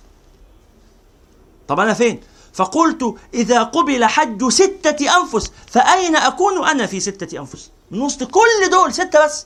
طب 1.68 1.80
أنا 1.80 1.94
فين؟ 1.94 2.22
فقلت 2.54 3.16
إذا 3.34 3.64
قبل 3.64 4.06
حج 4.06 4.49
ستة 4.49 5.18
أنفس 5.18 5.52
فأين 5.68 6.16
أكون 6.16 6.68
أنا 6.68 6.86
في 6.86 6.99
ستة 6.99 7.40
أنفس؟ 7.40 7.72
من 7.91 8.02
وسط 8.02 8.24
كل 8.24 8.70
دول 8.72 8.94
ستة 8.94 9.26
بس. 9.26 9.45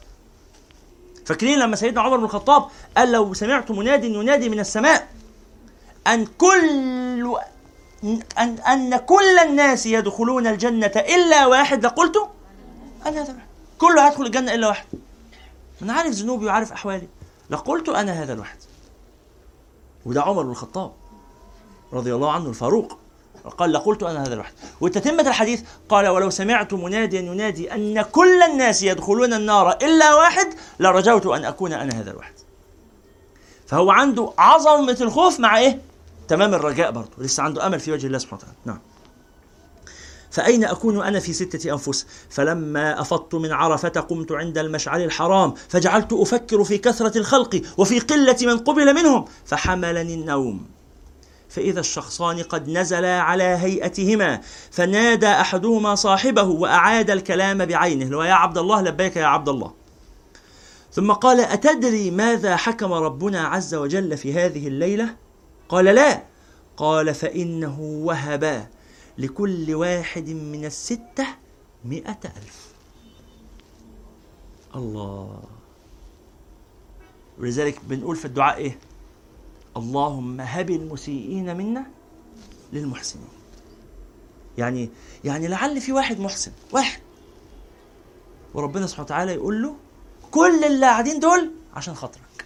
فاكرين 1.25 1.59
لما 1.59 1.75
سيدنا 1.75 2.01
عمر 2.01 2.17
بن 2.17 2.23
الخطاب 2.23 2.67
قال 2.97 3.11
لو 3.11 3.33
سمعت 3.33 3.71
مناد 3.71 4.03
ينادي 4.03 4.49
من 4.49 4.59
السماء 4.59 5.07
أن 6.07 6.25
كل 6.25 7.37
أن, 8.03 8.59
أن 8.59 8.97
كل 8.97 9.39
الناس 9.39 9.85
يدخلون 9.85 10.47
الجنة 10.47 10.91
إلا 10.95 11.45
واحد 11.45 11.85
لقلت 11.85 12.29
أنا 13.05 13.21
هذا 13.21 13.31
الواحد. 13.31 13.47
كله 13.77 14.07
هيدخل 14.07 14.25
الجنة 14.25 14.53
إلا 14.53 14.67
واحد. 14.67 14.85
أنا 15.81 15.93
عارف 15.93 16.09
ذنوبي 16.09 16.45
وعارف 16.45 16.71
أحوالي. 16.71 17.07
لقلت 17.49 17.89
أنا 17.89 18.11
هذا 18.11 18.33
الواحد. 18.33 18.57
وده 20.05 20.21
عمر 20.21 20.43
بن 20.43 20.51
الخطاب 20.51 20.91
رضي 21.93 22.15
الله 22.15 22.31
عنه 22.31 22.49
الفاروق. 22.49 22.97
قال 23.57 23.73
لقلت 23.73 24.03
أنا 24.03 24.23
هذا 24.23 24.33
الواحد. 24.33 24.53
وتتمة 24.81 25.21
الحديث 25.27 25.61
قال 25.89 26.07
ولو 26.07 26.29
سمعت 26.29 26.73
مناديا 26.73 27.21
ينادي 27.21 27.73
أن 27.73 28.01
كل 28.01 28.41
الناس 28.43 28.83
يدخلون 28.83 29.33
النار 29.33 29.71
إلا 29.71 30.15
واحد 30.15 30.53
لرجوت 30.79 31.25
أن 31.25 31.45
أكون 31.45 31.73
أنا 31.73 31.99
هذا 31.99 32.11
الواحد. 32.11 32.33
فهو 33.67 33.91
عنده 33.91 34.33
عظمة 34.37 34.97
الخوف 35.01 35.39
مع 35.39 35.57
إيه؟ 35.57 35.90
تمام 36.31 36.53
الرجاء 36.53 36.91
برضه 36.91 37.11
لسه 37.17 37.43
عنده 37.43 37.67
أمل 37.67 37.79
في 37.79 37.91
وجه 37.91 38.07
الله 38.07 38.17
سبحانه 38.17 38.41
وتعالى. 38.41 38.57
نعم. 38.65 38.79
فأين 40.31 40.63
أكون 40.63 41.03
أنا 41.03 41.19
في 41.19 41.33
ستة 41.33 41.71
أنفس؟ 41.71 42.05
فلما 42.29 43.01
أفضت 43.01 43.35
من 43.35 43.51
عرفة 43.51 43.89
قمت 43.89 44.31
عند 44.31 44.57
المشعر 44.57 45.03
الحرام 45.03 45.53
فجعلت 45.69 46.13
أفكر 46.13 46.63
في 46.63 46.77
كثرة 46.77 47.17
الخلق 47.17 47.61
وفي 47.77 47.99
قلة 47.99 48.37
من 48.41 48.57
قبل 48.57 48.95
منهم 48.95 49.25
فحملني 49.45 50.13
النوم. 50.13 50.65
فإذا 51.49 51.79
الشخصان 51.79 52.43
قد 52.43 52.69
نزلا 52.69 53.21
على 53.21 53.43
هيئتهما 53.43 54.41
فنادى 54.71 55.27
أحدهما 55.27 55.95
صاحبه 55.95 56.43
وأعاد 56.43 57.09
الكلام 57.09 57.65
بعينه 57.65 58.17
هو 58.17 58.23
يا 58.23 58.33
عبد 58.33 58.57
الله 58.57 58.81
لبيك 58.81 59.15
يا 59.15 59.25
عبد 59.25 59.49
الله. 59.49 59.73
ثم 60.91 61.11
قال 61.11 61.39
أتدري 61.39 62.11
ماذا 62.11 62.55
حكم 62.55 62.93
ربنا 62.93 63.47
عز 63.47 63.75
وجل 63.75 64.17
في 64.17 64.33
هذه 64.33 64.67
الليلة؟ 64.67 65.15
قال 65.71 65.85
لا. 65.85 66.23
قال 66.77 67.13
فإنه 67.13 67.79
وهب 67.81 68.69
لكل 69.17 69.75
واحد 69.75 70.29
من 70.29 70.65
الستة 70.65 71.27
مئة 71.85 72.19
ألف. 72.25 72.71
الله. 74.75 75.43
ولذلك 77.39 77.79
بنقول 77.83 78.15
في 78.15 78.25
الدعاء 78.25 78.57
إيه؟ 78.57 78.77
اللهم 79.77 80.41
هب 80.41 80.69
المسيئين 80.69 81.57
منا 81.57 81.85
للمحسنين. 82.73 83.27
يعني 84.57 84.89
يعني 85.23 85.47
لعل 85.47 85.81
في 85.81 85.91
واحد 85.91 86.19
محسن 86.19 86.51
واحد. 86.71 87.01
وربنا 88.53 88.87
سبحانه 88.87 89.05
وتعالى 89.05 89.33
يقول 89.33 89.63
له 89.63 89.75
كل 90.31 90.63
اللي 90.63 90.85
قاعدين 90.85 91.19
دول 91.19 91.51
عشان 91.73 91.95
خاطرك. 91.95 92.45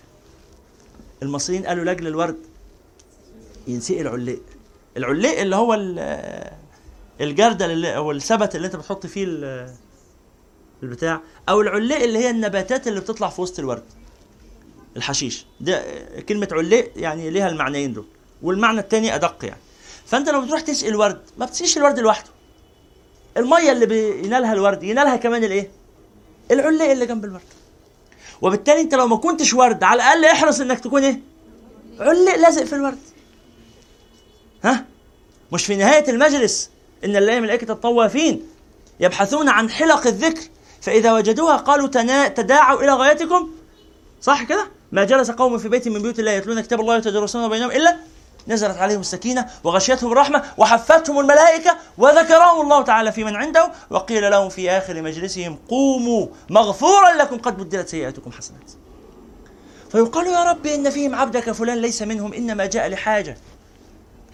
المصريين 1.23 1.65
قالوا 1.65 1.83
لأجل 1.83 2.07
الورد. 2.07 2.54
ينسقي 3.67 4.01
العلاق 4.01 4.39
العلاق 4.97 5.39
اللي 5.39 5.55
هو 5.55 5.73
ال- 5.73 6.51
الجردل 7.21 7.71
اللي 7.71 7.95
أو 7.95 8.11
السبت 8.11 8.55
اللي 8.55 8.67
أنت 8.67 8.75
بتحط 8.75 9.05
فيه 9.05 9.23
ال- 9.27 9.73
البتاع 10.83 11.21
أو 11.49 11.61
العلاق 11.61 11.99
اللي 12.01 12.19
هي 12.19 12.29
النباتات 12.29 12.87
اللي 12.87 12.99
بتطلع 12.99 13.29
في 13.29 13.41
وسط 13.41 13.59
الورد. 13.59 13.83
الحشيش. 14.97 15.45
ده 15.61 15.83
كلمة 16.29 16.47
علاق 16.51 16.91
يعني 16.95 17.29
ليها 17.29 17.49
المعنيين 17.49 17.93
دول. 17.93 18.05
والمعنى 18.41 18.79
الثاني 18.79 19.15
أدق 19.15 19.45
يعني. 19.45 19.59
فأنت 20.05 20.29
لو 20.29 20.41
بتروح 20.41 20.61
تسقي 20.61 20.89
الورد 20.89 21.21
ما 21.37 21.45
بتسقيش 21.45 21.77
الورد 21.77 21.99
لوحده. 21.99 22.29
المية 23.37 23.71
اللي 23.71 23.85
بينالها 23.85 24.53
الورد 24.53 24.83
ينالها 24.83 25.15
كمان 25.15 25.43
الإيه؟ 25.43 25.71
العلاق 26.51 26.89
اللي 26.89 27.05
جنب 27.05 27.25
الورد. 27.25 27.41
وبالتالي 28.41 28.81
أنت 28.81 28.95
لو 28.95 29.07
ما 29.07 29.15
كنتش 29.17 29.53
ورد 29.53 29.83
على 29.83 30.03
الأقل 30.03 30.25
احرص 30.25 30.59
إنك 30.59 30.79
تكون 30.79 31.03
إيه؟ 31.03 31.19
علاق 31.99 32.35
لازق 32.35 32.63
في 32.63 32.75
الورد. 32.75 32.97
ها؟ 34.65 34.85
مش 35.51 35.65
في 35.65 35.75
نهاية 35.75 36.09
المجلس 36.09 36.69
إن 37.05 37.15
الله 37.15 37.39
ملائكة 37.39 37.71
الطوافين 37.71 38.43
يبحثون 38.99 39.49
عن 39.49 39.69
حلق 39.69 40.07
الذكر 40.07 40.41
فإذا 40.81 41.13
وجدوها 41.13 41.55
قالوا 41.55 41.87
تنا... 41.87 42.27
تداعوا 42.27 42.81
إلى 42.83 42.93
غايتكم 42.93 43.49
صح 44.21 44.43
كده؟ 44.43 44.67
ما 44.91 45.03
جلس 45.03 45.31
قوم 45.31 45.57
في 45.57 45.69
بيت 45.69 45.87
من 45.87 46.01
بيوت 46.01 46.19
الله 46.19 46.31
يتلون 46.31 46.61
كتاب 46.61 46.79
الله 46.79 46.93
ويتدرسون 46.93 47.49
بينهم 47.49 47.71
إلا 47.71 47.97
نزلت 48.47 48.77
عليهم 48.77 48.99
السكينة 48.99 49.45
وغشيتهم 49.63 50.11
الرحمة 50.11 50.43
وحفتهم 50.57 51.19
الملائكة 51.19 51.77
وذكرهم 51.97 52.61
الله 52.61 52.81
تعالى 52.81 53.11
في 53.11 53.23
من 53.23 53.35
عنده 53.35 53.71
وقيل 53.89 54.31
لهم 54.31 54.49
في 54.49 54.71
آخر 54.71 55.01
مجلسهم 55.01 55.57
قوموا 55.69 56.27
مغفورا 56.49 57.11
لكم 57.11 57.37
قد 57.37 57.57
بدلت 57.57 57.89
سيئاتكم 57.89 58.31
حسنات. 58.31 58.71
فيقال 59.91 60.27
يا 60.27 60.43
رب 60.43 60.65
إن 60.65 60.89
فيهم 60.89 61.15
عبدك 61.15 61.51
فلان 61.51 61.77
ليس 61.77 62.01
منهم 62.01 62.33
إنما 62.33 62.65
جاء 62.65 62.87
لحاجة. 62.87 63.37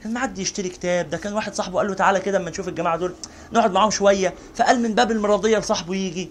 كان 0.03 0.13
معدي 0.13 0.41
يشتري 0.41 0.69
كتاب 0.69 1.09
ده 1.09 1.17
كان 1.17 1.33
واحد 1.33 1.53
صاحبه 1.55 1.77
قال 1.77 1.87
له 1.87 1.93
تعالى 1.93 2.19
كده 2.19 2.37
اما 2.37 2.49
نشوف 2.49 2.67
الجماعة 2.67 2.97
دول 2.97 3.13
نقعد 3.53 3.71
معاهم 3.71 3.91
شوية 3.91 4.33
فقال 4.55 4.81
من 4.81 4.95
باب 4.95 5.11
المرضية 5.11 5.57
لصاحبه 5.57 5.95
يجي. 5.95 6.29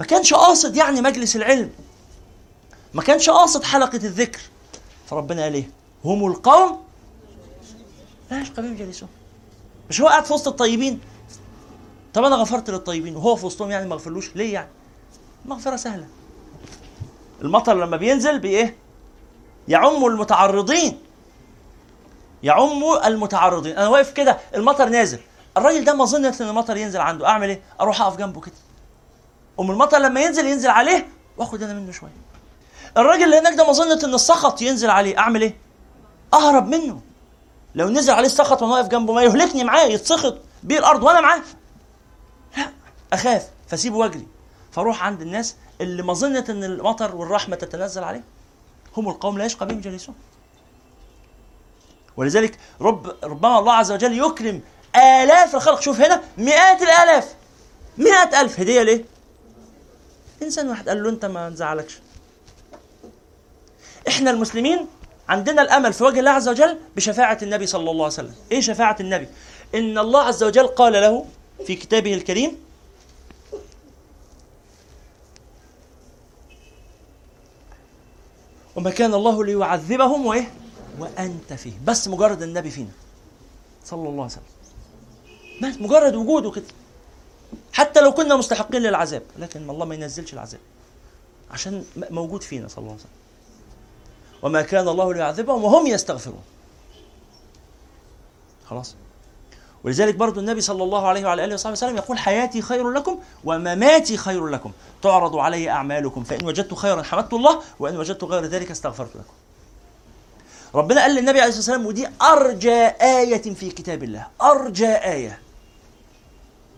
ما 0.00 0.06
كانش 0.06 0.34
قاصد 0.34 0.76
يعني 0.76 1.00
مجلس 1.00 1.36
العلم. 1.36 1.70
ما 2.94 3.02
كانش 3.02 3.30
قاصد 3.30 3.64
حلقة 3.64 3.96
الذكر. 3.96 4.40
فربنا 5.06 5.42
قال 5.42 5.54
إيه؟ 5.54 5.70
هم 6.04 6.26
القوم 6.26 6.82
لا 8.30 8.40
يشقى 8.40 8.74
جالسون 8.74 9.08
مش 9.90 10.00
هو 10.00 10.08
قاعد 10.08 10.24
في 10.24 10.32
وسط 10.32 10.48
الطيبين؟ 10.48 11.00
طب 12.14 12.24
أنا 12.24 12.36
غفرت 12.36 12.70
للطيبين 12.70 13.16
وهو 13.16 13.36
في 13.36 13.46
وسطهم 13.46 13.70
يعني 13.70 13.88
ما 13.88 13.94
غفرلوش؟ 13.94 14.30
ليه 14.36 14.52
يعني؟ 14.54 14.68
مغفرة 15.46 15.76
سهلة. 15.76 16.06
المطر 17.42 17.74
لما 17.84 17.96
بينزل 17.96 18.38
بإيه؟ 18.38 18.76
يعم 19.68 20.06
المتعرضين. 20.06 20.98
يعم 22.42 22.82
المتعرضين. 23.04 23.76
أنا 23.76 23.88
واقف 23.88 24.12
كده 24.12 24.38
المطر 24.54 24.88
نازل. 24.88 25.18
الراجل 25.56 25.84
ده 25.84 25.94
ما 25.94 26.04
ظنت 26.04 26.40
إن 26.40 26.48
المطر 26.48 26.76
ينزل 26.76 27.00
عنده. 27.00 27.26
أعمل 27.28 27.48
إيه؟ 27.48 27.62
أروح 27.80 28.02
أقف 28.02 28.16
جنبه 28.16 28.40
كده. 28.40 28.54
ام 29.60 29.70
المطر 29.70 29.98
لما 29.98 30.20
ينزل 30.20 30.46
ينزل 30.46 30.70
عليه 30.70 31.08
وآخد 31.36 31.62
أنا 31.62 31.74
منه 31.74 31.92
شوية. 31.92 32.10
الراجل 32.96 33.24
اللي 33.24 33.38
هناك 33.38 33.54
ده 33.54 33.66
ما 33.66 33.72
ظنت 33.72 34.04
إن 34.04 34.14
السخط 34.14 34.62
ينزل 34.62 34.90
عليه. 34.90 35.18
أعمل 35.18 35.42
إيه؟ 35.42 35.56
أهرب 36.34 36.66
منه. 36.66 37.00
لو 37.74 37.88
نزل 37.88 38.12
عليه 38.12 38.26
السخط 38.26 38.62
وأنا 38.62 38.74
واقف 38.74 38.88
جنبه 38.88 39.12
ما 39.12 39.22
يهلكني 39.22 39.64
معاه 39.64 39.84
يتسخط 39.84 40.36
بيه 40.62 40.78
الأرض 40.78 41.02
وأنا 41.02 41.20
معاه. 41.20 41.40
لا 42.56 42.70
أخاف 43.12 43.48
فأسيبه 43.68 43.96
وأجري. 43.96 44.26
فأروح 44.72 45.04
عند 45.04 45.22
الناس 45.22 45.56
اللي 45.80 46.02
ما 46.02 46.12
ظنت 46.12 46.50
إن 46.50 46.64
المطر 46.64 47.16
والرحمة 47.16 47.56
تتنزل 47.56 48.04
عليه. 48.04 48.24
هم 48.96 49.08
القوم 49.08 49.38
لا 49.38 49.44
يشقى 49.44 49.66
بهم 49.66 49.80
جليسون 49.80 50.14
ولذلك 52.20 52.58
رب 52.80 53.16
ربما 53.24 53.58
الله 53.58 53.72
عز 53.72 53.92
وجل 53.92 54.18
يكرم 54.18 54.60
آلاف 54.96 55.54
الخلق 55.54 55.80
شوف 55.80 56.00
هنا 56.00 56.22
مئات 56.38 56.82
الآلاف 56.82 57.34
مئة 57.98 58.40
ألف 58.40 58.60
هدية 58.60 58.82
ليه؟ 58.82 59.04
إنسان 60.42 60.68
واحد 60.68 60.88
قال 60.88 61.02
له 61.02 61.08
أنت 61.10 61.24
ما 61.24 61.48
نزعلكش 61.48 61.98
إحنا 64.08 64.30
المسلمين 64.30 64.86
عندنا 65.28 65.62
الأمل 65.62 65.92
في 65.92 66.04
وجه 66.04 66.18
الله 66.20 66.30
عز 66.30 66.48
وجل 66.48 66.78
بشفاعة 66.96 67.38
النبي 67.42 67.66
صلى 67.66 67.80
الله 67.90 68.04
عليه 68.04 68.14
وسلم 68.14 68.34
إيه 68.52 68.60
شفاعة 68.60 68.96
النبي؟ 69.00 69.28
إن 69.74 69.98
الله 69.98 70.22
عز 70.22 70.44
وجل 70.44 70.66
قال 70.66 70.92
له 70.92 71.26
في 71.66 71.74
كتابه 71.76 72.14
الكريم 72.14 72.56
وما 78.76 78.90
كان 78.90 79.14
الله 79.14 79.44
ليعذبهم 79.44 80.26
وإيه؟ 80.26 80.50
وأنت 81.00 81.52
فيه. 81.52 81.72
بس 81.84 82.08
مجرد 82.08 82.42
النبي 82.42 82.70
فينا. 82.70 82.90
صلى 83.84 84.08
الله 84.08 84.22
عليه 84.22 84.32
وسلم. 84.32 84.42
بس 85.62 85.80
مجرد 85.80 86.14
وجوده 86.14 86.50
كده. 86.50 86.64
حتى 87.72 88.00
لو 88.00 88.12
كنا 88.12 88.36
مستحقين 88.36 88.82
للعذاب 88.82 89.22
لكن 89.38 89.70
الله 89.70 89.86
ما 89.86 89.94
ينزلش 89.94 90.32
العذاب. 90.32 90.60
عشان 91.50 91.84
موجود 91.96 92.42
فينا 92.42 92.68
صلى 92.68 92.78
الله 92.78 92.90
عليه 92.90 93.00
وسلم. 93.00 93.12
وما 94.42 94.62
كان 94.62 94.88
الله 94.88 95.14
ليعذبهم 95.14 95.64
وهم 95.64 95.86
يستغفرون. 95.86 96.42
خلاص؟ 98.66 98.94
ولذلك 99.84 100.14
برضو 100.14 100.40
النبي 100.40 100.60
صلى 100.60 100.82
الله 100.82 101.08
عليه 101.08 101.24
وعلى 101.24 101.44
آله 101.44 101.54
وصحبه 101.54 101.72
وسلم 101.72 101.96
يقول 101.96 102.18
حياتي 102.18 102.62
خير 102.62 102.90
لكم 102.90 103.18
ومماتي 103.44 104.16
خير 104.16 104.46
لكم. 104.46 104.72
تعرض 105.02 105.36
علي 105.36 105.70
أعمالكم. 105.70 106.24
فإن 106.24 106.46
وجدت 106.46 106.74
خيرا 106.74 107.02
حمدت 107.02 107.32
الله 107.32 107.62
وإن 107.78 107.96
وجدت 107.96 108.24
غير 108.24 108.44
ذلك 108.44 108.70
استغفرت 108.70 109.16
لكم. 109.16 109.32
ربنا 110.74 111.00
قال 111.02 111.14
للنبي 111.14 111.40
عليه 111.40 111.48
الصلاة 111.48 111.76
والسلام 111.76 111.86
ودي 111.86 112.08
أرجى 112.22 112.86
آية 112.86 113.54
في 113.54 113.70
كتاب 113.70 114.02
الله، 114.02 114.26
أرجى 114.42 114.92
آية 114.92 115.38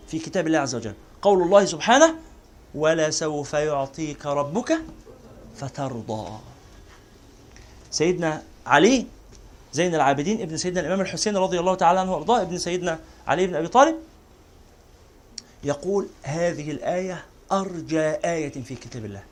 في 0.07 0.19
كتاب 0.19 0.47
الله 0.47 0.59
عز 0.59 0.75
وجل، 0.75 0.93
قول 1.21 1.41
الله 1.41 1.65
سبحانه: 1.65 2.15
ولسوف 2.75 3.53
يعطيك 3.53 4.25
ربك 4.25 4.77
فترضى. 5.57 6.39
سيدنا 7.91 8.43
علي 8.65 9.05
زين 9.73 9.95
العابدين 9.95 10.41
ابن 10.41 10.57
سيدنا 10.57 10.81
الإمام 10.81 11.01
الحسين 11.01 11.37
رضي 11.37 11.59
الله 11.59 11.75
تعالى 11.75 11.99
عنه 11.99 12.13
وأرضاه 12.13 12.41
ابن 12.41 12.57
سيدنا 12.57 12.99
علي 13.27 13.47
بن 13.47 13.55
أبي 13.55 13.67
طالب 13.67 13.95
يقول 15.63 16.07
هذه 16.23 16.71
الآية 16.71 17.25
أرجى 17.51 18.01
آية 18.01 18.63
في 18.63 18.75
كتاب 18.75 19.05
الله. 19.05 19.23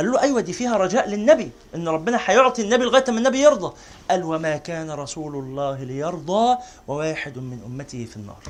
قال 0.00 0.12
له 0.12 0.20
أيوه 0.22 0.40
دي 0.40 0.52
فيها 0.52 0.76
رجاء 0.76 1.08
للنبي 1.08 1.50
إن 1.74 1.88
ربنا 1.88 2.20
هيعطي 2.24 2.62
النبي 2.62 2.84
لغاية 2.84 3.04
ما 3.08 3.18
النبي 3.18 3.40
يرضى. 3.40 3.74
قال 4.10 4.24
وما 4.24 4.56
كان 4.56 4.90
رسول 4.90 5.34
الله 5.34 5.84
ليرضى 5.84 6.58
وواحد 6.88 7.38
من 7.38 7.62
أمته 7.66 8.04
في 8.04 8.16
النار. 8.16 8.42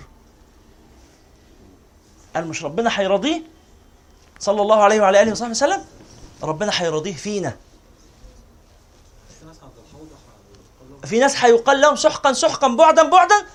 قال 2.35 2.47
مش 2.47 2.65
ربنا 2.65 3.01
هيرضيه 3.01 3.43
صلى 4.39 4.63
الله 4.63 4.83
عليه 4.83 5.01
وعلى 5.01 5.23
آله 5.23 5.33
وصحبه 5.33 5.51
وسلم. 5.51 5.85
ربنا 6.43 6.73
هيرضيه 6.75 7.15
فينا. 7.15 7.57
في 11.05 11.19
ناس 11.19 11.45
هيقال 11.45 11.81
لهم 11.81 11.97
سحقا 11.97 12.33
سحقا 12.33 12.69
بعدا 12.69 13.03
بعدا. 13.03 13.47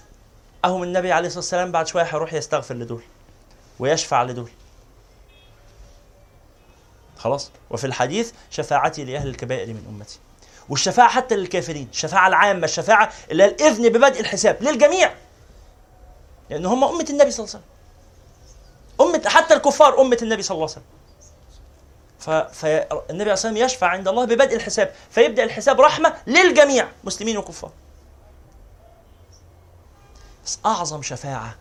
اهم 0.66 0.84
النبي 0.84 1.12
عليه 1.12 1.28
الصلاة 1.28 1.40
والسلام 1.40 1.72
بعد 1.72 1.88
شوية 1.88 2.04
هيروح 2.04 2.34
يستغفر 2.34 2.76
لدول 2.76 3.04
ويشفع 3.80 4.24
لدول. 4.24 4.50
خلاص؟ 7.26 7.52
وفي 7.70 7.88
الحديث 7.88 8.32
شفاعتي 8.50 9.04
لأهل 9.04 9.28
الكبائر 9.28 9.68
من 9.68 9.86
أمتي. 9.90 10.20
والشفاعة 10.70 11.10
حتى 11.10 11.36
للكافرين 11.36 11.88
الشفاعة 11.92 12.28
العامة 12.28 12.66
الشفاعة 12.66 13.12
اللي 13.32 13.44
هي 13.44 13.48
الإذن 13.48 13.90
ببدء 13.90 14.20
الحساب 14.20 14.64
للجميع. 14.64 15.14
لأن 16.50 16.66
هم 16.66 16.84
أمة 16.84 17.06
النبي 17.10 17.32
صلى 17.32 17.46
الله 17.46 17.56
عليه 17.56 17.64
وسلم. 17.64 17.64
أمة 19.02 19.30
حتى 19.30 19.54
الكفار 19.54 20.02
أمة 20.02 20.18
النبي 20.22 20.42
صلى 20.42 20.56
الله 20.56 20.70
عليه 20.70 20.78
وسلم. 20.78 22.50
فالنبي 22.54 23.24
عليه 23.24 23.34
الصلاه 23.34 23.52
والسلام 23.52 23.58
يشفع 23.58 23.88
عند 23.88 24.08
الله 24.08 24.26
ببدء 24.26 24.56
الحساب. 24.56 24.94
فيبدأ 25.12 25.44
الحساب 25.44 25.82
رحمة 25.82 26.14
للجميع 26.28 26.88
مسلمين 27.04 27.38
وكفار. 27.38 27.72
بس 30.46 30.60
أعظم 30.66 31.02
شفاعة 31.02 31.56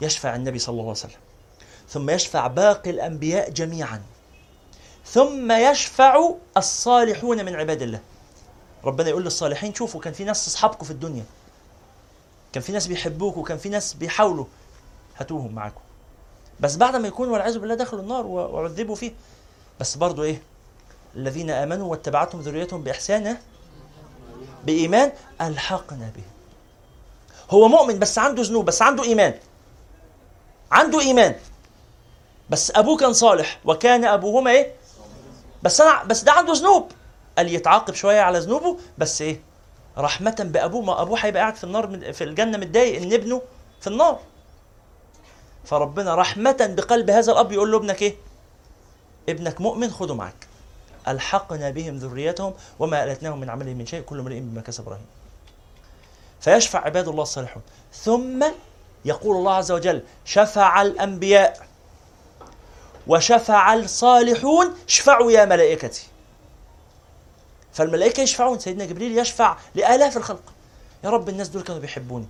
يشفع 0.00 0.34
النبي 0.36 0.58
صلى 0.58 0.72
الله 0.72 0.82
عليه 0.82 0.90
وسلم. 0.92 1.20
ثم 1.88 2.10
يشفع 2.10 2.46
باقي 2.46 2.90
الأنبياء 2.90 3.50
جميعا. 3.50 4.02
ثم 5.06 5.52
يشفع 5.52 6.30
الصالحون 6.56 7.44
من 7.44 7.54
عباد 7.54 7.82
الله. 7.82 8.00
ربنا 8.84 9.08
يقول 9.08 9.24
للصالحين 9.24 9.74
شوفوا 9.74 10.00
كان 10.00 10.12
في 10.12 10.24
ناس 10.24 10.48
أصحابكم 10.48 10.84
في 10.84 10.90
الدنيا 10.90 11.24
كان 12.52 12.62
في 12.62 12.72
ناس 12.72 12.86
بيحبوك 12.86 13.36
وكان 13.36 13.58
في 13.58 13.68
ناس 13.68 13.94
بيحاولوا 13.94 14.44
هاتوهم 15.16 15.54
معاكم. 15.54 15.80
بس 16.60 16.76
بعد 16.76 16.96
ما 16.96 17.08
يكونوا 17.08 17.32
والعياذ 17.32 17.58
بالله 17.58 17.74
دخلوا 17.74 18.02
النار 18.02 18.26
وعذبوا 18.26 18.94
فيه. 18.94 19.12
بس 19.80 19.96
برضو 19.96 20.22
إيه؟ 20.22 20.42
الذين 21.16 21.50
آمنوا 21.50 21.90
واتبعتهم 21.90 22.40
ذريتهم 22.40 22.82
بإحسان 22.82 23.36
بإيمان 24.64 25.12
ألحقنا 25.40 26.10
به 26.16 26.22
هو 27.50 27.68
مؤمن 27.68 27.98
بس 27.98 28.18
عنده 28.18 28.42
ذنوب 28.42 28.64
بس 28.64 28.82
عنده 28.82 29.02
إيمان. 29.04 29.34
عنده 30.72 31.00
إيمان. 31.00 31.34
بس 32.50 32.72
أبوه 32.74 32.96
كان 32.96 33.12
صالح 33.12 33.60
وكان 33.64 34.04
أبوهما 34.04 34.50
إيه؟ 34.50 34.72
بس 35.64 35.80
أنا 35.80 36.04
بس 36.04 36.22
ده 36.22 36.32
عنده 36.32 36.52
ذنوب. 36.52 36.92
قال 37.38 37.54
يتعاقب 37.54 37.94
شوية 37.94 38.20
على 38.20 38.38
ذنوبه 38.38 38.78
بس 38.98 39.22
إيه؟ 39.22 39.40
رحمة 39.98 40.36
بأبوه 40.40 40.82
ما 40.82 41.02
أبوه 41.02 41.18
هيبقى 41.18 41.40
قاعد 41.42 41.56
في 41.56 41.64
النار 41.64 41.86
مد- 41.86 42.10
في 42.10 42.24
الجنة 42.24 42.58
متضايق 42.58 43.02
إن 43.02 43.12
ابنه 43.12 43.42
في 43.80 43.86
النار. 43.86 44.18
فربنا 45.64 46.14
رحمة 46.14 46.56
بقلب 46.76 47.10
هذا 47.10 47.32
الأب 47.32 47.52
يقول 47.52 47.72
له 47.72 47.78
ابنك 47.78 48.02
إيه؟ 48.02 48.14
ابنك 49.28 49.60
مؤمن 49.60 49.90
خده 49.90 50.14
معك 50.14 50.46
ألحقنا 51.08 51.70
بهم 51.70 51.96
ذريتهم 51.96 52.54
وما 52.78 53.04
ألتناهم 53.04 53.40
من 53.40 53.50
عملهم 53.50 53.76
من 53.78 53.86
شيء 53.86 54.00
كل 54.02 54.18
امرئ 54.18 54.40
بما 54.40 54.60
كسب 54.60 54.88
رهين. 54.88 55.06
فيشفع 56.40 56.78
عباد 56.84 57.08
الله 57.08 57.22
الصالحون. 57.22 57.62
ثم 57.92 58.44
يقول 59.04 59.36
الله 59.36 59.54
عز 59.54 59.72
وجل 59.72 60.02
شفع 60.24 60.82
الأنبياء. 60.82 61.66
وشفع 63.06 63.74
الصالحون 63.74 64.74
اشفعوا 64.88 65.32
يا 65.32 65.44
ملائكتي. 65.44 66.06
فالملائكة 67.72 68.20
يشفعون 68.20 68.58
سيدنا 68.58 68.84
جبريل 68.84 69.18
يشفع 69.18 69.56
لآلاف 69.74 70.16
الخلق. 70.16 70.52
يا 71.04 71.10
رب 71.10 71.28
الناس 71.28 71.48
دول 71.48 71.62
كانوا 71.62 71.80
بيحبوني. 71.80 72.26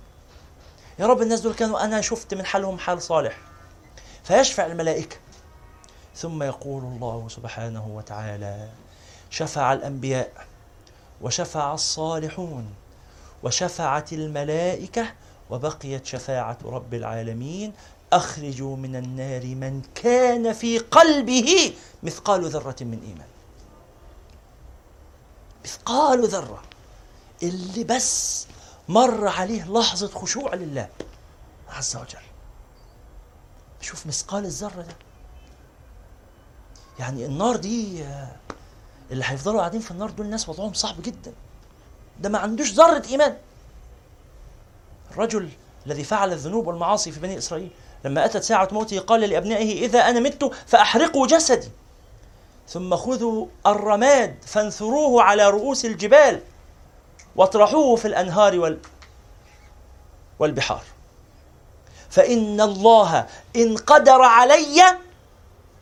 يا 0.99 1.05
رب 1.05 1.21
الناس 1.21 1.39
دول 1.39 1.53
كانوا 1.53 1.85
أنا 1.85 2.01
شفت 2.01 2.33
من 2.33 2.45
حالهم 2.45 2.77
حال 2.77 3.01
صالح. 3.01 3.37
فيشفع 4.23 4.65
الملائكة. 4.65 5.17
ثم 6.15 6.43
يقول 6.43 6.83
الله 6.83 7.27
سبحانه 7.29 7.87
وتعالى 7.87 8.69
شفع 9.29 9.73
الأنبياء 9.73 10.31
وشفع 11.21 11.73
الصالحون 11.73 12.73
وشفعت 13.43 14.13
الملائكة 14.13 15.05
وبقيت 15.49 16.05
شفاعة 16.05 16.57
رب 16.65 16.93
العالمين. 16.93 17.73
اخرجوا 18.13 18.75
من 18.75 18.95
النار 18.95 19.45
من 19.45 19.81
كان 19.95 20.53
في 20.53 20.77
قلبه 20.77 21.73
مثقال 22.03 22.49
ذرة 22.49 22.75
من 22.81 23.03
إيمان. 23.07 23.27
مثقال 25.63 26.27
ذرة. 26.27 26.63
اللي 27.43 27.83
بس 27.83 28.47
مر 28.89 29.27
عليه 29.27 29.71
لحظة 29.71 30.07
خشوع 30.07 30.55
لله 30.55 30.89
عز 31.69 31.95
وجل. 31.95 32.19
شوف 33.81 34.07
مثقال 34.07 34.45
الذرة 34.45 34.81
ده. 34.81 34.95
يعني 36.99 37.25
النار 37.25 37.55
دي 37.55 38.05
اللي 39.11 39.25
هيفضلوا 39.27 39.59
قاعدين 39.59 39.81
في 39.81 39.91
النار 39.91 40.09
دول 40.09 40.25
ناس 40.25 40.49
وضعهم 40.49 40.73
صعب 40.73 41.01
جدا. 41.01 41.33
ده 42.19 42.29
ما 42.29 42.39
عندوش 42.39 42.71
ذرة 42.71 43.03
إيمان. 43.09 43.37
الرجل 45.11 45.49
الذي 45.85 46.03
فعل 46.03 46.33
الذنوب 46.33 46.67
والمعاصي 46.67 47.11
في 47.11 47.19
بني 47.19 47.37
إسرائيل 47.37 47.71
لما 48.05 48.25
أتت 48.25 48.43
ساعة 48.43 48.67
موته 48.71 48.99
قال 48.99 49.21
لأبنائه 49.21 49.85
إذا 49.85 49.99
أنا 49.99 50.19
مت 50.19 50.51
فأحرقوا 50.67 51.27
جسدي. 51.27 51.69
ثم 52.67 52.95
خذوا 52.95 53.45
الرماد 53.67 54.35
فانثروه 54.45 55.23
على 55.23 55.49
رؤوس 55.49 55.85
الجبال 55.85 56.41
واطرحوه 57.35 57.95
في 57.95 58.07
الأنهار 58.07 58.59
وال 58.59 58.79
والبحار. 60.39 60.83
فإن 62.09 62.61
الله 62.61 63.25
إن 63.55 63.77
قدر 63.77 64.21
علي 64.21 64.83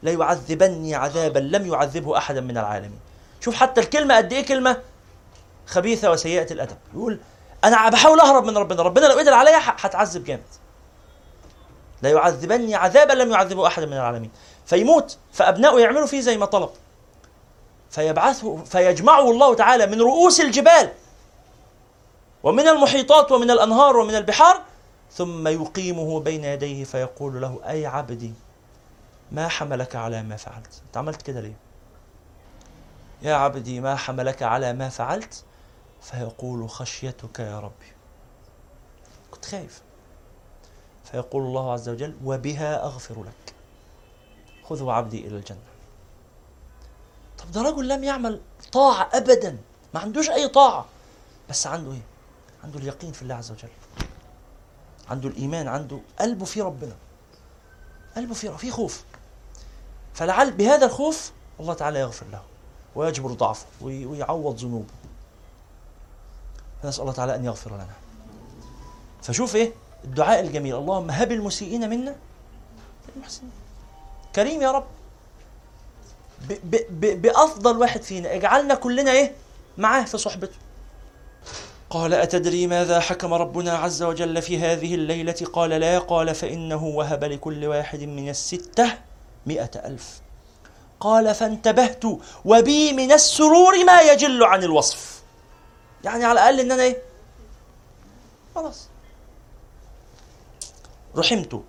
ليعذبني 0.03 0.95
عذابا 0.95 1.39
لم 1.39 1.73
يعذبه 1.73 2.17
أحدا 2.17 2.41
من 2.41 2.57
العالمين. 2.57 2.99
شوف 3.41 3.55
حتى 3.55 3.81
الكلمة 3.81 4.17
قد 4.17 4.33
إيه 4.33 4.45
كلمة؟ 4.45 4.77
خبيثة 5.67 6.11
وسيئة 6.11 6.53
الأدب. 6.53 6.77
يقول 6.93 7.19
أنا 7.63 7.89
بحاول 7.89 8.19
أهرب 8.19 8.45
من 8.45 8.57
ربنا 8.57 8.81
ربنا 8.81 9.05
لو 9.05 9.19
قدر 9.19 9.33
عليا 9.33 9.59
هتعذب 9.63 10.23
جامد. 10.23 10.43
لا 12.03 12.09
يعذبني 12.09 12.75
عذابا 12.75 13.13
لم 13.13 13.31
يعذبه 13.31 13.67
أحد 13.67 13.83
من 13.83 13.93
العالمين. 13.93 14.31
فيموت 14.65 15.17
فابنائه 15.33 15.79
يعملوا 15.79 16.07
فيه 16.07 16.21
زي 16.21 16.37
ما 16.37 16.45
طلب. 16.45 16.69
فيبعثه 17.89 18.63
فيجمعه 18.63 19.31
الله 19.31 19.55
تعالى 19.55 19.85
من 19.85 20.01
رؤوس 20.01 20.41
الجبال 20.41 20.91
ومن 22.43 22.67
المحيطات 22.67 23.31
ومن 23.31 23.51
الأنهار 23.51 23.97
ومن 23.97 24.15
البحار 24.15 24.61
ثم 25.11 25.47
يقيمه 25.47 26.19
بين 26.19 26.43
يديه 26.43 26.83
فيقول 26.83 27.41
له 27.41 27.59
أي 27.67 27.85
عبدي 27.85 28.33
ما 29.31 29.47
حملك 29.47 29.95
على 29.95 30.23
ما 30.23 30.35
فعلت؟ 30.35 30.81
أنت 30.87 30.97
عملت 30.97 31.21
كده 31.21 31.41
ليه؟ 31.41 31.57
يا 33.21 33.35
عبدي 33.35 33.79
ما 33.79 33.95
حملك 33.95 34.43
على 34.43 34.73
ما 34.73 34.89
فعلت؟ 34.89 35.43
فيقول 36.01 36.69
خشيتك 36.69 37.39
يا 37.39 37.59
ربي. 37.59 37.93
كنت 39.31 39.45
خايف. 39.45 39.81
فيقول 41.13 41.43
الله 41.43 41.71
عز 41.73 41.89
وجل 41.89 42.15
وبها 42.23 42.83
أغفر 42.83 43.23
لك. 43.23 43.53
خذوا 44.63 44.93
عبدي 44.93 45.27
إلى 45.27 45.37
الجنة. 45.37 45.57
طب 47.37 47.51
ده 47.51 47.61
رجل 47.61 47.87
لم 47.87 48.03
يعمل 48.03 48.41
طاعة 48.71 49.09
ابدا 49.13 49.57
ما 49.93 49.99
عندوش 49.99 50.29
أي 50.29 50.47
طاعة. 50.47 50.85
بس 51.49 51.67
عنده 51.67 51.91
إيه؟ 51.91 52.01
عنده 52.63 52.79
اليقين 52.79 53.11
في 53.11 53.21
الله 53.21 53.35
عز 53.35 53.51
وجل. 53.51 53.69
عنده 55.09 55.29
الإيمان 55.29 55.67
عنده 55.67 55.99
قلبه 56.19 56.45
في 56.45 56.61
ربنا. 56.61 56.95
قلبه 58.15 58.33
في 58.33 58.57
في 58.57 58.71
خوف. 58.71 59.03
فلعل 60.13 60.51
بهذا 60.51 60.85
الخوف 60.85 61.31
الله 61.59 61.73
تعالى 61.73 61.99
يغفر 61.99 62.25
له 62.31 62.41
ويجبر 62.95 63.31
ضعفه 63.33 63.65
وي- 63.81 64.05
ويعوض 64.05 64.59
ذنوبه. 64.59 64.93
فنسأل 66.83 67.01
الله 67.01 67.13
تعالى 67.13 67.35
أن 67.35 67.45
يغفر 67.45 67.75
لنا. 67.75 67.87
فشوف 69.21 69.55
إيه؟ 69.55 69.73
الدعاء 70.03 70.39
الجميل. 70.39 70.75
اللهم 70.75 71.11
هب 71.11 71.31
المسيئين 71.31 71.89
منا. 71.89 72.15
المحسنين 73.15 73.51
كريم 74.35 74.61
يا 74.61 74.71
رب. 74.71 74.87
ب 76.49 76.53
ب 76.63 76.75
ب 76.89 77.21
بأفضل 77.21 77.77
واحد 77.77 78.01
فينا. 78.01 78.33
اجعلنا 78.33 78.75
كلنا 78.75 79.11
إيه؟ 79.11 79.33
معاه 79.77 80.03
في 80.03 80.17
صحبته. 80.17 80.55
قال 81.89 82.13
أتدري 82.13 82.67
ماذا 82.67 82.99
حكم 82.99 83.33
ربنا 83.33 83.71
عز 83.77 84.03
وجل 84.03 84.41
في 84.41 84.59
هذه 84.59 84.95
الليلة؟ 84.95 85.47
قال 85.53 85.69
لا. 85.69 85.99
قال 85.99 86.35
فإنه 86.35 86.83
وهب 86.83 87.23
لكل 87.23 87.65
واحد 87.65 88.03
من 88.03 88.29
الستة 88.29 88.97
مئة 89.45 89.71
ألف. 89.75 90.21
قال 90.99 91.35
فانتبهت 91.35 92.03
وبي 92.45 92.93
من 92.93 93.11
السرور 93.11 93.85
ما 93.85 94.01
يجل 94.01 94.43
عن 94.43 94.63
الوصف. 94.63 95.21
يعني 96.03 96.25
على 96.25 96.33
الأقل 96.33 96.59
إن 96.59 96.71
أنا 96.71 96.83
إيه؟ 96.83 96.97
خلاص. 98.55 98.87
رحمت. 101.17 101.61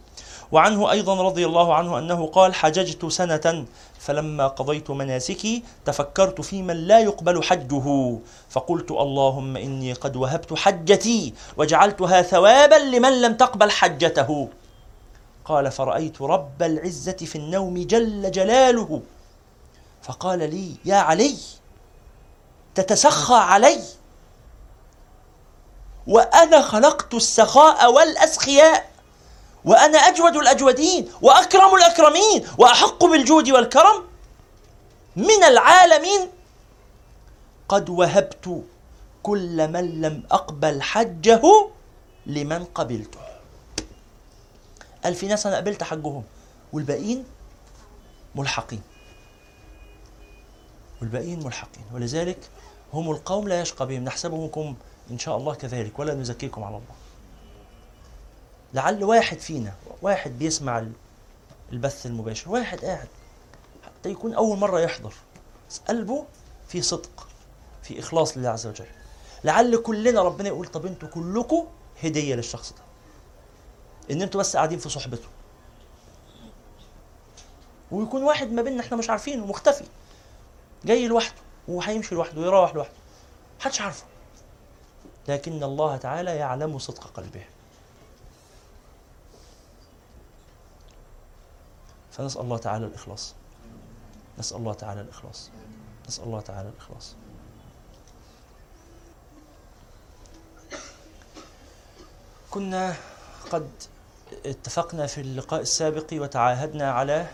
وعنه 0.53 0.91
أيضا 0.91 1.23
رضي 1.23 1.47
الله 1.47 1.75
عنه 1.75 1.99
أنه 1.99 2.27
قال 2.27 2.55
حججت 2.55 3.07
سنة 3.07 3.65
فلما 3.99 4.47
قضيت 4.49 4.91
مناسكي 4.91 5.63
تفكرت 5.85 6.41
في 6.41 6.63
من 6.63 6.77
لا 6.77 7.01
يقبل 7.01 7.43
حجه 7.43 8.19
فقلت 8.51 8.91
اللهم 8.91 9.57
إني 9.57 9.93
قد 9.93 10.17
وهبت 10.17 10.55
حجتي 10.55 11.35
وجعلتها 11.57 12.23
ثوابا 12.23 12.75
لمن 12.75 13.23
لم 13.23 13.35
تقبل 13.35 13.71
حجته. 13.71 14.49
قال 15.45 15.71
فرأيت 15.73 16.23
رب 16.23 16.63
العزة 16.63 17.13
في 17.13 17.37
النوم 17.37 17.83
جل 17.83 18.31
جلاله. 18.31 19.03
فقال 20.03 20.39
لي 20.39 20.75
يا 20.85 20.97
علي 20.97 21.37
تتسخى 22.75 23.35
علي. 23.35 23.81
وأنا 26.07 26.63
خلقت 26.63 27.15
السخاء 27.15 27.93
والأسخياء. 27.93 28.94
وأنا 29.65 29.99
أجود 29.99 30.37
الأجودين 30.37 31.11
وأكرم 31.23 31.75
الأكرمين 31.75 32.47
وأحق 32.59 33.05
بالجود 33.05 33.51
والكرم 33.51 34.05
من 35.17 35.45
العالمين. 35.45 36.31
قد 37.69 37.91
وهبت 37.91 38.65
كل 39.23 39.69
من 39.69 40.01
لم 40.01 40.23
أقبل 40.31 40.83
حجه 40.83 41.43
لمن 42.27 42.65
قبلته. 42.65 43.21
قال 45.05 45.15
في 45.15 45.27
ناس 45.27 45.47
أنا 45.47 45.57
قبلت 45.57 45.83
حجهم. 45.83 46.25
والباقيين 46.73 47.25
ملحقين. 48.35 48.83
والباقيين 51.01 51.45
ملحقين. 51.45 51.85
ولذلك 51.95 52.39
هم 52.93 53.11
القوم 53.11 53.49
لا 53.49 53.61
يشقى 53.61 53.87
بهم. 53.87 54.05
نحسبهم 54.05 54.77
إن 55.11 55.19
شاء 55.19 55.37
الله 55.37 55.55
كذلك. 55.55 55.99
ولا 55.99 56.15
نزكيكم 56.15 56.65
على 56.65 56.77
الله. 56.77 57.04
لعل 58.75 59.05
واحد 59.05 59.39
فينا 59.39 59.75
واحد 60.03 60.39
بيسمع 60.39 60.87
البث 61.73 62.07
المباشر 62.07 62.51
واحد 62.51 62.85
قاعد 62.85 63.09
حتى 63.85 64.11
يكون 64.11 64.35
أول 64.35 64.59
مرة 64.59 64.81
يحضر 64.81 65.15
بس 65.71 65.79
قلبه 65.89 66.25
في 66.69 66.83
صدق 66.83 67.29
في 67.83 67.99
إخلاص 68.01 68.37
لله 68.37 68.49
عز 68.49 68.67
وجل. 68.67 68.87
لعل 69.45 69.77
كلنا 69.77 70.23
ربنا 70.23 70.49
يقول 70.49 70.67
طب 70.67 70.87
أنتوا 70.87 71.09
كلكم 71.09 71.67
هدية 72.03 72.35
للشخص 72.35 72.73
ده. 72.73 72.83
إن 74.15 74.23
أنتوا 74.23 74.41
بس 74.41 74.57
قاعدين 74.57 74.79
في 74.79 74.89
صحبته. 74.89 75.29
ويكون 77.91 78.23
واحد 78.23 78.53
ما 78.53 78.63
بيننا 78.63 78.81
إحنا 78.81 78.97
مش 78.97 79.11
عارفينه 79.11 79.47
مختفي 79.47 79.85
جاي 80.85 81.09
لوحده 81.09 81.41
وهيمشي 81.69 82.15
لوحده 82.15 82.41
ويروح 82.41 82.75
لوحده. 82.75 82.95
محدش 83.61 83.81
عارفه. 83.81 84.05
لكن 85.29 85.63
الله 85.63 85.97
تعالى 85.97 86.37
يعلم 86.37 86.79
صدق 86.79 87.07
قلبه. 87.07 87.45
فنسأل 92.17 92.41
الله 92.41 92.59
تعالى 92.59 92.87
الإخلاص. 92.87 93.35
نسأل 94.39 94.57
الله 94.57 94.75
تعالى 94.75 95.01
الإخلاص. 95.01 95.51
نسأل 96.09 96.25
الله 96.25 96.41
تعالى 96.41 96.69
الإخلاص. 96.69 97.15
كنا 102.51 102.97
قد 103.51 103.71
اتفقنا 104.47 105.07
في 105.07 105.21
اللقاء 105.21 105.61
السابق 105.61 106.07
وتعاهدنا 106.13 106.91
على 106.93 107.27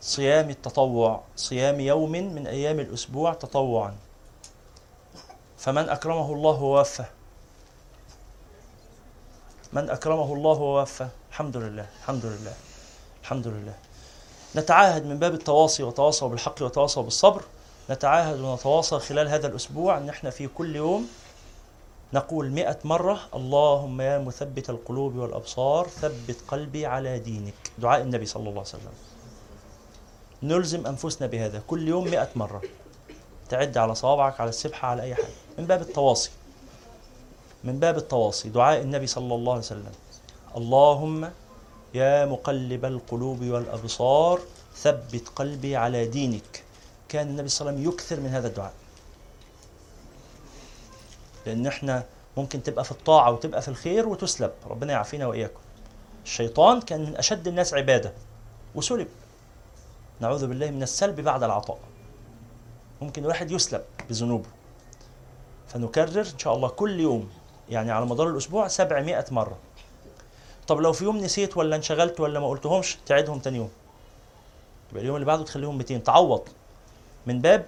صيام 0.00 0.50
التطوع 0.50 1.22
صيام 1.36 1.80
يوم 1.80 2.12
من 2.12 2.46
أيام 2.46 2.80
الأسبوع 2.80 3.34
تطوعا. 3.34 3.96
فمن 5.58 5.88
أكرمه 5.88 6.32
الله 6.32 6.62
ووفى 6.62 7.04
من 9.72 9.90
أكرمه 9.90 10.34
الله 10.34 10.58
ووفى 10.60 11.08
الحمد 11.30 11.56
لله 11.56 11.88
الحمد 12.00 12.26
لله. 12.26 12.69
الحمد 13.30 13.48
لله. 13.48 13.74
نتعاهد 14.56 15.06
من 15.06 15.18
باب 15.18 15.34
التواصي 15.34 15.82
وتواصوا 15.82 16.28
بالحق 16.28 16.62
وتواصوا 16.62 17.02
بالصبر. 17.02 17.42
نتعاهد 17.90 18.40
ونتواصى 18.40 18.98
خلال 18.98 19.28
هذا 19.28 19.46
الأسبوع 19.46 19.98
أن 19.98 20.08
إحنا 20.08 20.30
في 20.30 20.48
كل 20.48 20.76
يوم 20.76 21.08
نقول 22.12 22.50
مئة 22.50 22.78
مرة 22.84 23.20
اللهم 23.34 24.00
يا 24.00 24.18
مثبت 24.18 24.70
القلوب 24.70 25.16
والأبصار 25.16 25.88
ثبت 25.88 26.36
قلبي 26.48 26.86
على 26.86 27.18
دينك. 27.18 27.54
دعاء 27.78 28.00
النبي 28.00 28.26
صلى 28.26 28.40
الله 28.40 28.50
عليه 28.50 28.60
وسلم. 28.60 28.92
نلزم 30.42 30.86
أنفسنا 30.86 31.26
بهذا. 31.26 31.62
كل 31.66 31.88
يوم 31.88 32.04
مئة 32.04 32.28
مرة. 32.36 32.62
تعد 33.48 33.78
على 33.78 33.94
صوابعك 33.94 34.40
على 34.40 34.48
السبحة 34.48 34.88
على 34.88 35.02
أي 35.02 35.14
حاجة. 35.14 35.26
من 35.58 35.66
باب 35.66 35.80
التواصي. 35.80 36.30
من 37.64 37.78
باب 37.78 37.96
التواصي. 37.96 38.48
دعاء 38.48 38.80
النبي 38.80 39.06
صلى 39.06 39.34
الله 39.34 39.52
عليه 39.52 39.62
وسلم. 39.62 39.92
اللهم 40.56 41.30
يا 41.94 42.26
مقلب 42.26 42.84
القلوب 42.84 43.44
والأبصار 43.44 44.40
ثبت 44.76 45.28
قلبي 45.36 45.76
على 45.76 46.06
دينك. 46.06 46.64
كان 47.08 47.28
النبي 47.28 47.48
صلى 47.48 47.60
الله 47.60 47.78
عليه 47.78 47.88
وسلم 47.88 47.94
يكثر 47.94 48.20
من 48.20 48.28
هذا 48.28 48.48
الدعاء. 48.48 48.72
لأن 51.46 51.66
إحنا 51.66 52.04
ممكن 52.36 52.62
تبقى 52.62 52.84
في 52.84 52.90
الطاعة 52.90 53.30
وتبقى 53.30 53.62
في 53.62 53.68
الخير 53.68 54.08
وتسلب. 54.08 54.52
ربنا 54.66 54.92
يعافينا 54.92 55.26
وإياكم. 55.26 55.60
الشيطان 56.24 56.80
كان 56.80 57.00
من 57.00 57.16
أشد 57.16 57.48
الناس 57.48 57.74
عبادة. 57.74 58.12
وسلب. 58.74 59.08
نعوذ 60.20 60.46
بالله 60.46 60.70
من 60.70 60.82
السلب 60.82 61.20
بعد 61.20 61.42
العطاء. 61.42 61.78
ممكن 63.02 63.22
الواحد 63.22 63.50
يسلب 63.50 63.82
بذنوبه. 64.08 64.48
فنكرر 65.68 66.20
إن 66.20 66.38
شاء 66.38 66.54
الله 66.54 66.68
كل 66.68 67.00
يوم 67.00 67.30
يعني 67.70 67.90
على 67.90 68.06
مدار 68.06 68.28
الأسبوع 68.28 68.68
700 68.68 69.24
مرة. 69.30 69.58
طب 70.70 70.80
لو 70.80 70.92
في 70.92 71.04
يوم 71.04 71.16
نسيت 71.18 71.56
ولا 71.56 71.76
انشغلت 71.76 72.20
ولا 72.20 72.40
ما 72.40 72.48
قلتهمش 72.48 72.98
تعيدهم 73.06 73.38
تاني 73.38 73.56
يوم. 73.56 73.70
يبقى 74.90 75.02
اليوم 75.02 75.16
اللي 75.16 75.26
بعده 75.26 75.44
تخليهم 75.44 75.78
200 75.78 75.98
تعوض 75.98 76.42
من 77.26 77.40
باب 77.40 77.66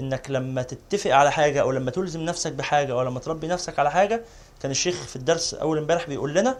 إنك 0.00 0.30
لما 0.30 0.62
تتفق 0.62 1.10
على 1.10 1.32
حاجة 1.32 1.60
أو 1.60 1.70
لما 1.70 1.90
تلزم 1.90 2.20
نفسك 2.20 2.52
بحاجة 2.52 2.92
أو 2.92 3.02
لما 3.02 3.20
تربي 3.20 3.46
نفسك 3.46 3.78
على 3.78 3.90
حاجة 3.90 4.22
كان 4.62 4.70
الشيخ 4.70 4.94
في 4.94 5.16
الدرس 5.16 5.54
أول 5.54 5.78
امبارح 5.78 6.06
بيقول 6.08 6.34
لنا 6.34 6.58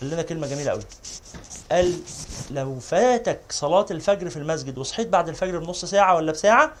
قال 0.00 0.10
لنا 0.10 0.22
كلمة 0.22 0.46
جميلة 0.46 0.70
قوي 0.70 0.82
قال 1.72 1.94
لو 2.50 2.78
فاتك 2.78 3.40
صلاة 3.50 3.86
الفجر 3.90 4.30
في 4.30 4.36
المسجد 4.36 4.78
وصحيت 4.78 5.08
بعد 5.08 5.28
الفجر 5.28 5.58
بنص 5.58 5.84
ساعة 5.84 6.14
ولا 6.16 6.32
بساعة 6.32 6.72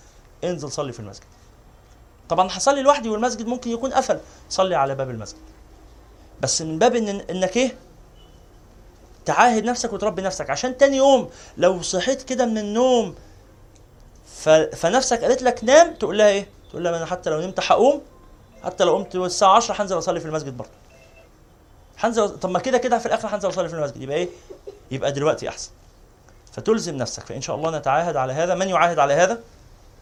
انزل 0.44 0.72
صلي 0.72 0.92
في 0.92 1.00
المسجد. 1.00 1.26
طبعا 2.28 2.48
هصلي 2.50 2.82
لوحدي 2.82 3.08
والمسجد 3.08 3.46
ممكن 3.46 3.70
يكون 3.70 3.92
قفل 3.92 4.20
صلي 4.50 4.74
على 4.74 4.94
باب 4.94 5.10
المسجد. 5.10 5.38
بس 6.40 6.62
من 6.62 6.78
باب 6.78 6.96
إن 6.96 7.08
إنك 7.08 7.56
إيه؟ 7.56 7.87
تعاهد 9.28 9.64
نفسك 9.64 9.92
وتربي 9.92 10.22
نفسك. 10.22 10.50
عشان 10.50 10.76
تاني 10.76 10.96
يوم 10.96 11.30
لو 11.56 11.82
صحيت 11.82 12.22
كده 12.22 12.46
من 12.46 12.58
النوم 12.58 13.14
ف... 14.36 14.48
فنفسك 14.48 15.24
قالت 15.24 15.42
لك 15.42 15.64
نام 15.64 15.94
تقول 15.94 16.18
لها 16.18 16.28
إيه؟ 16.28 16.48
تقول 16.70 16.84
لها 16.84 16.96
أنا 16.96 17.06
حتى 17.06 17.30
لو 17.30 17.40
نمت 17.40 17.60
هقوم 17.60 18.02
حتى 18.64 18.84
لو 18.84 18.96
قمت 18.96 19.14
الساعة 19.14 19.56
10 19.56 19.82
هنزل 19.82 19.98
أصلي 19.98 20.20
في 20.20 20.26
المسجد 20.26 20.56
برضه. 20.56 20.70
هنزل 21.98 22.28
طب 22.28 22.50
ما 22.50 22.58
كده 22.58 22.78
كده 22.78 22.98
في 22.98 23.06
الآخر 23.06 23.28
هنزل 23.36 23.48
أصلي 23.48 23.68
في 23.68 23.74
المسجد. 23.74 24.02
يبقى 24.02 24.16
إيه؟ 24.16 24.28
يبقى 24.90 25.12
دلوقتي 25.12 25.48
أحسن. 25.48 25.70
فتلزم 26.52 26.96
نفسك 26.96 27.22
فإن 27.26 27.40
شاء 27.40 27.56
الله 27.56 27.78
نتعاهد 27.78 28.16
على 28.16 28.32
هذا. 28.32 28.54
من 28.54 28.68
يعاهد 28.68 28.98
على 28.98 29.14
هذا؟ 29.14 29.40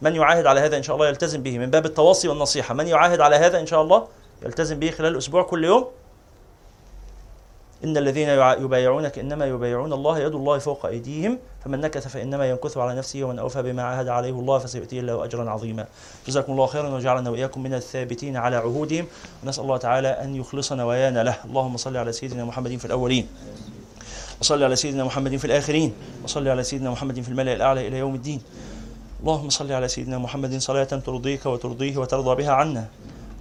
من 0.01 0.15
يعاهد 0.15 0.45
على 0.45 0.59
هذا 0.59 0.77
إن 0.77 0.83
شاء 0.83 0.95
الله 0.95 1.07
يلتزم 1.07 1.43
به 1.43 1.57
من 1.57 1.69
باب 1.69 1.85
التواصي 1.85 2.27
والنصيحة. 2.27 2.73
من 2.73 2.87
يعاهد 2.87 3.21
على 3.21 3.35
هذا 3.35 3.59
إن 3.59 3.65
شاء 3.67 3.81
الله 3.81 4.07
يلتزم 4.45 4.79
به 4.79 4.91
خلال 4.91 5.11
الأسبوع 5.11 5.43
كل 5.43 5.65
يوم. 5.65 5.87
إن 7.83 7.97
الذين 7.97 8.27
يع- 8.27 8.53
يبايعونك 8.53 9.19
إنما 9.19 9.45
يبايعون 9.45 9.93
الله 9.93 10.19
يد 10.19 10.35
الله 10.35 10.57
فوق 10.57 10.85
أيديهم 10.85 11.37
فمن 11.65 11.81
نكث 11.81 12.07
فإنما 12.07 12.49
ينكث 12.49 12.77
على 12.77 12.97
نفسه 12.97 13.23
ومن 13.23 13.39
أوفى 13.39 13.61
بما 13.61 13.83
عاهد 13.83 14.07
عليه 14.07 14.29
الله 14.29 14.57
فسيؤتيه 14.57 14.99
الله 14.99 15.23
أجرا 15.23 15.49
عظيما. 15.49 15.85
جزاكم 16.27 16.51
الله 16.53 16.65
خيرا 16.65 16.89
وجعلنا 16.89 17.29
وإياكم 17.29 17.63
من 17.63 17.73
الثابتين 17.73 18.37
على 18.37 18.55
عهودهم. 18.55 19.05
ونسأل 19.43 19.63
الله 19.63 19.77
تعالى 19.77 20.07
أن 20.07 20.35
يخلص 20.35 20.73
نوايانا 20.73 21.23
له. 21.23 21.35
اللهم 21.45 21.77
صل 21.77 21.97
على 21.97 22.11
سيدنا 22.11 22.45
محمد 22.45 22.75
في 22.75 22.85
الأولين 22.85 23.27
وصل 24.41 24.63
على 24.63 24.75
سيدنا 24.75 25.03
محمد 25.03 25.35
في 25.35 25.45
الآخرين 25.45 25.93
وصل 26.23 26.47
على 26.47 26.63
سيدنا 26.63 26.89
محمد 26.91 27.21
في 27.21 27.29
الملأ 27.29 27.53
الأعلى 27.53 27.87
إلى 27.87 27.97
يوم 27.97 28.15
الدين. 28.15 28.41
اللهم 29.21 29.49
صل 29.49 29.71
على 29.71 29.87
سيدنا 29.87 30.17
محمد 30.17 30.57
صلاة 30.57 30.83
ترضيك 30.83 31.45
وترضيه 31.45 31.97
وترضى 31.97 32.35
بها 32.35 32.51
عنا. 32.51 32.85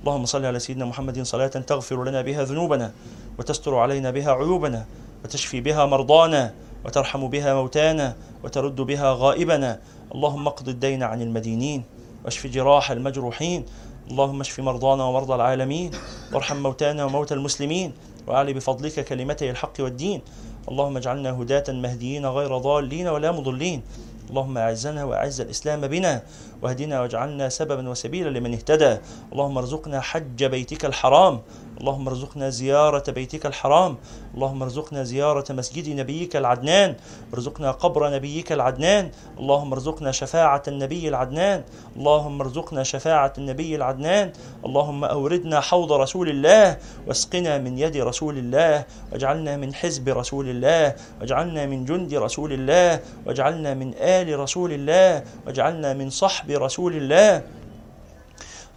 اللهم 0.00 0.24
صل 0.26 0.44
على 0.44 0.58
سيدنا 0.58 0.84
محمد 0.84 1.22
صلاة 1.22 1.46
تغفر 1.46 2.04
لنا 2.04 2.22
بها 2.22 2.44
ذنوبنا. 2.44 2.92
وتستر 3.38 3.74
علينا 3.74 4.10
بها 4.10 4.32
عيوبنا 4.32 4.86
وتشفي 5.24 5.60
بها 5.60 5.86
مرضانا 5.86 6.54
وترحم 6.84 7.28
بها 7.28 7.54
موتانا 7.54 8.16
وترد 8.44 8.76
بها 8.76 9.14
غائبنا. 9.18 9.80
اللهم 10.14 10.46
اقض 10.46 10.68
الدين 10.68 11.02
عن 11.02 11.22
المدينين 11.22 11.84
واشف 12.24 12.46
جراح 12.46 12.90
المجروحين. 12.90 13.64
اللهم 14.10 14.40
اشف 14.40 14.60
مرضانا 14.60 15.04
ومرضى 15.04 15.34
العالمين 15.34 15.90
وارحم 16.32 16.56
موتانا 16.56 17.04
وموتى 17.04 17.34
المسلمين 17.34 17.92
واعلي 18.26 18.52
بفضلك 18.52 19.04
كلمتي 19.04 19.50
الحق 19.50 19.72
والدين. 19.80 20.22
اللهم 20.68 20.96
اجعلنا 20.96 21.30
هداة 21.30 21.64
مهديين 21.68 22.26
غير 22.26 22.58
ضالين 22.58 23.08
ولا 23.08 23.32
مضلين. 23.32 23.82
اللهم 24.30 24.58
اعزنا 24.58 25.04
واعز 25.04 25.40
الإسلام 25.40 25.80
بنا 25.80 26.22
واهدنا 26.62 27.00
واجعلنا 27.00 27.48
سببا 27.48 27.88
وسبيلا 27.88 28.38
لمن 28.38 28.54
اهتدى. 28.54 28.98
اللهم 29.32 29.58
ارزقنا 29.58 30.00
حج 30.00 30.44
بيتك 30.44 30.84
الحرام 30.84 31.40
اللهم 31.80 32.08
ارزقنا 32.08 32.50
زيارة 32.50 33.10
بيتك 33.10 33.46
الحرام. 33.46 33.96
اللهم 34.34 34.62
ارزقنا 34.62 35.02
زيارة 35.02 35.44
مسجد 35.50 35.88
نبيك 35.88 36.36
العدنان. 36.36 36.94
ارزقنا 37.34 37.70
قبر 37.70 38.10
نبيك 38.14 38.52
العدنان. 38.52 39.10
اللهم 39.38 39.72
ارزقنا 39.72 40.12
شفاعة 40.12 40.62
النبي 40.68 41.08
العدنان. 41.08 41.62
اللهم 41.96 42.40
ارزقنا 42.40 42.82
شفاعة 42.82 43.32
النبي 43.38 43.76
العدنان. 43.76 44.32
اللهم 44.66 45.04
أوردنا 45.04 45.60
حوض 45.60 45.92
رسول 45.92 46.28
الله 46.28 46.76
واسقنا 47.06 47.58
من 47.58 47.78
يد 47.78 47.96
رسول 47.96 48.38
الله. 48.38 48.84
واجعلنا 49.12 49.56
من 49.56 49.74
حزب 49.74 50.08
رسول 50.08 50.48
الله. 50.48 50.94
واجعلنا 51.20 51.66
من 51.66 51.84
جند 51.84 52.14
رسول 52.14 52.52
الله. 52.52 53.00
واجعلنا 53.26 53.74
من 53.74 53.94
آل 54.00 54.38
رسول 54.38 54.72
الله. 54.72 55.24
واجعلنا 55.46 55.92
من 55.94 56.10
صحب 56.10 56.50
رسول 56.50 56.96
الله. 56.96 57.42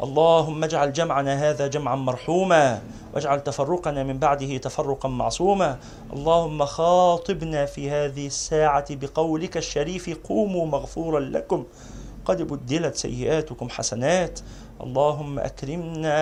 اللهم 0.03 0.63
اجعل 0.63 0.93
جمعنا 0.93 1.49
هذا 1.49 1.67
جمعا 1.67 1.95
مرحوما 1.95 2.81
واجعل 3.13 3.43
تفرقنا 3.43 4.03
من 4.03 4.19
بعده 4.19 4.57
تفرقا 4.57 5.09
معصوما. 5.09 5.77
اللهم 6.13 6.65
خاطبنا 6.65 7.65
في 7.65 7.91
هذه 7.91 8.27
الساعة 8.27 8.85
بقولك 8.89 9.57
الشريف 9.57 10.09
قوموا 10.23 10.65
مغفورا 10.65 11.19
لكم. 11.19 11.63
قد 12.25 12.41
بدلت 12.41 12.95
سيئاتكم 12.95 13.69
حسنات. 13.69 14.39
اللهم 14.83 15.39
أكرمنا 15.39 16.15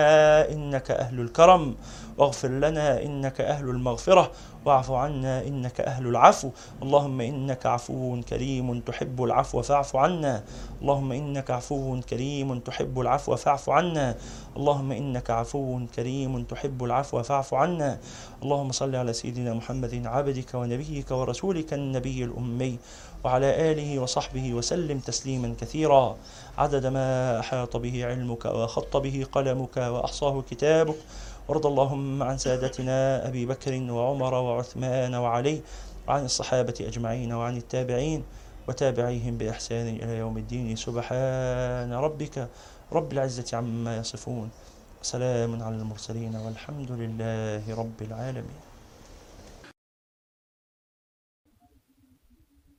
إنك 0.52 0.90
أهل 0.90 1.20
الكرم. 1.20 1.74
واغفر 2.18 2.48
لنا 2.48 3.02
إنك 3.02 3.40
أهل 3.40 3.68
المغفرة 3.68 4.30
واعف 4.64 4.90
عنا 4.90 5.42
إنك 5.46 5.80
أهل 5.80 6.06
العفو. 6.06 6.50
اللهم 6.82 7.20
إنك 7.20 7.66
عفو 7.66 8.20
كريم 8.28 8.80
تحب 8.80 9.24
العفو 9.24 9.62
فاعف 9.62 9.96
عنا. 9.96 10.44
اللهم 10.82 11.12
إنك 11.12 11.50
عفو 11.50 12.00
كريم 12.00 12.58
تحب 12.58 13.00
العفو 13.00 13.36
فاعف 13.36 13.70
عنا. 13.70 14.14
اللهم 14.56 14.92
إنك 14.92 15.30
عفو 15.30 15.80
كريم 15.96 16.42
تحب 16.44 16.84
العفو 16.84 17.22
فاعف 17.22 17.54
عنا. 17.54 17.98
اللهم 18.42 18.72
صل 18.72 18.96
على 18.96 19.12
سيدنا 19.12 19.54
محمد 19.54 20.06
عبدك 20.06 20.54
ونبيك 20.54 21.10
ورسولك 21.10 21.74
النبي 21.74 22.24
الأمي 22.24 22.78
وعلى 23.24 23.72
آله 23.72 23.98
وصحبه 23.98 24.54
وسلم 24.54 24.98
تسليما 24.98 25.54
كثيرا. 25.60 26.16
عدد 26.58 26.86
ما 26.86 27.40
أحاط 27.40 27.76
به 27.76 28.06
علمك 28.06 28.44
وخط 28.44 28.96
به 28.96 29.26
قلمك 29.32 29.76
وأحصاه 29.76 30.42
كتابك. 30.50 30.96
وارض 31.48 31.66
اللهم 31.66 32.22
عن 32.22 32.38
سادتنا 32.38 33.28
أبي 33.28 33.46
بكر 33.46 33.72
وعمر 33.92 34.34
وعثمان 34.34 35.14
وعلي 35.14 35.60
وعن 36.08 36.24
الصحابة 36.24 36.74
أجمعين 36.80 37.32
وعن 37.32 37.56
التابعين 37.56 38.24
وتابعيهم 38.68 39.38
بإحسان 39.38 39.88
إلى 39.88 40.18
يوم 40.18 40.38
الدين. 40.38 40.76
سبحان 40.76 41.92
ربك 41.92 42.48
رب 42.92 43.12
العزة 43.12 43.56
عما 43.56 43.96
يصفون. 43.96 44.50
سلام 45.02 45.62
على 45.62 45.76
المرسلين 45.76 46.36
والحمد 46.36 46.92
لله 46.92 47.64
رب 47.74 47.98
العالمين. 48.02 48.67